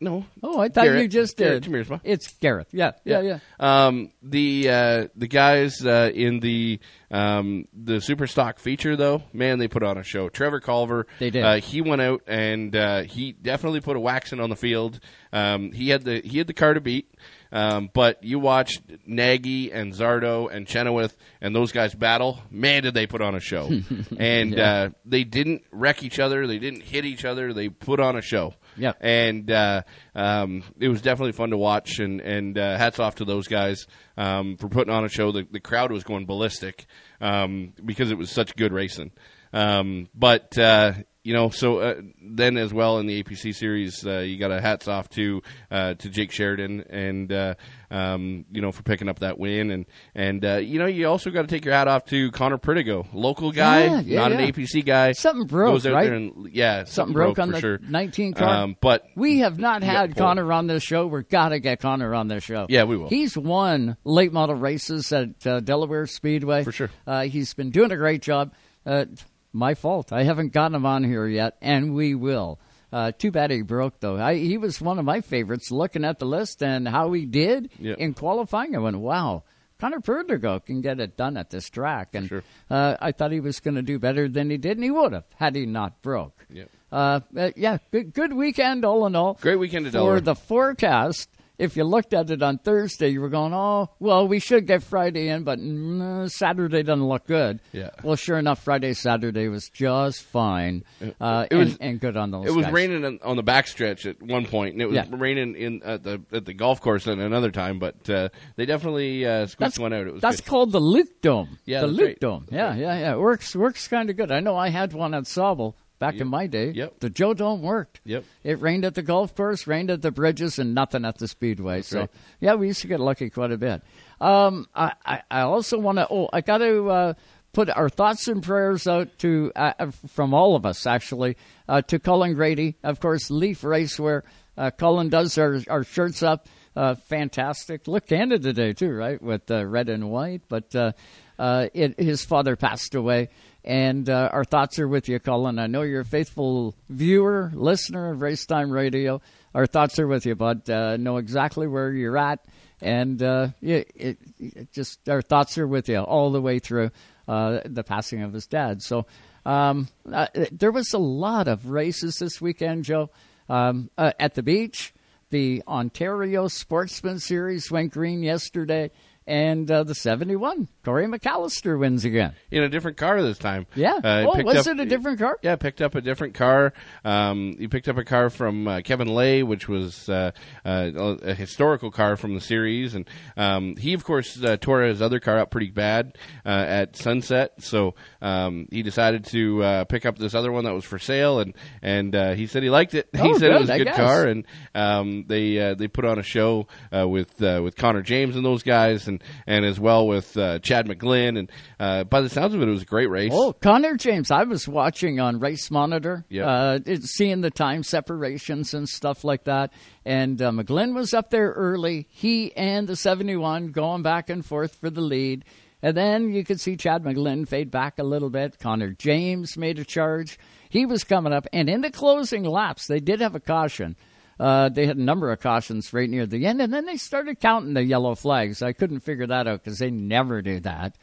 No. 0.00 0.26
Oh, 0.42 0.60
I 0.60 0.68
thought 0.68 0.84
Garrett- 0.84 1.00
you 1.02 1.08
just 1.08 1.38
Garrett 1.38 1.62
did. 1.62 1.72
Tamirsma. 1.72 1.98
It's 2.04 2.30
Gareth. 2.34 2.68
Yeah, 2.72 2.92
yeah, 3.04 3.20
yeah. 3.22 3.38
Um, 3.58 4.12
the 4.22 4.68
uh, 4.68 5.08
the 5.16 5.26
guys 5.26 5.84
uh, 5.84 6.10
in 6.14 6.40
the 6.40 6.78
um, 7.10 7.66
the 7.72 8.02
super 8.02 8.26
stock 8.26 8.58
feature 8.58 8.96
though, 8.96 9.22
man, 9.32 9.58
they 9.58 9.66
put 9.66 9.82
on 9.82 9.96
a 9.96 10.02
show. 10.02 10.28
Trevor 10.28 10.60
Culver, 10.60 11.06
They 11.18 11.30
did. 11.30 11.42
Uh, 11.42 11.54
he 11.56 11.80
went 11.80 12.02
out 12.02 12.22
and 12.26 12.76
uh, 12.76 13.02
he 13.02 13.32
definitely 13.32 13.80
put 13.80 13.96
a 13.96 14.00
waxing 14.00 14.38
on 14.40 14.50
the 14.50 14.56
field. 14.56 15.00
Um, 15.32 15.72
he 15.72 15.88
had 15.88 16.04
the 16.04 16.20
he 16.22 16.36
had 16.36 16.48
the 16.48 16.52
car 16.54 16.74
to 16.74 16.82
beat. 16.82 17.14
Um, 17.52 17.90
but 17.92 18.22
you 18.22 18.38
watched 18.38 18.80
Nagy 19.06 19.72
and 19.72 19.92
Zardo 19.92 20.48
and 20.52 20.66
Chenoweth 20.68 21.16
and 21.40 21.54
those 21.54 21.72
guys 21.72 21.94
battle. 21.94 22.40
Man, 22.50 22.84
did 22.84 22.94
they 22.94 23.06
put 23.06 23.20
on 23.22 23.34
a 23.34 23.40
show! 23.40 23.68
and 24.18 24.52
Yeah. 24.54 24.72
uh, 24.72 24.88
they 25.04 25.24
didn't 25.24 25.62
wreck 25.72 26.02
each 26.04 26.18
other. 26.20 26.46
They 26.46 26.58
didn't 26.58 26.82
hit 26.82 27.04
each 27.04 27.24
other. 27.24 27.52
They 27.52 27.68
put 27.68 27.98
on 28.00 28.16
a 28.16 28.22
show. 28.22 28.54
Yep. 28.76 28.98
And 29.00 29.50
uh, 29.50 29.82
um, 30.14 30.62
it 30.78 30.88
was 30.88 31.02
definitely 31.02 31.32
fun 31.32 31.50
to 31.50 31.56
watch. 31.58 31.98
And, 31.98 32.20
and 32.20 32.56
uh, 32.56 32.76
hats 32.78 33.00
off 33.00 33.16
to 33.16 33.24
those 33.24 33.48
guys 33.48 33.86
um, 34.16 34.56
for 34.56 34.68
putting 34.68 34.92
on 34.94 35.04
a 35.04 35.08
show. 35.08 35.32
The, 35.32 35.46
the 35.50 35.60
crowd 35.60 35.90
was 35.90 36.04
going 36.04 36.26
ballistic 36.26 36.86
um, 37.20 37.72
because 37.84 38.10
it 38.12 38.16
was 38.18 38.30
such 38.30 38.54
good 38.56 38.72
racing. 38.72 39.10
Um, 39.52 40.08
but 40.14 40.56
uh, 40.56 40.92
you 41.22 41.34
know, 41.34 41.50
so 41.50 41.78
uh, 41.80 42.00
then 42.22 42.56
as 42.56 42.72
well 42.72 42.98
in 42.98 43.06
the 43.06 43.22
APC 43.22 43.54
series, 43.54 44.06
uh, 44.06 44.20
you 44.20 44.38
got 44.38 44.50
a 44.50 44.60
hats 44.60 44.88
off 44.88 45.08
to 45.10 45.42
uh, 45.70 45.94
to 45.94 46.08
Jake 46.08 46.30
Sheridan 46.32 46.80
and 46.88 47.30
uh, 47.30 47.54
um, 47.90 48.46
you 48.50 48.62
know 48.62 48.72
for 48.72 48.82
picking 48.82 49.08
up 49.08 49.18
that 49.18 49.38
win, 49.38 49.70
and 49.70 49.86
and 50.14 50.44
uh, 50.44 50.56
you 50.56 50.78
know 50.78 50.86
you 50.86 51.06
also 51.06 51.30
got 51.30 51.42
to 51.42 51.48
take 51.48 51.64
your 51.66 51.74
hat 51.74 51.88
off 51.88 52.06
to 52.06 52.30
Connor 52.30 52.56
Pritigo, 52.56 53.06
local 53.12 53.52
guy, 53.52 53.84
Yeah, 53.84 54.00
yeah, 54.00 54.20
not 54.20 54.30
yeah. 54.32 54.38
an 54.38 54.52
APC 54.52 54.84
guy. 54.84 55.12
Something 55.12 55.46
broke, 55.46 55.84
right? 55.84 56.10
and 56.10 56.48
yeah, 56.52 56.84
Something 56.84 57.12
broke 57.12 57.38
on 57.38 57.48
for 57.48 57.52
the 57.56 57.60
sure. 57.60 57.78
19 57.82 58.32
car. 58.34 58.48
Um, 58.48 58.76
but 58.80 59.04
we 59.14 59.38
have 59.40 59.58
not 59.58 59.82
had. 59.82 60.16
Connor 60.16 60.50
on 60.52 60.66
this 60.66 60.82
show. 60.82 61.06
We've 61.06 61.28
got 61.28 61.50
to 61.50 61.60
get 61.60 61.80
Connor 61.80 62.14
on 62.14 62.28
this 62.28 62.44
show. 62.44 62.66
Yeah, 62.68 62.84
we 62.84 62.96
will. 62.96 63.08
He's 63.08 63.36
won 63.36 63.96
late 64.04 64.32
model 64.32 64.54
races 64.56 65.12
at 65.12 65.46
uh, 65.46 65.60
Delaware 65.60 66.06
Speedway. 66.06 66.64
For 66.64 66.72
sure. 66.72 66.90
Uh, 67.06 67.22
he's 67.24 67.52
been 67.54 67.70
doing 67.70 67.92
a 67.92 67.96
great 67.96 68.22
job. 68.22 68.54
Uh, 68.86 69.04
my 69.52 69.74
fault. 69.74 70.12
I 70.12 70.22
haven't 70.24 70.52
gotten 70.52 70.74
him 70.74 70.86
on 70.86 71.04
here 71.04 71.26
yet, 71.26 71.56
and 71.60 71.94
we 71.94 72.14
will. 72.14 72.58
Uh, 72.92 73.12
too 73.12 73.30
bad 73.30 73.50
he 73.50 73.62
broke, 73.62 74.00
though. 74.00 74.16
I, 74.20 74.34
he 74.34 74.58
was 74.58 74.80
one 74.80 74.98
of 74.98 75.04
my 75.04 75.20
favorites 75.20 75.70
looking 75.70 76.04
at 76.04 76.18
the 76.18 76.24
list 76.26 76.62
and 76.62 76.88
how 76.88 77.12
he 77.12 77.24
did 77.24 77.70
Yeah. 77.78 77.94
in 77.98 78.14
qualifying. 78.14 78.74
I 78.74 78.78
went, 78.78 78.98
wow. 78.98 79.44
Connor 79.78 80.00
Perdigo 80.00 80.62
can 80.64 80.80
get 80.82 81.00
it 81.00 81.16
done 81.16 81.36
at 81.36 81.50
this 81.50 81.70
track, 81.70 82.14
and 82.14 82.28
Sure. 82.28 82.42
uh, 82.68 82.96
I 83.00 83.12
thought 83.12 83.32
he 83.32 83.40
was 83.40 83.60
going 83.60 83.76
to 83.76 83.82
do 83.82 83.98
better 83.98 84.28
than 84.28 84.50
he 84.50 84.56
did, 84.58 84.76
and 84.76 84.84
he 84.84 84.90
would 84.90 85.12
have 85.12 85.24
had 85.36 85.54
he 85.54 85.64
not 85.66 86.02
broke. 86.02 86.44
Yep. 86.52 86.68
Uh, 86.92 87.20
uh, 87.36 87.50
yeah, 87.56 87.78
good, 87.92 88.12
good 88.12 88.32
weekend 88.32 88.84
all 88.84 89.06
in 89.06 89.14
all. 89.16 89.38
Great 89.40 89.56
weekend 89.56 89.86
at 89.86 89.92
for 89.92 89.98
Delaware. 89.98 90.20
the 90.20 90.34
forecast. 90.34 91.28
If 91.60 91.76
you 91.76 91.84
looked 91.84 92.14
at 92.14 92.30
it 92.30 92.42
on 92.42 92.58
Thursday, 92.58 93.08
you 93.10 93.20
were 93.20 93.28
going, 93.28 93.52
"Oh, 93.54 93.90
well, 94.00 94.26
we 94.26 94.38
should 94.40 94.66
get 94.66 94.82
Friday 94.82 95.28
in, 95.28 95.44
but 95.44 95.58
mm, 95.58 96.30
Saturday 96.30 96.82
doesn't 96.82 97.04
look 97.06 97.26
good." 97.26 97.60
Yeah. 97.72 97.90
Well, 98.02 98.16
sure 98.16 98.38
enough, 98.38 98.62
Friday, 98.64 98.94
Saturday 98.94 99.48
was 99.48 99.68
just 99.68 100.22
fine, 100.22 100.84
uh, 101.20 101.46
It 101.50 101.54
was- 101.56 101.72
and, 101.72 101.78
and 101.82 102.00
good 102.00 102.16
on 102.16 102.30
those. 102.30 102.46
It 102.46 102.54
was 102.54 102.64
guys. 102.64 102.72
raining 102.72 103.20
on- 103.22 103.36
the 103.36 103.44
backstretch 103.44 104.08
at 104.08 104.22
one 104.22 104.46
point, 104.46 104.72
and 104.72 104.82
it 104.82 104.86
was 104.86 104.96
Yeah. 104.96 105.04
raining 105.10 105.54
in 105.54 105.82
at 105.82 106.02
the 106.02 106.22
at 106.32 106.44
the 106.46 106.54
golf 106.54 106.80
course 106.80 107.06
at 107.06 107.18
another 107.18 107.50
time. 107.50 107.78
But 107.78 108.08
uh, 108.08 108.30
they 108.56 108.64
definitely 108.66 109.26
uh, 109.26 109.46
squeaked 109.46 109.58
That's 109.60 109.78
one 109.78 109.92
out. 109.92 110.06
It 110.06 110.12
was 110.14 110.22
that's 110.22 110.40
good. 110.40 110.46
called 110.48 110.72
the 110.72 110.80
Luke 110.80 111.20
Dome. 111.22 111.58
Yeah, 111.66 111.82
the 111.82 111.86
Luke 111.88 112.06
right. 112.06 112.20
Dome. 112.20 112.46
That's 112.48 112.52
Yeah, 112.56 112.68
right. 112.70 112.78
yeah, 112.78 112.98
yeah. 113.00 113.12
It 113.14 113.18
works 113.20 113.54
works 113.54 113.86
kind 113.86 114.08
of 114.08 114.16
good. 114.16 114.32
I 114.32 114.40
know 114.40 114.56
I 114.56 114.70
had 114.70 114.92
one 114.94 115.12
at 115.14 115.24
Sauble 115.24 115.74
back 116.00 116.16
in 116.16 116.26
my 116.26 116.48
day. 116.48 116.72
Yep. 116.72 116.98
The 116.98 117.10
Joe 117.10 117.34
Dome 117.34 117.62
worked. 117.62 118.00
Yep. 118.04 118.24
It 118.42 118.60
rained 118.60 118.84
at 118.84 118.96
the 118.96 119.02
golf 119.02 119.36
course, 119.36 119.68
rained 119.68 119.90
at 119.90 120.02
the 120.02 120.10
bridges, 120.10 120.58
and 120.58 120.74
nothing 120.74 121.04
at 121.04 121.18
the 121.18 121.28
speedway. 121.28 121.82
so 121.82 122.00
right. 122.00 122.10
yeah, 122.40 122.54
we 122.54 122.66
used 122.66 122.80
to 122.80 122.88
get 122.88 122.98
lucky 122.98 123.30
quite 123.30 123.52
a 123.52 123.58
bit. 123.58 123.82
Um, 124.20 124.66
I, 124.74 124.94
I, 125.06 125.22
I 125.30 125.40
also 125.42 125.78
want 125.78 125.98
to. 125.98 126.08
Oh, 126.10 126.28
I 126.32 126.40
got 126.40 126.58
to. 126.58 126.90
Uh, 126.90 127.14
Put 127.52 127.68
our 127.68 127.88
thoughts 127.88 128.28
and 128.28 128.44
prayers 128.44 128.86
out 128.86 129.18
to 129.18 129.50
uh, 129.56 129.90
from 130.06 130.34
all 130.34 130.54
of 130.54 130.64
us, 130.64 130.86
actually, 130.86 131.36
uh, 131.68 131.82
to 131.82 131.98
Colin 131.98 132.34
Grady, 132.34 132.76
of 132.84 133.00
course, 133.00 133.28
Leaf 133.28 133.62
Racewear. 133.62 134.22
Uh, 134.56 134.70
Colin 134.70 135.08
does 135.08 135.36
our, 135.36 135.58
our 135.68 135.82
shirts 135.82 136.22
up, 136.22 136.46
uh, 136.76 136.94
fantastic. 136.94 137.88
Look 137.88 138.06
Canada 138.06 138.52
Day 138.52 138.72
too, 138.72 138.92
right, 138.92 139.20
with 139.20 139.50
uh, 139.50 139.66
red 139.66 139.88
and 139.88 140.12
white. 140.12 140.42
But 140.48 140.76
uh, 140.76 140.92
uh, 141.40 141.66
it, 141.74 141.98
his 141.98 142.24
father 142.24 142.54
passed 142.54 142.94
away, 142.94 143.30
and 143.64 144.08
uh, 144.08 144.30
our 144.32 144.44
thoughts 144.44 144.78
are 144.78 144.88
with 144.88 145.08
you, 145.08 145.18
Colin. 145.18 145.58
I 145.58 145.66
know 145.66 145.82
you're 145.82 146.00
a 146.00 146.04
faithful 146.04 146.74
viewer, 146.88 147.50
listener 147.54 148.12
of 148.12 148.22
Race 148.22 148.46
Time 148.46 148.70
Radio. 148.70 149.20
Our 149.54 149.66
thoughts 149.66 149.98
are 149.98 150.06
with 150.06 150.26
you, 150.26 150.34
bud. 150.34 150.68
Uh, 150.68 150.96
know 150.96 151.16
exactly 151.18 151.66
where 151.66 151.92
you're 151.92 152.16
at, 152.16 152.44
and 152.80 153.22
uh, 153.22 153.48
it, 153.60 153.90
it, 153.94 154.18
it 154.38 154.72
just 154.72 155.08
our 155.08 155.22
thoughts 155.22 155.58
are 155.58 155.66
with 155.66 155.88
you 155.88 155.98
all 155.98 156.30
the 156.30 156.40
way 156.40 156.58
through 156.58 156.90
uh, 157.28 157.60
the 157.64 157.84
passing 157.84 158.22
of 158.22 158.32
his 158.32 158.46
dad. 158.46 158.82
So 158.82 159.06
um, 159.44 159.88
uh, 160.10 160.26
there 160.52 160.72
was 160.72 160.92
a 160.92 160.98
lot 160.98 161.48
of 161.48 161.70
races 161.70 162.18
this 162.18 162.40
weekend, 162.40 162.84
Joe, 162.84 163.10
um, 163.48 163.90
uh, 163.98 164.12
at 164.18 164.34
the 164.34 164.42
beach. 164.42 164.92
The 165.30 165.62
Ontario 165.68 166.48
Sportsman 166.48 167.20
Series 167.20 167.70
went 167.70 167.92
green 167.92 168.22
yesterday, 168.24 168.90
and 169.30 169.70
uh, 169.70 169.84
the 169.84 169.94
71. 169.94 170.68
Corey 170.84 171.06
McAllister 171.06 171.78
wins 171.78 172.04
again. 172.04 172.34
in 172.50 172.62
a 172.62 172.68
different 172.68 172.96
car 172.96 173.22
this 173.22 173.38
time. 173.38 173.66
Yeah. 173.74 173.94
Uh, 174.02 174.26
oh, 174.28 174.42
was 174.42 174.66
up- 174.66 174.74
it 174.74 174.80
a 174.80 174.84
different 174.86 175.18
car? 175.18 175.38
Yeah, 175.42 175.56
picked 175.56 175.80
up 175.80 175.94
a 175.94 176.00
different 176.00 176.34
car. 176.34 176.72
Um, 177.04 177.54
he 177.58 177.68
picked 177.68 177.88
up 177.88 177.96
a 177.96 178.04
car 178.04 178.28
from 178.30 178.66
uh, 178.66 178.80
Kevin 178.82 179.08
Lay, 179.08 179.42
which 179.42 179.68
was 179.68 180.08
uh, 180.08 180.32
uh, 180.64 180.90
a 181.22 181.34
historical 181.34 181.90
car 181.90 182.16
from 182.16 182.34
the 182.34 182.40
series, 182.40 182.94
and 182.94 183.08
um, 183.36 183.76
he, 183.76 183.92
of 183.94 184.04
course, 184.04 184.42
uh, 184.42 184.56
tore 184.60 184.82
his 184.82 185.00
other 185.00 185.20
car 185.20 185.38
up 185.38 185.50
pretty 185.50 185.70
bad 185.70 186.16
uh, 186.44 186.48
at 186.48 186.96
Sunset. 186.96 187.52
So 187.62 187.94
um, 188.20 188.66
he 188.70 188.82
decided 188.82 189.24
to 189.26 189.62
uh, 189.62 189.84
pick 189.84 190.04
up 190.06 190.18
this 190.18 190.34
other 190.34 190.50
one 190.50 190.64
that 190.64 190.74
was 190.74 190.84
for 190.84 190.98
sale, 190.98 191.38
and 191.40 191.54
and 191.82 192.16
uh, 192.16 192.32
he 192.32 192.46
said 192.46 192.62
he 192.62 192.70
liked 192.70 192.94
it. 192.94 193.08
he 193.14 193.20
Oh, 193.30 193.38
said 193.38 193.52
it 193.52 193.60
was 193.60 193.70
a 193.70 193.78
good 193.78 193.92
car, 193.94 194.26
and 194.26 194.44
um, 194.74 195.24
they 195.28 195.58
uh, 195.60 195.74
they 195.74 195.86
put 195.88 196.04
on 196.04 196.18
a 196.18 196.22
show 196.24 196.66
uh, 196.96 197.06
with 197.08 197.40
uh, 197.42 197.60
with 197.62 197.76
Connor 197.76 198.02
James 198.02 198.34
and 198.34 198.44
those 198.44 198.62
guys, 198.62 199.06
and 199.06 199.19
and 199.46 199.64
as 199.64 199.78
well 199.80 200.06
with 200.06 200.36
uh, 200.36 200.58
Chad 200.60 200.86
McGlynn, 200.86 201.38
and 201.38 201.52
uh, 201.78 202.04
by 202.04 202.20
the 202.20 202.28
sounds 202.28 202.54
of 202.54 202.62
it, 202.62 202.68
it 202.68 202.70
was 202.70 202.82
a 202.82 202.86
great 202.86 203.08
race. 203.10 203.32
Oh, 203.34 203.52
Connor 203.52 203.96
James. 203.96 204.30
I 204.30 204.44
was 204.44 204.66
watching 204.68 205.20
on 205.20 205.40
Race 205.40 205.70
Monitor, 205.70 206.24
Yep. 206.28 206.46
uh, 206.46 206.78
seeing 207.02 207.40
the 207.40 207.50
time 207.50 207.82
separations 207.82 208.74
and 208.74 208.88
stuff 208.88 209.24
like 209.24 209.44
that. 209.44 209.72
And 210.04 210.40
uh, 210.40 210.50
McGlynn 210.50 210.94
was 210.94 211.12
up 211.14 211.30
there 211.30 211.50
early. 211.52 212.06
He 212.10 212.54
and 212.56 212.88
the 212.88 212.96
71 212.96 213.68
going 213.72 214.02
back 214.02 214.30
and 214.30 214.44
forth 214.44 214.76
for 214.76 214.90
the 214.90 215.00
lead. 215.00 215.44
And 215.82 215.96
then 215.96 216.32
you 216.32 216.44
could 216.44 216.60
see 216.60 216.76
Chad 216.76 217.04
McGlynn 217.04 217.48
fade 217.48 217.70
back 217.70 217.98
a 217.98 218.02
little 218.04 218.28
bit. 218.28 218.58
Connor 218.58 218.90
James 218.90 219.56
made 219.56 219.78
a 219.78 219.84
charge. 219.84 220.38
He 220.68 220.84
was 220.84 221.04
coming 221.04 221.32
up. 221.32 221.46
And 221.54 221.70
in 221.70 221.80
the 221.80 221.90
closing 221.90 222.44
laps, 222.44 222.86
they 222.86 223.00
did 223.00 223.20
have 223.20 223.34
a 223.34 223.40
caution. 223.40 223.96
Uh, 224.40 224.70
they 224.70 224.86
had 224.86 224.96
a 224.96 225.02
number 225.02 225.30
of 225.30 225.38
cautions 225.38 225.92
right 225.92 226.08
near 226.08 226.24
the 226.24 226.46
end, 226.46 226.62
and 226.62 226.72
then 226.72 226.86
they 226.86 226.96
started 226.96 227.38
counting 227.40 227.74
the 227.74 227.84
yellow 227.84 228.14
flags. 228.14 228.62
I 228.62 228.72
couldn't 228.72 229.00
figure 229.00 229.26
that 229.26 229.46
out 229.46 229.62
because 229.62 229.78
they 229.78 229.90
never 229.90 230.40
do 230.40 230.60
that. 230.60 230.96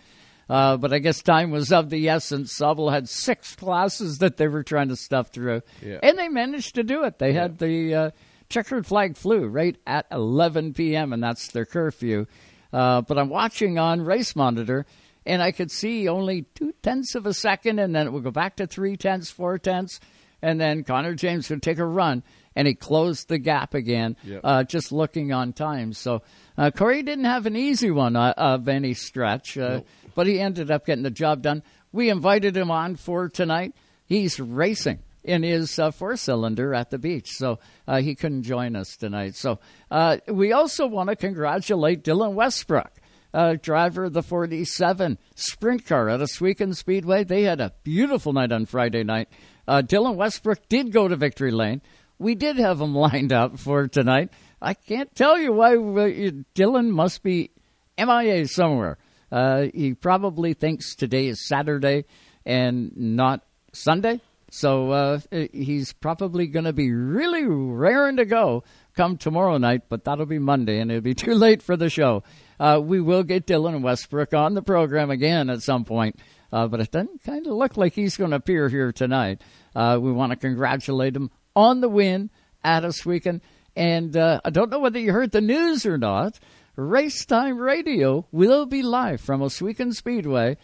Uh, 0.50 0.76
but 0.78 0.92
I 0.92 0.98
guess 0.98 1.22
time 1.22 1.52
was 1.52 1.72
of 1.72 1.92
the 1.92 2.10
essence. 2.10 2.58
Sauble 2.58 2.92
had 2.92 3.08
six 3.08 3.56
classes 3.56 4.18
that 4.20 4.38
they 4.38 4.48
were 4.48 4.64
trying 4.64 4.88
to 4.90 4.96
stuff 4.96 5.28
through, 5.30 5.62
Yeah. 5.86 6.00
and 6.02 6.18
they 6.18 6.30
managed 6.30 6.74
to 6.76 6.84
do 6.84 7.04
it. 7.04 7.20
They 7.20 7.34
had 7.34 7.60
the 7.60 7.94
uh, 7.94 8.12
checkered 8.50 8.88
flag 8.88 9.18
flew 9.18 9.46
right 9.48 9.76
at 9.86 10.08
11 10.12 10.74
p.m., 10.74 11.14
and 11.14 11.22
that's 11.22 11.52
their 11.52 11.66
curfew. 11.66 12.26
Uh, 12.74 13.02
but 13.02 13.20
I'm 13.20 13.30
watching 13.30 13.78
on 13.78 14.02
Race 14.02 14.36
Monitor, 14.36 14.88
and 15.28 15.44
I 15.44 15.52
could 15.52 15.70
see 15.70 16.08
only 16.08 16.44
two 16.56 16.74
tenths 16.82 17.14
of 17.14 17.28
a 17.28 17.34
second, 17.36 17.78
and 17.78 17.94
then 17.94 18.08
it 18.08 18.14
would 18.14 18.24
go 18.24 18.32
back 18.32 18.56
to 18.56 18.66
three 18.66 18.98
tenths, 18.98 19.30
four 19.30 19.60
tenths. 19.60 20.00
and 20.42 20.60
then 20.62 20.84
Connor 20.84 21.14
James 21.14 21.50
would 21.50 21.62
take 21.62 21.78
a 21.80 21.86
run, 21.86 22.24
and 22.58 22.68
he 22.68 22.74
closed 22.74 23.30
the 23.30 23.38
gap 23.38 23.74
again, 23.76 24.18
Yep. 24.26 24.42
uh, 24.44 24.64
just 24.64 24.92
looking 24.92 25.32
on 25.32 25.54
time. 25.54 25.94
So 25.94 26.24
uh, 26.58 26.72
Corey 26.72 27.04
didn't 27.04 27.26
have 27.26 27.46
an 27.46 27.56
easy 27.56 27.92
one 27.92 28.16
uh, 28.16 28.34
of 28.36 28.68
any 28.68 28.94
stretch, 28.96 29.58
uh, 29.58 29.82
but 30.16 30.26
he 30.26 30.40
ended 30.40 30.72
up 30.72 30.86
getting 30.88 31.04
the 31.04 31.12
job 31.12 31.44
done. 31.44 31.62
We 31.92 32.10
invited 32.10 32.58
him 32.58 32.72
on 32.72 32.96
for 32.96 33.30
tonight. 33.30 33.76
He's 34.08 34.40
racing 34.40 35.00
in 35.24 35.44
his 35.44 35.78
uh, 35.78 35.92
four 35.92 36.16
cylinder 36.18 36.74
at 36.74 36.90
the 36.90 36.98
beach, 36.98 37.30
so 37.32 37.60
uh, 37.88 38.02
he 38.02 38.16
couldn't 38.16 38.44
join 38.44 38.76
us 38.76 38.96
tonight. 38.98 39.36
So 39.36 39.60
uh, 39.92 40.18
we 40.28 40.52
also 40.52 40.88
want 40.88 41.10
to 41.10 41.16
congratulate 41.16 42.04
Dylan 42.04 42.34
Westbrook 42.34 42.92
uh, 43.34 43.56
driver 43.62 44.06
of 44.06 44.14
the 44.14 44.24
47 44.24 45.18
sprint 45.36 45.86
car 45.86 46.10
at 46.10 46.22
Ohsweken 46.22 46.76
Speedway. 46.76 47.24
They 47.24 47.44
had 47.44 47.62
a 47.62 47.74
beautiful 47.84 48.34
night 48.34 48.52
on 48.52 48.66
Friday 48.66 49.04
night. 49.04 49.30
Uh, 49.68 49.82
Dylan 49.86 50.16
Westbrook 50.16 50.68
did 50.70 50.92
go 50.92 51.08
to 51.08 51.16
Victory 51.18 51.52
Lane. 51.52 51.82
We 52.20 52.36
did 52.36 52.58
have 52.58 52.82
him 52.82 52.96
lined 53.08 53.34
up 53.34 53.60
for 53.60 53.88
tonight. 53.88 54.30
I 54.62 54.74
can't 54.74 55.14
tell 55.16 55.38
you 55.38 55.54
why 55.54 55.76
Dylan 55.76 56.90
must 56.90 57.24
be 57.24 57.52
MIA 57.98 58.48
somewhere. 58.48 58.98
Uh, 59.32 59.68
he 59.74 59.94
probably 59.94 60.54
thinks 60.54 60.96
today 60.96 61.28
is 61.28 61.48
Saturday 61.48 62.06
and 62.46 62.96
not 62.96 63.44
Sunday. 63.74 64.22
So 64.50 64.92
uh, 64.92 65.20
he's 65.52 65.92
probably 65.92 66.48
going 66.48 66.66
to 66.66 66.74
be 66.74 66.92
really 66.92 67.46
raring 67.46 68.18
to 68.18 68.26
go 68.26 68.64
come 68.96 69.18
tomorrow 69.18 69.58
night, 69.58 69.84
but 69.90 70.06
that'll 70.06 70.26
be 70.26 70.40
Monday, 70.40 70.80
and 70.80 70.90
it'll 70.90 71.02
be 71.02 71.14
too 71.16 71.34
late 71.34 71.62
for 71.62 71.76
the 71.76 71.90
show. 71.90 72.24
Uh, 72.60 72.82
we 72.84 73.02
will 73.02 73.24
get 73.24 73.46
Dylan 73.46 73.82
Westbrook 73.82 74.34
on 74.34 74.54
the 74.54 74.62
program 74.62 75.12
again 75.12 75.50
at 75.50 75.62
some 75.62 75.84
point, 75.84 76.18
uh, 76.52 76.68
but 76.68 76.80
it 76.80 76.92
doesn't 76.92 77.24
kind 77.24 77.46
of 77.46 77.54
look 77.54 77.76
like 77.78 77.94
he's 77.94 78.18
going 78.18 78.32
to 78.32 78.38
appear 78.38 78.70
here 78.70 78.92
tonight. 78.92 79.42
Uh, 79.76 80.00
we 80.02 80.12
want 80.12 80.32
to 80.32 80.38
congratulate 80.38 81.16
him 81.16 81.30
on 81.58 81.82
the 81.82 81.90
win 81.90 82.30
at 82.64 82.84
Ohsweken. 82.84 83.42
And 83.76 84.16
uh, 84.16 84.40
I 84.46 84.52
don't 84.52 84.70
know 84.70 84.80
whether 84.80 85.00
you 85.00 85.12
heard 85.12 85.32
the 85.32 85.42
news 85.42 85.88
or 85.88 85.98
not. 85.98 86.40
Race 86.76 87.26
Time 87.26 87.58
Radio 87.58 88.28
will 88.32 88.68
be 88.68 88.84
live 88.84 89.20
from 89.20 89.42
Ohsweken 89.42 89.94
Speedway 89.96 90.58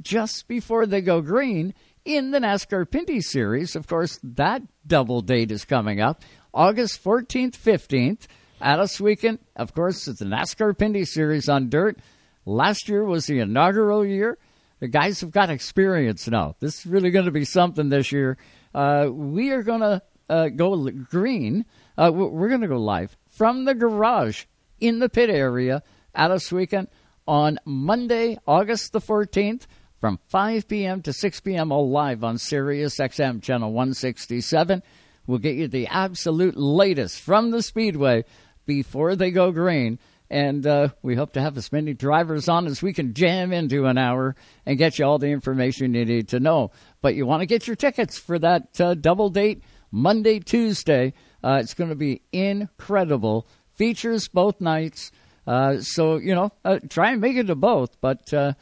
just 0.00 0.48
before 0.48 0.86
they 0.86 1.02
go 1.02 1.20
green 1.20 1.74
in 2.06 2.30
the 2.30 2.38
NASCAR 2.38 2.86
Pinty 2.86 3.22
Series. 3.22 3.76
Of 3.76 3.86
course, 3.86 4.18
that 4.22 4.62
double 4.86 5.20
date 5.20 5.52
is 5.52 5.66
coming 5.66 6.00
up 6.00 6.22
August 6.54 7.04
14th, 7.04 7.58
15th 7.58 8.26
at 8.62 8.78
Ohsweken. 8.78 9.38
Of 9.56 9.74
course, 9.74 10.08
it's 10.08 10.20
the 10.20 10.24
NASCAR 10.24 10.74
Pinty 10.74 11.06
Series 11.06 11.50
on 11.50 11.68
dirt. 11.68 11.98
Last 12.46 12.88
year 12.88 13.04
was 13.04 13.26
the 13.26 13.40
inaugural 13.40 14.06
year. 14.06 14.38
The 14.78 14.88
guys 14.88 15.20
have 15.20 15.32
got 15.32 15.50
experience 15.50 16.26
now. 16.26 16.56
This 16.60 16.78
is 16.78 16.86
really 16.86 17.10
going 17.10 17.26
to 17.26 17.30
be 17.30 17.44
something 17.44 17.90
this 17.90 18.10
year. 18.10 18.38
Uh, 18.74 19.08
we 19.12 19.50
are 19.50 19.62
going 19.62 19.82
to 19.82 20.00
uh, 20.30 20.48
go 20.48 20.88
green. 20.90 21.64
Uh, 21.98 22.10
we- 22.14 22.26
we're 22.26 22.48
going 22.48 22.60
to 22.62 22.68
go 22.68 22.78
live 22.78 23.16
from 23.28 23.64
the 23.64 23.74
garage 23.74 24.44
in 24.80 24.98
the 25.00 25.08
pit 25.08 25.28
area 25.28 25.82
at 26.14 26.30
Ohsweken 26.30 26.86
on 27.26 27.58
Monday, 27.64 28.38
August 28.46 28.92
the 28.92 29.00
14th 29.00 29.66
from 30.00 30.18
5 30.28 30.66
p.m. 30.66 31.02
to 31.02 31.12
6 31.12 31.40
p.m. 31.40 31.70
all 31.70 31.90
live 31.90 32.24
on 32.24 32.38
Sirius 32.38 32.96
XM 32.96 33.42
channel 33.42 33.72
167. 33.72 34.82
We'll 35.26 35.38
get 35.38 35.56
you 35.56 35.68
the 35.68 35.86
absolute 35.88 36.56
latest 36.56 37.20
from 37.20 37.50
the 37.50 37.62
Speedway 37.62 38.24
before 38.66 39.14
they 39.16 39.30
go 39.30 39.52
green. 39.52 39.98
And 40.32 40.64
uh, 40.66 40.88
we 41.02 41.16
hope 41.16 41.32
to 41.32 41.40
have 41.40 41.56
as 41.56 41.72
many 41.72 41.92
drivers 41.92 42.48
on 42.48 42.66
as 42.66 42.80
we 42.82 42.92
can 42.92 43.14
jam 43.14 43.52
into 43.52 43.86
an 43.86 43.98
hour 43.98 44.36
and 44.64 44.78
get 44.78 44.98
you 44.98 45.04
all 45.04 45.18
the 45.18 45.26
information 45.26 45.92
you 45.92 46.04
need 46.04 46.28
to 46.28 46.40
know. 46.40 46.70
But 47.02 47.16
you 47.16 47.26
want 47.26 47.40
to 47.40 47.46
get 47.46 47.66
your 47.66 47.74
tickets 47.76 48.16
for 48.16 48.38
that 48.38 48.80
uh, 48.80 48.94
double 48.94 49.28
date 49.28 49.62
Monday, 49.90 50.40
Tuesday. 50.40 51.12
Uh, 51.42 51.58
it's 51.62 51.74
going 51.74 51.90
to 51.90 51.96
be 51.96 52.22
incredible. 52.32 53.46
Features 53.74 54.28
both 54.28 54.60
nights. 54.60 55.10
Uh, 55.46 55.80
so, 55.80 56.16
you 56.16 56.34
know, 56.34 56.52
uh, 56.64 56.78
try 56.88 57.12
and 57.12 57.20
make 57.20 57.36
it 57.36 57.46
to 57.46 57.54
both. 57.54 58.00
But 58.00 58.32
uh, 58.32 58.52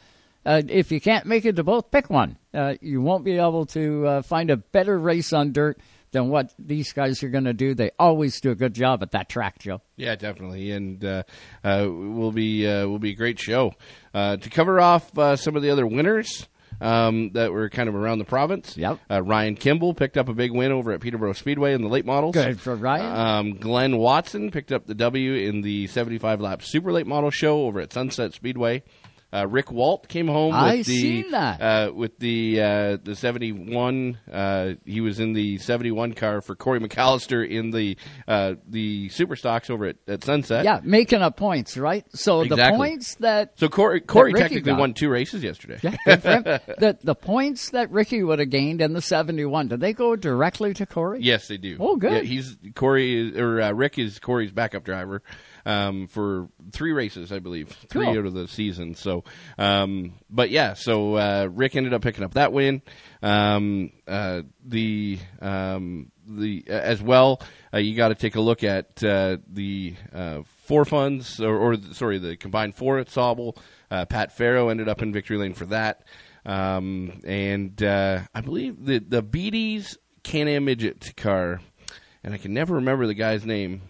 uh, 0.45 0.61
if 0.67 0.91
you 0.91 1.01
can't 1.01 1.25
make 1.25 1.45
it 1.45 1.55
to 1.57 1.63
both, 1.63 1.91
pick 1.91 2.09
one. 2.09 2.37
Uh, 2.53 2.75
you 2.81 3.01
won't 3.01 3.23
be 3.23 3.37
able 3.37 3.65
to 3.67 4.21
find 4.23 4.49
a 4.49 4.57
better 4.57 4.97
race 4.97 5.33
on 5.33 5.51
dirt 5.51 5.79
than 6.11 6.29
what 6.29 6.51
these 6.57 6.91
guys 6.93 7.21
are 7.21 7.29
going 7.29 7.43
to 7.43 7.53
do. 7.53 7.75
They 7.75 7.91
always 7.99 8.41
do 8.41 8.49
a 8.49 8.55
good 8.55 8.73
job 8.73 9.03
at 9.03 9.11
that 9.11 9.29
track, 9.29 9.59
Joe. 9.59 9.81
Yeah, 9.95 10.15
definitely, 10.15 10.71
and 10.71 11.05
uh, 11.05 11.23
uh, 11.63 11.85
will 11.87 12.31
be 12.31 12.67
uh, 12.67 12.87
will 12.87 12.97
be 12.97 13.11
a 13.11 13.15
great 13.15 13.39
show 13.39 13.73
to 14.13 14.49
cover 14.49 14.81
off 14.81 15.11
some 15.37 15.55
of 15.55 15.61
the 15.61 15.69
other 15.69 15.85
winners. 15.85 16.47
Um, 16.81 17.31
that 17.33 17.51
were 17.51 17.69
kind 17.69 17.89
of 17.89 17.95
around 17.95 18.19
the 18.19 18.25
province. 18.25 18.77
Yep. 18.77 18.99
Uh, 19.11 19.21
Ryan 19.21 19.55
Kimball 19.55 19.93
picked 19.93 20.17
up 20.17 20.29
a 20.29 20.33
big 20.33 20.51
win 20.51 20.71
over 20.71 20.91
at 20.91 21.01
Peterborough 21.01 21.33
Speedway 21.33 21.73
in 21.73 21.81
the 21.81 21.89
late 21.89 22.05
models. 22.05 22.35
Good 22.35 22.59
for 22.59 22.75
Ryan. 22.75 23.19
Um, 23.19 23.55
Glenn 23.57 23.97
Watson 23.97 24.49
picked 24.51 24.71
up 24.71 24.85
the 24.85 24.95
W 24.95 25.33
in 25.33 25.61
the 25.61 25.87
75 25.87 26.39
lap 26.39 26.61
super 26.63 26.91
late 26.91 27.07
model 27.07 27.31
show 27.31 27.65
over 27.65 27.79
at 27.81 27.91
Sunset 27.91 28.33
Speedway. 28.33 28.83
Uh, 29.31 29.47
Rick 29.47 29.71
Walt 29.71 30.07
came 30.07 30.27
home 30.27 30.53
with 30.53 30.55
I 30.63 30.77
the 30.77 30.83
seen 30.83 31.31
that. 31.31 31.61
Uh, 31.61 31.91
with 31.93 32.17
the 32.19 32.61
uh, 32.61 32.97
the 33.03 33.15
71. 33.15 34.17
Uh, 34.31 34.71
he 34.85 35.01
was 35.01 35.19
in 35.19 35.33
the 35.33 35.57
71 35.59 36.13
car 36.13 36.41
for 36.41 36.55
Corey 36.55 36.79
McAllister 36.79 37.47
in 37.47 37.71
the 37.71 37.95
uh, 38.27 38.55
the 38.67 39.09
super 39.09 39.35
stocks 39.35 39.69
over 39.69 39.85
at, 39.85 39.97
at 40.07 40.23
Sunset. 40.23 40.65
Yeah, 40.65 40.79
making 40.83 41.21
up 41.21 41.37
points, 41.37 41.77
right? 41.77 42.05
So 42.13 42.43
the 42.43 42.57
points 42.75 43.15
that 43.15 43.53
So 43.59 43.69
Corey, 43.69 44.01
Corey 44.01 44.33
Ricky 44.33 44.41
technically 44.43 44.71
got- 44.71 44.79
won 44.79 44.93
two 44.93 45.09
races 45.09 45.43
yesterday. 45.43 45.79
Yeah, 45.83 45.95
good 46.05 46.21
for 46.23 46.29
him. 46.29 46.43
the 46.79 46.97
the 47.03 47.15
points 47.15 47.69
that 47.71 47.91
Ricky 47.91 48.23
would 48.23 48.39
have 48.39 48.49
gained 48.49 48.81
in 48.81 48.93
the 48.93 49.01
seventy 49.01 49.45
one, 49.45 49.67
did 49.67 49.79
they 49.79 49.93
go 49.93 50.15
directly 50.15 50.73
to 50.73 50.85
Corey? 50.85 51.19
Yes, 51.21 51.47
they 51.47 51.57
do. 51.57 51.77
Oh, 51.79 51.95
good. 51.97 52.11
Yeah, 52.13 52.21
he's 52.21 52.57
Corey 52.75 53.29
is- 53.29 53.37
or 53.37 53.61
uh, 53.61 53.71
Rick 53.73 53.99
is 53.99 54.17
Corey's 54.19 54.51
backup 54.51 54.83
driver 54.83 55.21
um, 55.65 56.07
for 56.07 56.49
three 56.71 56.91
races, 56.91 57.31
I 57.31 57.39
believe, 57.39 57.69
three 57.69 58.05
Cool. 58.05 58.19
out 58.19 58.25
of 58.25 58.33
the 58.33 58.47
season. 58.47 58.95
So, 58.95 59.23
um, 59.57 60.13
but 60.29 60.49
yeah, 60.49 60.73
so 60.73 61.15
uh, 61.15 61.49
Rick 61.51 61.75
ended 61.75 61.93
up 61.93 62.01
picking 62.01 62.23
up 62.23 62.33
that 62.35 62.53
win. 62.53 62.81
Um, 63.21 63.91
uh, 64.07 64.43
the 64.65 65.19
um, 65.41 66.11
the 66.27 66.65
uh, 66.69 66.73
as 66.73 67.01
well, 67.01 67.41
uh, 67.73 67.77
you 67.77 67.95
got 67.95 68.09
to 68.09 68.15
take 68.15 68.35
a 68.35 68.41
look 68.41 68.63
at 68.63 69.03
uh, 69.03 69.37
the 69.47 69.95
uh, 70.13 70.41
four 70.65 70.85
funds 70.85 71.39
or, 71.41 71.57
or 71.57 71.77
sorry, 71.93 72.17
the 72.19 72.37
combined 72.37 72.75
four 72.75 72.99
at. 72.99 73.15
Uh, 73.17 74.05
Pat 74.05 74.31
Farrow 74.35 74.69
ended 74.69 74.87
up 74.87 75.01
in 75.01 75.11
victory 75.11 75.37
lane 75.37 75.53
for 75.53 75.65
that. 75.65 76.03
Um, 76.45 77.21
and 77.25 77.81
uh, 77.83 78.21
I 78.33 78.41
believe 78.41 78.85
the 78.85 78.99
the 78.99 79.21
Beatties 79.21 79.97
Can-Am 80.23 80.65
Midget 80.65 81.15
car, 81.17 81.59
and 82.23 82.33
I 82.33 82.37
can 82.37 82.53
never 82.53 82.75
remember 82.75 83.07
the 83.07 83.13
guy's 83.13 83.45
name. 83.45 83.81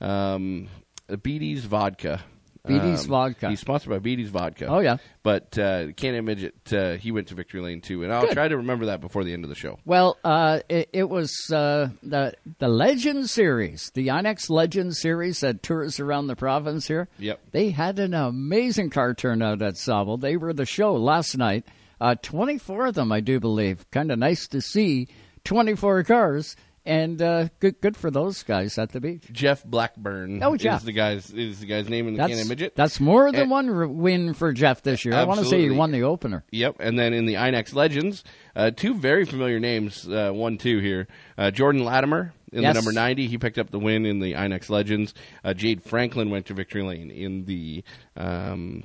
Um, 0.00 0.68
Beatties 1.16 1.60
Vodka. 1.60 2.22
Beatties 2.66 3.04
Um, 3.04 3.08
Vodka. 3.08 3.48
He's 3.48 3.60
sponsored 3.60 3.88
by 3.90 3.98
Beatties 4.06 4.26
Vodka. 4.28 4.66
Oh, 4.66 4.80
yeah. 4.80 4.98
But 5.22 5.56
uh, 5.58 5.92
Can-Am 5.92 6.26
Midget, 6.26 6.70
uh, 6.74 6.92
he 6.96 7.10
went 7.10 7.28
to 7.28 7.34
victory 7.34 7.62
lane 7.62 7.80
too, 7.80 8.02
and 8.02 8.12
I'll 8.12 8.26
Good. 8.26 8.32
try 8.34 8.48
to 8.48 8.58
remember 8.58 8.86
that 8.86 9.00
before 9.00 9.24
the 9.24 9.32
end 9.32 9.44
of 9.44 9.48
the 9.48 9.56
show. 9.56 9.78
Well, 9.86 10.18
uh, 10.22 10.60
it, 10.68 10.90
it 10.92 11.08
was 11.08 11.32
uh, 11.50 11.88
the 12.02 12.34
the 12.58 12.68
Legend 12.68 13.30
Series, 13.30 13.90
the 13.94 14.08
INEX 14.08 14.50
Legend 14.50 14.94
Series 14.94 15.40
that 15.40 15.62
tours 15.62 15.98
around 16.00 16.26
the 16.26 16.36
province 16.36 16.86
here. 16.86 17.08
Yep. 17.18 17.40
They 17.52 17.70
had 17.70 17.98
an 17.98 18.12
amazing 18.12 18.90
car 18.90 19.14
turnout 19.14 19.62
at 19.62 19.74
Sauble. 19.76 20.20
They 20.20 20.36
were 20.36 20.52
the 20.52 20.66
show 20.66 20.92
last 20.96 21.38
night. 21.38 21.64
Uh, 21.98 22.14
24 22.20 22.88
of 22.88 22.94
them, 22.94 23.10
I 23.10 23.20
do 23.20 23.40
believe. 23.40 23.90
Kind 23.90 24.12
of 24.12 24.18
nice 24.18 24.46
to 24.48 24.60
see 24.60 25.08
24 25.44 26.04
cars, 26.04 26.56
and 26.90 27.22
uh, 27.22 27.48
good 27.60 27.80
good 27.80 27.96
for 27.96 28.10
those 28.10 28.42
guys 28.42 28.76
at 28.78 28.90
the 28.90 29.00
beach. 29.00 29.24
Jeff 29.32 29.64
Blackburn 29.64 30.42
Oh, 30.42 30.56
Jeff. 30.56 30.80
is 30.80 30.84
the 30.84 30.92
guy's 30.92 31.30
is 31.32 31.60
the 31.60 31.66
guy's 31.66 31.88
name 31.88 32.08
in 32.08 32.14
the 32.14 32.26
That's, 32.26 32.48
Midget. 32.48 32.74
that's 32.74 32.98
more 33.00 33.30
than 33.30 33.42
And- 33.42 33.50
one 33.50 33.98
win 33.98 34.34
for 34.34 34.52
Jeff 34.52 34.82
this 34.82 35.04
year. 35.04 35.14
I 35.14 35.24
want 35.24 35.40
to 35.40 35.46
say 35.46 35.60
he 35.62 35.70
won 35.70 35.92
the 35.92 36.02
opener. 36.02 36.44
Yep, 36.50 36.76
and 36.80 36.98
then 36.98 37.12
in 37.12 37.26
the 37.26 37.34
INEX 37.34 37.74
Legends, 37.74 38.24
uh, 38.56 38.70
two 38.72 38.94
very 38.94 39.24
familiar 39.24 39.60
names. 39.60 40.08
Uh, 40.08 40.32
one, 40.32 40.58
two 40.58 40.80
here. 40.80 41.06
Uh, 41.38 41.50
Jordan 41.50 41.84
Latimer 41.84 42.32
in 42.52 42.62
Yes. 42.62 42.74
the 42.74 42.80
number 42.80 42.92
ninety. 42.92 43.28
He 43.28 43.38
picked 43.38 43.58
up 43.58 43.70
the 43.70 43.78
win 43.78 44.04
in 44.04 44.18
the 44.18 44.32
INEX 44.34 44.68
Legends. 44.68 45.14
Uh, 45.44 45.54
Jade 45.54 45.82
Franklin 45.84 46.28
went 46.30 46.46
to 46.46 46.54
victory 46.54 46.82
lane 46.82 47.10
in 47.10 47.44
the. 47.44 47.84
Um, 48.16 48.82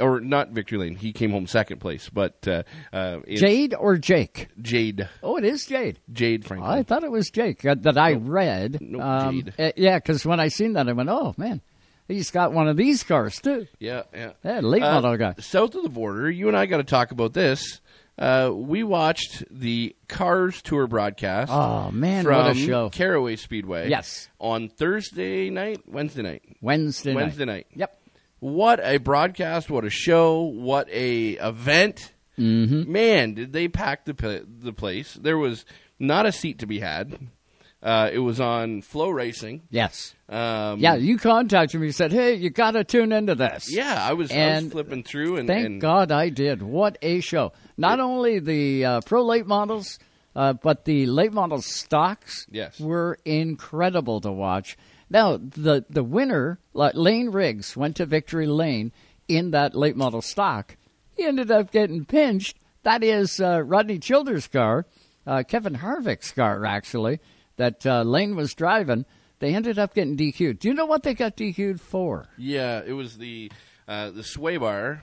or 0.00 0.20
not 0.20 0.50
victory 0.50 0.78
lane. 0.78 0.96
He 0.96 1.12
came 1.12 1.30
home 1.30 1.46
second 1.46 1.78
place, 1.80 2.08
but 2.08 2.46
uh, 2.48 2.62
uh, 2.92 3.20
Jade 3.28 3.74
or 3.78 3.96
Jake? 3.96 4.48
Jade. 4.60 5.08
Oh, 5.22 5.36
it 5.36 5.44
is 5.44 5.64
Jade. 5.66 5.98
Jade 6.12 6.44
Franklin. 6.44 6.70
I 6.70 6.82
thought 6.82 7.04
it 7.04 7.10
was 7.10 7.30
Jake 7.30 7.64
uh, 7.64 7.76
that 7.80 7.96
I 7.96 8.14
read. 8.14 8.78
no, 8.80 9.00
Um, 9.00 9.34
Jade. 9.42 9.54
uh, 9.58 9.72
yeah, 9.76 9.98
because 9.98 10.24
when 10.26 10.40
I 10.40 10.48
seen 10.48 10.72
that, 10.74 10.88
I 10.88 10.92
went, 10.92 11.08
"Oh 11.08 11.34
man, 11.36 11.60
he's 12.08 12.30
got 12.30 12.52
one 12.52 12.68
of 12.68 12.76
these 12.76 13.02
cars 13.04 13.40
too." 13.40 13.66
Yeah, 13.78 14.02
yeah. 14.12 14.32
Yeah, 14.44 14.60
late 14.60 14.82
Uh, 14.82 15.00
model 15.00 15.16
guy. 15.16 15.34
South 15.38 15.74
of 15.74 15.82
the 15.82 15.88
border, 15.88 16.28
you 16.30 16.48
and 16.48 16.56
I 16.56 16.66
got 16.66 16.78
to 16.78 16.84
talk 16.84 17.10
about 17.12 17.32
this. 17.32 17.80
Uh, 18.18 18.50
we 18.50 18.82
watched 18.82 19.44
the 19.50 19.94
Cars 20.08 20.62
Tour 20.62 20.86
broadcast. 20.86 21.52
Oh, 21.52 21.90
man, 21.90 22.24
from 22.24 22.34
what 22.46 22.50
a 22.52 22.54
show. 22.54 22.88
Caraway 22.88 23.36
Speedway. 23.36 23.90
Yes. 23.90 24.30
on 24.40 24.70
Thursday 24.70 25.50
night, 25.50 25.82
Wednesday 25.86 26.22
night, 26.22 26.42
Wednesday 26.62 27.12
night. 27.12 27.20
Wednesday 27.20 27.44
night. 27.44 27.66
Yep. 27.74 28.00
What 28.38 28.80
a 28.82 28.98
broadcast! 28.98 29.70
What 29.70 29.84
a 29.84 29.90
show! 29.90 30.42
What 30.42 30.88
a 30.90 31.30
event! 31.32 32.12
Mm-hmm. 32.38 32.90
Man, 32.92 33.34
did 33.34 33.52
they 33.52 33.68
pack 33.68 34.04
the 34.04 34.44
the 34.46 34.72
place? 34.72 35.14
There 35.14 35.38
was 35.38 35.64
not 35.98 36.26
a 36.26 36.32
seat 36.32 36.58
to 36.58 36.66
be 36.66 36.80
had. 36.80 37.18
Uh, 37.82 38.10
it 38.12 38.18
was 38.18 38.40
on 38.40 38.82
Flo 38.82 39.08
Racing. 39.10 39.62
Yes. 39.70 40.14
Um, 40.28 40.80
yeah, 40.80 40.96
you 40.96 41.18
contacted 41.18 41.80
me. 41.80 41.86
You 41.86 41.92
said, 41.92 42.12
"Hey, 42.12 42.34
you 42.34 42.50
got 42.50 42.72
to 42.72 42.84
tune 42.84 43.12
into 43.12 43.34
this." 43.34 43.70
Yeah, 43.72 43.96
I 44.02 44.12
was, 44.14 44.30
I 44.32 44.60
was 44.60 44.72
flipping 44.72 45.02
through, 45.02 45.36
and, 45.36 45.46
Thank 45.46 45.66
and 45.66 45.80
God 45.80 46.10
I 46.12 46.28
did. 46.30 46.62
What 46.62 46.98
a 47.00 47.20
show! 47.20 47.52
Not 47.76 48.00
only 48.00 48.38
the 48.40 48.84
uh, 48.84 49.00
pro 49.02 49.24
late 49.24 49.46
models, 49.46 49.98
uh, 50.34 50.54
but 50.54 50.84
the 50.84 51.06
late 51.06 51.32
model 51.32 51.62
stocks 51.62 52.46
Yes. 52.50 52.78
were 52.80 53.18
incredible 53.24 54.20
to 54.22 54.32
watch. 54.32 54.76
Now, 55.08 55.36
the 55.36 55.84
the 55.88 56.02
winner, 56.04 56.58
Layne 56.74 57.30
Riggs, 57.30 57.76
went 57.76 57.96
to 57.96 58.06
victory 58.06 58.46
lane 58.46 58.92
in 59.28 59.50
that 59.52 59.74
late 59.74 59.96
model 59.96 60.22
stock. 60.22 60.76
He 61.16 61.24
ended 61.24 61.50
up 61.50 61.70
getting 61.70 62.04
pinched. 62.04 62.58
That 62.82 63.02
is 63.02 63.40
uh, 63.40 63.62
Rodney 63.62 63.98
Childers' 63.98 64.46
car, 64.48 64.86
uh, 65.26 65.42
Kevin 65.42 65.74
Harvick's 65.74 66.30
car, 66.30 66.64
actually, 66.64 67.20
that 67.56 67.84
uh, 67.84 68.02
Layne 68.02 68.36
was 68.36 68.54
driving. 68.54 69.04
They 69.38 69.54
ended 69.54 69.78
up 69.78 69.94
getting 69.94 70.16
DQ'd. 70.16 70.60
Do 70.60 70.68
you 70.68 70.74
know 70.74 70.86
what 70.86 71.02
they 71.02 71.14
got 71.14 71.36
DQ'd 71.36 71.80
for? 71.80 72.28
Yeah, 72.38 72.82
it 72.84 72.92
was 72.92 73.18
the 73.18 73.50
uh, 73.88 74.10
the 74.10 74.22
sway 74.22 74.56
bar. 74.56 75.02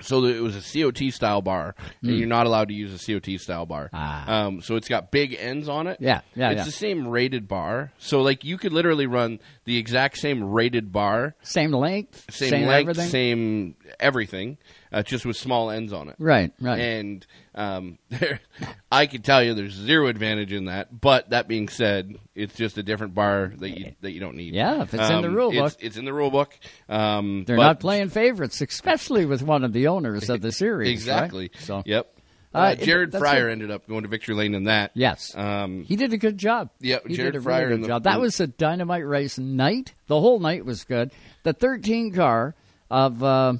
So 0.00 0.24
it 0.24 0.42
was 0.42 0.54
a 0.54 0.60
COT 0.60 1.10
style 1.10 1.40
bar, 1.40 1.74
and 2.02 2.10
Hmm. 2.10 2.18
you're 2.18 2.26
not 2.28 2.46
allowed 2.46 2.68
to 2.68 2.74
use 2.74 2.92
a 2.92 2.98
COT 2.98 3.38
style 3.38 3.64
bar. 3.64 3.88
Um, 3.92 4.60
so 4.60 4.76
it's 4.76 4.88
got 4.88 5.10
big 5.10 5.34
ends 5.38 5.68
on 5.68 5.86
it. 5.86 5.96
Yeah, 6.00 6.20
yeah, 6.34 6.50
It's 6.50 6.58
yeah. 6.58 6.64
the 6.64 6.70
same 6.70 7.08
rated 7.08 7.48
bar. 7.48 7.92
So 7.98 8.20
like 8.20 8.44
you 8.44 8.58
could 8.58 8.72
literally 8.72 9.06
run 9.06 9.40
the 9.64 9.78
exact 9.78 10.18
same 10.18 10.44
rated 10.44 10.92
bar, 10.92 11.34
Same 11.42 11.72
length, 11.72 12.26
same, 12.30 12.50
same 12.50 12.66
length, 12.66 12.88
everything? 12.90 13.10
same 13.10 13.74
everything, 13.98 14.58
uh, 14.92 15.02
just 15.02 15.24
with 15.26 15.36
small 15.36 15.70
ends 15.70 15.92
on 15.92 16.08
it. 16.08 16.16
Right, 16.18 16.52
right. 16.60 16.78
And 16.80 17.26
um, 17.54 17.98
there, 18.10 18.40
I 18.90 19.06
can 19.06 19.22
tell 19.22 19.42
you, 19.42 19.54
there's 19.54 19.72
zero 19.74 20.06
advantage 20.08 20.52
in 20.52 20.66
that. 20.66 21.00
But 21.00 21.30
that 21.30 21.48
being 21.48 21.68
said, 21.68 22.16
it's 22.34 22.54
just 22.54 22.78
a 22.78 22.82
different 22.82 23.14
bar 23.14 23.52
that 23.58 23.70
you 23.78 23.94
that 24.00 24.12
you 24.12 24.20
don't 24.20 24.36
need. 24.36 24.54
Yeah, 24.54 24.82
if 24.82 24.94
it's 24.94 25.10
in 25.10 25.22
the 25.22 25.28
Um, 25.28 25.34
rule 25.34 25.52
book. 25.52 25.74
it's 25.80 25.96
in 25.96 26.04
the 26.04 26.12
rule 26.12 26.30
book. 26.30 26.56
Um, 26.88 27.44
They're 27.46 27.56
but- 27.56 27.62
not 27.62 27.80
playing 27.80 28.08
favorites, 28.10 28.60
especially 28.60 29.26
with 29.26 29.42
one 29.42 29.64
of 29.64 29.72
the 29.72 29.88
owners 29.88 30.30
of 30.30 30.40
the 30.40 30.52
series. 30.52 30.90
Exactly. 30.90 31.50
right? 31.54 31.62
So, 31.62 31.82
Yep. 31.84 32.12
Uh, 32.54 32.58
Uh, 32.58 32.70
it- 32.78 32.84
Jared 32.84 33.12
Fryar 33.12 33.48
it. 33.48 33.52
ended 33.52 33.70
up 33.70 33.86
going 33.86 34.02
to 34.04 34.08
victory 34.08 34.34
lane 34.34 34.54
in 34.54 34.64
that. 34.64 34.92
Yes. 34.94 35.34
Um, 35.36 35.84
he 35.84 35.96
did 35.96 36.12
a 36.14 36.16
good 36.16 36.38
job. 36.38 36.70
Yeah, 36.80 36.98
he 37.06 37.14
Jared 37.14 37.34
did 37.34 37.42
a 37.42 37.44
Fryar 37.44 37.58
really 37.64 37.68
good 37.76 37.82
the- 37.82 37.88
job. 37.88 38.04
That 38.04 38.18
was 38.20 38.40
a 38.40 38.46
dynamite 38.46 39.06
race 39.06 39.36
night. 39.38 39.92
The 40.06 40.18
whole 40.18 40.38
night 40.40 40.64
was 40.64 40.84
good. 40.84 41.10
The 41.42 41.52
13 41.52 42.12
car 42.14 42.54
of 42.90 43.22
uh, 43.22 43.54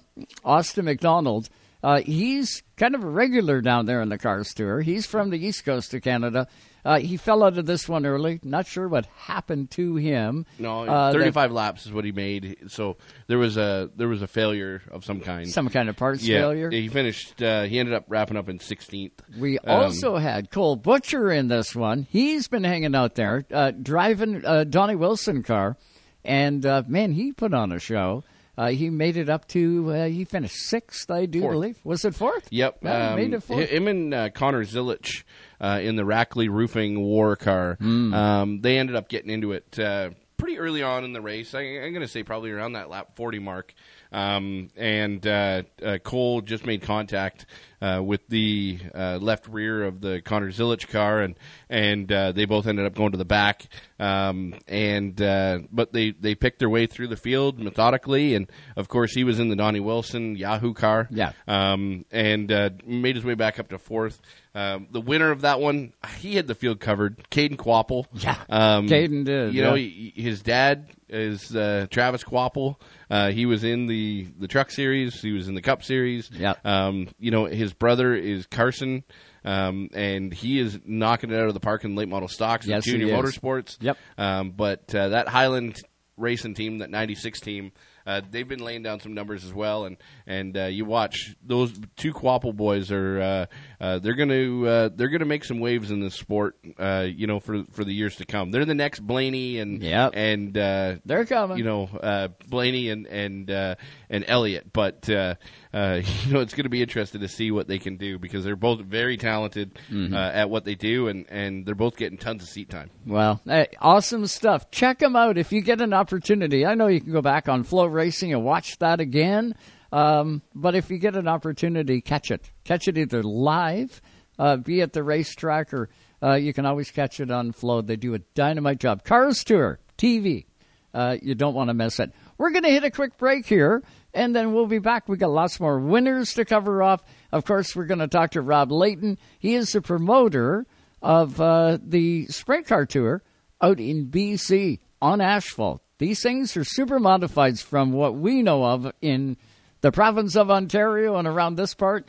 Austin 0.44 0.84
McDonald. 0.84 1.48
Uh, 1.82 2.00
he's 2.00 2.62
kind 2.76 2.94
of 2.94 3.04
a 3.04 3.08
regular 3.08 3.60
down 3.60 3.86
there 3.86 4.00
in 4.02 4.08
the 4.08 4.18
cars 4.18 4.52
tour. 4.54 4.80
He's 4.80 5.06
from 5.06 5.30
the 5.30 5.38
east 5.38 5.64
coast 5.64 5.94
of 5.94 6.02
Canada. 6.02 6.48
Uh, 6.84 6.98
he 7.00 7.16
fell 7.16 7.42
out 7.42 7.58
of 7.58 7.66
this 7.66 7.88
one 7.88 8.06
early. 8.06 8.38
Not 8.44 8.66
sure 8.66 8.88
what 8.88 9.06
happened 9.16 9.70
to 9.72 9.96
him. 9.96 10.46
no, 10.58 10.82
Uh, 10.84 11.12
35 11.12 11.50
laps 11.52 11.84
is 11.86 11.92
what 11.92 12.04
he 12.04 12.12
made. 12.12 12.56
So 12.68 12.96
there 13.26 13.38
was 13.38 13.56
a 13.56 13.90
there 13.96 14.06
was 14.08 14.22
a 14.22 14.26
failure 14.28 14.82
of 14.90 15.04
some 15.04 15.20
kind. 15.20 15.48
Some 15.48 15.68
kind 15.68 15.88
of 15.88 15.96
parts 15.96 16.22
yeah, 16.26 16.38
failure? 16.40 16.70
He 16.70 16.88
finished. 16.88 17.42
Uh, 17.42 17.64
he 17.64 17.78
ended 17.80 17.94
up 17.94 18.04
wrapping 18.08 18.36
up 18.36 18.48
in 18.48 18.58
16th. 18.58 19.10
We 19.38 19.58
Um, 19.58 19.82
also 19.82 20.16
had 20.16 20.50
Cole 20.52 20.76
Butcher 20.76 21.30
in 21.30 21.48
this 21.48 21.74
one. 21.74 22.06
He's 22.08 22.46
been 22.48 22.64
hanging 22.64 22.94
out 22.94 23.16
there, 23.16 23.44
uh, 23.52 23.72
driving 23.72 24.42
a 24.44 24.64
Donnie 24.64 24.94
Wilson 24.96 25.42
car, 25.42 25.76
and 26.24 26.64
uh, 26.64 26.82
man, 26.86 27.12
he 27.12 27.32
put 27.32 27.52
on 27.52 27.70
a 27.72 27.78
show. 27.80 28.22
Uh, 28.58 28.68
he 28.68 28.88
made 28.90 29.16
it 29.16 29.28
up 29.28 29.46
to. 29.48 29.90
Uh, 29.92 30.06
he 30.06 30.24
finished 30.24 30.56
sixth, 30.56 31.10
I 31.10 31.26
do 31.26 31.40
Fourth. 31.40 31.52
believe. 31.52 31.78
Was 31.84 32.04
it 32.04 32.14
fourth? 32.14 32.48
Yep, 32.50 32.78
Yeah, 32.82 33.10
um, 33.10 33.16
made 33.16 33.34
it 33.34 33.42
fourth. 33.42 33.68
Him 33.68 33.86
and 33.88 34.14
uh, 34.14 34.30
Connor 34.30 34.64
Zilisch 34.64 35.24
uh, 35.60 35.80
in 35.82 35.96
the 35.96 36.04
Rackley 36.04 36.48
Roofing 36.48 37.00
War 37.00 37.36
car. 37.36 37.76
Hmm. 37.80 38.14
Um, 38.14 38.60
they 38.62 38.78
ended 38.78 38.96
up 38.96 39.08
getting 39.08 39.30
into 39.30 39.52
it 39.52 39.78
uh, 39.78 40.10
pretty 40.38 40.58
early 40.58 40.82
on 40.82 41.04
in 41.04 41.12
the 41.12 41.20
race. 41.20 41.54
I, 41.54 41.60
I'm 41.60 41.92
going 41.92 42.00
to 42.00 42.08
say 42.08 42.22
probably 42.22 42.50
around 42.50 42.72
that 42.72 42.88
lap 42.88 43.16
40 43.16 43.38
mark. 43.40 43.74
Um, 44.12 44.68
and 44.76 45.26
uh, 45.26 45.62
uh, 45.84 45.98
Cole 45.98 46.40
just 46.40 46.64
made 46.64 46.80
contact 46.82 47.44
uh, 47.80 48.00
with 48.04 48.26
the 48.28 48.78
uh, 48.94 49.18
left 49.20 49.48
rear 49.48 49.84
of 49.84 50.00
the 50.00 50.20
Connor 50.20 50.50
Zilisch 50.50 50.88
car, 50.88 51.20
and 51.20 51.38
and 51.68 52.10
uh, 52.10 52.32
they 52.32 52.44
both 52.44 52.66
ended 52.66 52.86
up 52.86 52.94
going 52.94 53.12
to 53.12 53.18
the 53.18 53.24
back. 53.24 53.66
Um, 53.98 54.54
and 54.68 55.20
uh, 55.20 55.60
but 55.70 55.92
they 55.92 56.10
they 56.10 56.34
picked 56.34 56.58
their 56.58 56.70
way 56.70 56.86
through 56.86 57.08
the 57.08 57.16
field 57.16 57.58
methodically, 57.58 58.34
and 58.34 58.50
of 58.76 58.88
course 58.88 59.12
he 59.12 59.24
was 59.24 59.40
in 59.40 59.48
the 59.48 59.56
Donnie 59.56 59.80
Wilson 59.80 60.36
Yahoo 60.36 60.74
car. 60.74 61.08
Yeah. 61.10 61.32
Um, 61.46 62.04
and 62.10 62.50
uh, 62.50 62.70
made 62.84 63.16
his 63.16 63.24
way 63.24 63.34
back 63.34 63.58
up 63.58 63.68
to 63.68 63.78
fourth. 63.78 64.20
Um, 64.56 64.88
the 64.90 65.02
winner 65.02 65.30
of 65.30 65.42
that 65.42 65.60
one, 65.60 65.92
he 66.18 66.36
had 66.36 66.46
the 66.46 66.54
field 66.54 66.80
covered. 66.80 67.18
Caden 67.30 67.56
Kvapil. 67.56 68.06
Yeah, 68.14 68.36
Um, 68.48 68.88
Caden 68.88 69.24
did, 69.26 69.52
You 69.54 69.62
know, 69.62 69.74
he- 69.74 70.14
his 70.16 70.40
dad 70.40 70.88
is 71.10 71.54
uh, 71.54 71.86
Travis 71.90 72.24
Kvapil. 72.24 72.76
Uh, 73.10 73.30
he 73.32 73.44
was 73.44 73.64
in 73.64 73.86
the, 73.86 74.26
the 74.38 74.48
Truck 74.48 74.70
Series. 74.70 75.20
He 75.20 75.32
was 75.32 75.46
in 75.48 75.54
the 75.54 75.60
Cup 75.60 75.82
Series. 75.84 76.30
Yeah. 76.32 76.54
Um, 76.64 77.08
you 77.20 77.30
know, 77.30 77.44
his 77.44 77.74
brother 77.74 78.14
is 78.14 78.46
Carson, 78.46 79.04
um, 79.44 79.90
and 79.92 80.32
he 80.32 80.58
is 80.58 80.80
knocking 80.86 81.30
it 81.30 81.36
out 81.38 81.48
of 81.48 81.54
the 81.54 81.60
park 81.60 81.84
in 81.84 81.94
late 81.94 82.08
model 82.08 82.26
stocks 82.28 82.66
Yes, 82.66 82.84
Junior. 82.84 83.08
Motorsports. 83.08 83.76
Yep. 83.80 83.98
Um, 84.16 84.50
but 84.52 84.92
uh, 84.94 85.10
that 85.10 85.28
Highland 85.28 85.76
racing 86.16 86.54
team, 86.54 86.78
that 86.78 86.88
'96 86.90 87.40
team, 87.40 87.72
uh, 88.06 88.20
they've 88.30 88.46
been 88.48 88.60
laying 88.60 88.82
down 88.82 89.00
some 89.00 89.14
numbers 89.14 89.44
as 89.44 89.52
well. 89.52 89.84
And 89.84 89.96
and 90.26 90.56
uh, 90.56 90.64
you 90.64 90.84
watch 90.84 91.34
those 91.44 91.72
two 91.96 92.12
Kvapil 92.12 92.54
boys 92.56 92.90
are 92.92 93.20
uh, 93.20 93.46
uh, 93.80 93.98
they're 93.98 94.14
going 94.14 94.28
to 94.28 94.66
uh, 94.68 94.88
they're 94.94 95.08
going 95.08 95.20
to 95.20 95.26
make 95.26 95.44
some 95.44 95.60
waves 95.60 95.90
in 95.90 96.00
this 96.00 96.14
sport. 96.14 96.56
Uh, 96.78 97.06
you 97.06 97.26
know, 97.26 97.40
for 97.40 97.64
for 97.72 97.84
the 97.84 97.92
years 97.92 98.16
to 98.16 98.24
come. 98.24 98.50
They're 98.50 98.64
the 98.64 98.74
next 98.74 99.00
Blaney 99.00 99.58
and 99.58 99.82
Yep. 99.82 100.12
and 100.14 100.56
uh, 100.56 100.96
They're 101.04 101.24
coming. 101.24 101.58
You 101.58 101.64
know, 101.64 101.84
uh, 102.02 102.28
Blaney 102.48 102.90
and 102.90 103.06
and 103.06 103.50
uh, 103.50 103.74
and 104.10 104.24
Elliott. 104.28 104.72
But 104.72 105.08
uh, 105.10 105.34
uh, 105.74 106.00
you 106.26 106.32
know, 106.32 106.40
it's 106.40 106.54
going 106.54 106.64
to 106.64 106.70
be 106.70 106.82
interesting 106.82 107.20
to 107.20 107.28
see 107.28 107.50
what 107.50 107.68
they 107.68 107.78
can 107.78 107.96
do 107.96 108.18
because 108.18 108.44
they're 108.44 108.56
both 108.56 108.80
very 108.80 109.16
talented 109.16 109.78
Mhm. 109.90 110.12
uh, 110.14 110.16
at 110.16 110.50
what 110.50 110.64
they 110.64 110.74
do, 110.74 111.08
and 111.08 111.26
and 111.30 111.66
they're 111.66 111.74
both 111.74 111.96
getting 111.96 112.18
tons 112.18 112.42
of 112.42 112.48
seat 112.48 112.70
time. 112.70 112.90
Well, 113.06 113.40
hey, 113.46 113.68
awesome 113.80 114.26
stuff. 114.26 114.70
Check 114.70 114.98
them 114.98 115.16
out 115.16 115.38
if 115.38 115.52
you 115.52 115.60
get 115.60 115.80
an 115.80 115.92
opportunity. 115.92 116.66
I 116.66 116.74
know 116.74 116.86
you 116.86 117.00
can 117.00 117.12
go 117.12 117.22
back 117.22 117.48
on 117.48 117.62
Flo 117.64 117.86
Racing 117.86 118.32
and 118.32 118.44
watch 118.44 118.78
that 118.78 119.00
again. 119.00 119.54
Um, 119.92 120.42
but 120.54 120.74
if 120.74 120.90
you 120.90 120.98
get 120.98 121.14
an 121.16 121.28
opportunity, 121.28 122.00
catch 122.00 122.30
it. 122.30 122.50
Catch 122.64 122.88
it 122.88 122.98
either 122.98 123.22
live, 123.22 124.00
uh, 124.38 124.56
be 124.56 124.82
at 124.82 124.92
the 124.92 125.02
racetrack, 125.02 125.72
or 125.72 125.88
uh, 126.22 126.34
you 126.34 126.52
can 126.52 126.66
always 126.66 126.90
catch 126.90 127.20
it 127.20 127.30
on 127.30 127.52
Flo. 127.52 127.82
They 127.82 127.96
do 127.96 128.12
a 128.14 128.18
dynamite 128.34 128.80
job. 128.80 129.04
Cars 129.04 129.44
Tour 129.44 129.78
TV. 129.96 130.46
Uh, 130.92 131.16
you 131.22 131.34
don't 131.34 131.54
want 131.54 131.68
to 131.68 131.74
miss 131.74 132.00
it. 132.00 132.12
We're 132.38 132.50
going 132.50 132.64
to 132.64 132.70
hit 132.70 132.84
a 132.84 132.90
quick 132.90 133.16
break 133.16 133.46
here, 133.46 133.82
and 134.12 134.34
then 134.34 134.52
we'll 134.52 134.66
be 134.66 134.78
back. 134.78 135.08
We 135.08 135.16
got 135.16 135.30
lots 135.30 135.58
more 135.58 135.78
winners 135.78 136.34
to 136.34 136.44
cover 136.44 136.82
off. 136.82 137.02
Of 137.32 137.44
course, 137.44 137.74
we're 137.74 137.86
going 137.86 138.00
to 138.00 138.08
talk 138.08 138.32
to 138.32 138.42
Rob 138.42 138.70
Leighton. 138.70 139.18
He 139.38 139.54
is 139.54 139.72
the 139.72 139.80
promoter 139.80 140.66
of 141.00 141.40
uh, 141.40 141.78
the 141.82 142.26
Sprint 142.26 142.66
Car 142.66 142.84
Tour 142.86 143.22
out 143.60 143.80
in 143.80 144.06
BC 144.08 144.80
on 145.00 145.20
asphalt. 145.20 145.82
These 145.98 146.22
things 146.22 146.56
are 146.56 146.64
super 146.64 146.98
modifieds 146.98 147.62
from 147.62 147.92
what 147.92 148.14
we 148.14 148.42
know 148.42 148.64
of 148.64 148.92
in 149.00 149.38
the 149.80 149.92
province 149.92 150.36
of 150.36 150.50
Ontario 150.50 151.16
and 151.16 151.26
around 151.26 151.54
this 151.54 151.74
part. 151.74 152.08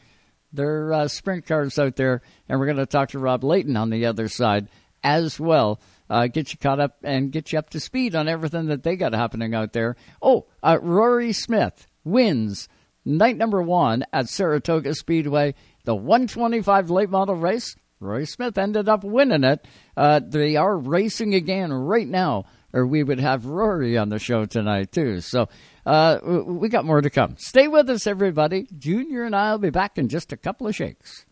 There 0.52 0.88
are 0.88 0.94
uh, 0.94 1.08
sprint 1.08 1.46
cars 1.46 1.78
out 1.78 1.96
there, 1.96 2.22
and 2.48 2.60
we're 2.60 2.66
going 2.66 2.78
to 2.78 2.86
talk 2.86 3.10
to 3.10 3.20
Rob 3.20 3.44
Leighton 3.44 3.78
on 3.78 3.90
the 3.90 4.06
other 4.06 4.28
side 4.28 4.68
as 5.04 5.40
well. 5.40 5.80
Uh, 6.10 6.28
get 6.28 6.52
you 6.52 6.58
caught 6.58 6.80
up 6.80 6.98
and 7.04 7.32
get 7.32 7.52
you 7.52 7.60
up 7.60 7.70
to 7.72 7.80
speed 7.80 8.16
on 8.16 8.28
everything 8.28 8.68
that 8.68 8.84
they 8.84 8.96
got 8.96 9.14
happening 9.14 9.54
out 9.54 9.74
there. 9.74 9.96
Oh, 10.22 10.48
uh, 10.64 10.78
Rory 10.82 11.34
Smith 11.34 11.88
wins 12.04 12.70
night 13.04 13.38
number 13.38 13.62
one 13.62 14.04
at 14.14 14.30
Saratoga 14.30 14.94
Speedway, 14.94 15.56
the 15.86 15.96
125 15.96 16.90
late 16.90 17.10
model 17.10 17.36
race. 17.36 17.76
Rory 18.00 18.26
Smith 18.26 18.58
ended 18.58 18.88
up 18.88 19.04
winning 19.04 19.44
it. 19.44 19.66
Uh, 19.96 20.20
they 20.24 20.56
are 20.56 20.78
racing 20.78 21.34
again 21.34 21.74
right 21.74 22.08
now, 22.08 22.46
or 22.74 22.86
we 22.86 23.04
would 23.04 23.20
have 23.20 23.46
Rory 23.46 23.98
on 23.98 24.10
the 24.10 24.20
show 24.20 24.46
tonight 24.46 24.92
too. 24.92 25.22
So 25.22 25.50
uh, 25.86 26.20
we 26.24 26.70
got 26.70 26.86
more 26.86 27.02
to 27.02 27.10
come. 27.10 27.36
Stay 27.38 27.68
with 27.68 27.90
us, 27.90 28.06
everybody. 28.06 28.68
Junior 28.78 29.24
and 29.24 29.36
I 29.36 29.52
will 29.52 29.60
be 29.60 29.70
back 29.72 29.98
in 29.98 30.10
just 30.10 30.32
a 30.32 30.38
couple 30.38 30.68
of 30.68 30.76
shakes. 30.76 31.26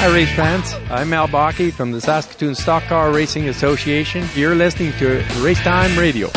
Hi, 0.00 0.14
race 0.14 0.32
fans. 0.32 0.72
I'm 0.92 1.12
Al 1.12 1.26
Bakke 1.26 1.72
from 1.72 1.90
the 1.90 2.00
Saskatoon 2.00 2.54
Stock 2.54 2.84
Car 2.84 3.10
Racing 3.10 3.48
Association. 3.48 4.28
You're 4.36 4.54
listening 4.54 4.92
to 4.92 5.24
Race 5.40 5.58
Time 5.58 5.98
Radio. 5.98 6.28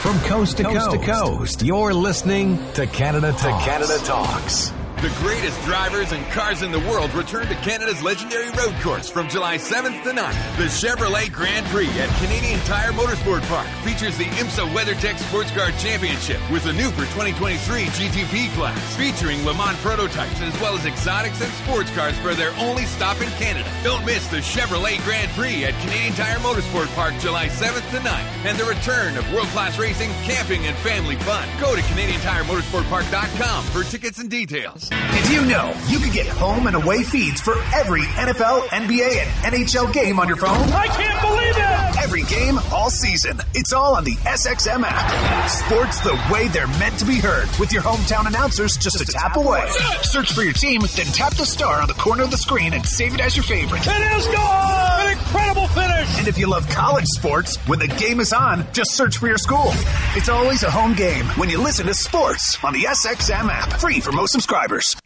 From 0.00 0.18
coast 0.28 0.58
to 0.58 0.64
coast, 0.64 0.90
to 0.90 0.98
coast, 0.98 1.62
you're 1.62 1.94
listening 1.94 2.58
to 2.74 2.86
Canada 2.88 3.32
to 3.32 3.58
Canada 3.64 3.96
Talks. 4.04 4.70
The 5.00 5.08
greatest 5.16 5.58
drivers 5.62 6.12
and 6.12 6.22
cars 6.26 6.60
in 6.60 6.72
the 6.72 6.78
world 6.80 7.14
return 7.14 7.46
to 7.46 7.54
Canada's 7.64 8.02
legendary 8.02 8.50
road 8.50 8.74
course 8.82 9.08
from 9.08 9.30
July 9.30 9.56
7th 9.56 10.02
to 10.02 10.10
9th. 10.10 10.56
The 10.58 10.68
Chevrolet 10.68 11.32
Grand 11.32 11.64
Prix 11.68 11.88
at 11.98 12.10
Canadian 12.22 12.60
Tire 12.68 12.92
Motorsport 12.92 13.40
Park 13.48 13.66
features 13.82 14.18
the 14.18 14.26
IMSA 14.36 14.68
WeatherTech 14.74 15.16
Sports 15.16 15.52
Car 15.52 15.70
Championship 15.78 16.38
with 16.50 16.66
a 16.66 16.74
new 16.74 16.90
for 16.90 17.08
2023 17.16 17.56
GTP 17.96 18.52
class 18.52 18.76
featuring 18.94 19.42
Le 19.46 19.54
Mans 19.54 19.80
prototypes 19.80 20.42
as 20.42 20.52
well 20.60 20.74
as 20.74 20.84
exotics 20.84 21.40
and 21.40 21.50
sports 21.64 21.90
cars 21.96 22.18
for 22.18 22.34
their 22.34 22.52
only 22.58 22.84
stop 22.84 23.18
in 23.22 23.28
Canada. 23.40 23.72
Don't 23.82 24.04
miss 24.04 24.28
the 24.28 24.44
Chevrolet 24.44 25.02
Grand 25.04 25.30
Prix 25.30 25.64
at 25.64 25.72
Canadian 25.80 26.12
Tire 26.12 26.36
Motorsport 26.40 26.94
Park 26.94 27.14
July 27.20 27.48
7th 27.48 27.88
to 27.92 28.00
9th 28.04 28.44
and 28.44 28.58
the 28.58 28.64
return 28.66 29.16
of 29.16 29.24
world-class 29.32 29.78
racing, 29.78 30.10
camping, 30.28 30.66
and 30.66 30.76
family 30.84 31.16
fun. 31.24 31.48
Go 31.58 31.74
to 31.74 31.80
CanadianTireMotorsportPark.com 31.80 33.64
for 33.64 33.82
tickets 33.84 34.18
and 34.18 34.28
details. 34.28 34.89
Did 34.90 35.28
you 35.30 35.44
know 35.46 35.72
you 35.88 35.98
could 35.98 36.12
get 36.12 36.26
home 36.26 36.66
and 36.66 36.76
away 36.76 37.02
feeds 37.02 37.40
for 37.40 37.54
every 37.74 38.02
NFL, 38.02 38.62
NBA, 38.68 39.16
and 39.44 39.54
NHL 39.54 39.92
game 39.92 40.18
on 40.18 40.28
your 40.28 40.36
phone? 40.36 40.50
I 40.72 40.86
can't 40.88 41.20
believe 41.20 41.56
it! 41.56 42.02
Every 42.02 42.22
game, 42.24 42.58
all 42.72 42.90
season. 42.90 43.38
It's 43.54 43.72
all 43.72 43.94
on 43.96 44.04
the 44.04 44.14
SXM 44.14 44.82
app. 44.84 45.50
Sports 45.50 46.00
the 46.00 46.18
way 46.32 46.48
they're 46.48 46.66
meant 46.78 46.98
to 46.98 47.04
be 47.04 47.16
heard 47.16 47.48
with 47.58 47.72
your 47.72 47.82
hometown 47.82 48.26
announcers 48.26 48.76
just 48.76 49.00
a 49.00 49.04
tap 49.04 49.36
away. 49.36 49.64
Search 50.02 50.32
for 50.32 50.42
your 50.42 50.52
team, 50.54 50.80
then 50.96 51.06
tap 51.06 51.34
the 51.36 51.46
star 51.46 51.80
on 51.80 51.88
the 51.88 51.94
corner 51.94 52.22
of 52.24 52.30
the 52.30 52.38
screen 52.38 52.72
and 52.72 52.84
save 52.86 53.14
it 53.14 53.20
as 53.20 53.36
your 53.36 53.44
favorite. 53.44 53.82
It 53.86 54.16
is 54.18 54.26
gone! 54.28 54.99
An 55.30 55.36
incredible 55.36 55.68
finish! 55.68 56.18
And 56.18 56.28
if 56.28 56.38
you 56.38 56.48
love 56.48 56.68
college 56.68 57.06
sports, 57.06 57.56
when 57.68 57.78
the 57.78 57.86
game 57.86 58.20
is 58.20 58.32
on, 58.32 58.64
just 58.72 58.92
search 58.92 59.18
for 59.18 59.28
your 59.28 59.38
school. 59.38 59.70
It's 60.16 60.28
always 60.28 60.62
a 60.62 60.70
home 60.70 60.94
game 60.94 61.24
when 61.36 61.48
you 61.48 61.62
listen 61.62 61.86
to 61.86 61.94
sports 61.94 62.58
on 62.64 62.72
the 62.72 62.84
SXM 62.84 63.48
app. 63.50 63.72
Free 63.74 64.00
for 64.00 64.12
most 64.12 64.32
subscribers. 64.32 64.96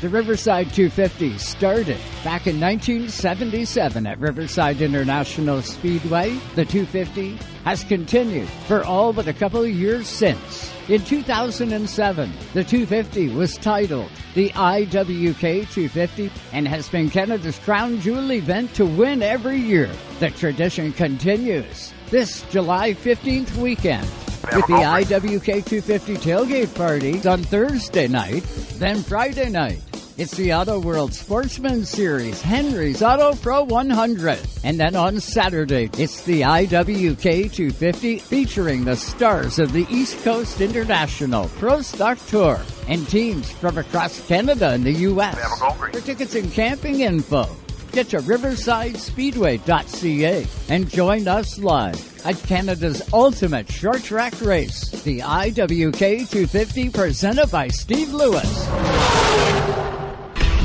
The 0.00 0.08
Riverside 0.08 0.72
250 0.72 1.38
started 1.38 1.98
back 2.24 2.48
in 2.48 2.58
1977 2.58 4.04
at 4.04 4.18
Riverside 4.18 4.82
International 4.82 5.62
Speedway. 5.62 6.30
The 6.56 6.64
250 6.64 7.38
has 7.64 7.84
continued 7.84 8.48
for 8.66 8.82
all 8.82 9.12
but 9.12 9.28
a 9.28 9.32
couple 9.32 9.62
of 9.62 9.70
years 9.70 10.08
since. 10.08 10.72
In 10.88 11.00
2007, 11.04 12.32
the 12.54 12.64
250 12.64 13.28
was 13.34 13.56
titled 13.56 14.10
the 14.34 14.50
IWK 14.50 15.70
250 15.70 16.30
and 16.52 16.66
has 16.66 16.88
been 16.88 17.08
Canada's 17.08 17.56
crown 17.60 18.00
jewel 18.00 18.32
event 18.32 18.74
to 18.74 18.84
win 18.84 19.22
every 19.22 19.58
year. 19.58 19.88
The 20.18 20.30
tradition 20.30 20.92
continues 20.92 21.94
this 22.10 22.42
July 22.50 22.94
15th 22.94 23.56
weekend 23.58 24.08
with 24.52 24.66
the 24.66 24.82
IWK 24.82 25.64
250 25.64 26.16
tailgate 26.16 26.74
party 26.74 27.28
on 27.28 27.44
Thursday 27.44 28.08
night, 28.08 28.42
then 28.78 29.04
Friday 29.04 29.50
night. 29.50 30.01
It's 30.18 30.36
the 30.36 30.52
Auto 30.52 30.78
World 30.78 31.14
Sportsman 31.14 31.86
Series, 31.86 32.42
Henry's 32.42 33.02
Auto 33.02 33.34
Pro 33.34 33.64
100. 33.64 34.38
And 34.62 34.78
then 34.78 34.94
on 34.94 35.18
Saturday, 35.20 35.88
it's 35.96 36.20
the 36.24 36.42
IWK 36.42 37.50
250 37.50 38.18
featuring 38.18 38.84
the 38.84 38.94
stars 38.94 39.58
of 39.58 39.72
the 39.72 39.86
East 39.88 40.22
Coast 40.22 40.60
International 40.60 41.48
Pro 41.56 41.80
Stock 41.80 42.18
Tour 42.26 42.60
and 42.88 43.08
teams 43.08 43.50
from 43.52 43.78
across 43.78 44.20
Canada 44.28 44.72
and 44.72 44.84
the 44.84 44.92
U.S. 44.92 45.38
For 45.78 46.00
tickets 46.00 46.34
and 46.34 46.52
camping 46.52 47.00
info, 47.00 47.48
get 47.92 48.10
to 48.10 48.18
riversidespeedway.ca 48.18 50.46
and 50.68 50.90
join 50.90 51.26
us 51.26 51.58
live 51.58 52.26
at 52.26 52.36
Canada's 52.42 53.00
ultimate 53.14 53.72
short 53.72 54.02
track 54.02 54.38
race, 54.42 54.90
the 55.04 55.20
IWK 55.20 56.28
250 56.30 56.90
presented 56.90 57.50
by 57.50 57.68
Steve 57.68 58.12
Lewis. 58.12 58.68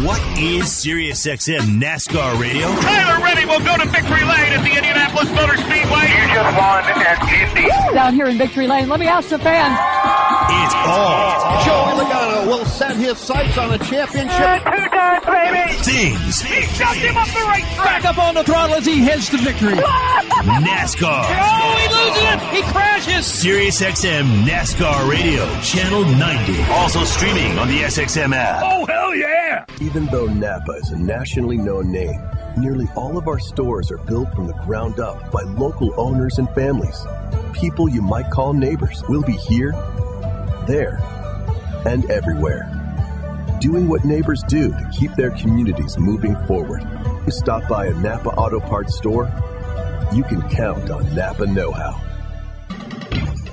What 0.06 0.22
is 0.38 0.66
SiriusXM 0.66 1.82
NASCAR 1.82 2.40
Radio? 2.40 2.68
Tyler 2.68 3.24
Reddy 3.24 3.46
will 3.46 3.60
go 3.62 3.76
to 3.78 3.90
victory 3.90 4.22
lane 4.22 4.54
at 4.54 4.62
the 4.62 4.78
Indianapolis 4.78 5.28
Motor 5.32 5.58
Speedway. 5.58 6.06
You 6.06 6.36
just 6.38 6.56
won 6.56 6.84
at 6.86 7.18
Indy. 7.34 7.68
Down 7.96 8.14
here 8.14 8.28
in 8.28 8.38
Victory 8.38 8.68
Lane, 8.68 8.90
let 8.90 9.00
me 9.00 9.08
ask 9.08 9.30
the 9.30 9.40
fan. 9.40 9.76
It's 10.50 10.74
all. 10.76 11.64
Joey 11.66 12.04
Logano 12.04 12.48
will 12.48 12.66
set 12.66 12.96
his 12.96 13.18
sights 13.18 13.58
on 13.58 13.74
a 13.74 13.78
championship. 13.80 14.64
Two 14.64 14.90
times, 14.90 15.26
baby. 15.26 15.74
Things. 15.84 16.42
He 16.42 16.62
shoved 16.76 16.98
him 16.98 17.18
up 17.18 17.28
the 17.28 17.46
racetrack. 17.48 17.86
Back 17.86 18.06
up 18.06 18.18
on 18.18 18.36
the 18.36 18.44
throttle 18.44 18.76
as 18.76 18.86
he 18.86 19.00
heads 19.00 19.30
to 19.30 19.38
victory. 19.38 19.74
NASCAR. 20.48 21.26
Oh, 21.28 21.76
he 21.78 21.88
loses 21.94 22.24
it. 22.24 22.40
He 22.56 22.72
crashes. 22.72 23.26
SiriusXM 23.44 24.44
NASCAR 24.46 25.10
Radio, 25.10 25.46
Channel 25.62 26.06
90. 26.06 26.62
Also 26.72 27.04
streaming 27.04 27.58
on 27.60 27.68
the 27.68 27.80
SXM 27.82 28.34
app. 28.36 28.64
Oh, 28.64 28.86
hell 28.86 29.16
yeah. 29.16 29.66
Even 29.82 30.06
though 30.08 30.26
Napa 30.28 30.72
is 30.74 30.92
a 30.92 30.98
nationally 30.98 31.58
known 31.58 31.92
name, 31.92 32.20
nearly 32.58 32.88
all 32.96 33.18
of 33.18 33.28
our 33.28 33.40
stores 33.40 33.92
are 33.92 33.98
built 34.00 34.34
from 34.34 34.48
the 34.48 34.54
ground 34.66 35.00
up 35.00 35.32
by 35.32 35.42
local 35.44 35.94
owners 36.00 36.38
and 36.38 36.50
families. 36.52 37.00
People 37.54 37.90
you 37.90 38.02
might 38.02 38.30
call 38.32 38.54
neighbors 38.54 39.04
will 39.10 39.24
be 39.24 39.34
here, 39.34 39.72
there, 40.68 41.00
and 41.86 42.10
everywhere. 42.12 42.74
Doing 43.60 43.88
what 43.88 44.06
neighbors 44.06 44.44
do 44.48 44.70
to 44.70 44.92
keep 44.98 45.12
their 45.16 45.32
communities 45.32 45.98
moving 45.98 46.36
forward. 46.46 46.84
You 47.26 47.32
stop 47.32 47.68
by 47.68 47.88
a 47.88 47.94
Napa 47.94 48.30
Auto 48.30 48.60
Parts 48.60 48.98
store, 48.98 49.32
you 50.14 50.24
can 50.24 50.48
count 50.50 50.90
on 50.90 51.16
Napa 51.16 51.48
Know 51.48 51.72
How. 51.72 52.02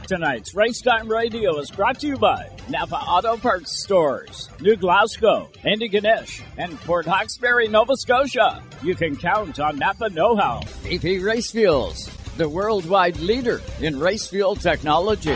Tonight's 0.07 0.55
Race 0.55 0.82
Racetime 0.82 1.09
Radio 1.09 1.59
is 1.59 1.70
brought 1.70 1.99
to 2.01 2.07
you 2.07 2.16
by 2.19 2.51
Napa 2.69 2.97
Auto 2.97 3.39
Parts 3.39 3.82
Stores, 3.82 4.51
New 4.61 4.77
Glasgow, 4.77 5.51
Antigonish, 5.65 6.43
and 6.59 6.78
Port 6.82 7.07
Hawkesbury, 7.07 7.69
Nova 7.69 7.97
Scotia. 7.97 8.62
You 8.82 8.95
can 8.95 9.16
count 9.16 9.59
on 9.59 9.78
Napa 9.78 10.11
Know 10.11 10.36
How. 10.36 10.61
VP 10.82 11.20
Race 11.20 11.51
Fuels, 11.51 12.11
the 12.36 12.49
worldwide 12.49 13.19
leader 13.19 13.62
in 13.81 13.99
race 13.99 14.27
fuel 14.27 14.57
technology. 14.57 15.35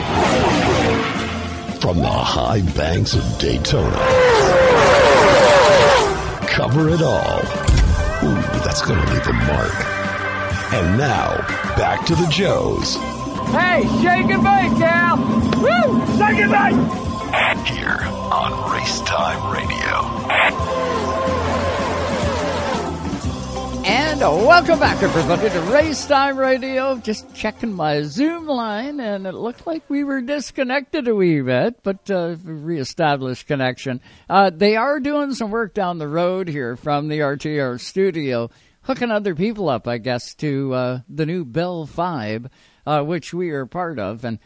From 1.89 2.01
the 2.01 2.07
high 2.07 2.61
banks 2.77 3.15
of 3.15 3.39
Daytona. 3.39 3.97
Cover 6.47 6.91
it 6.91 7.01
all. 7.01 7.39
Ooh, 8.29 8.43
that's 8.61 8.83
going 8.83 9.01
to 9.01 9.11
leave 9.15 9.27
a 9.27 9.33
mark. 9.33 9.73
And 10.75 10.99
now, 10.99 11.39
back 11.79 12.05
to 12.09 12.15
the 12.15 12.27
Joes. 12.27 12.97
Hey, 13.57 13.85
shake 14.03 14.31
and 14.31 14.45
bake, 14.45 14.77
Cal. 14.77 15.17
Woo! 15.17 16.07
Shake 16.19 16.41
and 16.45 16.53
bake. 16.53 17.67
Here 17.67 18.03
on 18.35 18.71
Race 18.71 19.01
Time 19.01 19.51
Radio. 19.51 20.08
And 23.91 24.21
welcome 24.21 24.79
back, 24.79 25.03
everybody, 25.03 25.49
to 25.49 25.61
Race 25.73 26.05
Time 26.05 26.37
Radio. 26.37 26.99
Just 26.99 27.35
checking 27.35 27.73
my 27.73 28.03
Zoom 28.03 28.47
line, 28.47 29.01
and 29.01 29.27
it 29.27 29.33
looked 29.33 29.67
like 29.67 29.89
we 29.89 30.05
were 30.05 30.21
disconnected 30.21 31.09
a 31.09 31.15
wee 31.15 31.41
bit, 31.41 31.83
but 31.83 32.11
uh, 32.11 32.37
reestablished 32.45 33.47
connection. 33.47 34.03
Uh, 34.29 34.51
they 34.51 34.77
are 34.77 35.01
doing 35.01 35.33
some 35.33 35.51
work 35.51 35.73
down 35.73 35.97
the 35.97 36.07
road 36.07 36.49
here 36.49 36.77
from 36.77 37.09
the 37.09 37.21
RTR 37.21 37.81
studio, 37.81 38.51
hooking 38.83 39.11
other 39.11 39.35
people 39.35 39.71
up, 39.71 39.89
I 39.89 39.97
guess, 39.97 40.35
to 40.35 40.75
uh, 40.75 41.01
the 41.09 41.25
new 41.25 41.47
Bell 41.47 41.87
Fibe, 41.87 42.51
uh, 42.87 43.01
which 43.01 43.33
we 43.33 43.49
are 43.53 43.65
part 43.65 43.99
of. 43.99 44.23
And 44.23 44.39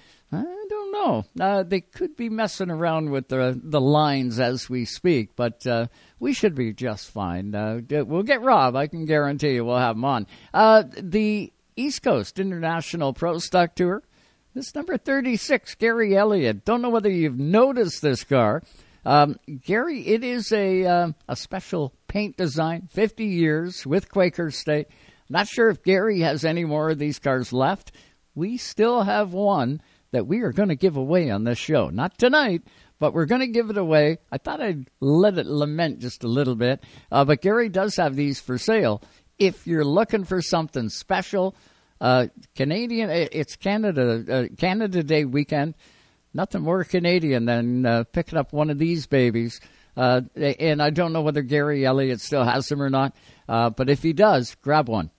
don't 0.93 1.35
know. 1.39 1.45
Uh, 1.45 1.63
they 1.63 1.81
could 1.81 2.17
be 2.17 2.29
messing 2.29 2.71
around 2.71 3.11
with 3.11 3.29
the 3.29 3.59
the 3.63 3.81
lines 3.81 4.39
as 4.39 4.69
we 4.69 4.85
speak, 4.85 5.35
but 5.37 5.67
uh, 5.67 5.87
we 6.21 6.33
should 6.33 6.55
be 6.55 6.73
just 6.73 7.11
fine. 7.11 7.55
Uh, 7.55 7.81
we'll 7.91 8.23
get 8.23 8.43
Rob. 8.43 8.77
I 8.77 8.87
can 8.87 9.05
guarantee 9.05 9.55
you 9.55 9.65
we'll 9.65 9.79
have 9.79 9.97
him 9.97 10.05
on. 10.05 10.27
Uh, 10.53 10.85
the 10.97 11.53
East 11.77 12.03
Coast 12.03 12.39
International 12.39 13.13
Pro 13.13 13.39
Stock 13.39 13.75
Tour. 13.75 14.03
This 14.55 14.75
number 14.75 14.99
36, 14.99 15.77
Gary 15.77 16.15
Elliott. 16.15 16.67
Don't 16.67 16.83
know 16.83 16.91
whether 16.91 17.09
you've 17.09 17.39
noticed 17.39 18.03
this 18.03 18.23
car. 18.23 18.63
Um, 19.05 19.39
Gary, 19.65 20.07
it 20.07 20.23
is 20.23 20.53
a 20.53 20.85
uh, 20.85 21.13
a 21.29 21.37
special 21.37 21.95
paint 22.07 22.37
design, 22.37 22.89
50 22.93 23.25
years 23.25 23.87
with 23.87 24.11
Quaker 24.11 24.51
State. 24.51 24.89
Not 25.31 25.49
sure 25.49 25.71
if 25.71 25.83
Gary 25.83 26.21
has 26.21 26.45
any 26.45 26.65
more 26.65 26.91
of 26.91 26.99
these 26.99 27.19
cars 27.19 27.53
left. 27.53 27.93
We 28.35 28.59
still 28.59 29.03
have 29.03 29.33
one 29.33 29.81
that 30.13 30.27
we 30.27 30.43
are 30.43 30.53
going 30.53 30.69
to 30.69 30.77
give 30.77 30.97
away 30.97 31.31
on 31.31 31.45
this 31.45 31.59
show. 31.59 31.89
Not 31.89 32.17
tonight, 32.19 32.63
but 33.01 33.13
we're 33.13 33.27
going 33.27 33.41
to 33.41 33.49
give 33.49 33.71
it 33.71 33.79
away. 33.79 34.19
I 34.31 34.39
thought 34.39 34.61
I'd 34.61 34.89
let 35.01 35.39
it 35.39 35.47
lament 35.47 35.99
just 35.99 36.23
a 36.23 36.29
little 36.29 36.55
bit. 36.55 36.85
Uh, 37.11 37.25
but 37.25 37.43
Gary 37.43 37.69
does 37.69 37.97
have 37.97 38.15
these 38.15 38.41
for 38.41 38.59
sale. 38.59 39.03
If 39.39 39.67
you're 39.67 39.85
looking 39.85 40.25
for 40.25 40.41
something 40.41 40.89
special, 40.89 41.57
uh, 42.01 42.29
Canadian, 42.55 43.11
it's 43.11 43.57
Canada, 43.57 44.25
uh, 44.31 44.55
Canada 44.57 45.03
Day 45.03 45.25
weekend. 45.25 45.75
Nothing 46.35 46.63
more 46.63 46.85
Canadian 46.85 47.47
than 47.47 47.85
uh, 47.85 48.05
picking 48.05 48.39
up 48.39 48.53
one 48.53 48.71
of 48.71 48.79
these 48.79 49.07
babies. 49.07 49.61
Uh, 49.97 50.23
and 50.37 50.81
I 50.83 50.91
don't 50.91 51.13
know 51.13 51.23
whether 51.23 51.43
Gary 51.43 51.85
Elliott 51.85 52.21
still 52.21 52.45
has 52.45 52.67
them 52.69 52.81
or 52.81 52.89
not, 52.89 53.15
uh, 53.49 53.69
but 53.69 53.91
if 53.91 54.03
he 54.03 54.15
does, 54.15 54.55
grab 54.63 54.89
one. 54.89 55.11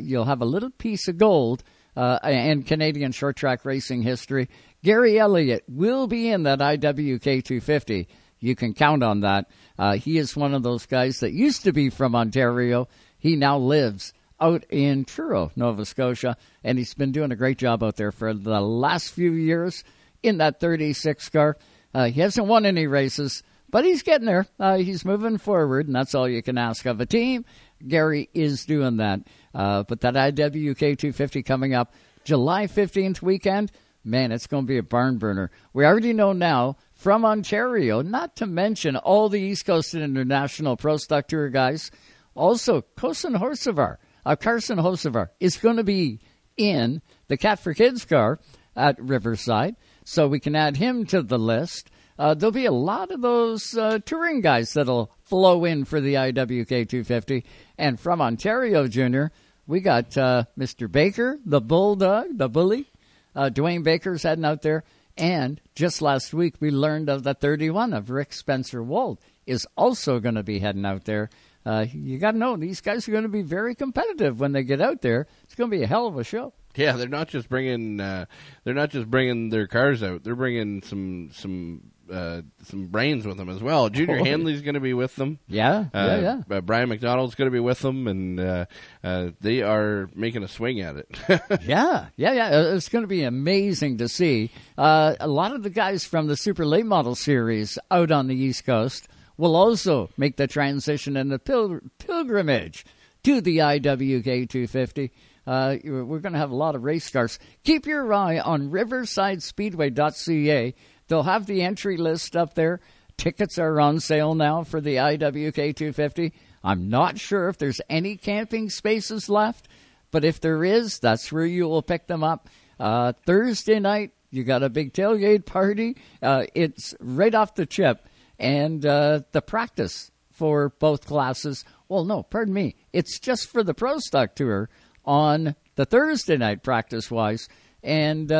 you'll 0.00 0.24
have 0.24 0.40
a 0.40 0.46
little 0.46 0.70
piece 0.70 1.08
of 1.08 1.18
gold 1.18 1.62
uh, 1.96 2.18
and 2.22 2.66
Canadian 2.66 3.12
short 3.12 3.36
track 3.36 3.64
racing 3.64 4.02
history. 4.02 4.48
Gary 4.84 5.18
Elliott 5.18 5.64
will 5.68 6.06
be 6.06 6.28
in 6.28 6.44
that 6.44 6.58
IWK 6.58 7.22
250. 7.44 8.08
You 8.38 8.54
can 8.54 8.74
count 8.74 9.02
on 9.02 9.20
that. 9.20 9.50
Uh, 9.78 9.94
he 9.94 10.18
is 10.18 10.36
one 10.36 10.54
of 10.54 10.62
those 10.62 10.86
guys 10.86 11.20
that 11.20 11.32
used 11.32 11.64
to 11.64 11.72
be 11.72 11.90
from 11.90 12.14
Ontario. 12.14 12.88
He 13.18 13.34
now 13.36 13.58
lives 13.58 14.12
out 14.40 14.64
in 14.68 15.04
Truro, 15.04 15.50
Nova 15.56 15.84
Scotia, 15.84 16.36
and 16.62 16.78
he's 16.78 16.94
been 16.94 17.12
doing 17.12 17.32
a 17.32 17.36
great 17.36 17.58
job 17.58 17.82
out 17.82 17.96
there 17.96 18.12
for 18.12 18.34
the 18.34 18.60
last 18.60 19.10
few 19.10 19.32
years 19.32 19.82
in 20.22 20.38
that 20.38 20.60
36 20.60 21.28
car. 21.30 21.56
Uh, 21.94 22.06
he 22.06 22.20
hasn't 22.20 22.46
won 22.46 22.66
any 22.66 22.86
races, 22.86 23.42
but 23.70 23.84
he's 23.84 24.02
getting 24.02 24.26
there. 24.26 24.46
Uh, 24.60 24.76
he's 24.76 25.04
moving 25.04 25.38
forward, 25.38 25.86
and 25.86 25.96
that's 25.96 26.14
all 26.14 26.28
you 26.28 26.42
can 26.42 26.58
ask 26.58 26.84
of 26.84 27.00
a 27.00 27.06
team. 27.06 27.44
Gary 27.86 28.28
is 28.34 28.66
doing 28.66 28.98
that. 28.98 29.20
Uh, 29.56 29.82
but 29.84 30.02
that 30.02 30.14
IWK 30.14 30.78
250 30.78 31.42
coming 31.42 31.74
up 31.74 31.94
July 32.24 32.66
15th 32.66 33.22
weekend, 33.22 33.72
man, 34.04 34.30
it's 34.30 34.46
going 34.46 34.64
to 34.64 34.68
be 34.68 34.76
a 34.76 34.82
barn 34.82 35.16
burner. 35.16 35.50
We 35.72 35.86
already 35.86 36.12
know 36.12 36.34
now 36.34 36.76
from 36.92 37.24
Ontario, 37.24 38.02
not 38.02 38.36
to 38.36 38.46
mention 38.46 38.96
all 38.96 39.30
the 39.30 39.40
East 39.40 39.64
Coast 39.64 39.94
and 39.94 40.04
International 40.04 40.76
Pro 40.76 40.98
Stock 40.98 41.28
Tour 41.28 41.48
guys. 41.48 41.90
Also, 42.34 42.82
Carson 42.96 43.32
Hocevar, 43.32 43.96
uh, 44.26 44.36
Carson 44.36 44.76
Hocevar 44.76 45.28
is 45.40 45.56
going 45.56 45.76
to 45.76 45.84
be 45.84 46.20
in 46.58 47.00
the 47.28 47.38
Cat 47.38 47.58
for 47.58 47.72
Kids 47.72 48.04
car 48.04 48.38
at 48.76 49.00
Riverside, 49.00 49.76
so 50.04 50.28
we 50.28 50.38
can 50.38 50.54
add 50.54 50.76
him 50.76 51.06
to 51.06 51.22
the 51.22 51.38
list. 51.38 51.90
Uh, 52.18 52.34
there'll 52.34 52.52
be 52.52 52.66
a 52.66 52.72
lot 52.72 53.10
of 53.10 53.22
those 53.22 53.76
uh, 53.76 54.00
touring 54.04 54.42
guys 54.42 54.74
that'll 54.74 55.10
flow 55.22 55.64
in 55.64 55.86
for 55.86 56.00
the 56.00 56.14
IWK 56.14 56.68
250. 56.88 57.44
And 57.78 57.98
from 57.98 58.20
Ontario, 58.20 58.86
Junior, 58.86 59.32
we 59.66 59.80
got 59.80 60.16
uh, 60.16 60.44
Mr. 60.58 60.90
Baker, 60.90 61.38
the 61.44 61.60
Bulldog, 61.60 62.38
the 62.38 62.48
Bully. 62.48 62.86
Uh, 63.34 63.50
Dwayne 63.50 63.82
Baker's 63.82 64.22
heading 64.22 64.44
out 64.44 64.62
there. 64.62 64.84
And 65.18 65.60
just 65.74 66.02
last 66.02 66.32
week, 66.34 66.54
we 66.60 66.70
learned 66.70 67.08
of 67.08 67.22
the 67.22 67.34
31 67.34 67.92
of 67.92 68.10
Rick 68.10 68.32
Spencer 68.32 68.82
Wold 68.82 69.18
is 69.46 69.66
also 69.76 70.20
going 70.20 70.34
to 70.34 70.42
be 70.42 70.58
heading 70.58 70.84
out 70.84 71.04
there. 71.04 71.30
Uh, 71.64 71.86
you 71.92 72.18
got 72.18 72.32
to 72.32 72.38
know 72.38 72.56
these 72.56 72.80
guys 72.80 73.08
are 73.08 73.12
going 73.12 73.24
to 73.24 73.28
be 73.28 73.42
very 73.42 73.74
competitive 73.74 74.38
when 74.38 74.52
they 74.52 74.62
get 74.62 74.80
out 74.80 75.02
there. 75.02 75.26
It's 75.44 75.54
going 75.54 75.70
to 75.70 75.76
be 75.76 75.82
a 75.82 75.86
hell 75.86 76.06
of 76.06 76.16
a 76.16 76.24
show. 76.24 76.52
Yeah, 76.76 76.92
they're 76.92 77.08
not 77.08 77.28
just 77.28 77.48
bringing 77.48 78.00
uh, 78.00 78.26
they're 78.62 78.74
not 78.74 78.90
just 78.90 79.10
bringing 79.10 79.48
their 79.48 79.66
cars 79.66 80.02
out. 80.02 80.22
They're 80.22 80.36
bringing 80.36 80.82
some 80.82 81.30
some 81.32 81.90
uh, 82.10 82.42
some 82.64 82.86
brains 82.86 83.26
with 83.26 83.36
them 83.36 83.48
as 83.48 83.62
well. 83.62 83.88
Junior 83.88 84.16
Oh. 84.20 84.24
Hanley's 84.24 84.62
going 84.62 84.74
to 84.74 84.80
be 84.80 84.94
with 84.94 85.14
them. 85.16 85.38
Yeah, 85.48 85.86
uh, 85.94 85.94
yeah, 85.94 86.20
yeah. 86.48 86.56
Uh, 86.56 86.60
Brian 86.60 86.88
McDonald's 86.88 87.34
going 87.34 87.46
to 87.46 87.52
be 87.52 87.60
with 87.60 87.80
them, 87.80 88.06
and 88.06 88.40
uh, 88.40 88.66
uh, 89.04 89.28
they 89.40 89.62
are 89.62 90.08
making 90.14 90.42
a 90.42 90.48
swing 90.48 90.80
at 90.80 90.96
it. 90.96 91.08
yeah, 91.64 92.06
yeah, 92.16 92.32
yeah. 92.32 92.46
Uh, 92.48 92.74
It's 92.74 92.88
going 92.88 93.02
to 93.04 93.08
be 93.08 93.22
amazing 93.24 93.98
to 93.98 94.08
see. 94.08 94.50
Uh, 94.78 95.14
a 95.20 95.28
lot 95.28 95.52
of 95.54 95.62
the 95.62 95.70
guys 95.70 96.04
from 96.04 96.26
the 96.26 96.36
Super 96.36 96.64
Late 96.66 96.86
Model 96.86 97.14
Series 97.14 97.78
out 97.90 98.10
on 98.10 98.26
the 98.28 98.34
East 98.36 98.64
Coast 98.64 99.08
will 99.36 99.56
also 99.56 100.08
make 100.16 100.36
the 100.36 100.46
transition 100.46 101.16
and 101.16 101.30
the 101.30 101.38
pil- 101.38 101.80
pilgrimage 101.98 102.84
to 103.24 103.40
the 103.40 103.58
IWK 103.58 104.48
250. 104.48 105.12
Uh, 105.46 105.76
we're 105.84 106.18
going 106.18 106.32
to 106.32 106.38
have 106.40 106.50
a 106.50 106.56
lot 106.56 106.74
of 106.74 106.82
race 106.82 107.08
cars. 107.08 107.38
Keep 107.62 107.86
your 107.86 108.12
eye 108.12 108.40
on 108.40 108.68
riversidespeedway.ca. 108.70 110.74
They'll 111.08 111.22
have 111.22 111.46
the 111.46 111.62
entry 111.62 111.96
list 111.96 112.36
up 112.36 112.54
there. 112.54 112.80
Tickets 113.16 113.58
are 113.58 113.80
on 113.80 114.00
sale 114.00 114.34
now 114.34 114.64
for 114.64 114.80
the 114.80 114.96
IWK 114.96 115.74
250. 115.76 116.32
I'm 116.62 116.88
not 116.88 117.18
sure 117.18 117.48
if 117.48 117.58
there's 117.58 117.80
any 117.88 118.16
camping 118.16 118.70
spaces 118.70 119.28
left, 119.28 119.68
but 120.10 120.24
if 120.24 120.40
there 120.40 120.64
is, 120.64 120.98
that's 120.98 121.32
where 121.32 121.46
you 121.46 121.68
will 121.68 121.82
pick 121.82 122.06
them 122.08 122.24
up. 122.24 122.48
Uh, 122.78 123.12
Thursday 123.24 123.78
night, 123.78 124.12
you 124.30 124.44
got 124.44 124.62
a 124.62 124.68
big 124.68 124.92
tailgate 124.92 125.46
party. 125.46 125.96
Uh, 126.20 126.44
it's 126.54 126.94
right 127.00 127.34
off 127.34 127.54
the 127.54 127.66
chip, 127.66 128.06
and 128.38 128.84
uh, 128.84 129.20
the 129.32 129.40
practice 129.40 130.10
for 130.32 130.70
both 130.78 131.06
classes. 131.06 131.64
Well, 131.88 132.04
no, 132.04 132.22
pardon 132.22 132.52
me. 132.52 132.74
It's 132.92 133.18
just 133.18 133.48
for 133.48 133.62
the 133.62 133.72
Pro 133.72 133.98
Stock 133.98 134.34
Tour 134.34 134.68
on 135.04 135.54
the 135.76 135.86
Thursday 135.86 136.36
night, 136.36 136.62
practice 136.62 137.10
wise, 137.10 137.48
and 137.82 138.30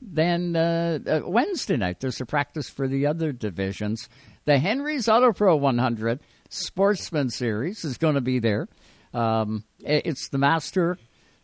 then 0.00 0.54
uh, 0.56 0.98
uh, 1.06 1.20
Wednesday 1.24 1.76
night 1.76 2.00
there's 2.00 2.20
a 2.20 2.26
practice 2.26 2.68
for 2.68 2.86
the 2.88 3.06
other 3.06 3.32
divisions. 3.32 4.08
The 4.44 4.58
Henry's 4.58 5.08
Auto 5.08 5.32
Pro 5.32 5.56
100 5.56 6.20
Sportsman 6.48 7.30
Series 7.30 7.84
is 7.84 7.98
going 7.98 8.14
to 8.14 8.20
be 8.20 8.38
there. 8.38 8.68
Um, 9.12 9.64
it's 9.80 10.28
the 10.28 10.38
master. 10.38 10.98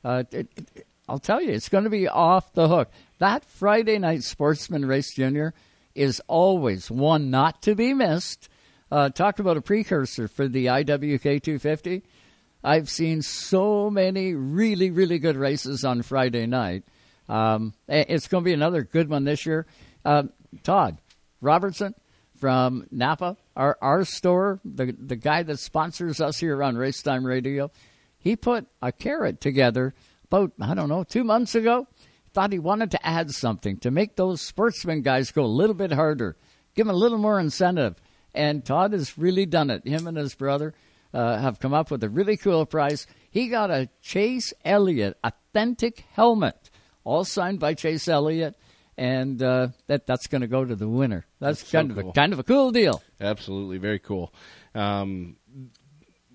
Uh, 0.04 0.24
it, 0.30 0.48
it- 0.56 0.86
I'll 1.06 1.18
tell 1.18 1.42
you, 1.42 1.50
it's 1.52 1.68
going 1.68 1.84
to 1.84 1.90
be 1.90 2.08
off 2.08 2.54
the 2.54 2.66
hook. 2.66 2.90
That 3.18 3.44
Friday 3.44 3.98
night 3.98 4.22
Sportsman 4.22 4.86
Race 4.86 5.12
Junior 5.14 5.52
is 5.94 6.22
always 6.28 6.90
one 6.90 7.30
not 7.30 7.60
to 7.64 7.74
be 7.74 7.92
missed. 7.92 8.48
Uh, 8.90 9.10
talk 9.10 9.38
about 9.38 9.58
a 9.58 9.60
precursor 9.60 10.28
for 10.28 10.48
the 10.48 10.64
IWK 10.64 11.42
250. 11.42 12.02
I've 12.62 12.88
seen 12.88 13.20
so 13.20 13.90
many 13.90 14.32
really, 14.32 14.90
really 14.90 15.18
good 15.18 15.36
races 15.36 15.84
on 15.84 16.00
Friday 16.00 16.46
night. 16.46 16.84
Um, 17.28 17.74
it's 17.88 18.28
going 18.28 18.44
to 18.44 18.48
be 18.48 18.52
another 18.52 18.82
good 18.82 19.08
one 19.08 19.24
this 19.24 19.46
year. 19.46 19.66
Uh, 20.04 20.24
Todd 20.62 20.98
Robertson 21.40 21.94
from 22.38 22.86
Napa, 22.90 23.36
our 23.56 23.78
our 23.80 24.04
store, 24.04 24.60
the 24.64 24.94
the 24.98 25.16
guy 25.16 25.42
that 25.42 25.58
sponsors 25.58 26.20
us 26.20 26.38
here 26.38 26.62
on 26.62 26.74
Racetime 26.74 27.24
Radio, 27.24 27.70
he 28.18 28.36
put 28.36 28.66
a 28.82 28.92
carrot 28.92 29.40
together 29.40 29.94
about 30.24 30.52
I 30.60 30.74
don't 30.74 30.88
know 30.88 31.04
two 31.04 31.24
months 31.24 31.54
ago. 31.54 31.86
Thought 32.32 32.52
he 32.52 32.58
wanted 32.58 32.90
to 32.90 33.06
add 33.06 33.30
something 33.30 33.78
to 33.78 33.92
make 33.92 34.16
those 34.16 34.40
sportsman 34.40 35.02
guys 35.02 35.30
go 35.30 35.44
a 35.44 35.46
little 35.46 35.74
bit 35.74 35.92
harder, 35.92 36.36
give 36.74 36.86
them 36.86 36.94
a 36.94 36.98
little 36.98 37.18
more 37.18 37.38
incentive. 37.38 37.94
And 38.34 38.64
Todd 38.64 38.92
has 38.92 39.16
really 39.16 39.46
done 39.46 39.70
it. 39.70 39.86
Him 39.86 40.08
and 40.08 40.16
his 40.16 40.34
brother 40.34 40.74
uh, 41.14 41.38
have 41.38 41.60
come 41.60 41.72
up 41.72 41.92
with 41.92 42.02
a 42.02 42.08
really 42.08 42.36
cool 42.36 42.66
prize. 42.66 43.06
He 43.30 43.48
got 43.48 43.70
a 43.70 43.88
Chase 44.02 44.52
Elliott 44.64 45.16
authentic 45.22 46.04
helmet, 46.12 46.63
all 47.04 47.24
signed 47.24 47.60
by 47.60 47.74
Chase 47.74 48.08
Elliott, 48.08 48.56
and 48.96 49.42
uh, 49.42 49.68
that 49.86 50.06
that's 50.06 50.26
going 50.26 50.40
to 50.42 50.46
go 50.46 50.64
to 50.64 50.74
the 50.74 50.88
winner. 50.88 51.26
That's, 51.40 51.60
That's 51.60 51.70
so 51.70 51.78
kind 51.78 51.90
of 51.90 51.96
cool. 51.98 52.10
a 52.10 52.12
kind 52.12 52.32
of 52.32 52.38
a 52.38 52.42
cool 52.44 52.70
deal. 52.72 53.02
Absolutely, 53.20 53.78
very 53.78 53.98
cool. 53.98 54.32
Um, 54.74 55.36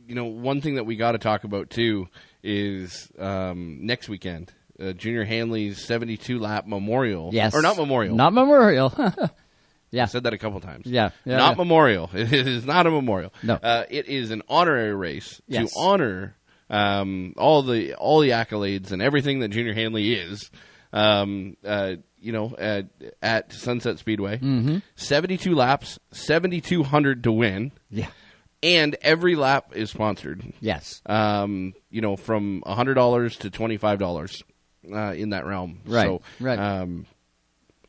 you 0.08 0.16
know, 0.16 0.26
one 0.26 0.62
thing 0.62 0.76
that 0.76 0.86
we 0.86 0.96
got 0.96 1.12
to 1.14 1.18
talk 1.18 1.44
about 1.44 1.70
too 1.70 2.08
is 2.44 3.12
um, 3.20 3.86
next 3.86 4.10
weekend, 4.10 4.52
uh, 4.80 4.94
Junior 4.94 5.24
Hanley's 5.26 5.84
72 5.86 6.40
lap 6.40 6.66
memorial. 6.66 7.30
Yes, 7.34 7.54
or 7.54 7.62
not 7.62 7.78
memorial, 7.78 8.16
not 8.16 8.34
memorial. 8.34 8.94
yeah, 9.92 10.04
I 10.04 10.06
said 10.06 10.24
that 10.24 10.34
a 10.34 10.38
couple 10.38 10.60
times. 10.62 10.86
Yeah, 10.86 11.10
yeah, 11.26 11.38
not 11.38 11.52
yeah. 11.52 11.64
memorial. 11.64 12.10
It 12.14 12.32
is 12.34 12.66
not 12.66 12.88
a 12.88 12.92
memorial. 12.92 13.34
No. 13.44 13.56
uh, 13.56 13.84
it 13.90 14.08
is 14.08 14.32
an 14.32 14.42
honorary 14.48 14.96
race 14.96 15.42
Yes. 15.48 15.72
to 15.74 15.80
honor 15.80 16.36
um, 16.70 17.34
all 17.38 17.62
the 17.64 17.94
all 17.96 18.20
the 18.20 18.30
accolades 18.30 18.92
and 18.92 19.02
everything 19.02 19.40
that 19.40 19.50
Junior 19.50 19.74
Hanley 19.74 20.14
is. 20.14 20.50
Um, 20.92 21.56
uh, 21.64 21.96
you 22.22 22.32
know, 22.34 22.54
at, 22.58 22.88
at 23.22 23.54
Sunset 23.54 23.98
Speedway, 24.00 24.40
Mhm. 24.40 24.82
72 24.96 25.54
laps, 25.56 26.00
7,200 26.12 27.24
to 27.24 27.32
win. 27.32 27.72
Yeah. 27.90 28.08
And 28.64 28.98
every 29.04 29.36
lap 29.36 29.72
is 29.74 29.90
sponsored. 29.92 30.52
Yes. 30.60 31.02
Um, 31.06 31.74
you 31.90 32.02
know, 32.02 32.18
from 32.18 32.62
$100 32.66 33.38
to 33.40 33.50
$25 33.52 34.44
uh, 34.92 35.14
in 35.14 35.30
that 35.30 35.46
realm. 35.46 35.80
Right, 35.86 36.06
So, 36.08 36.22
right. 36.42 36.60
Um, 36.60 37.06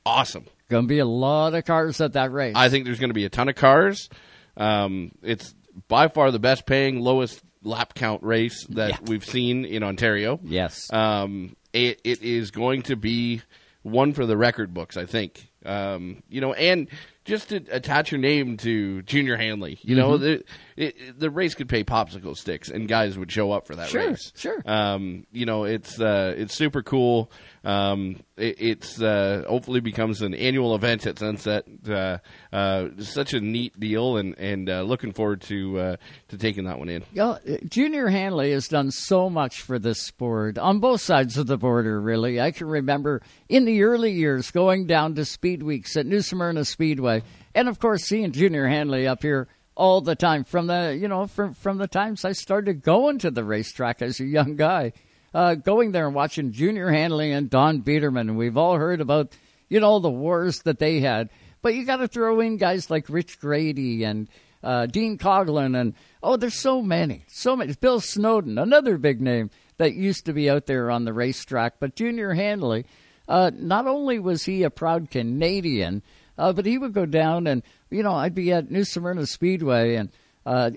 awesome. 0.07 0.44
Going 0.69 0.85
to 0.85 0.89
be 0.89 0.98
a 1.01 1.05
lot 1.07 1.55
of 1.55 1.65
cars 1.65 2.01
at 2.01 2.12
that 2.12 2.31
race. 2.32 2.55
I 2.55 2.69
think 2.69 2.85
there's 2.85 3.01
going 3.01 3.11
to 3.11 3.15
be 3.15 3.24
a 3.24 3.31
ton 3.31 3.48
of 3.48 3.57
cars. 3.57 4.09
Um, 4.57 5.11
it's 5.23 5.55
by 5.89 6.07
far 6.09 6.31
the 6.31 6.39
best 6.39 6.66
paying, 6.66 7.01
lowest 7.01 7.43
lap 7.62 7.94
count 7.94 8.22
race 8.22 8.64
that 8.70 9.08
we've 9.08 9.24
seen 9.24 9.64
in 9.64 9.82
Ontario. 9.82 10.40
Yes. 10.42 10.90
Um, 10.92 11.56
it, 11.72 12.00
it 12.04 12.22
is 12.22 12.50
going 12.50 12.82
to 12.82 12.96
be 12.96 13.42
one 13.82 14.12
for 14.12 14.26
the 14.26 14.36
record 14.36 14.72
books, 14.74 14.96
I 14.96 15.06
think. 15.06 15.48
Um, 15.64 16.22
you 16.28 16.40
know, 16.40 16.52
and 16.54 16.88
just 17.24 17.50
to 17.50 17.56
attach 17.70 18.12
your 18.12 18.20
name 18.20 18.56
to 18.58 19.02
Junior 19.02 19.36
Hanley, 19.36 19.78
you 19.82 19.94
know, 19.94 20.12
Mhm. 20.12 20.20
the 20.20 20.44
it, 20.81 21.19
the 21.20 21.31
race 21.31 21.55
could 21.55 21.69
pay 21.69 21.85
popsicle 21.85 22.36
sticks, 22.36 22.69
and 22.70 22.89
guys 22.89 23.19
would 23.19 23.31
show 23.31 23.52
up 23.52 23.66
for 23.66 23.77
that 23.77 23.89
Sure, 23.89 24.09
race. 24.11 24.32
sure. 24.36 24.62
Um, 24.65 25.27
you 25.32 25.47
know, 25.47 25.65
it's 25.65 26.01
uh, 26.01 26.35
it's 26.36 26.55
super 26.55 26.82
cool. 26.82 27.31
Um, 27.62 28.16
it, 28.36 28.57
it's 28.59 29.01
uh, 29.01 29.44
hopefully 29.47 29.81
becomes 29.81 30.23
an 30.23 30.35
annual 30.35 30.74
event 30.74 31.07
at 31.07 31.19
Sunset. 31.19 31.66
Uh, 31.89 32.19
uh, 32.52 32.89
such 32.98 33.35
a 33.35 33.40
neat 33.40 33.78
deal, 33.78 34.16
and 34.16 34.35
and 34.39 34.70
uh, 34.70 34.82
looking 34.82 35.12
forward 35.12 35.43
to 35.43 35.78
uh, 35.78 35.97
to 36.28 36.39
taking 36.39 36.65
that 36.65 36.78
one 36.78 36.89
in. 36.89 37.05
Know, 37.15 37.39
Junior 37.69 38.09
Hanley 38.09 38.52
has 38.52 38.66
done 38.69 38.90
so 38.90 39.28
much 39.28 39.61
for 39.61 39.78
this 39.78 40.01
sport 40.01 40.57
on 40.59 40.78
both 40.81 41.02
sides 41.02 41.36
of 41.36 41.47
the 41.47 41.59
border, 41.59 42.01
really. 42.01 42.40
I 42.40 42.51
can 42.52 42.66
remember 42.66 43.20
in 43.48 43.65
the 43.66 43.82
early 43.82 44.12
years 44.12 44.51
going 44.51 44.86
down 44.86 45.15
to 45.16 45.24
Speed 45.24 45.62
Weeks 45.62 45.97
at 45.97 46.07
New 46.07 46.23
Smyrna 46.23 46.65
Speedway, 46.65 47.23
and 47.55 47.69
of 47.69 47.78
course 47.78 48.05
seeing 48.05 48.32
Junior 48.32 48.66
Hanley 48.66 49.07
up 49.07 49.23
here 49.23 49.48
all 49.81 50.02
the 50.02 50.15
time 50.15 50.44
from 50.44 50.66
the 50.66 50.94
you 51.01 51.09
know 51.09 51.27
from 51.27 51.55
from 51.55 51.78
the 51.78 51.89
times 51.89 52.27
I 52.27 52.32
started 52.32 52.82
going 52.82 53.19
to 53.20 53.31
the 53.31 53.43
racetrack 53.43 54.02
as 54.02 54.20
a 54.20 54.27
young 54.27 54.55
guy, 54.57 54.93
uh, 55.32 55.55
going 55.55 55.93
there 55.93 56.07
and 56.07 56.15
watching 56.15 56.52
Junior 56.52 56.90
Hanley 56.90 57.32
and 57.32 57.48
Don 57.48 57.81
Biederman. 57.81 58.28
And 58.28 58.36
we've 58.36 58.59
all 58.59 58.77
heard 58.77 59.01
about 59.01 59.32
you 59.70 59.81
know 59.81 59.98
the 59.98 60.11
wars 60.11 60.61
that 60.65 60.78
they 60.78 61.01
had. 61.01 61.31
But 61.62 61.74
you 61.74 61.86
got 61.86 61.97
to 61.97 62.09
throw 62.09 62.40
in 62.40 62.59
guys 62.59 62.90
like 62.90 63.09
Rich 63.09 63.40
Grady 63.40 64.05
and 64.05 64.28
uh, 64.62 64.85
Dean 64.85 65.16
Coughlin, 65.16 65.74
and 65.74 65.94
oh, 66.23 66.36
there's 66.36 66.61
so 66.61 66.82
many, 66.82 67.24
so 67.28 67.57
many. 67.57 67.73
Bill 67.73 68.01
Snowden, 68.01 68.59
another 68.59 68.98
big 68.98 69.23
name 69.23 69.48
that 69.78 69.94
used 69.94 70.27
to 70.27 70.35
be 70.35 70.51
out 70.51 70.66
there 70.66 70.90
on 70.90 71.07
the 71.07 71.15
racetrack. 71.15 71.81
But 71.81 71.97
Junior 71.97 72.35
Hanley, 72.35 72.85
uh, 73.27 73.51
not 73.55 73.86
only 73.86 74.19
was 74.19 74.44
he 74.44 74.62
a 74.62 74.70
proud 74.70 75.11
Canadian, 75.11 76.02
uh, 76.39 76.52
but 76.52 76.66
he 76.66 76.78
would 76.78 76.93
go 76.93 77.07
down 77.07 77.47
and 77.47 77.62
you 77.90 78.02
know 78.02 78.15
I'd 78.15 78.35
be 78.35 78.52
at 78.52 78.70
New 78.70 78.85
Smyrna 78.85 79.27
Speedway 79.27 79.97
and. 79.97 80.11
Uh, 80.47 80.70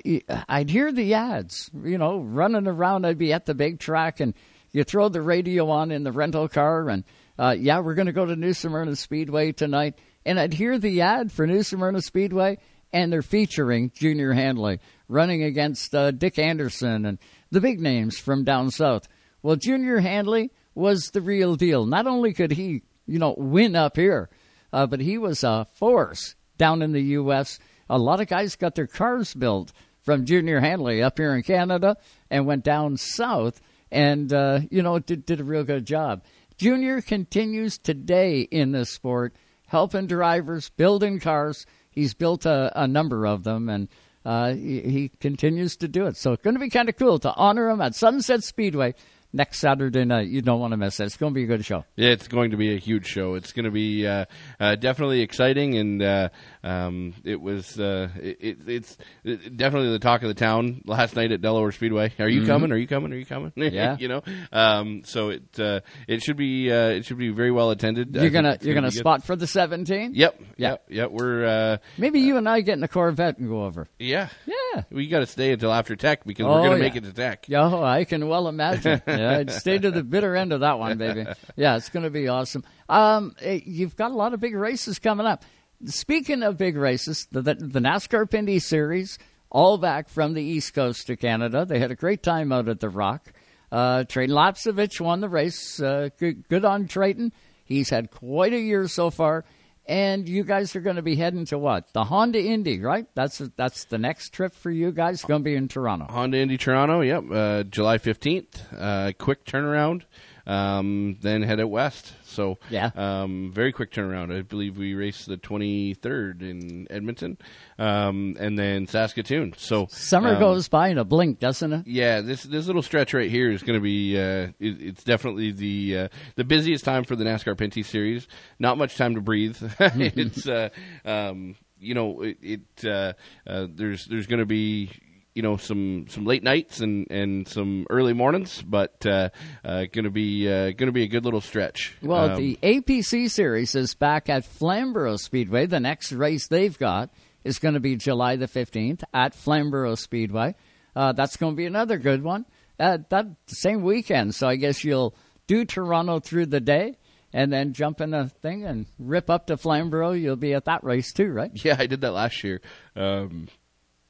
I'd 0.49 0.69
hear 0.69 0.91
the 0.91 1.13
ads, 1.13 1.71
you 1.85 1.97
know, 1.97 2.19
running 2.19 2.67
around. 2.67 3.05
I'd 3.05 3.17
be 3.17 3.31
at 3.31 3.45
the 3.45 3.55
big 3.55 3.79
track, 3.79 4.19
and 4.19 4.33
you 4.73 4.83
throw 4.83 5.07
the 5.07 5.21
radio 5.21 5.69
on 5.69 5.89
in 5.89 6.03
the 6.03 6.11
rental 6.11 6.49
car, 6.49 6.89
and 6.89 7.05
uh, 7.39 7.55
yeah, 7.57 7.79
we're 7.79 7.93
going 7.93 8.07
to 8.07 8.11
go 8.11 8.25
to 8.25 8.35
New 8.35 8.53
Smyrna 8.53 8.95
Speedway 8.95 9.53
tonight. 9.53 9.97
And 10.25 10.39
I'd 10.39 10.53
hear 10.53 10.77
the 10.77 11.01
ad 11.01 11.31
for 11.31 11.47
New 11.47 11.63
Smyrna 11.63 12.01
Speedway, 12.01 12.57
and 12.91 13.11
they're 13.11 13.21
featuring 13.21 13.91
Junior 13.93 14.33
Hanley 14.33 14.79
running 15.07 15.43
against 15.43 15.93
uh, 15.93 16.11
Dick 16.11 16.39
Anderson 16.39 17.05
and 17.05 17.19
the 17.51 17.61
big 17.61 17.79
names 17.79 18.17
from 18.17 18.43
down 18.43 18.71
south. 18.71 19.07
Well, 19.41 19.55
Junior 19.55 19.99
Hanley 19.99 20.51
was 20.75 21.11
the 21.13 21.21
real 21.21 21.55
deal. 21.55 21.85
Not 21.85 22.07
only 22.07 22.33
could 22.33 22.51
he, 22.51 22.81
you 23.05 23.19
know, 23.19 23.35
win 23.37 23.75
up 23.75 23.95
here, 23.97 24.29
uh, 24.73 24.87
but 24.87 24.99
he 24.99 25.17
was 25.17 25.43
a 25.43 25.67
force 25.75 26.35
down 26.57 26.81
in 26.81 26.91
the 26.91 27.01
U.S. 27.01 27.59
A 27.89 27.97
lot 27.97 28.19
of 28.19 28.27
guys 28.27 28.55
got 28.55 28.75
their 28.75 28.87
cars 28.87 29.33
built 29.33 29.71
from 30.01 30.25
Junior 30.25 30.59
Hanley 30.59 31.01
up 31.01 31.17
here 31.17 31.33
in 31.35 31.43
Canada 31.43 31.95
and 32.29 32.45
went 32.45 32.63
down 32.63 32.97
south 32.97 33.61
and, 33.91 34.33
uh, 34.33 34.61
you 34.71 34.81
know, 34.81 34.97
did, 34.99 35.25
did 35.25 35.39
a 35.39 35.43
real 35.43 35.63
good 35.63 35.85
job. 35.85 36.23
Junior 36.57 37.01
continues 37.01 37.77
today 37.77 38.41
in 38.41 38.71
this 38.71 38.89
sport, 38.89 39.35
helping 39.67 40.07
drivers, 40.07 40.69
building 40.69 41.19
cars. 41.19 41.65
He's 41.91 42.13
built 42.13 42.45
a, 42.45 42.71
a 42.75 42.87
number 42.87 43.25
of 43.27 43.43
them, 43.43 43.69
and 43.69 43.87
uh, 44.25 44.53
he, 44.53 44.81
he, 44.81 45.11
continues 45.19 45.75
to 45.77 45.87
do 45.87 46.05
it. 46.07 46.17
So 46.17 46.31
it's 46.31 46.43
going 46.43 46.55
to 46.55 46.59
be 46.59 46.69
kind 46.69 46.89
of 46.89 46.97
cool 46.97 47.19
to 47.19 47.33
honor 47.35 47.69
him 47.69 47.81
at 47.81 47.93
Sunset 47.93 48.43
Speedway 48.43 48.95
next 49.33 49.59
Saturday 49.59 50.05
night. 50.05 50.27
You 50.27 50.41
don't 50.41 50.59
want 50.59 50.71
to 50.71 50.77
miss 50.77 50.99
it. 50.99 51.05
It's 51.05 51.17
going 51.17 51.33
to 51.33 51.35
be 51.35 51.43
a 51.43 51.47
good 51.47 51.65
show. 51.65 51.83
Yeah, 51.95 52.09
it's 52.09 52.27
going 52.27 52.51
to 52.51 52.57
be 52.57 52.73
a 52.75 52.77
huge 52.77 53.07
show. 53.07 53.33
It's 53.33 53.51
going 53.51 53.65
to 53.65 53.71
be 53.71 54.07
uh, 54.07 54.25
uh, 54.59 54.75
definitely 54.75 55.21
exciting, 55.21 55.75
and 55.75 56.01
uh, 56.01 56.29
um, 56.63 57.13
it 57.23 57.41
was 57.41 57.79
uh, 57.79 58.09
it, 58.15 58.57
it's 58.67 58.97
definitely 59.23 59.91
the 59.91 59.99
talk 59.99 60.21
of 60.21 60.27
the 60.27 60.33
town 60.33 60.81
last 60.85 61.15
night 61.15 61.31
at 61.31 61.41
Delaware 61.41 61.71
Speedway. 61.71 62.13
Are 62.19 62.29
you 62.29 62.41
mm-hmm. 62.41 62.49
coming? 62.49 62.71
Are 62.71 62.77
you 62.77 62.87
coming? 62.87 63.11
Are 63.13 63.17
you 63.17 63.25
coming? 63.25 63.51
Yeah, 63.73 63.97
you 63.97 64.07
know. 64.07 64.21
Um, 64.51 65.01
so 65.05 65.29
it 65.29 65.59
uh, 65.59 65.79
it 66.07 66.21
should 66.21 66.37
be 66.37 66.71
uh, 66.71 66.89
it 66.89 67.05
should 67.05 67.17
be 67.17 67.29
very 67.29 67.49
well 67.49 67.71
attended. 67.71 68.13
You're 68.13 68.29
gonna 68.29 68.57
you're 68.61 68.75
gonna, 68.75 68.91
spot 68.91 69.23
for 69.23 69.35
the 69.35 69.47
17. 69.47 70.13
Yep. 70.13 70.41
Yep. 70.57 70.85
Yep. 70.89 71.11
We're 71.11 71.79
maybe 71.97 72.19
you 72.19 72.37
and 72.37 72.47
I 72.47 72.61
get 72.61 72.77
in 72.77 72.83
a 72.83 72.87
Corvette 72.87 73.39
and 73.39 73.49
go 73.49 73.63
over. 73.63 73.87
Yeah. 73.97 74.29
Yeah. 74.45 74.83
We 74.91 75.07
got 75.07 75.19
to 75.19 75.25
stay 75.25 75.53
until 75.53 75.71
after 75.71 75.95
Tech 75.95 76.23
because 76.25 76.45
oh, 76.45 76.49
we're 76.49 76.63
gonna 76.63 76.75
yeah. 76.75 76.81
make 76.81 76.95
it 76.95 77.03
to 77.03 77.13
Tech. 77.13 77.45
Yeah, 77.47 77.73
I 77.83 78.03
can 78.05 78.27
well 78.27 78.47
imagine. 78.47 79.01
Yeah, 79.13 79.37
I'd 79.37 79.51
stay 79.51 79.77
to 79.77 79.91
the 79.91 80.03
bitter 80.03 80.35
end 80.35 80.53
of 80.53 80.61
that 80.61 80.79
one, 80.79 80.97
baby. 80.97 81.25
Yeah, 81.55 81.75
it's 81.75 81.89
going 81.89 82.03
to 82.03 82.09
be 82.09 82.27
awesome. 82.27 82.63
Um, 82.89 83.35
eh, 83.39 83.59
you've 83.63 83.95
got 83.95 84.11
a 84.11 84.15
lot 84.15 84.33
of 84.33 84.39
big 84.39 84.55
races 84.55 84.97
coming 84.97 85.25
up. 85.25 85.43
Speaking 85.85 86.43
of 86.43 86.57
big 86.57 86.77
races, 86.77 87.27
the, 87.31 87.41
the, 87.41 87.55
the 87.55 87.79
NASCAR 87.79 88.29
Pinty 88.29 88.61
Series, 88.61 89.17
all 89.49 89.77
back 89.77 90.09
from 90.09 90.33
the 90.33 90.41
East 90.41 90.73
Coast 90.73 91.07
to 91.07 91.15
Canada. 91.15 91.65
They 91.65 91.79
had 91.79 91.91
a 91.91 91.95
great 91.95 92.23
time 92.23 92.51
out 92.51 92.67
at 92.67 92.79
the 92.79 92.89
Rock. 92.89 93.31
Uh, 93.71 94.03
Treyten 94.03 94.99
won 95.01 95.21
the 95.21 95.29
race. 95.29 95.79
Uh, 95.79 96.09
good, 96.19 96.47
good 96.47 96.63
on 96.65 96.87
Treyten. 96.87 97.31
He's 97.65 97.89
had 97.89 98.11
quite 98.11 98.53
a 98.53 98.59
year 98.59 98.87
so 98.87 99.09
far. 99.09 99.45
And 99.85 100.29
you 100.29 100.43
guys 100.45 100.75
are 100.77 100.79
going 100.79 100.95
to 100.95 101.01
be 101.01 101.15
heading 101.15 101.45
to 101.47 101.57
what? 101.57 101.91
The 101.91 102.05
Honda 102.05 102.41
Indy, 102.41 102.79
right? 102.79 103.05
That's 103.15 103.39
that's 103.57 103.83
the 103.85 103.97
next 103.97 104.29
trip 104.29 104.55
for 104.55 104.71
you 104.71 104.93
guys. 104.93 105.15
It's 105.15 105.25
going 105.25 105.41
to 105.41 105.43
be 105.43 105.55
in 105.55 105.67
Toronto. 105.67 106.05
Honda 106.09 106.37
Indy 106.37 106.57
Toronto, 106.57 107.01
yep. 107.01 107.23
Uh, 107.29 107.63
July 107.63 107.97
15th. 107.97 108.61
Uh, 108.77 109.11
quick 109.17 109.43
turnaround. 109.43 110.03
Um, 110.45 111.17
then 111.21 111.41
head 111.41 111.61
out 111.61 111.69
west. 111.69 112.13
So 112.25 112.57
yeah, 112.69 112.91
um, 112.95 113.51
very 113.53 113.71
quick 113.71 113.91
turnaround. 113.91 114.37
I 114.37 114.41
believe 114.41 114.77
we 114.77 114.93
race 114.93 115.25
the 115.25 115.37
23rd 115.37 116.41
in 116.41 116.87
Edmonton, 116.89 117.37
um, 117.79 118.35
and 118.39 118.59
then 118.59 118.87
Saskatoon. 118.87 119.53
So 119.57 119.87
summer 119.89 120.33
um, 120.33 120.39
goes 120.39 120.67
by 120.67 120.89
in 120.89 120.97
a 120.97 121.05
blink, 121.05 121.39
doesn't 121.39 121.71
it? 121.71 121.87
Yeah, 121.87 122.21
this 122.21 122.43
this 122.43 122.67
little 122.67 122.81
stretch 122.81 123.13
right 123.13 123.31
here 123.31 123.51
is 123.51 123.63
going 123.63 123.79
to 123.79 123.83
be 123.83 124.17
uh, 124.17 124.49
it, 124.59 124.81
it's 124.81 125.03
definitely 125.03 125.51
the 125.51 125.97
uh, 125.97 126.07
the 126.35 126.43
busiest 126.43 126.83
time 126.83 127.05
for 127.05 127.15
the 127.15 127.23
NASCAR 127.23 127.55
Pinty 127.55 127.85
Series. 127.85 128.27
Not 128.59 128.77
much 128.77 128.97
time 128.97 129.15
to 129.15 129.21
breathe. 129.21 129.57
it's 129.79 130.47
uh, 130.47 130.69
um, 131.05 131.55
you 131.79 131.93
know 131.93 132.21
it, 132.21 132.37
it 132.41 132.85
uh, 132.85 133.13
uh, 133.47 133.67
there's 133.69 134.05
there's 134.05 134.27
going 134.27 134.39
to 134.39 134.45
be 134.45 134.89
you 135.35 135.41
know 135.41 135.57
some 135.57 136.05
some 136.09 136.25
late 136.25 136.43
nights 136.43 136.79
and, 136.79 137.07
and 137.09 137.47
some 137.47 137.87
early 137.89 138.13
mornings, 138.13 138.61
but 138.61 139.05
uh, 139.05 139.29
uh, 139.63 139.85
going 139.91 140.05
to 140.05 140.11
be 140.11 140.47
uh, 140.47 140.71
going 140.71 140.87
to 140.87 140.91
be 140.91 141.03
a 141.03 141.07
good 141.07 141.25
little 141.25 141.41
stretch. 141.41 141.95
Well, 142.01 142.31
um, 142.31 142.35
the 142.37 142.57
APC 142.61 143.29
series 143.29 143.75
is 143.75 143.95
back 143.95 144.29
at 144.29 144.45
Flamborough 144.45 145.17
Speedway. 145.17 145.65
The 145.65 145.79
next 145.79 146.11
race 146.11 146.47
they've 146.47 146.77
got 146.77 147.09
is 147.43 147.59
going 147.59 147.73
to 147.73 147.79
be 147.79 147.95
July 147.95 148.35
the 148.35 148.47
fifteenth 148.47 149.03
at 149.13 149.33
Flamborough 149.33 149.95
Speedway. 149.95 150.55
Uh, 150.95 151.11
that's 151.13 151.37
going 151.37 151.53
to 151.53 151.57
be 151.57 151.65
another 151.65 151.97
good 151.97 152.23
one. 152.23 152.45
Uh, 152.79 152.99
that 153.09 153.25
same 153.47 153.81
weekend, 153.81 154.35
so 154.35 154.47
I 154.47 154.55
guess 154.55 154.83
you'll 154.83 155.15
do 155.47 155.65
Toronto 155.65 156.19
through 156.19 156.47
the 156.47 156.59
day 156.59 156.97
and 157.33 157.51
then 157.51 157.73
jump 157.73 157.99
in 157.99 158.13
a 158.13 158.29
thing 158.29 158.63
and 158.63 158.85
rip 158.99 159.29
up 159.29 159.47
to 159.47 159.57
Flamborough. 159.57 160.11
You'll 160.11 160.35
be 160.35 160.53
at 160.53 160.65
that 160.65 160.83
race 160.83 161.11
too, 161.11 161.31
right? 161.31 161.51
Yeah, 161.53 161.75
I 161.79 161.87
did 161.87 162.01
that 162.01 162.11
last 162.11 162.43
year. 162.43 162.61
Um, 162.95 163.47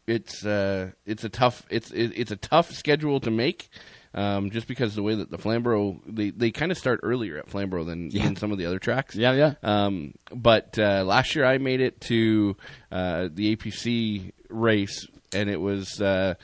it's 0.07 0.45
uh, 0.45 0.91
it's 1.05 1.23
a 1.23 1.29
tough 1.29 1.65
it's 1.69 1.91
it, 1.91 2.13
it's 2.15 2.31
a 2.31 2.35
tough 2.35 2.71
schedule 2.71 3.19
to 3.21 3.31
make. 3.31 3.69
Um, 4.15 4.51
just 4.51 4.67
because 4.67 4.93
the 4.93 5.01
way 5.01 5.15
that 5.15 5.31
the 5.31 5.39
Flamborough 5.39 5.99
they, 6.05 6.29
they 6.29 6.51
kind 6.51 6.71
of 6.71 6.77
start 6.77 6.99
earlier 7.01 7.39
at 7.39 7.49
Flamborough 7.49 7.83
than, 7.83 8.11
yeah. 8.11 8.25
than 8.25 8.35
some 8.35 8.51
of 8.51 8.59
the 8.59 8.67
other 8.67 8.77
tracks. 8.77 9.15
Yeah, 9.15 9.31
yeah. 9.31 9.53
Um, 9.63 10.13
but 10.31 10.77
uh, 10.77 11.03
last 11.03 11.35
year 11.35 11.45
I 11.45 11.57
made 11.57 11.81
it 11.81 11.99
to 12.01 12.55
uh, 12.91 13.29
the 13.33 13.55
APC 13.55 14.31
race, 14.49 15.07
and 15.33 15.49
it 15.49 15.59
was 15.59 15.99
uh, 15.99 16.35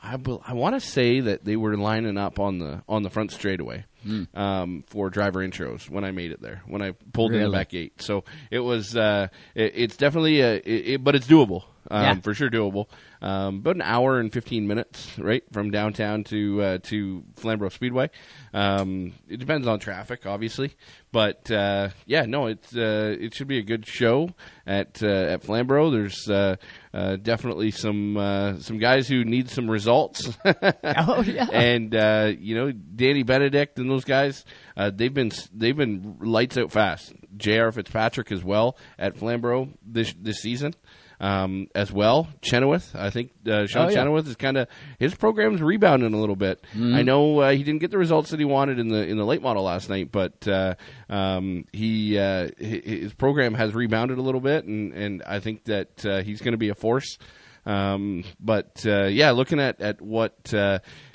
I, 0.00 0.16
I 0.46 0.52
want 0.52 0.74
to 0.76 0.80
say 0.80 1.20
that 1.20 1.44
they 1.44 1.56
were 1.56 1.76
lining 1.76 2.18
up 2.18 2.38
on 2.38 2.58
the 2.58 2.82
on 2.88 3.02
the 3.02 3.10
front 3.10 3.32
straightaway 3.32 3.84
mm. 4.06 4.26
um, 4.36 4.84
for 4.88 5.10
driver 5.10 5.40
intros 5.40 5.88
when 5.88 6.04
I 6.04 6.10
made 6.10 6.32
it 6.32 6.40
there 6.40 6.62
when 6.66 6.82
I 6.82 6.92
pulled 7.12 7.32
really? 7.32 7.44
in 7.44 7.50
the 7.50 7.56
back 7.56 7.70
gate. 7.70 8.00
So 8.02 8.24
it 8.50 8.60
was 8.60 8.96
uh, 8.96 9.28
it, 9.54 9.72
it's 9.74 9.96
definitely 9.96 10.40
a, 10.40 10.54
it, 10.56 10.64
it, 10.66 11.04
but 11.04 11.14
it's 11.14 11.26
doable 11.26 11.64
um, 11.92 12.02
yeah. 12.02 12.14
for 12.20 12.32
sure 12.34 12.48
doable. 12.48 12.86
Um, 13.20 13.58
about 13.58 13.76
an 13.76 13.82
hour 13.82 14.18
and 14.18 14.32
fifteen 14.32 14.66
minutes, 14.66 15.16
right, 15.18 15.44
from 15.52 15.70
downtown 15.70 16.24
to 16.24 16.62
uh, 16.62 16.78
to 16.84 17.22
Flamborough 17.36 17.68
Speedway. 17.68 18.10
Um, 18.54 19.12
it 19.28 19.36
depends 19.36 19.68
on 19.68 19.78
traffic, 19.78 20.26
obviously, 20.26 20.74
but 21.12 21.50
uh, 21.50 21.90
yeah, 22.06 22.24
no, 22.24 22.46
it's 22.46 22.74
uh, 22.74 23.14
it 23.20 23.34
should 23.34 23.46
be 23.46 23.58
a 23.58 23.62
good 23.62 23.86
show 23.86 24.30
at 24.66 25.02
uh, 25.02 25.06
at 25.06 25.44
Flamborough. 25.44 25.90
There's 25.90 26.28
uh, 26.28 26.56
uh, 26.94 27.16
definitely 27.16 27.70
some 27.70 28.56
some 28.60 28.78
guys 28.78 29.06
who 29.06 29.24
need 29.24 29.50
some 29.50 29.70
results. 29.70 30.36
oh 30.44 31.22
yeah, 31.22 31.48
and 31.52 31.92
you 32.40 32.54
know 32.54 32.72
Danny 32.72 33.22
Benedict 33.22 33.78
and 33.78 33.90
those 33.90 34.04
guys, 34.04 34.44
they've 34.76 35.14
been 35.14 35.30
they've 35.52 35.76
been 35.76 36.16
lights 36.20 36.56
out 36.56 36.72
fast. 36.72 37.12
J.R. 37.36 37.70
Fitzpatrick 37.72 38.32
as 38.32 38.42
well 38.42 38.76
at 38.98 39.16
Flamborough 39.16 39.68
this 39.84 40.14
this 40.18 40.38
season 40.40 40.74
um, 41.22 41.68
as 41.74 41.92
well. 41.92 42.28
Chenoweth, 42.42 42.94
I 42.96 43.10
think 43.10 43.30
uh, 43.46 43.66
Sean 43.66 43.86
oh, 43.86 43.88
yeah. 43.88 43.94
Chenoweth 43.94 44.26
is 44.26 44.36
kind 44.36 44.56
of 44.58 44.68
his 44.98 45.14
program's 45.14 45.62
rebounding 45.62 46.12
a 46.12 46.20
little 46.20 46.36
bit. 46.36 46.60
Mm-hmm. 46.74 46.94
I 46.94 47.02
know 47.02 47.38
uh, 47.38 47.52
he 47.52 47.62
didn't 47.62 47.80
get 47.80 47.92
the 47.92 47.98
results 47.98 48.30
that 48.30 48.40
he 48.40 48.44
wanted 48.44 48.80
in 48.80 48.88
the 48.88 49.06
in 49.06 49.16
the 49.16 49.24
late 49.24 49.40
model 49.40 49.62
last 49.62 49.88
night, 49.88 50.10
but 50.10 50.46
uh, 50.48 50.74
um, 51.08 51.64
he 51.72 52.18
uh, 52.18 52.50
his 52.58 53.14
program 53.14 53.54
has 53.54 53.72
rebounded 53.72 54.18
a 54.18 54.22
little 54.22 54.40
bit, 54.40 54.64
and 54.64 54.92
and 54.92 55.22
I 55.22 55.38
think 55.38 55.64
that 55.64 56.04
uh, 56.04 56.22
he's 56.22 56.40
going 56.40 56.52
to 56.52 56.58
be 56.58 56.70
a 56.70 56.74
force. 56.74 57.18
Um, 57.64 58.24
but 58.40 58.84
uh, 58.84 59.04
yeah, 59.04 59.30
looking 59.30 59.60
at 59.60 59.80
at 59.80 60.02
what 60.02 60.52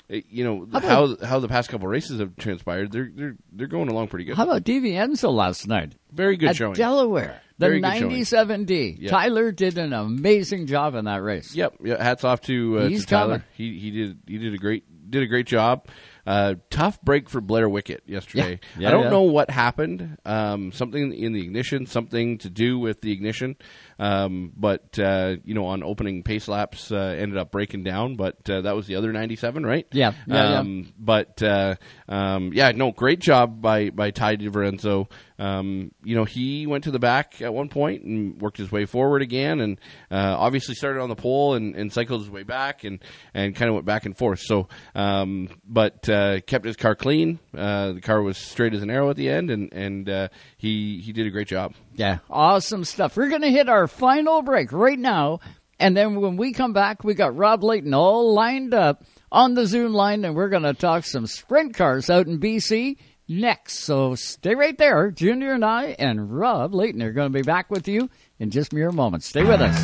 you 0.08 0.44
know 0.44 0.66
how, 0.72 0.80
how, 0.80 1.16
how 1.24 1.38
the 1.38 1.48
past 1.48 1.68
couple 1.68 1.86
races 1.86 2.20
have 2.20 2.36
transpired. 2.36 2.92
They're 2.92 3.10
they're 3.14 3.36
they're 3.52 3.66
going 3.66 3.88
along 3.88 4.08
pretty 4.08 4.24
good. 4.24 4.36
How 4.36 4.44
about 4.44 4.64
DiVincenzo 4.64 5.32
last 5.32 5.66
night? 5.66 5.94
Very 6.12 6.36
good 6.36 6.50
At 6.50 6.56
showing. 6.56 6.74
Delaware. 6.74 7.40
The 7.58 7.66
97D. 7.66 9.00
Yep. 9.00 9.10
Tyler 9.10 9.50
did 9.50 9.78
an 9.78 9.92
amazing 9.92 10.66
job 10.66 10.94
in 10.94 11.06
that 11.06 11.22
race. 11.22 11.54
Yep. 11.54 11.74
Yeah, 11.82 12.02
hats 12.02 12.22
off 12.22 12.40
to, 12.42 12.78
uh, 12.78 12.88
to 12.88 13.04
Tyler. 13.04 13.44
He 13.54 13.78
he 13.78 13.90
did 13.90 14.18
he 14.26 14.38
did 14.38 14.54
a 14.54 14.58
great 14.58 14.84
did 15.10 15.22
a 15.22 15.26
great 15.26 15.46
job. 15.46 15.86
Uh, 16.28 16.56
tough 16.68 17.00
break 17.00 17.30
for 17.30 17.40
Blair 17.40 17.70
Wickett 17.70 18.00
yesterday. 18.04 18.60
Yeah. 18.76 18.80
Yeah, 18.80 18.88
I 18.88 18.90
don't 18.90 19.04
yeah. 19.04 19.08
know 19.08 19.22
what 19.22 19.50
happened. 19.50 20.18
Um, 20.26 20.72
something 20.72 21.14
in 21.14 21.32
the 21.32 21.40
ignition, 21.40 21.86
something 21.86 22.36
to 22.38 22.50
do 22.50 22.78
with 22.78 23.00
the 23.00 23.12
ignition. 23.12 23.56
Um, 23.98 24.52
but 24.54 24.98
uh, 24.98 25.36
you 25.42 25.54
know, 25.54 25.64
on 25.64 25.82
opening 25.82 26.22
pace 26.22 26.46
laps, 26.46 26.92
uh, 26.92 27.16
ended 27.18 27.38
up 27.38 27.50
breaking 27.50 27.84
down. 27.84 28.16
But 28.16 28.48
uh, 28.50 28.60
that 28.60 28.76
was 28.76 28.86
the 28.86 28.96
other 28.96 29.10
97, 29.10 29.64
right? 29.64 29.86
Yeah. 29.90 30.12
um, 30.30 30.92
But 30.98 31.42
uh, 31.42 31.76
um, 32.10 32.52
yeah, 32.52 32.72
no, 32.72 32.92
great 32.92 33.20
job 33.20 33.62
by 33.62 33.88
by 33.88 34.10
Ty 34.10 34.36
DiVincenzo. 34.36 35.10
Um, 35.38 35.92
you 36.02 36.16
know, 36.16 36.24
he 36.24 36.66
went 36.66 36.84
to 36.84 36.90
the 36.90 36.98
back 36.98 37.40
at 37.40 37.54
one 37.54 37.68
point 37.68 38.02
and 38.02 38.40
worked 38.40 38.58
his 38.58 38.72
way 38.72 38.86
forward 38.86 39.22
again, 39.22 39.60
and 39.60 39.80
uh, 40.10 40.36
obviously 40.36 40.74
started 40.74 41.00
on 41.00 41.08
the 41.08 41.16
pole 41.16 41.54
and, 41.54 41.76
and 41.76 41.92
cycled 41.92 42.22
his 42.22 42.30
way 42.30 42.42
back 42.42 42.84
and, 42.84 42.98
and 43.34 43.54
kind 43.54 43.68
of 43.68 43.74
went 43.74 43.86
back 43.86 44.04
and 44.04 44.16
forth. 44.16 44.40
So, 44.40 44.68
um, 44.94 45.48
but 45.64 46.08
uh, 46.08 46.40
kept 46.40 46.64
his 46.64 46.76
car 46.76 46.94
clean. 46.94 47.38
Uh, 47.56 47.92
the 47.92 48.00
car 48.00 48.20
was 48.20 48.36
straight 48.36 48.74
as 48.74 48.82
an 48.82 48.90
arrow 48.90 49.10
at 49.10 49.16
the 49.16 49.28
end, 49.28 49.50
and 49.50 49.72
and 49.72 50.08
uh, 50.08 50.28
he 50.56 51.00
he 51.00 51.12
did 51.12 51.26
a 51.26 51.30
great 51.30 51.48
job. 51.48 51.74
Yeah, 51.94 52.18
awesome 52.28 52.84
stuff. 52.84 53.16
We're 53.16 53.38
to 53.38 53.50
hit 53.50 53.68
our 53.68 53.86
final 53.86 54.42
break 54.42 54.72
right 54.72 54.98
now. 54.98 55.40
And 55.80 55.96
then 55.96 56.20
when 56.20 56.36
we 56.36 56.52
come 56.52 56.72
back, 56.72 57.04
we 57.04 57.14
got 57.14 57.36
Rob 57.36 57.62
Leighton 57.62 57.94
all 57.94 58.34
lined 58.34 58.74
up 58.74 59.04
on 59.30 59.54
the 59.54 59.64
Zoom 59.64 59.92
line, 59.92 60.24
and 60.24 60.34
we're 60.34 60.48
going 60.48 60.64
to 60.64 60.74
talk 60.74 61.04
some 61.04 61.28
sprint 61.28 61.74
cars 61.74 62.10
out 62.10 62.26
in 62.26 62.40
BC 62.40 62.96
next. 63.28 63.80
So 63.80 64.14
stay 64.14 64.54
right 64.54 64.76
there. 64.76 65.10
Junior 65.10 65.52
and 65.52 65.64
I 65.64 65.96
and 65.98 66.36
Rob 66.36 66.74
Leighton 66.74 67.02
are 67.02 67.12
going 67.12 67.32
to 67.32 67.38
be 67.38 67.42
back 67.42 67.70
with 67.70 67.86
you 67.86 68.08
in 68.38 68.50
just 68.50 68.72
mere 68.72 68.90
moments. 68.90 69.26
Stay 69.26 69.44
with 69.44 69.60
us. 69.60 69.76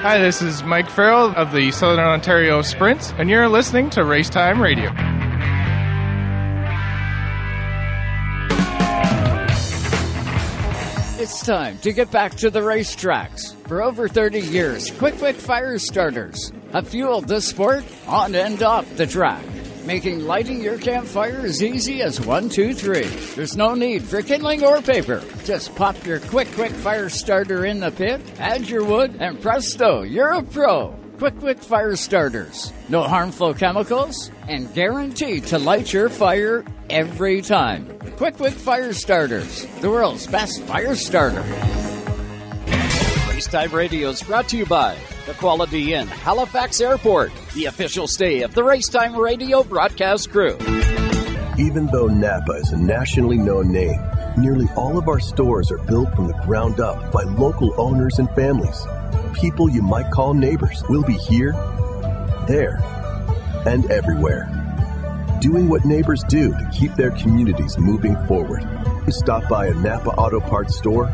Hi, 0.00 0.18
this 0.18 0.40
is 0.40 0.62
Mike 0.62 0.88
Farrell 0.88 1.34
of 1.36 1.52
the 1.52 1.70
Southern 1.72 1.98
Ontario 1.98 2.62
Sprints, 2.62 3.12
and 3.18 3.28
you're 3.28 3.48
listening 3.48 3.90
to 3.90 4.00
Racetime 4.00 4.60
Radio. 4.60 4.90
It's 11.20 11.44
time 11.44 11.78
to 11.78 11.92
get 11.92 12.10
back 12.12 12.36
to 12.36 12.48
the 12.48 12.60
racetracks. 12.60 13.54
For 13.66 13.82
over 13.82 14.08
30 14.08 14.40
years, 14.40 14.90
Qwick 14.92 15.20
Wick 15.20 15.36
Fire 15.36 15.78
Starters 15.78 16.52
have 16.72 16.88
fueled 16.88 17.28
this 17.28 17.46
sport 17.46 17.84
on 18.06 18.34
and 18.34 18.62
off 18.62 18.96
the 18.96 19.06
track, 19.06 19.44
making 19.86 20.26
lighting 20.26 20.60
your 20.60 20.78
campfire 20.78 21.40
as 21.44 21.62
easy 21.62 22.02
as 22.02 22.20
one, 22.20 22.48
two, 22.48 22.74
three. 22.74 23.06
There's 23.34 23.56
no 23.56 23.74
need 23.74 24.02
for 24.02 24.22
kindling 24.22 24.64
or 24.64 24.82
paper. 24.82 25.22
Just 25.44 25.74
pop 25.74 26.04
your 26.04 26.20
Qwick 26.20 26.56
Wick 26.58 26.72
Fire 26.72 27.08
Starter 27.08 27.64
in 27.64 27.80
the 27.80 27.90
pit, 27.90 28.20
add 28.38 28.68
your 28.68 28.84
wood, 28.84 29.16
and 29.20 29.40
presto, 29.40 30.02
you're 30.02 30.32
a 30.32 30.42
pro. 30.42 30.94
Qwick 31.18 31.40
Wick 31.40 31.58
Fire 31.58 31.96
Starters. 31.96 32.72
No 32.88 33.02
harmful 33.02 33.52
chemicals 33.52 34.30
and 34.46 34.72
guaranteed 34.72 35.46
to 35.46 35.58
light 35.58 35.92
your 35.92 36.08
fire 36.08 36.64
every 36.90 37.42
time. 37.42 37.86
Qwick 38.18 38.38
Wick 38.38 38.54
Fire 38.54 38.92
Starters, 38.92 39.66
the 39.80 39.90
world's 39.90 40.26
best 40.28 40.62
fire 40.62 40.94
starter. 40.94 41.44
Racetime 43.38 43.72
Radio 43.72 44.08
is 44.08 44.20
brought 44.20 44.48
to 44.48 44.56
you 44.56 44.66
by 44.66 44.98
the 45.26 45.34
Quality 45.34 45.94
Inn, 45.94 46.08
Halifax 46.08 46.80
Airport, 46.80 47.30
the 47.54 47.66
official 47.66 48.08
stay 48.08 48.42
of 48.42 48.52
the 48.52 48.62
Racetime 48.62 49.16
Radio 49.16 49.62
broadcast 49.62 50.32
crew. 50.32 50.56
Even 51.56 51.86
though 51.92 52.08
Napa 52.08 52.54
is 52.54 52.72
a 52.72 52.76
nationally 52.76 53.38
known 53.38 53.70
name, 53.70 54.00
nearly 54.36 54.66
all 54.74 54.98
of 54.98 55.06
our 55.06 55.20
stores 55.20 55.70
are 55.70 55.78
built 55.78 56.12
from 56.16 56.26
the 56.26 56.36
ground 56.46 56.80
up 56.80 57.12
by 57.12 57.22
local 57.22 57.72
owners 57.80 58.18
and 58.18 58.28
families. 58.30 58.84
People 59.34 59.70
you 59.70 59.82
might 59.82 60.10
call 60.10 60.34
neighbors 60.34 60.82
will 60.88 61.04
be 61.04 61.14
here, 61.14 61.52
there, 62.48 62.82
and 63.66 63.88
everywhere. 63.88 64.50
Doing 65.40 65.68
what 65.68 65.84
neighbors 65.84 66.24
do 66.24 66.50
to 66.50 66.70
keep 66.76 66.92
their 66.96 67.12
communities 67.12 67.78
moving 67.78 68.16
forward. 68.26 68.66
Stop 69.10 69.48
by 69.48 69.68
a 69.68 69.74
Napa 69.74 70.10
Auto 70.10 70.40
Parts 70.40 70.76
store 70.76 71.06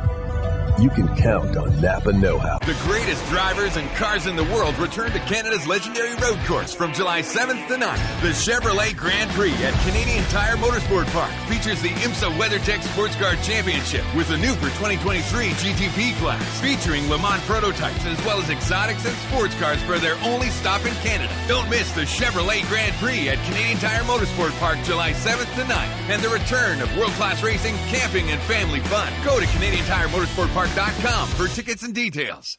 you 0.79 0.91
can 0.91 1.09
count 1.17 1.57
on 1.57 1.81
Napa 1.81 2.13
Know 2.13 2.39
How. 2.39 2.59
The 2.59 2.77
greatest 2.83 3.25
drivers 3.29 3.77
and 3.77 3.89
cars 3.91 4.27
in 4.27 4.37
the 4.37 4.45
world 4.45 4.77
return 4.79 5.11
to 5.13 5.19
Canada's 5.21 5.67
legendary 5.67 6.15
road 6.17 6.39
course 6.47 6.75
from 6.75 6.93
July 6.93 7.23
7th 7.23 7.69
to 7.69 7.75
9th. 7.75 8.21
The 8.23 8.35
Chevrolet 8.35 8.97
Grand 8.97 9.31
Prix 9.31 9.55
at 9.65 9.75
Canadian 9.87 10.25
Tire 10.25 10.57
Motorsport 10.57 11.07
Park 11.13 11.31
features 11.49 11.81
the 11.81 11.91
IMSA 12.03 12.31
WeatherTech 12.39 12.83
Sports 12.83 13.15
Car 13.17 13.37
Championship 13.37 14.03
with 14.15 14.31
a 14.31 14.37
new 14.37 14.53
for 14.55 14.69
2023 14.81 15.23
GTP 15.51 16.17
class, 16.19 16.61
featuring 16.61 17.09
Le 17.09 17.19
Mans 17.19 17.43
prototypes 17.45 18.05
as 18.07 18.19
well 18.25 18.39
as 18.39 18.51
exotics 18.51 19.07
and 19.07 19.17
sports 19.29 19.55
cars 19.61 19.81
for 19.83 19.99
their 19.99 20.17
only 20.25 20.49
stop 20.51 20.85
in 20.85 20.95
Canada. 21.07 21.33
Don't 21.47 21.69
miss 21.71 21.93
the 21.93 22.03
Chevrolet 22.03 22.67
Grand 22.69 22.95
Prix 22.97 23.29
at 23.29 23.39
Canadian 23.47 23.79
Tire 23.79 24.03
Motorsport 24.03 24.59
Park 24.59 24.79
July 24.85 25.13
7th 25.13 25.55
to 25.55 25.63
9th 25.63 26.11
and 26.11 26.23
the 26.23 26.29
return 26.29 26.81
of 26.83 26.97
world-class 26.97 27.43
racing, 27.43 27.77
camping, 27.89 28.31
and 28.31 28.41
family 28.43 28.81
fun. 28.81 29.13
Go 29.25 29.39
to 29.39 29.47
Canadian 29.47 29.85
Tire 29.87 30.09
Motorsport 30.09 30.53
Park 30.53 30.64
for 31.37 31.47
tickets 31.49 31.83
and 31.83 31.95
details. 31.95 32.59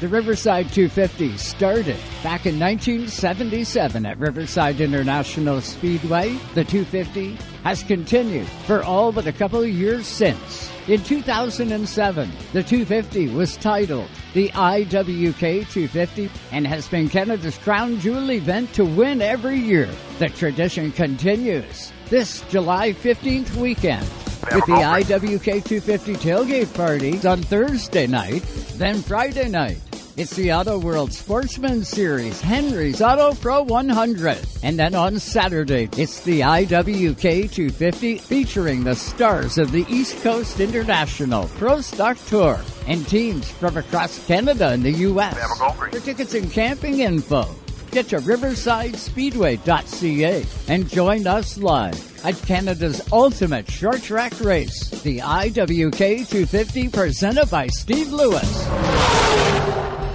The 0.00 0.08
Riverside 0.08 0.72
250 0.72 1.36
started 1.36 1.96
back 2.22 2.46
in 2.46 2.58
1977 2.58 4.06
at 4.06 4.18
Riverside 4.18 4.80
International 4.80 5.60
Speedway. 5.60 6.30
The 6.54 6.64
250 6.64 7.34
has 7.62 7.82
continued 7.84 8.46
for 8.66 8.82
all 8.82 9.12
but 9.12 9.26
a 9.26 9.32
couple 9.32 9.62
of 9.62 9.68
years 9.68 10.06
since. 10.06 10.70
In 10.88 11.02
2007, 11.02 12.30
the 12.52 12.62
250 12.62 13.28
was 13.34 13.56
titled 13.56 14.08
the 14.34 14.48
IWK 14.50 15.38
250 15.70 16.30
and 16.50 16.66
has 16.66 16.88
been 16.88 17.08
Canada's 17.08 17.58
crown 17.58 18.00
jewel 18.00 18.32
event 18.32 18.72
to 18.74 18.84
win 18.84 19.22
every 19.22 19.58
year. 19.58 19.88
The 20.18 20.28
tradition 20.30 20.90
continues 20.92 21.92
this 22.08 22.40
July 22.50 22.92
15th 22.92 23.54
weekend 23.56 24.06
with 24.50 24.66
the 24.66 24.72
IWK 24.72 25.64
250 25.64 26.14
tailgate 26.14 26.74
party 26.74 27.26
on 27.26 27.42
Thursday 27.42 28.06
night, 28.06 28.42
then 28.76 29.00
Friday 29.02 29.48
night. 29.48 29.78
It's 30.14 30.36
the 30.36 30.52
Auto 30.52 30.78
World 30.78 31.10
Sportsman 31.10 31.84
Series, 31.84 32.38
Henry's 32.42 33.00
Auto 33.00 33.34
Pro 33.34 33.62
100. 33.62 34.38
And 34.62 34.78
then 34.78 34.94
on 34.94 35.18
Saturday, 35.18 35.88
it's 35.96 36.20
the 36.20 36.40
IWK 36.40 37.50
250 37.50 38.18
featuring 38.18 38.84
the 38.84 38.94
stars 38.94 39.56
of 39.56 39.72
the 39.72 39.86
East 39.88 40.22
Coast 40.22 40.60
International 40.60 41.48
Pro 41.56 41.80
Stock 41.80 42.18
Tour 42.26 42.60
and 42.86 43.08
teams 43.08 43.50
from 43.52 43.78
across 43.78 44.26
Canada 44.26 44.68
and 44.68 44.82
the 44.82 44.92
U.S. 44.92 45.58
For 45.76 46.00
tickets 46.00 46.34
and 46.34 46.50
camping 46.52 47.00
info, 47.00 47.46
get 47.92 48.08
to 48.08 48.16
riversidespeedway.ca 48.16 50.46
and 50.68 50.88
join 50.88 51.26
us 51.26 51.58
live 51.58 52.24
at 52.24 52.40
Canada's 52.42 53.02
ultimate 53.12 53.70
short 53.70 54.00
track 54.02 54.40
race, 54.40 54.88
the 55.02 55.18
IWK 55.18 56.26
250 56.28 56.88
presented 56.88 57.50
by 57.50 57.66
Steve 57.66 58.10
Lewis. 58.10 58.64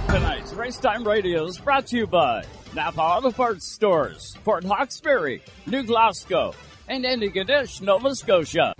Tonight's 0.08 0.52
Racetime 0.52 1.06
Radio 1.06 1.44
is 1.44 1.58
brought 1.58 1.86
to 1.86 1.96
you 1.96 2.08
by 2.08 2.42
Napa 2.74 3.00
Auto 3.00 3.30
Parts 3.30 3.70
Stores, 3.70 4.36
Port 4.44 4.64
Hawkesbury, 4.64 5.40
New 5.66 5.84
Glasgow, 5.84 6.54
and 6.88 7.04
Antigonish, 7.04 7.80
Nova 7.80 8.12
Scotia. 8.14 8.74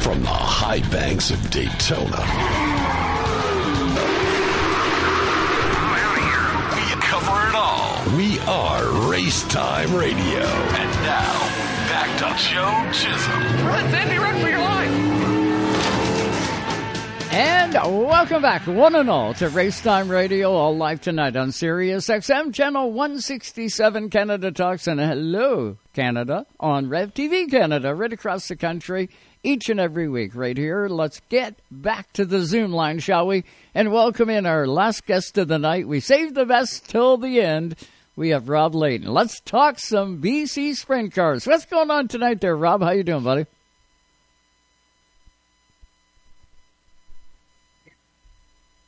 From 0.00 0.20
the 0.22 0.28
high 0.28 0.80
banks 0.90 1.30
of 1.30 1.50
Daytona. 1.50 2.75
We 8.14 8.38
are 8.38 9.10
Race 9.10 9.42
Time 9.48 9.92
Radio. 9.92 10.38
And 10.38 10.90
now, 11.02 11.40
back 11.90 12.16
to 12.18 12.26
Joe 12.40 12.92
Chisholm. 12.92 13.66
Run, 13.66 13.90
Sandy, 13.90 14.16
run 14.16 14.40
for 14.40 14.48
your 14.48 14.60
life! 14.60 14.90
And 17.32 17.74
welcome 17.74 18.42
back, 18.42 18.64
one 18.68 18.94
and 18.94 19.10
all, 19.10 19.34
to 19.34 19.48
Racetime 19.48 20.08
Radio, 20.08 20.52
all 20.52 20.76
live 20.76 21.00
tonight 21.00 21.34
on 21.34 21.50
Sirius 21.50 22.06
XM 22.06 22.54
Channel 22.54 22.92
167 22.92 24.08
Canada 24.08 24.52
Talks, 24.52 24.86
and 24.86 25.00
hello, 25.00 25.76
Canada, 25.92 26.46
on 26.60 26.88
Rev 26.88 27.12
TV 27.12 27.50
Canada, 27.50 27.92
right 27.92 28.12
across 28.12 28.46
the 28.46 28.54
country, 28.54 29.10
each 29.42 29.68
and 29.68 29.80
every 29.80 30.08
week, 30.08 30.36
right 30.36 30.56
here. 30.56 30.86
Let's 30.86 31.20
get 31.28 31.56
back 31.72 32.12
to 32.12 32.24
the 32.24 32.42
Zoom 32.42 32.70
line, 32.70 33.00
shall 33.00 33.26
we? 33.26 33.42
And 33.74 33.92
welcome 33.92 34.30
in 34.30 34.46
our 34.46 34.68
last 34.68 35.06
guest 35.06 35.36
of 35.38 35.48
the 35.48 35.58
night. 35.58 35.88
We 35.88 35.98
saved 35.98 36.36
the 36.36 36.46
best 36.46 36.88
till 36.88 37.16
the 37.16 37.40
end. 37.40 37.74
We 38.16 38.30
have 38.30 38.48
Rob 38.48 38.74
Leighton. 38.74 39.12
Let's 39.12 39.40
talk 39.40 39.78
some 39.78 40.22
BC 40.22 40.74
sprint 40.74 41.14
cars. 41.14 41.46
What's 41.46 41.66
going 41.66 41.90
on 41.90 42.08
tonight 42.08 42.40
there, 42.40 42.56
Rob? 42.56 42.82
How 42.82 42.92
you 42.92 43.02
doing, 43.02 43.22
buddy? 43.22 43.44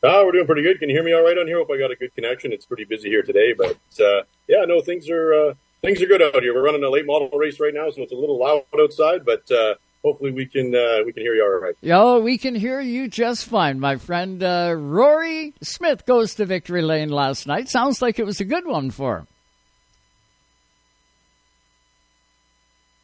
Oh, 0.03 0.25
we're 0.25 0.33
doing 0.33 0.47
pretty 0.47 0.63
good. 0.63 0.79
Can 0.79 0.89
you 0.89 0.97
hear 0.97 1.05
me 1.05 1.13
all 1.13 1.23
right 1.23 1.37
on 1.37 1.47
here? 1.47 1.59
Hope 1.59 1.71
I 1.71 1.77
got 1.77 1.91
a 1.91 1.97
good 1.97 2.15
connection. 2.15 2.53
It's 2.53 2.65
pretty 2.65 2.85
busy 2.85 3.11
here 3.11 3.23
today, 3.23 3.53
but 3.53 3.77
uh, 4.01 4.23
yeah, 4.47 4.65
no, 4.65 4.81
things 4.81 5.11
are 5.11 5.35
uh, 5.35 5.55
things 5.83 6.01
are 6.01 6.07
good 6.07 6.23
out 6.23 6.43
here. 6.43 6.55
We're 6.55 6.65
running 6.65 6.85
a 6.85 6.89
late 6.89 7.05
model 7.05 7.29
race 7.31 7.61
right 7.61 7.75
now, 7.75 7.91
so 7.91 8.03
it's 8.03 8.13
a 8.13 8.17
little 8.17 8.39
loud 8.39 8.65
outside, 8.81 9.27
but 9.27 9.51
uh, 9.51 9.75
hopefully 10.05 10.31
we 10.31 10.47
can 10.47 10.75
uh, 10.75 11.05
we 11.05 11.13
can 11.13 11.23
hear 11.23 11.35
you 11.35 11.43
all 11.43 11.61
right. 11.61 11.75
Yo, 11.81 12.21
we 12.21 12.39
can 12.39 12.55
hear 12.55 12.81
you 12.81 13.09
just 13.09 13.47
fine, 13.47 13.81
my 13.81 13.97
friend. 13.97 14.43
Uh, 14.43 14.75
Rory 14.77 15.55
Smith 15.63 16.07
goes 16.07 16.35
to 16.37 16.47
victory 16.47 16.83
lane 16.83 17.11
last 17.11 17.47
night. 17.47 17.69
Sounds 17.69 18.03
like 18.03 18.19
it 18.19 18.27
was 18.27 18.41
a 18.41 18.45
good 18.45 18.67
one 18.67 18.91
for 18.91 19.19
him. 19.19 19.27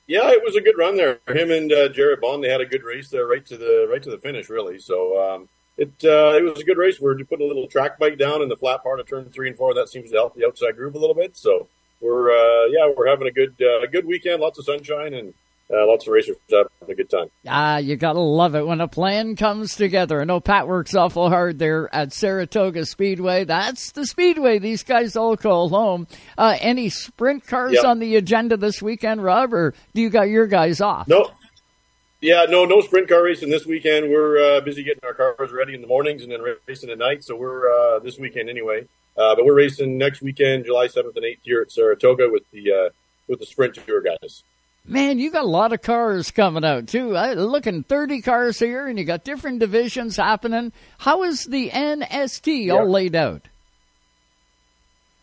Yeah, 0.06 0.30
it 0.32 0.42
was 0.44 0.54
a 0.54 0.60
good 0.60 0.76
run 0.76 0.96
there. 0.96 1.18
Him 1.28 1.50
and 1.50 1.72
uh, 1.72 1.88
Jared 1.88 2.20
Bond, 2.20 2.44
they 2.44 2.50
had 2.50 2.60
a 2.60 2.66
good 2.66 2.82
race 2.82 3.08
there, 3.08 3.26
right 3.26 3.44
to 3.46 3.56
the 3.56 3.86
right 3.90 4.02
to 4.02 4.10
the 4.10 4.18
finish, 4.18 4.48
really. 4.48 4.78
So. 4.78 5.34
Um, 5.34 5.48
it 5.76 5.92
uh, 6.04 6.36
it 6.36 6.44
was 6.44 6.60
a 6.60 6.64
good 6.64 6.78
race. 6.78 7.00
We're 7.00 7.16
putting 7.24 7.44
a 7.44 7.48
little 7.48 7.66
track 7.66 7.98
bite 7.98 8.16
down 8.16 8.42
in 8.42 8.48
the 8.48 8.56
flat 8.56 8.84
part 8.84 9.00
of 9.00 9.08
turn 9.08 9.28
three 9.30 9.48
and 9.48 9.56
four. 9.56 9.74
That 9.74 9.88
seems 9.88 10.10
to 10.12 10.16
help 10.16 10.36
the 10.36 10.46
outside 10.46 10.76
groove 10.76 10.94
a 10.94 10.98
little 10.98 11.16
bit. 11.16 11.36
So 11.36 11.66
we're 12.00 12.30
uh, 12.30 12.66
yeah, 12.66 12.92
we're 12.96 13.08
having 13.08 13.26
a 13.26 13.32
good 13.32 13.56
uh, 13.60 13.80
a 13.80 13.88
good 13.88 14.06
weekend. 14.06 14.40
Lots 14.40 14.58
of 14.58 14.66
sunshine 14.66 15.14
and 15.14 15.34
uh, 15.72 15.86
lots 15.86 16.06
of 16.06 16.12
racers 16.12 16.36
having 16.50 16.66
a 16.88 16.94
good 16.94 17.08
time. 17.10 17.28
Ah, 17.46 17.78
you 17.78 17.96
gotta 17.96 18.20
love 18.20 18.54
it 18.54 18.66
when 18.66 18.80
a 18.80 18.88
plan 18.88 19.36
comes 19.36 19.76
together. 19.76 20.20
I 20.20 20.24
know 20.24 20.40
Pat 20.40 20.68
works 20.68 20.94
awful 20.94 21.28
hard 21.30 21.58
there 21.58 21.92
at 21.94 22.12
Saratoga 22.12 22.84
Speedway. 22.84 23.44
That's 23.44 23.92
the 23.92 24.06
speedway 24.06 24.58
these 24.58 24.82
guys 24.82 25.16
all 25.16 25.36
call 25.36 25.68
home. 25.70 26.06
Uh, 26.36 26.56
any 26.60 26.88
sprint 26.90 27.46
cars 27.46 27.72
Yep. 27.74 27.84
on 27.84 27.98
the 27.98 28.16
agenda 28.16 28.56
this 28.56 28.82
weekend, 28.82 29.22
Rob, 29.24 29.54
or 29.54 29.74
do 29.94 30.02
you 30.02 30.10
got 30.10 30.28
your 30.28 30.46
guys 30.46 30.80
off? 30.80 31.08
No, 31.08 31.30
yeah, 32.20 32.46
no, 32.48 32.64
no 32.64 32.80
sprint 32.80 33.08
car 33.08 33.22
racing 33.22 33.50
this 33.50 33.66
weekend. 33.66 34.10
We're 34.10 34.56
uh, 34.56 34.60
busy 34.60 34.82
getting 34.82 35.04
our 35.04 35.14
cars 35.14 35.50
ready 35.52 35.74
in 35.74 35.80
the 35.82 35.86
mornings 35.86 36.22
and 36.22 36.32
then 36.32 36.40
racing 36.66 36.90
at 36.90 36.98
night. 36.98 37.22
So 37.24 37.36
we're 37.36 37.70
uh, 37.70 37.98
this 38.00 38.18
weekend 38.18 38.48
anyway. 38.48 38.86
Uh, 39.16 39.34
but 39.36 39.44
we're 39.44 39.54
racing 39.54 39.96
next 39.96 40.22
weekend, 40.22 40.64
July 40.64 40.88
seventh 40.88 41.14
and 41.16 41.24
eighth 41.24 41.40
here 41.42 41.62
at 41.62 41.70
Saratoga 41.70 42.28
with 42.30 42.42
the 42.50 42.72
uh, 42.72 42.88
with 43.28 43.38
the 43.40 43.46
sprint 43.46 43.74
tour 43.86 44.02
guys. 44.02 44.42
Man, 44.86 45.18
you 45.18 45.30
got 45.30 45.44
a 45.44 45.48
lot 45.48 45.72
of 45.72 45.80
cars 45.80 46.30
coming 46.30 46.64
out 46.64 46.88
too. 46.88 47.16
I 47.16 47.32
looking 47.32 47.82
thirty 47.84 48.20
cars 48.20 48.58
here, 48.58 48.86
and 48.86 48.98
you 48.98 49.04
got 49.06 49.24
different 49.24 49.58
divisions 49.60 50.16
happening. 50.16 50.72
How 50.98 51.22
is 51.24 51.46
the 51.46 51.70
NST 51.70 52.70
all 52.70 52.80
Yeah. 52.80 52.90
laid 52.92 53.14
out? 53.16 53.48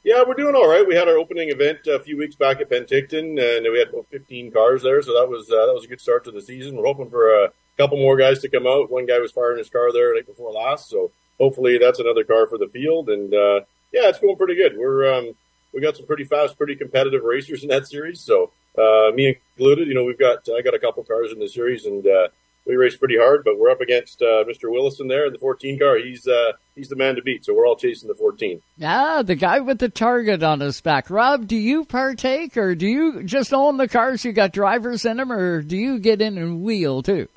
Yeah, 0.03 0.23
we're 0.27 0.33
doing 0.33 0.55
all 0.55 0.67
right. 0.67 0.87
We 0.87 0.95
had 0.95 1.07
our 1.07 1.17
opening 1.17 1.49
event 1.49 1.85
a 1.85 1.99
few 1.99 2.17
weeks 2.17 2.33
back 2.35 2.59
at 2.59 2.71
Penticton, 2.71 3.37
and 3.39 3.71
we 3.71 3.77
had 3.77 3.89
about 3.89 4.07
15 4.09 4.49
cars 4.51 4.81
there, 4.81 4.99
so 5.03 5.13
that 5.13 5.29
was 5.29 5.51
uh, 5.51 5.67
that 5.67 5.73
was 5.75 5.85
a 5.85 5.87
good 5.87 6.01
start 6.01 6.23
to 6.23 6.31
the 6.31 6.41
season. 6.41 6.75
We're 6.75 6.85
hoping 6.87 7.11
for 7.11 7.29
a 7.43 7.51
couple 7.77 7.97
more 7.97 8.17
guys 8.17 8.39
to 8.39 8.49
come 8.49 8.65
out. 8.65 8.89
One 8.89 9.05
guy 9.05 9.19
was 9.19 9.31
firing 9.31 9.59
his 9.59 9.69
car 9.69 9.93
there 9.93 10.15
night 10.15 10.25
before 10.25 10.51
last, 10.51 10.89
so 10.89 11.11
hopefully 11.39 11.77
that's 11.77 11.99
another 11.99 12.23
car 12.23 12.47
for 12.47 12.57
the 12.57 12.67
field. 12.67 13.09
And 13.11 13.31
uh, 13.31 13.59
yeah, 13.93 14.09
it's 14.09 14.17
going 14.19 14.37
pretty 14.37 14.55
good. 14.55 14.75
We're 14.75 15.13
um, 15.13 15.35
we 15.71 15.81
got 15.81 15.97
some 15.97 16.07
pretty 16.07 16.23
fast, 16.23 16.57
pretty 16.57 16.75
competitive 16.75 17.21
racers 17.21 17.61
in 17.61 17.69
that 17.69 17.85
series. 17.87 18.21
So 18.21 18.49
uh, 18.77 19.11
me 19.13 19.37
included, 19.57 19.87
you 19.87 19.93
know, 19.93 20.03
we've 20.03 20.19
got 20.19 20.47
I 20.55 20.61
got 20.61 20.73
a 20.73 20.79
couple 20.79 21.03
cars 21.03 21.31
in 21.31 21.39
the 21.39 21.49
series, 21.49 21.85
and 21.85 22.05
uh, 22.05 22.27
we 22.65 22.75
race 22.75 22.95
pretty 22.95 23.17
hard. 23.17 23.43
But 23.43 23.59
we're 23.59 23.69
up 23.69 23.81
against 23.81 24.21
uh, 24.21 24.43
Mr. 24.45 24.71
Willison 24.71 25.07
there 25.07 25.25
in 25.25 25.33
the 25.33 25.39
14 25.39 25.79
car. 25.79 25.97
He's 25.97 26.27
uh, 26.27 26.53
he's 26.75 26.89
the 26.89 26.95
man 26.95 27.15
to 27.15 27.21
beat. 27.21 27.45
So 27.45 27.53
we're 27.53 27.67
all 27.67 27.75
chasing 27.75 28.07
the 28.07 28.15
14. 28.15 28.61
Ah, 28.83 29.23
the 29.23 29.35
guy 29.35 29.59
with 29.59 29.79
the 29.79 29.89
target 29.89 30.43
on 30.43 30.59
his 30.59 30.79
back. 30.81 31.09
Rob, 31.09 31.47
do 31.47 31.55
you 31.55 31.85
partake, 31.85 32.55
or 32.57 32.75
do 32.75 32.87
you 32.87 33.23
just 33.23 33.53
own 33.53 33.77
the 33.77 33.87
cars? 33.87 34.23
You 34.23 34.31
got 34.31 34.53
drivers 34.53 35.05
in 35.05 35.17
them, 35.17 35.31
or 35.31 35.61
do 35.61 35.77
you 35.77 35.99
get 35.99 36.21
in 36.21 36.37
and 36.37 36.63
wheel 36.63 37.01
too? 37.01 37.27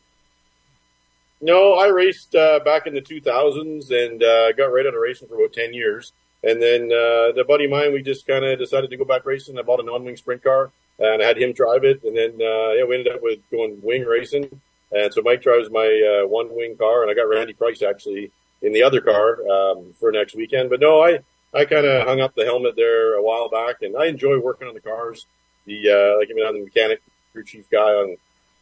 No, 1.40 1.74
I 1.74 1.88
raced 1.88 2.34
uh, 2.34 2.60
back 2.64 2.86
in 2.86 2.94
the 2.94 3.02
2000s 3.02 3.90
and 3.90 4.22
uh, 4.22 4.52
got 4.52 4.72
right 4.72 4.86
out 4.86 4.94
of 4.94 5.00
racing 5.00 5.28
for 5.28 5.34
about 5.34 5.52
10 5.52 5.74
years. 5.74 6.12
And 6.46 6.60
then 6.62 6.84
uh, 6.92 7.32
the 7.32 7.44
buddy 7.46 7.64
of 7.64 7.70
mine, 7.70 7.92
we 7.92 8.02
just 8.02 8.26
kind 8.26 8.44
of 8.44 8.58
decided 8.58 8.90
to 8.90 8.96
go 8.96 9.04
back 9.04 9.24
racing. 9.24 9.58
I 9.58 9.62
bought 9.62 9.80
a 9.80 9.84
non-wing 9.84 10.16
sprint 10.16 10.42
car 10.42 10.70
and 10.98 11.22
I 11.22 11.26
had 11.26 11.38
him 11.38 11.52
drive 11.52 11.84
it. 11.84 12.02
And 12.04 12.16
then 12.16 12.32
uh, 12.34 12.72
yeah, 12.72 12.84
we 12.84 12.96
ended 12.96 13.14
up 13.14 13.22
with 13.22 13.38
going 13.50 13.80
wing 13.82 14.04
racing. 14.04 14.60
And 14.92 15.12
so 15.12 15.22
Mike 15.22 15.42
drives 15.42 15.70
my 15.70 16.22
uh, 16.22 16.28
one 16.28 16.54
wing 16.54 16.76
car, 16.76 17.02
and 17.02 17.10
I 17.10 17.14
got 17.14 17.28
Randy 17.28 17.52
Price 17.52 17.82
actually 17.82 18.30
in 18.62 18.72
the 18.72 18.84
other 18.84 19.00
car 19.00 19.38
um, 19.48 19.92
for 19.98 20.12
next 20.12 20.36
weekend. 20.36 20.70
But 20.70 20.80
no, 20.80 21.02
I 21.02 21.20
I 21.52 21.64
kind 21.64 21.86
of 21.86 22.06
hung 22.06 22.20
up 22.20 22.34
the 22.34 22.44
helmet 22.44 22.76
there 22.76 23.14
a 23.14 23.22
while 23.22 23.48
back, 23.48 23.82
and 23.82 23.96
I 23.96 24.06
enjoy 24.06 24.38
working 24.38 24.68
on 24.68 24.74
the 24.74 24.80
cars. 24.80 25.26
The 25.66 25.90
uh, 25.90 26.18
like 26.18 26.28
I 26.30 26.34
mean, 26.34 26.46
I'm 26.46 26.54
the 26.54 26.64
mechanic 26.64 27.02
crew 27.32 27.44
chief 27.44 27.68
guy 27.70 27.78
on 27.80 28.16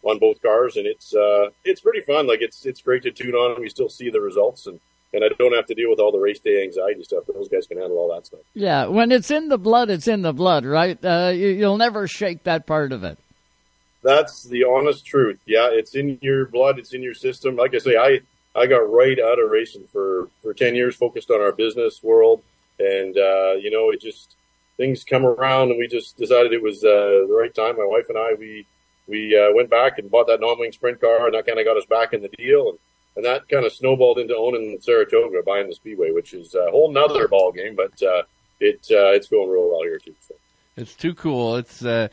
on 0.05 0.19
both 0.19 0.41
cars, 0.41 0.77
and 0.77 0.87
it's 0.87 1.15
uh, 1.15 1.51
it's 1.65 1.81
pretty 1.81 2.01
fun. 2.01 2.27
Like 2.27 2.41
it's 2.41 2.65
it's 2.65 2.81
great 2.81 3.03
to 3.03 3.11
tune 3.11 3.35
on, 3.35 3.53
and 3.53 3.61
we 3.61 3.69
still 3.69 3.91
see 3.91 4.09
the 4.09 4.21
results, 4.21 4.67
and 4.67 4.81
and 5.12 5.24
I 5.24 5.28
don't 5.39 5.55
have 5.55 5.66
to 5.66 5.74
deal 5.74 5.90
with 5.90 5.98
all 5.98 6.12
the 6.12 6.18
race 6.18 6.40
day 6.40 6.62
anxiety 6.62 7.05
stuff. 7.05 7.24
Those 7.32 7.48
guys 7.48 7.66
can 7.66 7.78
handle 7.78 7.98
all 7.98 8.14
that 8.14 8.26
stuff. 8.26 8.40
Yeah, 8.55 8.86
when 8.86 9.12
it's 9.12 9.30
in 9.30 9.48
the 9.48 9.59
blood, 9.59 9.90
it's 9.90 10.09
in 10.09 10.22
the 10.22 10.32
blood, 10.32 10.64
right? 10.64 10.98
Uh, 11.05 11.32
you, 11.34 11.48
you'll 11.48 11.76
never 11.76 12.06
shake 12.06 12.44
that 12.44 12.66
part 12.66 12.93
of 12.93 13.05
it. 13.05 13.18
That's 14.02 14.44
the 14.44 14.64
honest 14.64 15.05
truth. 15.06 15.39
Yeah, 15.47 15.68
it's 15.70 15.94
in 15.94 16.18
your 16.22 16.47
blood. 16.47 16.78
It's 16.78 16.93
in 16.93 17.02
your 17.02 17.14
system. 17.14 17.56
Like 17.56 17.74
I 17.74 17.78
say, 17.78 17.97
I 17.97 18.20
I 18.55 18.66
got 18.66 18.90
right 18.90 19.18
out 19.18 19.39
of 19.39 19.51
racing 19.51 19.86
for 19.93 20.28
for 20.43 20.55
ten 20.55 20.74
years, 20.74 20.97
focused 20.97 21.30
on 21.30 21.40
our 21.40 21.52
business 21.52 22.02
world, 22.02 22.43
and 22.78 23.16
uh, 23.16 23.52
you 23.52 23.70
know, 23.70 23.90
it 23.90 24.01
just 24.01 24.34
things 24.76 25.05
come 25.05 25.24
around, 25.24 25.70
and 25.70 25.78
we 25.78 25.86
just 25.86 26.16
decided 26.16 26.52
it 26.52 26.62
was 26.62 26.82
uh, 26.82 27.26
the 27.28 27.36
right 27.39 27.55
time. 27.55 27.76
My 27.76 27.86
wife 27.86 28.06
and 28.09 28.18
I, 28.18 28.34
we 28.36 28.66
we 29.06 29.39
uh, 29.39 29.55
went 29.55 29.70
back 29.70 29.98
and 29.98 30.10
bought 30.10 30.26
that 30.26 30.40
non-wing 30.40 30.72
sprint 30.72 31.01
car, 31.01 31.26
and 31.26 31.34
that 31.34 31.47
kind 31.47 31.59
of 31.59 31.64
got 31.64 31.76
us 31.76 31.86
back 31.86 32.12
in 32.12 32.22
the 32.22 32.28
deal, 32.28 32.70
and 32.70 32.78
and 33.16 33.24
that 33.24 33.48
kind 33.48 33.66
of 33.66 33.72
snowballed 33.72 34.18
into 34.18 34.36
owning 34.36 34.78
Saratoga, 34.80 35.43
buying 35.44 35.68
the 35.68 35.74
Speedway, 35.74 36.10
which 36.10 36.32
is 36.32 36.55
a 36.55 36.70
whole 36.70 36.90
nother 36.93 37.28
ball 37.28 37.52
game, 37.52 37.76
but 37.76 38.02
uh, 38.02 38.22
it 38.60 38.86
uh, 38.90 39.12
it's 39.12 39.28
going 39.28 39.51
real 39.51 39.70
well 39.70 39.82
here 39.82 39.98
too. 39.98 40.14
So. 40.20 40.32
It's 40.74 40.94
too 40.94 41.15
cool. 41.15 41.57
It's 41.57 41.85
uh, 41.85 42.09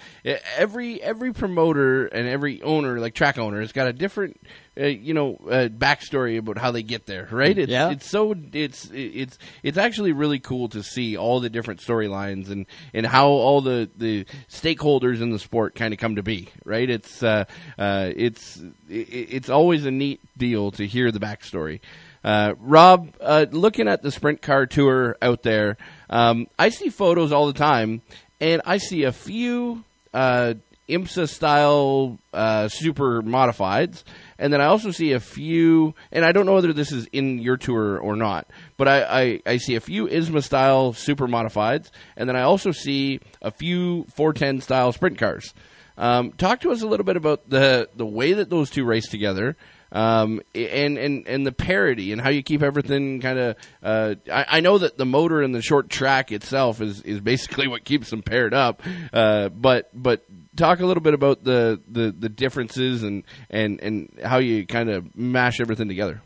every 0.57 1.01
every 1.01 1.31
promoter 1.31 2.07
and 2.07 2.27
every 2.27 2.61
owner, 2.61 2.99
like 2.99 3.13
track 3.13 3.37
owner, 3.37 3.61
has 3.61 3.71
got 3.71 3.87
a 3.87 3.93
different, 3.93 4.37
uh, 4.77 4.87
you 4.87 5.13
know, 5.13 5.39
uh, 5.49 5.69
backstory 5.69 6.37
about 6.37 6.57
how 6.57 6.71
they 6.71 6.83
get 6.83 7.05
there. 7.05 7.29
Right? 7.31 7.57
It's, 7.57 7.71
Yeah. 7.71 7.91
It's 7.91 8.09
so 8.09 8.35
it's 8.51 8.89
it's 8.93 9.39
it's 9.63 9.77
actually 9.77 10.11
really 10.11 10.39
cool 10.39 10.67
to 10.69 10.83
see 10.83 11.15
all 11.15 11.39
the 11.39 11.49
different 11.49 11.79
storylines 11.79 12.49
and 12.49 12.65
and 12.93 13.05
how 13.05 13.29
all 13.29 13.61
the 13.61 13.89
the 13.95 14.25
stakeholders 14.49 15.21
in 15.21 15.29
the 15.29 15.39
sport 15.39 15.73
kind 15.73 15.93
of 15.93 15.99
come 15.99 16.17
to 16.17 16.23
be. 16.23 16.49
Right? 16.65 16.89
It's 16.89 17.23
uh, 17.23 17.45
uh, 17.77 18.11
it's 18.13 18.61
it's 18.89 19.47
always 19.49 19.85
a 19.85 19.91
neat 19.91 20.19
deal 20.37 20.71
to 20.71 20.85
hear 20.85 21.11
the 21.11 21.19
backstory. 21.19 21.79
Uh, 22.21 22.55
Rob, 22.59 23.15
uh, 23.21 23.45
looking 23.51 23.87
at 23.87 24.01
the 24.01 24.11
sprint 24.11 24.41
car 24.41 24.65
tour 24.65 25.15
out 25.21 25.43
there, 25.43 25.77
um, 26.09 26.47
I 26.59 26.67
see 26.67 26.89
photos 26.89 27.31
all 27.31 27.47
the 27.47 27.53
time, 27.53 28.01
and 28.39 28.61
I 28.65 28.77
see 28.77 29.03
a 29.03 29.11
few 29.11 29.83
uh, 30.13 30.55
ISMA 30.89 31.29
style 31.29 32.17
uh, 32.33 32.67
super 32.67 33.21
modifieds, 33.21 34.03
and 34.37 34.51
then 34.51 34.59
I 34.61 34.65
also 34.65 34.91
see 34.91 35.11
a 35.11 35.19
few, 35.19 35.93
and 36.11 36.25
I 36.25 36.31
don't 36.31 36.45
know 36.45 36.55
whether 36.55 36.73
this 36.73 36.91
is 36.91 37.07
in 37.11 37.39
your 37.39 37.57
tour 37.57 37.97
or 37.99 38.15
not, 38.15 38.47
but 38.77 38.87
I, 38.87 39.03
I, 39.03 39.41
I 39.45 39.57
see 39.57 39.75
a 39.75 39.81
few 39.81 40.07
ISMA 40.07 40.43
style 40.43 40.93
super 40.93 41.27
modifieds, 41.27 41.91
and 42.17 42.27
then 42.27 42.35
I 42.35 42.41
also 42.41 42.71
see 42.71 43.19
a 43.41 43.51
few 43.51 44.05
410 44.15 44.61
style 44.61 44.91
sprint 44.91 45.17
cars. 45.17 45.53
Um, 45.97 46.31
talk 46.31 46.61
to 46.61 46.71
us 46.71 46.81
a 46.81 46.87
little 46.87 47.05
bit 47.05 47.17
about 47.17 47.49
the 47.49 47.89
the 47.93 48.05
way 48.05 48.31
that 48.31 48.49
those 48.49 48.69
two 48.69 48.85
race 48.85 49.07
together, 49.09 49.57
um, 49.91 50.41
and 50.53 50.97
and 50.97 51.27
and 51.27 51.45
the 51.45 51.51
parity 51.51 52.11
and 52.11 52.21
how 52.21 52.29
you 52.29 52.43
keep 52.43 52.61
everything 52.61 53.21
kind 53.21 53.39
of. 53.39 53.55
Uh, 53.81 54.15
I, 54.31 54.45
I 54.49 54.59
know 54.59 54.77
that 54.77 54.97
the 54.97 55.05
motor 55.05 55.41
and 55.41 55.53
the 55.53 55.61
short 55.61 55.89
track 55.89 56.31
itself 56.31 56.81
is 56.81 57.01
is 57.01 57.19
basically 57.21 57.67
what 57.67 57.83
keeps 57.83 58.09
them 58.09 58.21
paired 58.21 58.53
up, 58.53 58.81
uh, 59.13 59.49
but 59.49 59.89
but 59.93 60.25
talk 60.59 60.79
a 60.79 60.85
little 60.85 61.01
bit 61.01 61.13
about 61.13 61.43
the, 61.43 61.81
the, 61.87 62.13
the 62.17 62.29
differences 62.29 63.01
and, 63.03 63.23
and, 63.49 63.79
and 63.81 64.19
how 64.23 64.37
you 64.37 64.65
kind 64.65 64.89
of 64.89 65.15
mash 65.15 65.59
everything 65.59 65.87
together. 65.87 66.21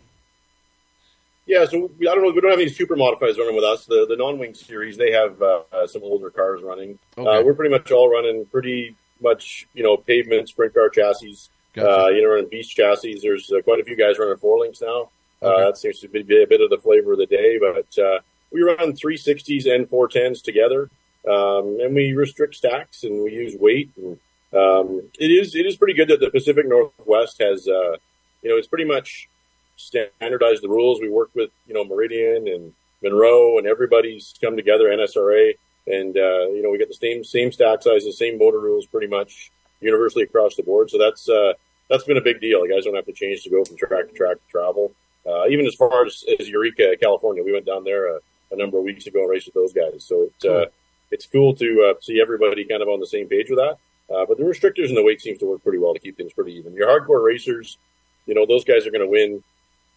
Yeah, 1.46 1.66
so 1.66 1.92
we, 2.00 2.08
I 2.08 2.16
don't 2.16 2.24
know. 2.24 2.32
We 2.32 2.40
don't 2.40 2.52
have 2.52 2.60
any 2.60 2.70
super 2.70 2.96
modifieds 2.96 3.38
running 3.38 3.56
with 3.56 3.66
us. 3.66 3.86
The 3.86 4.06
the 4.08 4.16
non-wing 4.16 4.54
series 4.54 4.96
they 4.96 5.12
have 5.12 5.42
uh, 5.42 5.88
some 5.88 6.02
older 6.02 6.30
cars 6.30 6.62
running. 6.64 6.98
Okay. 7.18 7.30
Uh, 7.30 7.44
we're 7.44 7.54
pretty 7.54 7.70
much 7.70 7.92
all 7.92 8.10
running 8.10 8.46
pretty 8.46 8.96
much 9.22 9.68
you 9.74 9.84
know 9.84 9.98
pavement 9.98 10.48
sprint 10.48 10.74
car 10.74 10.88
chassis. 10.88 11.36
Gotcha. 11.74 12.06
Uh, 12.06 12.08
you 12.10 12.22
know, 12.22 12.30
running 12.30 12.50
beast 12.50 12.76
chassis. 12.76 13.20
There's 13.22 13.52
uh, 13.52 13.62
quite 13.62 13.80
a 13.80 13.84
few 13.84 13.96
guys 13.96 14.20
running 14.20 14.38
four 14.38 14.60
links 14.60 14.82
now. 14.82 15.10
Uh, 15.42 15.66
that 15.66 15.78
seems 15.78 16.00
to 16.00 16.08
be 16.08 16.20
a 16.20 16.48
bit 16.48 16.62
of 16.62 16.70
the 16.70 16.78
flavor 16.78 17.14
of 17.14 17.18
the 17.18 17.26
day. 17.26 17.60
But 17.60 18.02
uh, 18.02 18.20
we 18.52 18.62
run 18.62 18.94
360s 18.94 19.74
and 19.74 19.90
410s 19.90 20.42
together, 20.42 20.90
um, 21.30 21.80
and 21.82 21.94
we 21.94 22.14
restrict 22.14 22.56
stacks 22.56 23.04
and 23.04 23.24
we 23.24 23.34
use 23.34 23.56
weight. 23.60 23.92
And 23.98 24.20
um, 24.54 25.02
it 25.20 25.28
is 25.28 25.56
it 25.56 25.66
is 25.66 25.76
pretty 25.76 25.96
good 25.96 26.10
that 26.10 26.20
the 26.20 26.30
Pacific 26.30 26.68
Northwest 26.68 27.42
has 27.42 27.68
uh, 27.68 27.98
you 28.42 28.50
know 28.50 28.58
it's 28.58 28.68
pretty 28.68 28.86
much 28.86 29.28
standardized 29.76 30.64
the 30.64 30.70
rules. 30.70 31.02
We 31.02 31.10
worked 31.10 31.36
with, 31.36 31.50
you 31.68 31.74
know, 31.74 31.84
Meridian 31.84 32.48
and 32.48 32.74
Monroe 33.02 33.58
and 33.58 33.68
everybody's 33.68 34.34
come 34.42 34.56
together, 34.56 34.86
NSRA, 34.86 35.54
and, 35.88 36.16
uh, 36.16 36.48
you 36.50 36.62
know, 36.64 36.70
we 36.70 36.78
get 36.78 36.88
the 36.88 36.94
same, 36.94 37.24
same 37.24 37.52
stack 37.52 37.84
sizes, 37.84 38.18
same 38.18 38.38
motor 38.38 38.60
rules 38.60 38.86
pretty 38.86 39.08
much 39.08 39.52
universally 39.82 40.24
across 40.24 40.56
the 40.56 40.64
board. 40.64 40.90
So 40.90 40.98
that's, 40.98 41.28
uh, 41.28 41.54
that's 41.90 42.04
been 42.04 42.18
a 42.18 42.22
big 42.22 42.42
deal. 42.42 42.66
You 42.66 42.74
guys 42.74 42.86
don't 42.86 42.96
have 42.96 43.06
to 43.06 43.14
change 43.14 43.44
to 43.44 43.50
go 43.50 43.64
from 43.64 43.78
track 43.78 44.08
to 44.10 44.14
track 44.14 44.38
to 44.38 44.52
travel. 44.52 44.92
Uh, 45.26 45.48
even 45.48 45.66
as 45.66 45.76
far 45.76 46.06
as, 46.06 46.24
as 46.40 46.50
Eureka, 46.50 46.96
California, 47.02 47.44
we 47.44 47.54
went 47.54 47.66
down 47.66 47.84
there 47.84 48.16
a, 48.16 48.20
a 48.52 48.58
number 48.58 48.78
of 48.78 48.84
weeks 48.84 49.08
ago 49.08 49.22
and 49.22 49.30
raced 49.30 49.46
with 49.48 49.54
those 49.54 49.74
guys. 49.74 50.04
So 50.04 50.24
it, 50.24 50.50
uh, 50.50 50.66
it's 51.12 51.26
cool 51.26 51.56
to, 51.56 51.92
uh, 51.92 52.00
see 52.02 52.20
everybody 52.22 52.66
kind 52.66 52.82
of 52.82 52.90
on 52.90 53.00
the 53.00 53.08
same 53.08 53.28
page 53.28 53.50
with 53.50 53.60
that. 53.60 53.78
Uh, 54.14 54.26
but 54.28 54.38
the 54.38 54.44
restrictors 54.44 54.90
and 54.90 54.98
the 54.98 55.04
weight 55.04 55.22
seems 55.22 55.40
to 55.40 55.46
work 55.46 55.64
pretty 55.64 55.78
well 55.78 55.94
to 55.94 56.00
keep 56.00 56.18
things 56.18 56.34
pretty 56.34 56.54
even. 56.54 56.74
Your 56.74 56.88
hardcore 56.88 57.24
racers, 57.24 57.78
you 58.26 58.36
know, 58.36 58.46
those 58.46 58.66
guys 58.66 58.86
are 58.86 58.92
going 58.92 59.02
to 59.02 59.08
win 59.08 59.44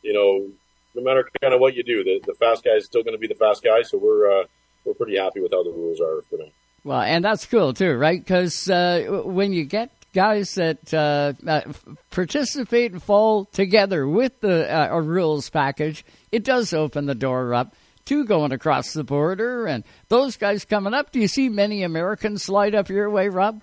you 0.06 0.12
know, 0.12 0.48
no 0.94 1.02
matter 1.02 1.28
kind 1.42 1.52
of 1.52 1.60
what 1.60 1.74
you 1.74 1.82
do, 1.82 2.04
the, 2.04 2.20
the 2.24 2.34
fast 2.34 2.64
guy 2.64 2.72
is 2.72 2.84
still 2.86 3.02
going 3.02 3.14
to 3.14 3.18
be 3.18 3.26
the 3.26 3.34
fast 3.34 3.62
guy. 3.62 3.82
So 3.82 3.98
we're, 3.98 4.40
uh, 4.40 4.44
we're 4.84 4.94
pretty 4.94 5.18
happy 5.18 5.40
with 5.40 5.52
how 5.52 5.64
the 5.64 5.70
rules 5.70 6.00
are 6.00 6.22
for 6.30 6.38
now. 6.38 6.50
Well, 6.84 7.00
and 7.00 7.24
that's 7.24 7.44
cool 7.44 7.74
too, 7.74 7.94
right? 7.94 8.22
Because 8.22 8.70
uh, 8.70 9.22
when 9.24 9.52
you 9.52 9.64
get 9.64 9.90
guys 10.16 10.54
that 10.54 10.94
uh, 10.94 11.34
uh, 11.46 11.60
participate 12.10 12.90
and 12.90 13.02
fall 13.02 13.44
together 13.44 14.08
with 14.08 14.40
the 14.40 14.66
uh, 14.66 14.96
a 14.96 15.02
rules 15.02 15.50
package, 15.50 16.06
it 16.32 16.42
does 16.42 16.72
open 16.72 17.04
the 17.04 17.14
door 17.14 17.52
up 17.52 17.76
to 18.06 18.24
going 18.24 18.50
across 18.50 18.94
the 18.94 19.04
border, 19.04 19.66
and 19.66 19.84
those 20.08 20.38
guys 20.38 20.64
coming 20.64 20.94
up. 20.94 21.12
Do 21.12 21.20
you 21.20 21.28
see 21.28 21.50
many 21.50 21.82
Americans 21.82 22.42
slide 22.42 22.74
up 22.74 22.88
your 22.88 23.10
way, 23.10 23.28
Rob? 23.28 23.60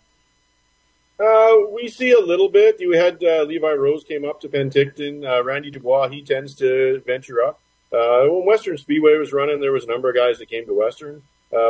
Uh, 1.20 1.56
we 1.72 1.88
see 1.88 2.12
a 2.12 2.20
little 2.20 2.50
bit. 2.50 2.78
We 2.80 2.98
had 2.98 3.24
uh, 3.24 3.44
Levi 3.44 3.72
Rose 3.72 4.04
came 4.04 4.24
up 4.24 4.40
to 4.42 4.48
Penticton. 4.48 5.26
Uh, 5.26 5.44
Randy 5.44 5.72
Dubois, 5.72 6.10
he 6.10 6.22
tends 6.22 6.54
to 6.56 7.02
venture 7.08 7.42
up. 7.42 7.60
Uh, 7.92 8.26
when 8.28 8.46
Western 8.46 8.78
Speedway 8.78 9.18
was 9.18 9.34
running, 9.34 9.60
there 9.60 9.72
was 9.72 9.86
a 9.86 9.88
number 9.88 10.10
of 10.10 10.16
guys 10.16 10.38
that 10.38 10.50
came 10.50 10.68
to 10.68 10.74
Western. 10.74 11.24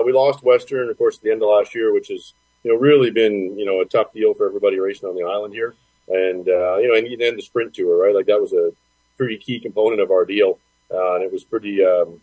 We 0.06 0.12
lost 0.12 0.44
Western, 0.44 0.90
of 0.90 0.98
course, 0.98 1.18
at 1.18 1.24
the 1.24 1.32
end 1.32 1.42
of 1.42 1.50
last 1.50 1.74
year, 1.74 1.94
which 1.94 2.10
has 2.10 2.34
you 2.64 2.72
know 2.72 2.78
really 2.78 3.12
been 3.12 3.58
you 3.58 3.66
know 3.66 3.82
a 3.82 3.86
tough 3.86 4.14
deal 4.14 4.34
for 4.34 4.48
everybody 4.48 4.80
racing 4.80 5.10
on 5.10 5.16
the 5.16 5.24
island 5.24 5.54
here. 5.54 5.76
And 6.08 6.48
uh, 6.50 6.78
you 6.78 6.90
know, 6.90 6.96
and 6.96 7.22
then 7.22 7.36
the 7.36 7.42
sprint 7.42 7.74
tour, 7.74 7.98
right? 7.98 8.14
Like 8.16 8.26
that 8.26 8.42
was 8.42 8.52
a 8.54 8.72
pretty 9.18 9.38
key 9.38 9.60
component 9.60 10.02
of 10.02 10.12
our 10.12 10.26
deal, 10.26 10.60
uh, 10.94 11.16
and 11.16 11.24
it 11.24 11.32
was 11.32 11.44
pretty 11.44 11.84
um, 11.84 12.20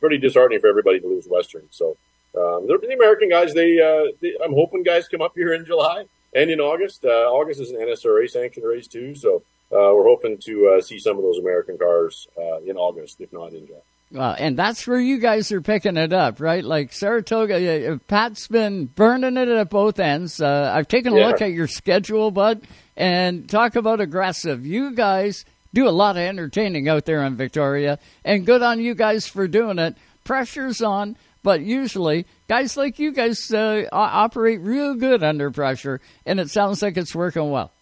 pretty 0.00 0.18
disheartening 0.18 0.60
for 0.60 0.68
everybody 0.68 1.00
to 1.00 1.06
lose 1.06 1.26
Western. 1.26 1.66
So 1.70 1.96
um, 2.36 2.66
the, 2.66 2.78
the 2.80 2.94
American 2.94 3.28
guys, 3.28 3.54
they, 3.54 3.78
uh, 3.78 4.12
they, 4.20 4.34
I'm 4.44 4.52
hoping 4.52 4.82
guys 4.82 5.06
come 5.08 5.22
up 5.22 5.32
here 5.34 5.52
in 5.52 5.64
July 5.64 6.04
and 6.34 6.50
in 6.50 6.60
August. 6.60 7.04
Uh, 7.04 7.30
August 7.30 7.60
is 7.60 7.70
an 7.70 7.78
NSRA 7.78 8.28
sanctioned 8.28 8.66
race 8.66 8.86
too, 8.86 9.14
so 9.14 9.42
uh, 9.70 9.92
we're 9.94 10.04
hoping 10.04 10.38
to 10.38 10.74
uh, 10.76 10.80
see 10.80 10.98
some 10.98 11.16
of 11.16 11.22
those 11.22 11.38
American 11.38 11.78
cars 11.78 12.26
uh, 12.38 12.58
in 12.60 12.76
August, 12.76 13.20
if 13.20 13.32
not 13.32 13.52
in 13.52 13.66
July. 13.66 13.80
Well, 14.12 14.36
and 14.38 14.58
that's 14.58 14.86
where 14.86 15.00
you 15.00 15.18
guys 15.18 15.50
are 15.52 15.62
picking 15.62 15.96
it 15.96 16.12
up, 16.12 16.38
right? 16.38 16.62
Like 16.62 16.92
Saratoga, 16.92 17.98
Pat's 18.08 18.46
been 18.46 18.84
burning 18.84 19.38
it 19.38 19.48
at 19.48 19.70
both 19.70 19.98
ends. 19.98 20.40
Uh, 20.40 20.70
I've 20.74 20.86
taken 20.88 21.14
a 21.14 21.18
Yeah. 21.18 21.28
look 21.28 21.40
at 21.40 21.52
your 21.52 21.66
schedule, 21.66 22.30
bud, 22.30 22.60
and 22.94 23.48
talk 23.48 23.74
about 23.74 24.00
aggressive. 24.00 24.66
You 24.66 24.94
guys 24.94 25.46
do 25.72 25.88
a 25.88 25.90
lot 25.90 26.16
of 26.16 26.22
entertaining 26.22 26.88
out 26.90 27.06
there 27.06 27.22
in 27.24 27.36
Victoria, 27.36 27.98
and 28.22 28.44
good 28.44 28.60
on 28.62 28.80
you 28.80 28.94
guys 28.94 29.26
for 29.26 29.48
doing 29.48 29.78
it. 29.78 29.94
Pressure's 30.24 30.82
on, 30.82 31.16
but 31.42 31.62
usually 31.62 32.26
guys 32.48 32.76
like 32.76 32.98
you 32.98 33.12
guys 33.12 33.50
uh, 33.50 33.84
operate 33.92 34.60
real 34.60 34.94
good 34.94 35.22
under 35.24 35.50
pressure, 35.50 36.02
and 36.26 36.38
it 36.38 36.50
sounds 36.50 36.82
like 36.82 36.98
it's 36.98 37.14
working 37.14 37.50
well. 37.50 37.72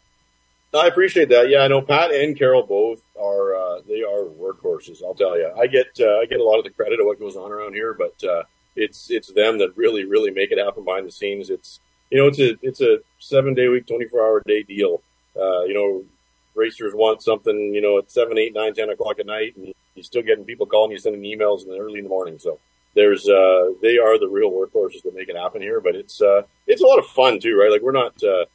I 0.73 0.87
appreciate 0.87 1.29
that. 1.31 1.49
Yeah, 1.51 1.63
I 1.63 1.69
know 1.69 1.83
Pat 1.83 2.13
and 2.13 2.39
Carol 2.39 2.63
both 2.63 3.03
are 3.21 3.55
uh, 3.55 3.81
they 3.87 4.03
are 4.03 4.25
workhorses. 4.25 5.03
I'll 5.05 5.15
tell 5.15 5.39
you. 5.39 5.53
I 5.59 5.67
get 5.67 5.89
uh, 6.01 6.19
I 6.19 6.27
get 6.27 6.41
a 6.41 6.45
lot 6.45 6.59
of 6.59 6.65
the 6.65 6.71
credit 6.71 7.01
of 7.01 7.07
what 7.07 7.19
goes 7.21 7.37
on 7.37 7.53
around 7.53 7.75
here, 7.75 7.95
but 7.95 8.23
uh, 8.25 8.43
it's 8.77 9.11
it's 9.11 9.33
them 9.33 9.59
that 9.59 9.77
really 9.77 10.05
really 10.05 10.31
make 10.31 10.51
it 10.51 10.59
happen 10.59 10.85
behind 10.85 11.07
the 11.07 11.13
scenes. 11.13 11.51
It's 11.51 11.81
you 12.11 12.19
know 12.19 12.27
it's 12.27 12.39
a 12.39 12.57
it's 12.63 12.81
a 12.81 12.99
seven 13.19 13.55
day 13.55 13.69
week, 13.69 13.87
twenty 13.87 14.07
four 14.07 14.21
hour 14.21 14.43
day 14.47 14.63
deal. 14.63 15.03
Uh, 15.37 15.63
you 15.65 15.75
know, 15.75 16.05
racers 16.55 16.95
want 16.95 17.23
something 17.23 17.75
you 17.75 17.81
know 17.81 17.99
at 17.99 18.11
seven, 18.11 18.39
eight, 18.39 18.55
nine, 18.55 18.75
ten 18.75 18.91
o'clock 18.91 19.19
at 19.19 19.27
night, 19.27 19.57
and 19.57 19.73
you're 19.95 20.05
still 20.05 20.23
getting 20.23 20.45
people 20.45 20.67
calling 20.67 20.93
you, 20.93 20.99
sending 20.99 21.23
emails, 21.23 21.63
and 21.63 21.79
early 21.79 21.99
in 21.99 22.05
the 22.05 22.11
morning. 22.11 22.39
So 22.39 22.59
there's 22.95 23.29
uh, 23.29 23.71
they 23.83 23.99
are 23.99 24.19
the 24.19 24.29
real 24.29 24.51
workhorses 24.51 25.03
that 25.03 25.15
make 25.15 25.29
it 25.29 25.37
happen 25.37 25.63
here. 25.63 25.81
But 25.81 25.95
it's 25.95 26.21
uh, 26.21 26.43
it's 26.67 26.83
a 26.83 26.87
lot 26.87 26.99
of 26.99 27.07
fun 27.07 27.41
too, 27.41 27.59
right? 27.59 27.71
Like 27.71 27.83
we're 27.83 27.93
not. 27.93 28.23
Uh, 28.23 28.47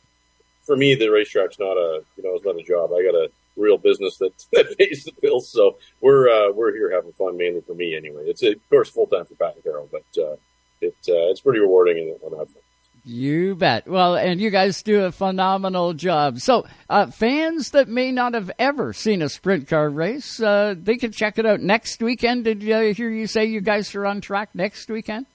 for 0.63 0.75
me, 0.75 0.95
the 0.95 1.09
racetrack's 1.09 1.59
not 1.59 1.77
a 1.77 2.03
you 2.17 2.23
know 2.23 2.33
it's 2.33 2.45
not 2.45 2.59
a 2.59 2.63
job. 2.63 2.91
I 2.91 3.03
got 3.03 3.15
a 3.15 3.29
real 3.56 3.77
business 3.77 4.18
that 4.18 4.34
that 4.53 4.77
pays 4.77 5.03
the 5.03 5.14
bills. 5.22 5.49
So 5.49 5.77
we're 6.02 6.30
uh, 6.30 6.52
we're 6.52 6.73
here 6.73 6.91
having 6.91 7.14
fun 7.14 7.38
mainly 7.38 7.61
for 7.61 7.73
me 7.73 7.95
anyway. 7.95 8.23
It's 8.27 8.44
of 8.44 8.56
course 8.69 8.90
full 8.90 9.07
time 9.07 9.26
for 9.26 9.36
Pat 9.36 9.56
and 9.56 9.64
Carol, 9.64 9.90
but 9.91 10.22
uh, 10.22 10.36
it 10.82 10.95
uh, 11.07 11.32
it's 11.32 11.41
pretty 11.41 11.60
rewarding 11.60 11.98
and 11.98 12.19
I'm 12.26 12.38
having 12.38 12.53
fun. 12.53 12.61
You 13.07 13.53
bet. 13.53 13.88
Well, 13.88 14.15
and 14.15 14.41
you 14.41 14.49
guys 14.49 14.82
do 14.82 15.06
a 15.06 15.11
phenomenal 15.11 15.94
job. 15.94 16.40
So, 16.40 16.65
uh, 16.90 17.11
fans 17.11 17.69
that 17.72 17.88
may 17.88 18.11
not 18.11 18.34
have 18.34 18.49
ever 18.57 18.94
seen 18.94 19.22
a 19.22 19.30
sprint 19.30 19.68
car 19.68 19.88
race, 19.91 20.41
uh, 20.41 20.73
they 20.76 20.98
can 20.98 21.11
check 21.11 21.38
it 21.38 21.45
out 21.45 21.60
next 21.60 22.02
weekend. 22.02 22.45
Did 22.45 22.64
uh, 22.64 22.95
hear 22.95 23.11
you 23.11 23.27
say 23.27 23.45
you 23.45 23.61
guys 23.61 23.94
are 23.94 24.07
on 24.07 24.22
track 24.22 24.49
next 24.56 24.90
weekend? 24.90 25.27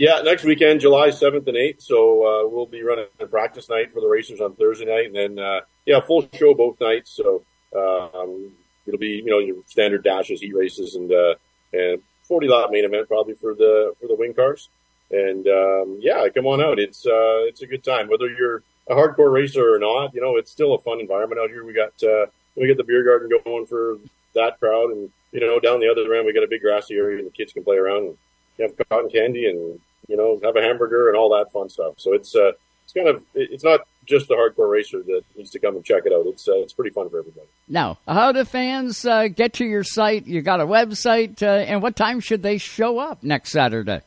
Yeah, 0.00 0.22
next 0.22 0.44
weekend, 0.44 0.80
July 0.80 1.10
seventh 1.10 1.46
and 1.46 1.58
eighth. 1.58 1.82
So 1.82 2.22
uh, 2.24 2.48
we'll 2.48 2.64
be 2.64 2.82
running 2.82 3.04
a 3.20 3.26
practice 3.26 3.68
night 3.68 3.92
for 3.92 4.00
the 4.00 4.08
racers 4.08 4.40
on 4.40 4.56
Thursday 4.56 4.86
night, 4.86 5.04
and 5.04 5.14
then 5.14 5.38
uh, 5.38 5.60
yeah, 5.84 6.00
full 6.00 6.26
show 6.32 6.54
both 6.54 6.80
nights. 6.80 7.10
So 7.10 7.44
um, 7.76 8.50
it'll 8.86 8.98
be 8.98 9.20
you 9.22 9.26
know 9.26 9.40
your 9.40 9.56
standard 9.66 10.02
dashes, 10.02 10.40
heat 10.40 10.54
races, 10.54 10.94
and 10.94 11.12
uh, 11.12 11.34
and 11.74 12.00
forty 12.22 12.48
lap 12.48 12.70
main 12.70 12.86
event 12.86 13.08
probably 13.08 13.34
for 13.34 13.52
the 13.52 13.92
for 14.00 14.06
the 14.06 14.14
wing 14.14 14.32
cars. 14.32 14.70
And 15.10 15.46
um, 15.46 15.98
yeah, 16.00 16.26
come 16.34 16.46
on 16.46 16.62
out. 16.62 16.78
It's 16.78 17.04
uh, 17.04 17.44
it's 17.44 17.60
a 17.60 17.66
good 17.66 17.84
time 17.84 18.08
whether 18.08 18.30
you're 18.30 18.62
a 18.88 18.94
hardcore 18.94 19.30
racer 19.30 19.74
or 19.74 19.78
not. 19.78 20.14
You 20.14 20.22
know, 20.22 20.36
it's 20.36 20.50
still 20.50 20.72
a 20.72 20.78
fun 20.78 21.00
environment 21.00 21.42
out 21.42 21.50
here. 21.50 21.62
We 21.62 21.74
got 21.74 21.92
uh, 22.02 22.24
we 22.56 22.68
got 22.68 22.78
the 22.78 22.84
beer 22.84 23.04
garden 23.04 23.28
going 23.44 23.66
for 23.66 23.98
that 24.34 24.58
crowd, 24.60 24.92
and 24.92 25.10
you 25.30 25.40
know 25.40 25.60
down 25.60 25.78
the 25.78 25.90
other 25.90 26.14
end 26.14 26.24
we 26.24 26.32
got 26.32 26.42
a 26.42 26.48
big 26.48 26.62
grassy 26.62 26.94
area, 26.94 27.18
and 27.18 27.26
the 27.26 27.32
kids 27.32 27.52
can 27.52 27.64
play 27.64 27.76
around 27.76 28.06
and 28.06 28.16
have 28.60 28.88
cotton 28.88 29.10
candy 29.10 29.44
and 29.44 29.78
you 30.08 30.16
know 30.16 30.40
have 30.42 30.56
a 30.56 30.62
hamburger 30.62 31.08
and 31.08 31.16
all 31.16 31.30
that 31.36 31.52
fun 31.52 31.68
stuff. 31.68 31.94
So 31.98 32.12
it's 32.12 32.34
uh, 32.34 32.52
it's 32.84 32.92
kind 32.92 33.08
of 33.08 33.22
it's 33.34 33.64
not 33.64 33.80
just 34.06 34.28
the 34.28 34.34
hardcore 34.34 34.70
racer 34.70 35.02
that 35.02 35.22
needs 35.36 35.50
to 35.50 35.58
come 35.58 35.76
and 35.76 35.84
check 35.84 36.02
it 36.06 36.12
out. 36.12 36.26
It's 36.26 36.48
uh, 36.48 36.56
it's 36.56 36.72
pretty 36.72 36.90
fun 36.90 37.08
for 37.10 37.20
everybody. 37.20 37.46
Now, 37.68 37.98
how 38.06 38.32
do 38.32 38.44
fans 38.44 39.04
uh, 39.04 39.28
get 39.28 39.54
to 39.54 39.64
your 39.64 39.84
site? 39.84 40.26
You 40.26 40.42
got 40.42 40.60
a 40.60 40.66
website, 40.66 41.42
uh, 41.42 41.46
and 41.46 41.82
what 41.82 41.96
time 41.96 42.20
should 42.20 42.42
they 42.42 42.58
show 42.58 42.98
up 42.98 43.22
next 43.22 43.50
Saturday? 43.50 44.02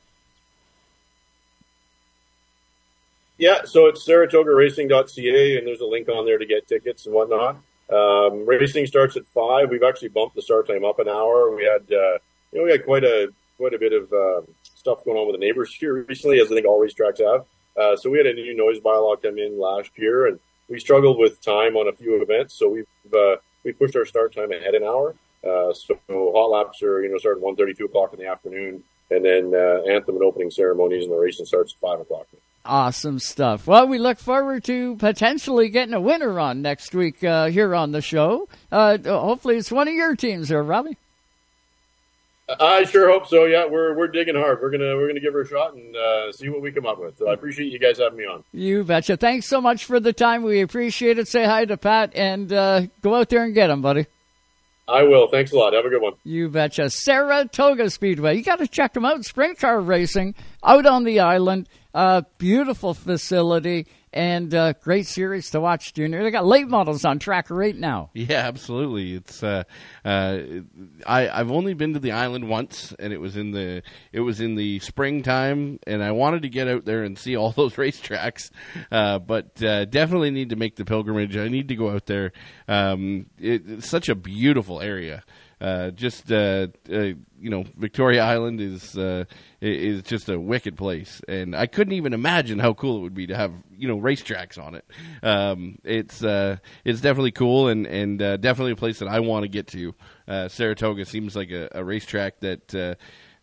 Yeah, 3.38 3.64
so 3.66 3.88
it's 3.88 4.08
SaratogaRacing.ca, 4.08 5.58
and 5.58 5.68
there's 5.68 5.82
a 5.82 5.86
link 5.86 6.08
on 6.08 6.26
there 6.26 6.38
to 6.38 6.46
get 6.46 6.68
tickets 6.68 7.06
and 7.06 7.16
whatnot. 7.16 7.58
Um, 7.92 8.46
racing 8.46 8.86
starts 8.86 9.18
at 9.18 9.26
five. 9.28 9.70
We've 9.70 9.84
actually 9.84 10.10
bumped 10.10 10.36
the 10.36 10.42
start 10.42 10.68
time 10.68 10.86
up 10.86 11.00
an 11.00 11.08
hour. 11.08 11.54
We 11.56 11.64
had, 11.64 11.82
uh, 11.92 12.20
you 12.52 12.60
know, 12.60 12.64
we 12.64 12.72
had 12.72 12.86
quite 12.86 13.04
a 13.04 13.34
quite 13.58 13.74
a 13.74 13.80
bit 13.80 13.94
of 13.94 14.12
uh, 14.14 14.42
stuff 14.84 15.06
going 15.06 15.18
on 15.18 15.26
with 15.28 15.40
the 15.40 15.46
neighbors 15.46 15.74
here 15.74 16.04
recently, 16.04 16.42
as 16.42 16.52
I 16.52 16.56
think 16.56 16.68
all 16.68 16.80
racetracks 16.80 17.20
have. 17.20 17.46
Uh, 17.76 17.96
so 17.96 18.10
we 18.10 18.18
had 18.18 18.28
a 18.28 18.34
new 18.34 18.56
noise 18.56 18.80
bylaw 18.82 19.20
come 19.22 19.38
in 19.38 19.58
last 19.58 19.92
year, 19.98 20.28
and 20.28 20.40
we 20.70 20.78
struggled 20.80 21.18
with 21.18 21.42
time 21.42 21.76
on 21.78 21.88
a 21.88 21.94
few 21.94 22.22
events. 22.22 22.54
So 22.60 22.70
we've 22.70 23.14
uh, 23.16 23.38
we 23.64 23.72
pushed 23.72 23.96
our 23.96 24.06
start 24.06 24.36
time 24.36 24.52
ahead 24.52 24.76
an 24.76 24.84
hour. 24.84 25.16
Uh, 25.44 25.74
so 25.74 25.98
hot 26.10 26.52
laps 26.52 26.84
are 26.84 27.02
you 27.02 27.10
know 27.10 27.18
starting 27.18 27.42
one 27.42 27.56
thirty, 27.56 27.74
two 27.74 27.86
o'clock 27.86 28.14
in 28.14 28.20
the 28.20 28.28
afternoon, 28.28 28.84
and 29.10 29.24
then 29.24 29.54
uh, 29.56 29.90
anthem 29.90 30.16
and 30.16 30.24
opening 30.24 30.52
ceremonies, 30.52 31.04
and 31.06 31.14
the 31.14 31.18
racing 31.18 31.46
starts 31.46 31.74
at 31.74 31.80
five 31.80 32.00
o'clock. 32.02 32.28
Awesome 32.66 33.20
stuff. 33.20 33.68
Well, 33.68 33.88
we 33.88 33.98
look 33.98 34.20
forward 34.20 34.64
to 34.66 34.96
potentially 34.98 35.70
getting 35.70 35.94
a 35.94 36.00
winner 36.00 36.40
on 36.40 36.62
next 36.62 36.94
week 36.94 37.24
uh, 37.24 37.48
here 37.48 37.74
on 37.76 37.92
the 37.92 38.02
show. 38.02 38.48
Uh, 38.72 38.98
hopefully, 39.04 39.58
it's 39.58 39.72
one 39.72 39.88
of 39.88 39.94
your 39.94 40.16
teams 40.16 40.50
there, 40.50 40.64
Robbie. 40.64 40.98
I 42.60 42.84
sure 42.86 43.10
hope 43.12 43.28
so. 43.28 43.46
Yeah, 43.46 43.66
we're 43.66 43.96
we're 43.96 44.08
digging 44.08 44.36
hard. 44.36 44.60
We're 44.62 44.72
gonna 44.72 44.96
we're 44.96 45.08
gonna 45.08 45.20
give 45.20 45.34
her 45.34 45.42
a 45.42 45.48
shot 45.48 45.74
and 45.74 45.96
uh, 45.96 46.32
see 46.32 46.50
what 46.50 46.62
we 46.62 46.72
come 46.72 46.86
up 46.86 47.00
with. 47.00 47.18
So 47.18 47.30
I 47.30 47.34
appreciate 47.34 47.72
you 47.72 47.80
guys 47.80 47.98
having 47.98 48.18
me 48.18 48.26
on. 48.26 48.44
You 48.52 48.84
betcha. 48.84 49.18
Thanks 49.18 49.48
so 49.48 49.62
much 49.62 49.86
for 49.86 50.00
the 50.00 50.14
time. 50.14 50.44
We 50.44 50.62
appreciate 50.62 51.20
it. 51.20 51.28
Say 51.28 51.46
hi 51.46 51.66
to 51.66 51.78
Pat 51.78 52.14
and 52.16 52.52
uh, 52.52 52.82
go 53.02 53.16
out 53.16 53.30
there 53.30 53.44
and 53.44 53.54
get 53.54 53.70
him, 53.70 53.82
buddy. 53.82 54.08
I 54.88 55.04
will. 55.04 55.30
Thanks 55.30 55.52
a 55.54 55.56
lot. 55.58 55.74
Have 55.74 55.86
a 55.86 55.90
good 55.90 56.02
one. 56.02 56.14
You 56.26 56.50
betcha. 56.50 56.90
Saratoga 56.90 57.90
Speedway. 57.90 58.36
You 58.36 58.44
got 58.44 58.60
to 58.60 58.68
check 58.68 58.94
them 58.94 59.06
out. 59.06 59.24
Sprint 59.24 59.58
car 59.58 59.80
racing 59.80 60.36
out 60.64 60.86
on 60.86 61.06
the 61.06 61.22
island. 61.22 61.70
Uh, 61.94 62.24
beautiful 62.38 62.94
facility 62.94 63.88
and 64.14 64.54
uh, 64.54 64.74
great 64.74 65.08
series 65.08 65.50
to 65.52 65.60
watch, 65.60 65.94
Junior. 65.94 66.24
They 66.24 66.32
got 66.32 66.46
late 66.46 66.68
models 66.68 67.04
on 67.04 67.20
track 67.20 67.50
right 67.50 67.76
now. 67.76 68.12
Yeah, 68.14 68.48
absolutely. 68.48 69.16
It's 69.16 69.44
uh, 69.44 69.64
uh, 70.06 70.38
I 71.06 71.30
I've 71.30 71.52
only 71.52 71.74
been 71.74 71.94
to 71.94 72.00
the 72.00 72.12
island 72.12 72.48
once, 72.48 72.94
and 73.00 73.12
it 73.12 73.20
was 73.20 73.36
in 73.36 73.52
the 73.52 73.82
it 74.12 74.22
was 74.22 74.40
in 74.40 74.56
the 74.56 74.80
springtime, 74.80 75.80
and 75.88 76.04
I 76.04 76.12
wanted 76.12 76.44
to 76.44 76.50
get 76.50 76.68
out 76.68 76.86
there 76.86 77.04
and 77.04 77.18
see 77.18 77.36
all 77.36 77.52
those 77.56 77.74
racetracks, 77.76 78.52
uh, 78.92 79.20
but 79.20 79.62
uh, 79.64 79.86
definitely 79.86 80.32
need 80.32 80.50
to 80.50 80.56
make 80.56 80.76
the 80.76 80.86
pilgrimage. 80.86 81.36
I 81.36 81.48
need 81.48 81.68
to 81.70 81.76
go 81.76 81.90
out 81.90 82.06
there. 82.06 82.32
Um, 82.68 83.26
it, 83.40 83.64
it's 83.68 83.90
such 83.90 84.10
a 84.10 84.16
beautiful 84.16 84.82
area. 84.82 85.24
Uh, 85.64 85.92
just 85.92 86.30
uh, 86.30 86.68
uh, 86.92 87.00
you 87.40 87.50
know, 87.50 87.64
Victoria 87.78 88.22
Island 88.22 88.60
is 88.60 88.98
uh, 88.98 89.24
is 89.62 90.04
just 90.04 90.28
a 90.28 90.38
wicked 90.38 90.76
place, 90.76 91.22
and 91.30 91.56
I 91.56 91.68
couldn't 91.68 91.94
even 91.94 92.14
imagine 92.14 92.60
how 92.60 92.74
cool 92.74 92.98
it 92.98 93.02
would 93.02 93.14
be 93.14 93.28
to 93.28 93.36
have 93.38 93.54
you 93.78 93.88
know 93.88 93.98
racetracks 93.98 94.62
on 94.62 94.76
it. 94.76 94.84
Um, 95.24 95.78
it's 95.86 96.22
uh, 96.22 96.58
it's 96.84 97.00
definitely 97.00 97.32
cool, 97.32 97.70
and 97.70 97.88
and 97.88 98.22
uh, 98.22 98.36
definitely 98.36 98.74
a 98.74 98.76
place 98.76 99.00
that 99.00 99.08
I 99.08 99.22
want 99.22 99.44
to 99.44 99.48
get 99.48 99.68
to. 99.68 99.96
Uh, 100.28 100.48
Saratoga 100.50 101.06
seems 101.06 101.34
like 101.34 101.50
a, 101.52 101.70
a 101.72 101.82
racetrack 101.84 102.42
that, 102.42 102.76
uh, 102.76 102.96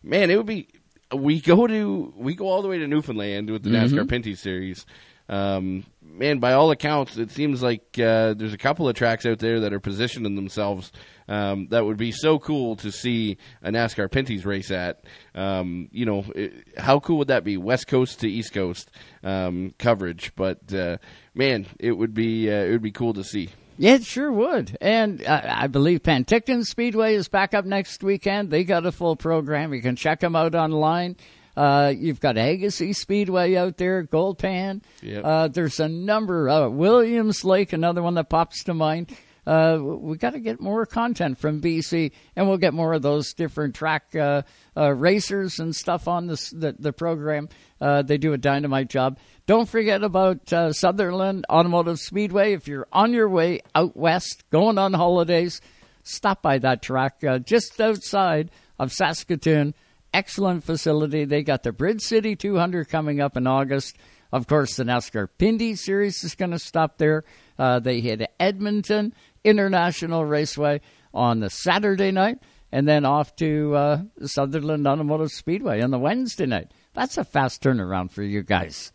man, 0.03 0.29
it 0.29 0.37
would 0.37 0.45
be. 0.45 0.67
We 1.13 1.41
go 1.41 1.65
to 1.67 2.13
we 2.15 2.35
go 2.35 2.47
all 2.47 2.61
the 2.61 2.67
way 2.69 2.77
to 2.77 2.87
Newfoundland 2.87 3.49
with 3.49 3.63
the 3.63 3.71
Mhm. 3.71 3.89
NASCAR 3.89 4.05
Pinty 4.07 4.37
Series. 4.37 4.85
Um, 5.31 5.85
man, 6.03 6.39
by 6.39 6.53
all 6.53 6.71
accounts, 6.71 7.17
it 7.17 7.31
seems 7.31 7.63
like 7.63 7.97
uh, 7.97 8.33
there's 8.33 8.53
a 8.53 8.57
couple 8.57 8.87
of 8.87 8.95
tracks 8.95 9.25
out 9.25 9.39
there 9.39 9.61
that 9.61 9.73
are 9.73 9.79
positioning 9.79 10.35
themselves 10.35 10.91
um, 11.27 11.67
that 11.69 11.85
would 11.85 11.97
be 11.97 12.11
so 12.11 12.37
cool 12.37 12.75
to 12.75 12.91
see 12.91 13.37
a 13.63 13.71
NASCAR 13.71 14.11
Pinty's 14.11 14.45
race 14.45 14.69
at. 14.71 15.05
Um, 15.33 15.87
you 15.91 16.05
know, 16.05 16.25
it, 16.35 16.53
how 16.77 16.99
cool 16.99 17.19
would 17.19 17.29
that 17.29 17.45
be? 17.45 17.55
West 17.55 17.87
Coast 17.87 18.19
to 18.19 18.29
East 18.29 18.53
Coast 18.53 18.91
um, 19.23 19.73
coverage, 19.79 20.33
but 20.35 20.73
uh, 20.73 20.97
man, 21.33 21.65
it 21.79 21.93
would 21.93 22.13
be 22.13 22.49
uh, 22.51 22.65
it 22.65 22.71
would 22.71 22.83
be 22.83 22.91
cool 22.91 23.13
to 23.13 23.23
see. 23.23 23.49
Yeah, 23.77 23.95
it 23.95 24.03
sure 24.03 24.31
would. 24.31 24.77
And 24.79 25.25
I 25.25 25.65
believe 25.67 26.03
Penticton 26.03 26.65
Speedway 26.65 27.15
is 27.15 27.29
back 27.29 27.55
up 27.55 27.65
next 27.65 28.03
weekend. 28.03 28.51
They 28.51 28.63
got 28.63 28.85
a 28.85 28.91
full 28.91 29.15
program. 29.15 29.73
You 29.73 29.81
can 29.81 29.95
check 29.95 30.19
them 30.19 30.35
out 30.35 30.53
online. 30.53 31.15
Uh, 31.55 31.93
you've 31.95 32.19
got 32.19 32.37
Agassiz 32.37 32.97
Speedway 32.97 33.55
out 33.55 33.77
there, 33.77 34.03
Gold 34.03 34.37
Pan. 34.37 34.81
Yep. 35.01 35.23
Uh, 35.23 35.47
there's 35.47 35.79
a 35.79 35.87
number. 35.87 36.49
Uh, 36.49 36.69
Williams 36.69 37.43
Lake, 37.43 37.73
another 37.73 38.01
one 38.01 38.15
that 38.15 38.29
pops 38.29 38.63
to 38.65 38.73
mind. 38.73 39.15
Uh, 39.45 39.79
we 39.81 40.17
got 40.17 40.33
to 40.33 40.39
get 40.39 40.61
more 40.61 40.85
content 40.85 41.37
from 41.37 41.61
BC, 41.61 42.11
and 42.35 42.47
we'll 42.47 42.57
get 42.57 42.73
more 42.73 42.93
of 42.93 43.01
those 43.01 43.33
different 43.33 43.73
track 43.73 44.15
uh, 44.15 44.43
uh, 44.77 44.93
racers 44.93 45.59
and 45.59 45.75
stuff 45.75 46.07
on 46.07 46.27
this, 46.27 46.51
the, 46.51 46.75
the 46.77 46.93
program. 46.93 47.49
Uh, 47.79 48.03
they 48.03 48.17
do 48.17 48.33
a 48.33 48.37
dynamite 48.37 48.89
job. 48.89 49.17
Don't 49.47 49.67
forget 49.67 50.03
about 50.03 50.53
uh, 50.53 50.71
Sutherland 50.71 51.45
Automotive 51.49 51.99
Speedway. 51.99 52.53
If 52.53 52.67
you're 52.67 52.87
on 52.91 53.13
your 53.13 53.27
way 53.27 53.61
out 53.73 53.97
west, 53.97 54.43
going 54.51 54.77
on 54.77 54.93
holidays, 54.93 55.59
stop 56.03 56.43
by 56.43 56.59
that 56.59 56.83
track 56.83 57.23
uh, 57.23 57.39
just 57.39 57.81
outside 57.81 58.51
of 58.77 58.91
Saskatoon. 58.91 59.73
Excellent 60.13 60.63
facility. 60.63 61.25
They 61.25 61.43
got 61.43 61.63
the 61.63 61.71
Bridge 61.71 62.01
City 62.01 62.35
200 62.35 62.89
coming 62.89 63.21
up 63.21 63.37
in 63.37 63.47
August. 63.47 63.97
Of 64.31 64.47
course, 64.47 64.75
the 64.75 64.83
NASCAR 64.83 65.27
Pinty 65.39 65.77
Series 65.77 66.23
is 66.23 66.35
going 66.35 66.51
to 66.51 66.59
stop 66.59 66.97
there. 66.97 67.23
Uh, 67.57 67.79
they 67.79 68.01
hit 68.01 68.29
Edmonton 68.39 69.13
International 69.43 70.25
Raceway 70.25 70.81
on 71.13 71.39
the 71.39 71.49
Saturday 71.49 72.11
night, 72.11 72.39
and 72.71 72.87
then 72.87 73.05
off 73.05 73.35
to 73.37 73.75
uh, 73.75 74.01
Sutherland 74.25 74.87
Automotive 74.87 75.29
Speedway 75.31 75.81
on 75.81 75.91
the 75.91 75.99
Wednesday 75.99 76.45
night. 76.45 76.71
That's 76.93 77.17
a 77.17 77.23
fast 77.23 77.61
turnaround 77.61 78.11
for 78.11 78.23
you 78.23 78.43
guys. 78.43 78.91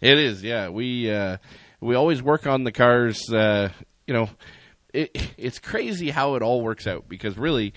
It 0.00 0.18
is, 0.18 0.42
yeah. 0.42 0.68
We 0.68 1.10
uh, 1.10 1.38
we 1.80 1.94
always 1.94 2.22
work 2.22 2.46
on 2.46 2.64
the 2.64 2.72
cars. 2.72 3.32
Uh, 3.32 3.70
you 4.06 4.14
know, 4.14 4.30
it, 4.92 5.16
it's 5.36 5.58
crazy 5.58 6.10
how 6.10 6.34
it 6.34 6.42
all 6.42 6.62
works 6.62 6.86
out 6.86 7.08
because 7.08 7.38
really, 7.38 7.74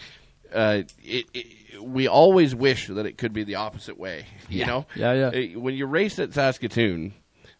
uh, 0.53 0.81
it, 1.03 1.25
it, 1.33 1.47
we 1.81 2.07
always 2.07 2.53
wish 2.55 2.87
that 2.87 3.05
it 3.05 3.17
could 3.17 3.33
be 3.33 3.43
the 3.43 3.55
opposite 3.55 3.97
way. 3.97 4.25
You 4.49 4.59
Yeah. 4.59 4.65
know, 4.67 4.85
Yeah, 4.95 5.31
yeah. 5.31 5.55
When 5.57 5.75
you 5.75 5.85
race 5.85 6.19
at 6.19 6.33
Saskatoon, 6.33 7.13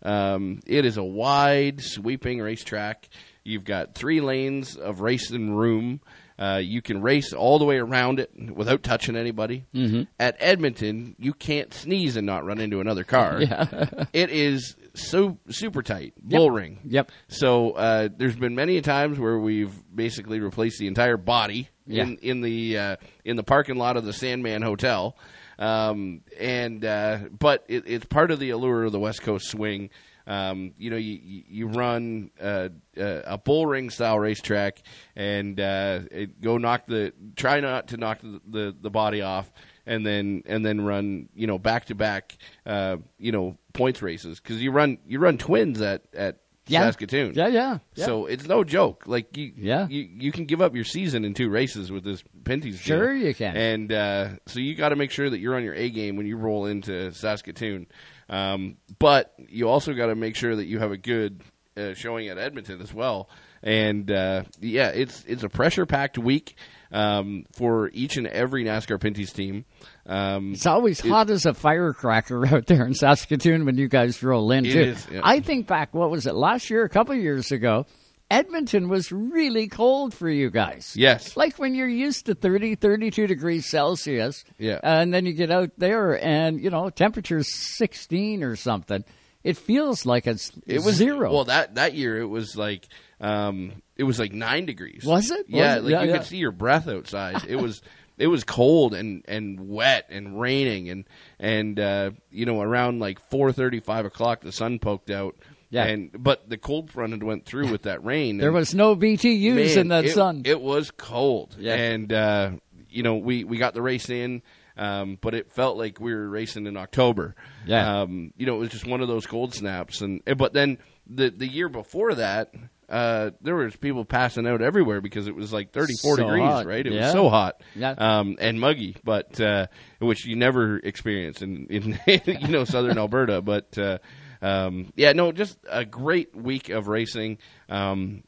um, 0.03 0.59
it 0.65 0.85
is 0.85 0.97
a 0.97 1.03
wide, 1.03 1.81
sweeping 1.81 2.39
racetrack. 2.39 3.09
You've 3.43 3.63
got 3.65 3.95
three 3.95 4.21
lanes 4.21 4.75
of 4.75 5.01
racing 5.01 5.53
room. 5.53 6.01
Uh, 6.39 6.59
you 6.63 6.81
can 6.81 7.01
race 7.01 7.31
all 7.31 7.59
the 7.59 7.65
way 7.65 7.77
around 7.77 8.19
it 8.19 8.31
without 8.53 8.81
touching 8.83 9.15
anybody. 9.15 9.65
Mm-hmm. 9.73 10.03
At 10.19 10.35
Edmonton, 10.39 11.15
you 11.19 11.31
can't 11.33 11.71
sneeze 11.73 12.15
and 12.17 12.25
not 12.25 12.43
run 12.43 12.59
into 12.59 12.81
another 12.81 13.03
car. 13.03 13.41
Yeah. 13.41 13.85
it 14.13 14.29
is 14.31 14.75
so 14.95 15.37
super 15.49 15.83
tight, 15.83 16.13
bull 16.21 16.49
ring. 16.51 16.79
Yep. 16.85 17.11
So 17.27 17.71
uh, 17.71 18.09
there's 18.17 18.35
been 18.35 18.55
many 18.55 18.81
times 18.81 19.19
where 19.19 19.37
we've 19.37 19.73
basically 19.93 20.39
replaced 20.39 20.79
the 20.79 20.87
entire 20.87 21.17
body 21.17 21.69
Yeah. 21.85 22.03
in 22.03 22.17
in 22.17 22.41
the 22.41 22.77
uh, 22.77 22.95
in 23.25 23.35
the 23.35 23.43
parking 23.43 23.75
lot 23.75 23.97
of 23.97 24.05
the 24.05 24.13
Sandman 24.13 24.61
Hotel, 24.61 25.17
um, 25.59 26.21
and 26.39 26.83
uh, 26.83 27.19
but 27.37 27.65
it, 27.67 27.83
it's 27.87 28.05
part 28.05 28.31
of 28.31 28.39
the 28.39 28.51
allure 28.51 28.85
of 28.85 28.91
the 28.91 28.99
West 28.99 29.21
Coast 29.21 29.49
swing. 29.49 29.89
Um, 30.25 30.73
you 30.77 30.89
know, 30.89 30.95
you 30.95 31.19
you 31.21 31.67
run 31.67 32.31
uh, 32.41 32.69
uh, 32.97 33.21
a 33.25 33.37
bull 33.37 33.65
ring 33.65 33.89
style 33.89 34.17
racetrack 34.17 34.81
and 35.15 35.59
uh, 35.59 35.99
it, 36.11 36.41
go 36.41 36.57
knock 36.57 36.85
the 36.85 37.11
try 37.35 37.59
not 37.59 37.89
to 37.89 37.97
knock 37.97 38.21
the, 38.21 38.39
the, 38.47 38.75
the 38.81 38.89
body 38.89 39.21
off, 39.21 39.51
and 39.85 40.05
then 40.05 40.43
and 40.45 40.65
then 40.65 40.79
run 40.81 41.27
you 41.35 41.47
know 41.47 41.57
back 41.57 41.85
to 41.85 41.95
back 41.95 42.37
uh, 42.65 42.97
you 43.17 43.33
know 43.33 43.57
points 43.73 44.01
races 44.01 44.39
because 44.39 44.61
you 44.61 44.71
run 44.71 44.97
you 45.05 45.19
run 45.19 45.37
twins 45.37 45.81
at 45.81 46.03
at 46.13 46.37
Yeah. 46.67 46.81
Saskatoon. 46.81 47.33
Yeah, 47.35 47.47
yeah, 47.47 47.79
yeah. 47.95 48.05
So 48.05 48.25
it's 48.25 48.47
no 48.47 48.63
joke. 48.63 49.03
Like 49.05 49.35
you, 49.35 49.51
Yeah. 49.57 49.87
you, 49.87 50.07
you 50.17 50.31
can 50.31 50.45
give 50.45 50.61
up 50.61 50.75
your 50.75 50.85
season 50.85 51.25
in 51.25 51.33
two 51.33 51.49
races 51.49 51.91
with 51.91 52.03
this 52.03 52.23
Pinty's. 52.45 52.75
deal. 52.83 52.97
Sure 52.97 53.13
you 53.13 53.33
can. 53.33 53.55
And 53.57 53.91
uh, 53.91 54.29
so 54.45 54.59
you 54.59 54.73
got 54.75 54.89
to 54.89 54.95
make 54.95 55.11
sure 55.11 55.29
that 55.29 55.39
you're 55.39 55.55
on 55.55 55.63
your 55.63 55.73
A 55.73 55.89
game 55.89 56.15
when 56.15 56.25
you 56.25 56.37
roll 56.37 56.65
into 56.65 57.11
Saskatoon. 57.13 57.87
Um, 58.29 58.77
but 58.99 59.33
you 59.49 59.67
also 59.67 59.93
got 59.93 60.07
to 60.07 60.15
make 60.15 60.35
sure 60.37 60.55
that 60.55 60.65
you 60.65 60.79
have 60.79 60.91
a 60.91 60.97
good 60.97 61.41
uh, 61.75 61.93
showing 61.95 62.29
at 62.29 62.37
Edmonton 62.37 62.81
as 62.81 62.93
well. 62.93 63.29
And 63.61 64.09
uh, 64.11 64.43
yeah, 64.59 64.89
it's 64.89 65.23
it's 65.25 65.43
a 65.43 65.49
pressure 65.49 65.85
packed 65.85 66.17
week 66.17 66.55
um, 66.91 67.45
for 67.53 67.89
each 67.93 68.17
and 68.17 68.27
every 68.27 68.63
NASCAR 68.65 68.99
Pinty's 68.99 69.31
team. 69.33 69.65
Um, 70.05 70.53
It's 70.53 70.65
always 70.65 70.99
hot 70.99 71.29
as 71.29 71.45
a 71.45 71.53
firecracker 71.53 72.45
out 72.53 72.65
there 72.67 72.85
in 72.85 72.93
Saskatoon 72.93 73.65
when 73.65 73.77
you 73.77 73.87
guys 73.87 74.21
roll 74.21 74.51
in, 74.51 74.65
too. 74.65 74.79
is, 74.79 75.07
yeah. 75.11 75.21
I 75.23 75.39
think 75.39 75.67
back, 75.67 75.93
what 75.93 76.09
was 76.11 76.25
it, 76.27 76.35
last 76.35 76.69
year, 76.69 76.83
a 76.83 76.89
couple 76.89 77.15
of 77.15 77.21
years 77.21 77.51
ago, 77.51 77.85
Edmonton 78.29 78.89
was 78.89 79.11
really 79.11 79.67
cold 79.67 80.13
for 80.13 80.29
you 80.29 80.49
guys. 80.49 80.93
Yes. 80.97 81.37
Like 81.37 81.57
when 81.59 81.75
you're 81.75 81.87
used 81.87 82.25
to 82.25 82.35
30, 82.35 82.75
32 82.75 83.27
degrees 83.27 83.65
Celsius. 83.69 84.43
Yeah. 84.57 84.79
And 84.81 85.13
then 85.13 85.25
you 85.25 85.33
get 85.33 85.51
out 85.51 85.71
there 85.77 86.21
and, 86.23 86.59
you 86.59 86.69
know, 86.69 86.89
temperature's 86.89 87.53
16 87.77 88.43
or 88.43 88.55
something. 88.55 89.03
It 89.43 89.57
feels 89.57 90.05
like 90.05 90.25
it's 90.25 90.51
It 90.65 90.83
was 90.83 90.95
zero. 90.95 91.31
Well, 91.31 91.43
that 91.45 91.75
that 91.75 91.93
year 91.93 92.17
it 92.21 92.27
was 92.27 92.55
like 92.55 92.87
um, 93.19 93.73
it 93.97 94.03
was 94.03 94.17
like 94.17 94.31
nine 94.31 94.65
degrees. 94.65 95.03
Was 95.05 95.29
it? 95.31 95.45
Yeah, 95.49 95.75
Was 95.75 95.77
it? 95.77 95.83
like 95.83 95.91
Yeah, 95.91 96.01
you 96.03 96.09
yeah. 96.11 96.17
could 96.17 96.27
see 96.27 96.37
your 96.37 96.53
breath 96.53 96.87
outside. 96.87 97.43
It 97.47 97.57
was 97.57 97.81
it 98.17 98.27
was 98.27 98.43
cold 98.43 98.93
and 98.93 99.23
and 99.27 99.69
wet 99.69 100.07
and 100.09 100.39
raining 100.39 100.89
and 100.89 101.05
and 101.39 101.79
uh, 101.79 102.11
you 102.29 102.45
know 102.45 102.61
around 102.61 102.99
like 102.99 103.19
four 103.29 103.51
thirty 103.51 103.79
five 103.79 104.05
o'clock 104.05 104.41
the 104.41 104.51
sun 104.51 104.79
poked 104.79 105.09
out. 105.09 105.35
Yeah. 105.69 105.85
And 105.85 106.11
but 106.13 106.47
the 106.47 106.57
cold 106.57 106.91
front 106.91 107.13
had 107.13 107.23
went 107.23 107.45
through 107.45 107.71
with 107.71 107.83
that 107.83 108.03
rain. 108.05 108.37
there 108.37 108.51
was 108.51 108.75
no 108.75 108.95
BTUs 108.95 109.55
Man, 109.55 109.79
in 109.79 109.87
that 109.87 110.05
it, 110.05 110.13
sun. 110.13 110.43
It 110.45 110.61
was 110.61 110.91
cold. 110.91 111.55
Yeah. 111.57 111.73
And, 111.73 112.13
uh, 112.13 112.51
you 112.89 113.01
know, 113.01 113.15
we, 113.15 113.43
we 113.43 113.57
got 113.57 113.73
the 113.73 113.81
race 113.81 114.07
in, 114.11 114.43
um, 114.77 115.17
but 115.19 115.33
it 115.33 115.51
felt 115.51 115.75
like 115.75 115.99
we 115.99 116.13
were 116.13 116.29
racing 116.29 116.67
in 116.67 116.77
October. 116.77 117.33
Yeah. 117.65 118.01
Um, 118.01 118.33
you 118.37 118.45
know, 118.45 118.57
it 118.57 118.59
was 118.59 118.69
just 118.69 118.85
one 118.85 119.01
of 119.01 119.07
those 119.07 119.25
cold 119.25 119.55
snaps. 119.55 120.01
And, 120.01 120.21
eh, 120.27 120.35
but 120.35 120.53
then 120.53 120.77
the, 121.07 121.31
the 121.31 121.47
year 121.47 121.69
before 121.69 122.13
that, 122.13 122.53
uh, 122.93 123.31
there 123.41 123.55
was 123.55 123.75
people 123.75 124.05
passing 124.05 124.45
out 124.47 124.61
everywhere 124.61 125.01
because 125.01 125.27
it 125.27 125.35
was 125.35 125.51
like 125.51 125.71
34 125.71 126.15
So 126.17 126.23
degrees, 126.23 126.43
hot. 126.43 126.65
right? 126.65 126.85
It 126.85 126.93
Yeah. 126.93 127.05
was 127.05 127.11
so 127.11 127.29
hot. 127.29 127.61
Yeah. 127.75 127.91
Um, 127.97 128.37
and 128.39 128.59
muggy, 128.59 128.95
but, 129.03 129.39
uh, 129.41 129.67
which 129.99 130.25
you 130.25 130.35
never 130.35 130.77
experience 130.77 131.41
in, 131.41 131.65
in, 131.67 131.99
you 132.41 132.47
know, 132.49 132.63
southern 132.65 132.97
Alberta. 132.97 133.41
But, 133.41 133.77
uh, 133.77 133.97
um, 134.41 134.93
yeah, 134.95 135.13
no, 135.13 135.31
just 135.31 135.57
a 135.69 135.83
great 135.85 136.35
week 136.35 136.69
of 136.69 136.87
racing. 136.87 137.39
Um, 137.69 138.23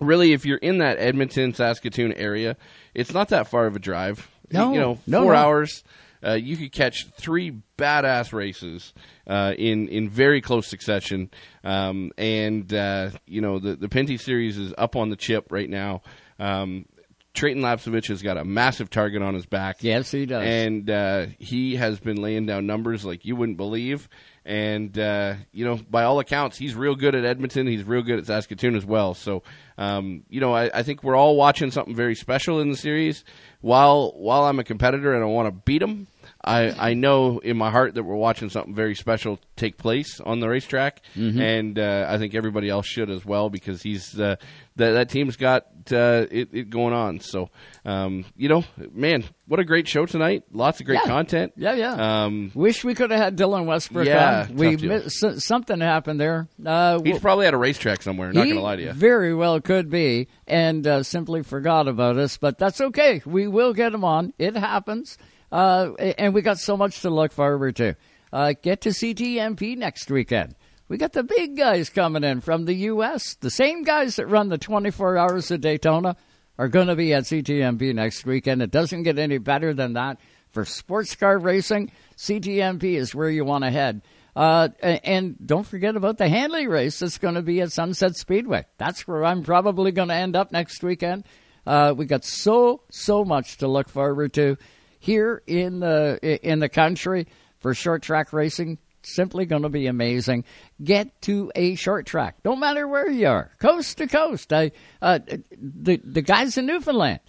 really, 0.00 0.32
if 0.32 0.46
you're 0.46 0.58
in 0.58 0.78
that 0.78 0.98
Edmonton, 0.98 1.52
Saskatoon 1.54 2.12
area, 2.14 2.56
it's 2.94 3.12
not 3.12 3.28
that 3.28 3.48
far 3.48 3.66
of 3.66 3.76
a 3.76 3.78
drive. 3.80 4.30
No, 4.52 4.72
you 4.72 4.80
know, 4.80 4.98
no, 5.06 5.22
four 5.22 5.32
no. 5.34 5.38
hours. 5.38 5.84
Uh, 6.24 6.32
you 6.32 6.56
could 6.56 6.72
catch 6.72 7.06
three 7.10 7.60
badass 7.78 8.32
races 8.32 8.92
uh, 9.26 9.54
in 9.56 9.88
in 9.88 10.08
very 10.08 10.40
close 10.40 10.66
succession, 10.66 11.30
um, 11.64 12.12
and 12.18 12.72
uh, 12.74 13.10
you 13.26 13.40
know 13.40 13.58
the 13.58 13.76
the 13.76 13.88
Pinty 13.88 14.20
series 14.20 14.58
is 14.58 14.74
up 14.76 14.96
on 14.96 15.10
the 15.10 15.16
chip 15.16 15.50
right 15.50 15.68
now. 15.68 16.02
Um, 16.38 16.86
Treyten 17.32 17.58
Lapcevich 17.58 18.08
has 18.08 18.22
got 18.22 18.36
a 18.36 18.44
massive 18.44 18.90
target 18.90 19.22
on 19.22 19.34
his 19.34 19.46
back. 19.46 19.78
Yes, 19.80 20.10
he 20.10 20.26
does. 20.26 20.44
And 20.44 20.90
uh, 20.90 21.26
he 21.38 21.76
has 21.76 22.00
been 22.00 22.20
laying 22.20 22.46
down 22.46 22.66
numbers 22.66 23.04
like 23.04 23.24
you 23.24 23.36
wouldn't 23.36 23.56
believe. 23.56 24.08
And, 24.44 24.98
uh, 24.98 25.34
you 25.52 25.64
know, 25.64 25.78
by 25.88 26.02
all 26.04 26.18
accounts, 26.18 26.58
he's 26.58 26.74
real 26.74 26.96
good 26.96 27.14
at 27.14 27.24
Edmonton. 27.24 27.66
He's 27.68 27.84
real 27.84 28.02
good 28.02 28.18
at 28.18 28.26
Saskatoon 28.26 28.74
as 28.74 28.84
well. 28.84 29.14
So, 29.14 29.44
um, 29.78 30.24
you 30.28 30.40
know, 30.40 30.52
I, 30.52 30.70
I 30.74 30.82
think 30.82 31.04
we're 31.04 31.14
all 31.14 31.36
watching 31.36 31.70
something 31.70 31.94
very 31.94 32.16
special 32.16 32.58
in 32.60 32.70
the 32.70 32.76
series. 32.76 33.24
While 33.60 34.12
while 34.16 34.44
I'm 34.44 34.58
a 34.58 34.64
competitor 34.64 35.14
and 35.14 35.22
I 35.22 35.26
want 35.26 35.46
to 35.46 35.52
beat 35.52 35.82
him, 35.82 36.08
I, 36.42 36.90
I 36.90 36.94
know 36.94 37.38
in 37.38 37.56
my 37.58 37.70
heart 37.70 37.94
that 37.94 38.02
we're 38.02 38.14
watching 38.16 38.48
something 38.48 38.74
very 38.74 38.94
special 38.94 39.38
take 39.56 39.76
place 39.76 40.20
on 40.20 40.40
the 40.40 40.48
racetrack, 40.48 41.02
Mhm. 41.14 41.38
and 41.40 41.78
uh, 41.78 42.06
I 42.08 42.16
think 42.16 42.34
everybody 42.34 42.70
else 42.70 42.86
should 42.86 43.10
as 43.10 43.26
well 43.26 43.50
because 43.50 43.82
he's 43.82 44.18
uh, 44.18 44.36
that 44.76 44.92
that 44.92 45.10
team's 45.10 45.36
got 45.36 45.66
uh, 45.92 46.26
it, 46.30 46.48
it 46.52 46.70
going 46.70 46.94
on. 46.94 47.20
So, 47.20 47.50
um, 47.84 48.24
you 48.36 48.48
know, 48.48 48.64
man, 48.92 49.24
what 49.48 49.60
a 49.60 49.64
great 49.64 49.86
show 49.86 50.06
tonight! 50.06 50.44
Lots 50.50 50.80
of 50.80 50.86
great 50.86 51.00
Yeah. 51.04 51.10
content. 51.10 51.52
Yeah, 51.56 51.74
yeah. 51.74 52.24
Um, 52.24 52.52
Wish 52.54 52.84
we 52.84 52.94
could 52.94 53.10
have 53.10 53.20
had 53.20 53.36
Dylan 53.36 53.66
Westbrook 53.66 54.06
Yeah, 54.06 54.46
on. 54.48 54.56
We 54.56 54.76
missed, 54.76 55.22
something 55.42 55.80
happened 55.80 56.18
there. 56.20 56.48
Uh, 56.64 57.00
he's 57.02 57.12
we'll- 57.12 57.20
probably 57.20 57.46
at 57.48 57.54
a 57.54 57.58
racetrack 57.58 58.00
somewhere. 58.02 58.32
Not 58.32 58.44
going 58.44 58.54
to 58.56 58.62
lie 58.62 58.76
to 58.76 58.82
you. 58.82 58.92
Very 58.92 59.34
well 59.34 59.60
could 59.60 59.90
be, 59.90 60.28
and 60.46 60.86
uh, 60.86 61.02
simply 61.02 61.42
forgot 61.42 61.86
about 61.86 62.16
us. 62.16 62.38
But 62.38 62.56
that's 62.56 62.80
okay. 62.80 63.20
We 63.26 63.46
will 63.46 63.74
get 63.74 63.92
him 63.92 64.04
on. 64.04 64.32
It 64.38 64.56
happens, 64.56 65.18
uh, 65.52 65.92
and 65.98 66.34
we 66.34 66.42
got 66.42 66.58
so 66.58 66.76
much 66.76 67.02
to 67.02 67.10
look 67.10 67.32
forward 67.32 67.76
to. 67.76 67.96
Uh, 68.32 68.54
get 68.62 68.82
to 68.82 68.90
CTMP 68.90 69.76
next 69.76 70.10
weekend. 70.10 70.54
We 70.88 70.96
got 70.96 71.12
the 71.12 71.22
big 71.22 71.56
guys 71.56 71.88
coming 71.88 72.24
in 72.24 72.40
from 72.40 72.64
the 72.64 72.74
U.S. 72.74 73.36
The 73.40 73.50
same 73.50 73.84
guys 73.84 74.16
that 74.16 74.26
run 74.26 74.48
the 74.48 74.58
24 74.58 75.16
hours 75.16 75.50
of 75.50 75.60
Daytona 75.60 76.16
are 76.58 76.68
going 76.68 76.88
to 76.88 76.96
be 76.96 77.12
at 77.14 77.24
CTMP 77.24 77.94
next 77.94 78.24
weekend. 78.26 78.60
It 78.60 78.70
doesn't 78.70 79.04
get 79.04 79.18
any 79.18 79.38
better 79.38 79.72
than 79.72 79.94
that 79.94 80.18
for 80.50 80.64
sports 80.64 81.14
car 81.14 81.38
racing. 81.38 81.90
CTMP 82.16 82.96
is 82.96 83.14
where 83.14 83.30
you 83.30 83.44
want 83.44 83.64
to 83.64 83.70
head. 83.70 84.02
Uh, 84.36 84.68
and 84.82 85.36
don't 85.44 85.66
forget 85.66 85.96
about 85.96 86.18
the 86.18 86.28
Hanley 86.28 86.66
race 86.66 86.98
that's 86.98 87.18
going 87.18 87.34
to 87.34 87.42
be 87.42 87.60
at 87.60 87.72
Sunset 87.72 88.16
Speedway. 88.16 88.64
That's 88.78 89.06
where 89.06 89.24
I'm 89.24 89.42
probably 89.42 89.92
going 89.92 90.08
to 90.08 90.14
end 90.14 90.36
up 90.36 90.52
next 90.52 90.82
weekend. 90.82 91.24
Uh, 91.66 91.94
we 91.96 92.06
got 92.06 92.24
so 92.24 92.82
so 92.90 93.24
much 93.24 93.58
to 93.58 93.68
look 93.68 93.88
forward 93.88 94.32
to 94.34 94.56
here 95.00 95.42
in 95.46 95.80
the 95.80 96.38
in 96.42 96.60
the 96.60 96.68
country 96.68 97.26
for 97.58 97.74
short 97.74 98.02
track 98.02 98.32
racing. 98.32 98.78
Simply 99.02 99.46
going 99.46 99.62
to 99.62 99.70
be 99.70 99.86
amazing. 99.86 100.44
Get 100.84 101.22
to 101.22 101.50
a 101.54 101.74
short 101.74 102.04
track, 102.04 102.36
no 102.44 102.54
matter 102.54 102.86
where 102.86 103.10
you 103.10 103.26
are, 103.26 103.50
coast 103.58 103.96
to 103.96 104.06
coast. 104.06 104.52
I, 104.52 104.72
uh, 105.00 105.20
the 105.58 106.00
the 106.04 106.22
guys 106.22 106.58
in 106.58 106.66
Newfoundland, 106.66 107.20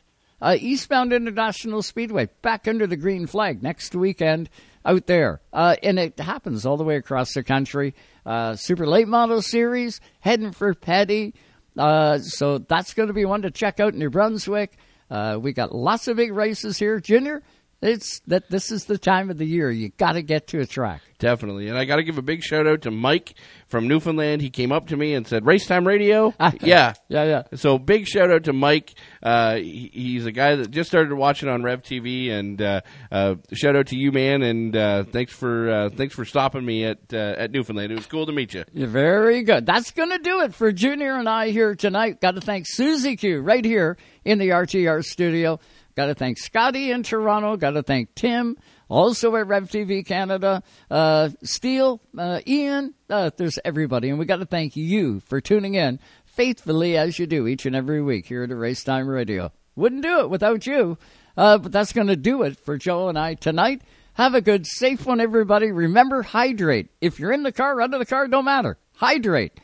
uh, 0.41 0.57
Eastbound 0.59 1.13
International 1.13 1.81
Speedway, 1.81 2.27
back 2.41 2.67
under 2.67 2.85
the 2.87 2.97
green 2.97 3.25
flag 3.25 3.63
next 3.63 3.95
weekend 3.95 4.49
out 4.85 5.07
there. 5.07 5.39
Uh, 5.53 5.77
and 5.81 5.97
it 5.97 6.19
happens 6.19 6.65
all 6.65 6.75
the 6.75 6.83
way 6.83 6.97
across 6.97 7.33
the 7.33 7.43
country. 7.43 7.95
Uh, 8.25 8.55
Super 8.57 8.85
Late 8.85 9.07
Model 9.07 9.41
Series, 9.41 10.01
heading 10.19 10.51
for 10.51 10.73
Petty. 10.73 11.33
Uh, 11.77 12.19
so 12.19 12.57
that's 12.57 12.93
going 12.93 13.07
to 13.07 13.13
be 13.13 13.23
one 13.23 13.43
to 13.43 13.51
check 13.51 13.79
out 13.79 13.93
in 13.93 13.99
New 13.99 14.09
Brunswick. 14.09 14.77
Uh, 15.09 15.37
we 15.41 15.53
got 15.53 15.73
lots 15.73 16.07
of 16.07 16.17
big 16.17 16.33
races 16.33 16.77
here. 16.77 16.99
Junior, 16.99 17.43
it's 17.81 18.19
that 18.27 18.49
this 18.49 18.71
is 18.71 18.85
the 18.85 18.97
time 18.97 19.29
of 19.29 19.37
the 19.37 19.45
year. 19.45 19.71
You 19.71 19.89
got 19.89 20.13
to 20.13 20.21
get 20.21 20.47
to 20.47 20.59
a 20.59 20.65
track. 20.65 21.01
Definitely. 21.17 21.67
And 21.67 21.77
I 21.77 21.85
got 21.85 21.97
to 21.97 22.03
give 22.03 22.17
a 22.17 22.21
big 22.21 22.43
shout 22.43 22.67
out 22.67 22.81
to 22.83 22.91
Mike 22.91 23.35
from 23.67 23.87
Newfoundland. 23.87 24.41
He 24.41 24.49
came 24.49 24.71
up 24.71 24.87
to 24.87 24.97
me 24.97 25.13
and 25.13 25.27
said, 25.27 25.45
"Race 25.45 25.65
Time 25.67 25.87
Radio? 25.87 26.33
yeah. 26.61 26.93
Yeah, 27.09 27.23
yeah. 27.23 27.43
So 27.55 27.77
big 27.77 28.07
shout 28.07 28.31
out 28.31 28.45
to 28.45 28.53
Mike. 28.53 28.93
Uh, 29.21 29.55
he, 29.55 29.89
he's 29.93 30.25
a 30.25 30.31
guy 30.31 30.55
that 30.55 30.71
just 30.71 30.89
started 30.89 31.13
watching 31.13 31.49
on 31.49 31.63
Rev 31.63 31.81
TV. 31.81 32.31
And 32.31 32.61
uh, 32.61 32.81
uh, 33.11 33.35
shout 33.53 33.75
out 33.75 33.87
to 33.87 33.95
you, 33.95 34.11
man. 34.11 34.41
And 34.41 34.75
uh, 34.75 35.03
thanks 35.03 35.33
for 35.33 35.69
uh, 35.69 35.89
thanks 35.89 36.15
for 36.15 36.25
stopping 36.25 36.65
me 36.65 36.85
at 36.85 36.99
uh, 37.13 37.35
at 37.37 37.51
Newfoundland. 37.51 37.91
It 37.91 37.95
was 37.95 38.07
cool 38.07 38.25
to 38.25 38.31
meet 38.31 38.53
you. 38.53 38.63
You're 38.73 38.87
very 38.87 39.43
good. 39.43 39.65
That's 39.65 39.91
going 39.91 40.09
to 40.09 40.19
do 40.19 40.41
it 40.41 40.53
for 40.53 40.71
Junior 40.71 41.17
and 41.17 41.29
I 41.29 41.49
here 41.49 41.75
tonight. 41.75 42.21
Got 42.21 42.35
to 42.35 42.41
thank 42.41 42.65
Susie 42.67 43.15
Q 43.15 43.41
right 43.41 43.65
here 43.65 43.97
in 44.23 44.37
the 44.39 44.49
RTR 44.49 45.03
studio. 45.03 45.59
Got 45.95 46.07
to 46.07 46.15
thank 46.15 46.37
Scotty 46.37 46.91
in 46.91 47.03
Toronto. 47.03 47.57
Got 47.57 47.71
to 47.71 47.83
thank 47.83 48.15
Tim, 48.15 48.57
also 48.87 49.35
at 49.35 49.47
Rev 49.47 49.69
TV 49.69 50.05
Canada. 50.05 50.63
Uh, 50.89 51.29
Steele, 51.43 52.01
uh, 52.17 52.39
Ian, 52.47 52.93
uh, 53.09 53.31
there's 53.35 53.59
everybody. 53.65 54.09
And 54.09 54.17
we 54.17 54.25
got 54.25 54.37
to 54.37 54.45
thank 54.45 54.75
you 54.75 55.19
for 55.21 55.41
tuning 55.41 55.75
in 55.75 55.99
faithfully 56.25 56.97
as 56.97 57.19
you 57.19 57.27
do 57.27 57.47
each 57.47 57.65
and 57.65 57.75
every 57.75 58.01
week 58.01 58.25
here 58.27 58.43
at 58.43 58.49
Race 58.51 58.83
Time 58.83 59.07
Radio. 59.07 59.51
Wouldn't 59.75 60.03
do 60.03 60.21
it 60.21 60.29
without 60.29 60.65
you. 60.65 60.97
Uh, 61.37 61.57
but 61.57 61.71
that's 61.71 61.93
going 61.93 62.07
to 62.07 62.15
do 62.15 62.43
it 62.43 62.57
for 62.57 62.77
Joe 62.77 63.09
and 63.09 63.17
I 63.17 63.35
tonight. 63.35 63.81
Have 64.13 64.35
a 64.35 64.41
good, 64.41 64.67
safe 64.67 65.05
one, 65.05 65.21
everybody. 65.21 65.71
Remember, 65.71 66.21
hydrate. 66.21 66.89
If 66.99 67.19
you're 67.19 67.31
in 67.31 67.43
the 67.43 67.51
car, 67.51 67.79
out 67.81 67.93
of 67.93 67.99
the 67.99 68.05
car, 68.05 68.27
don't 68.27 68.45
matter. 68.45 68.77
Hydrate. 68.95 69.59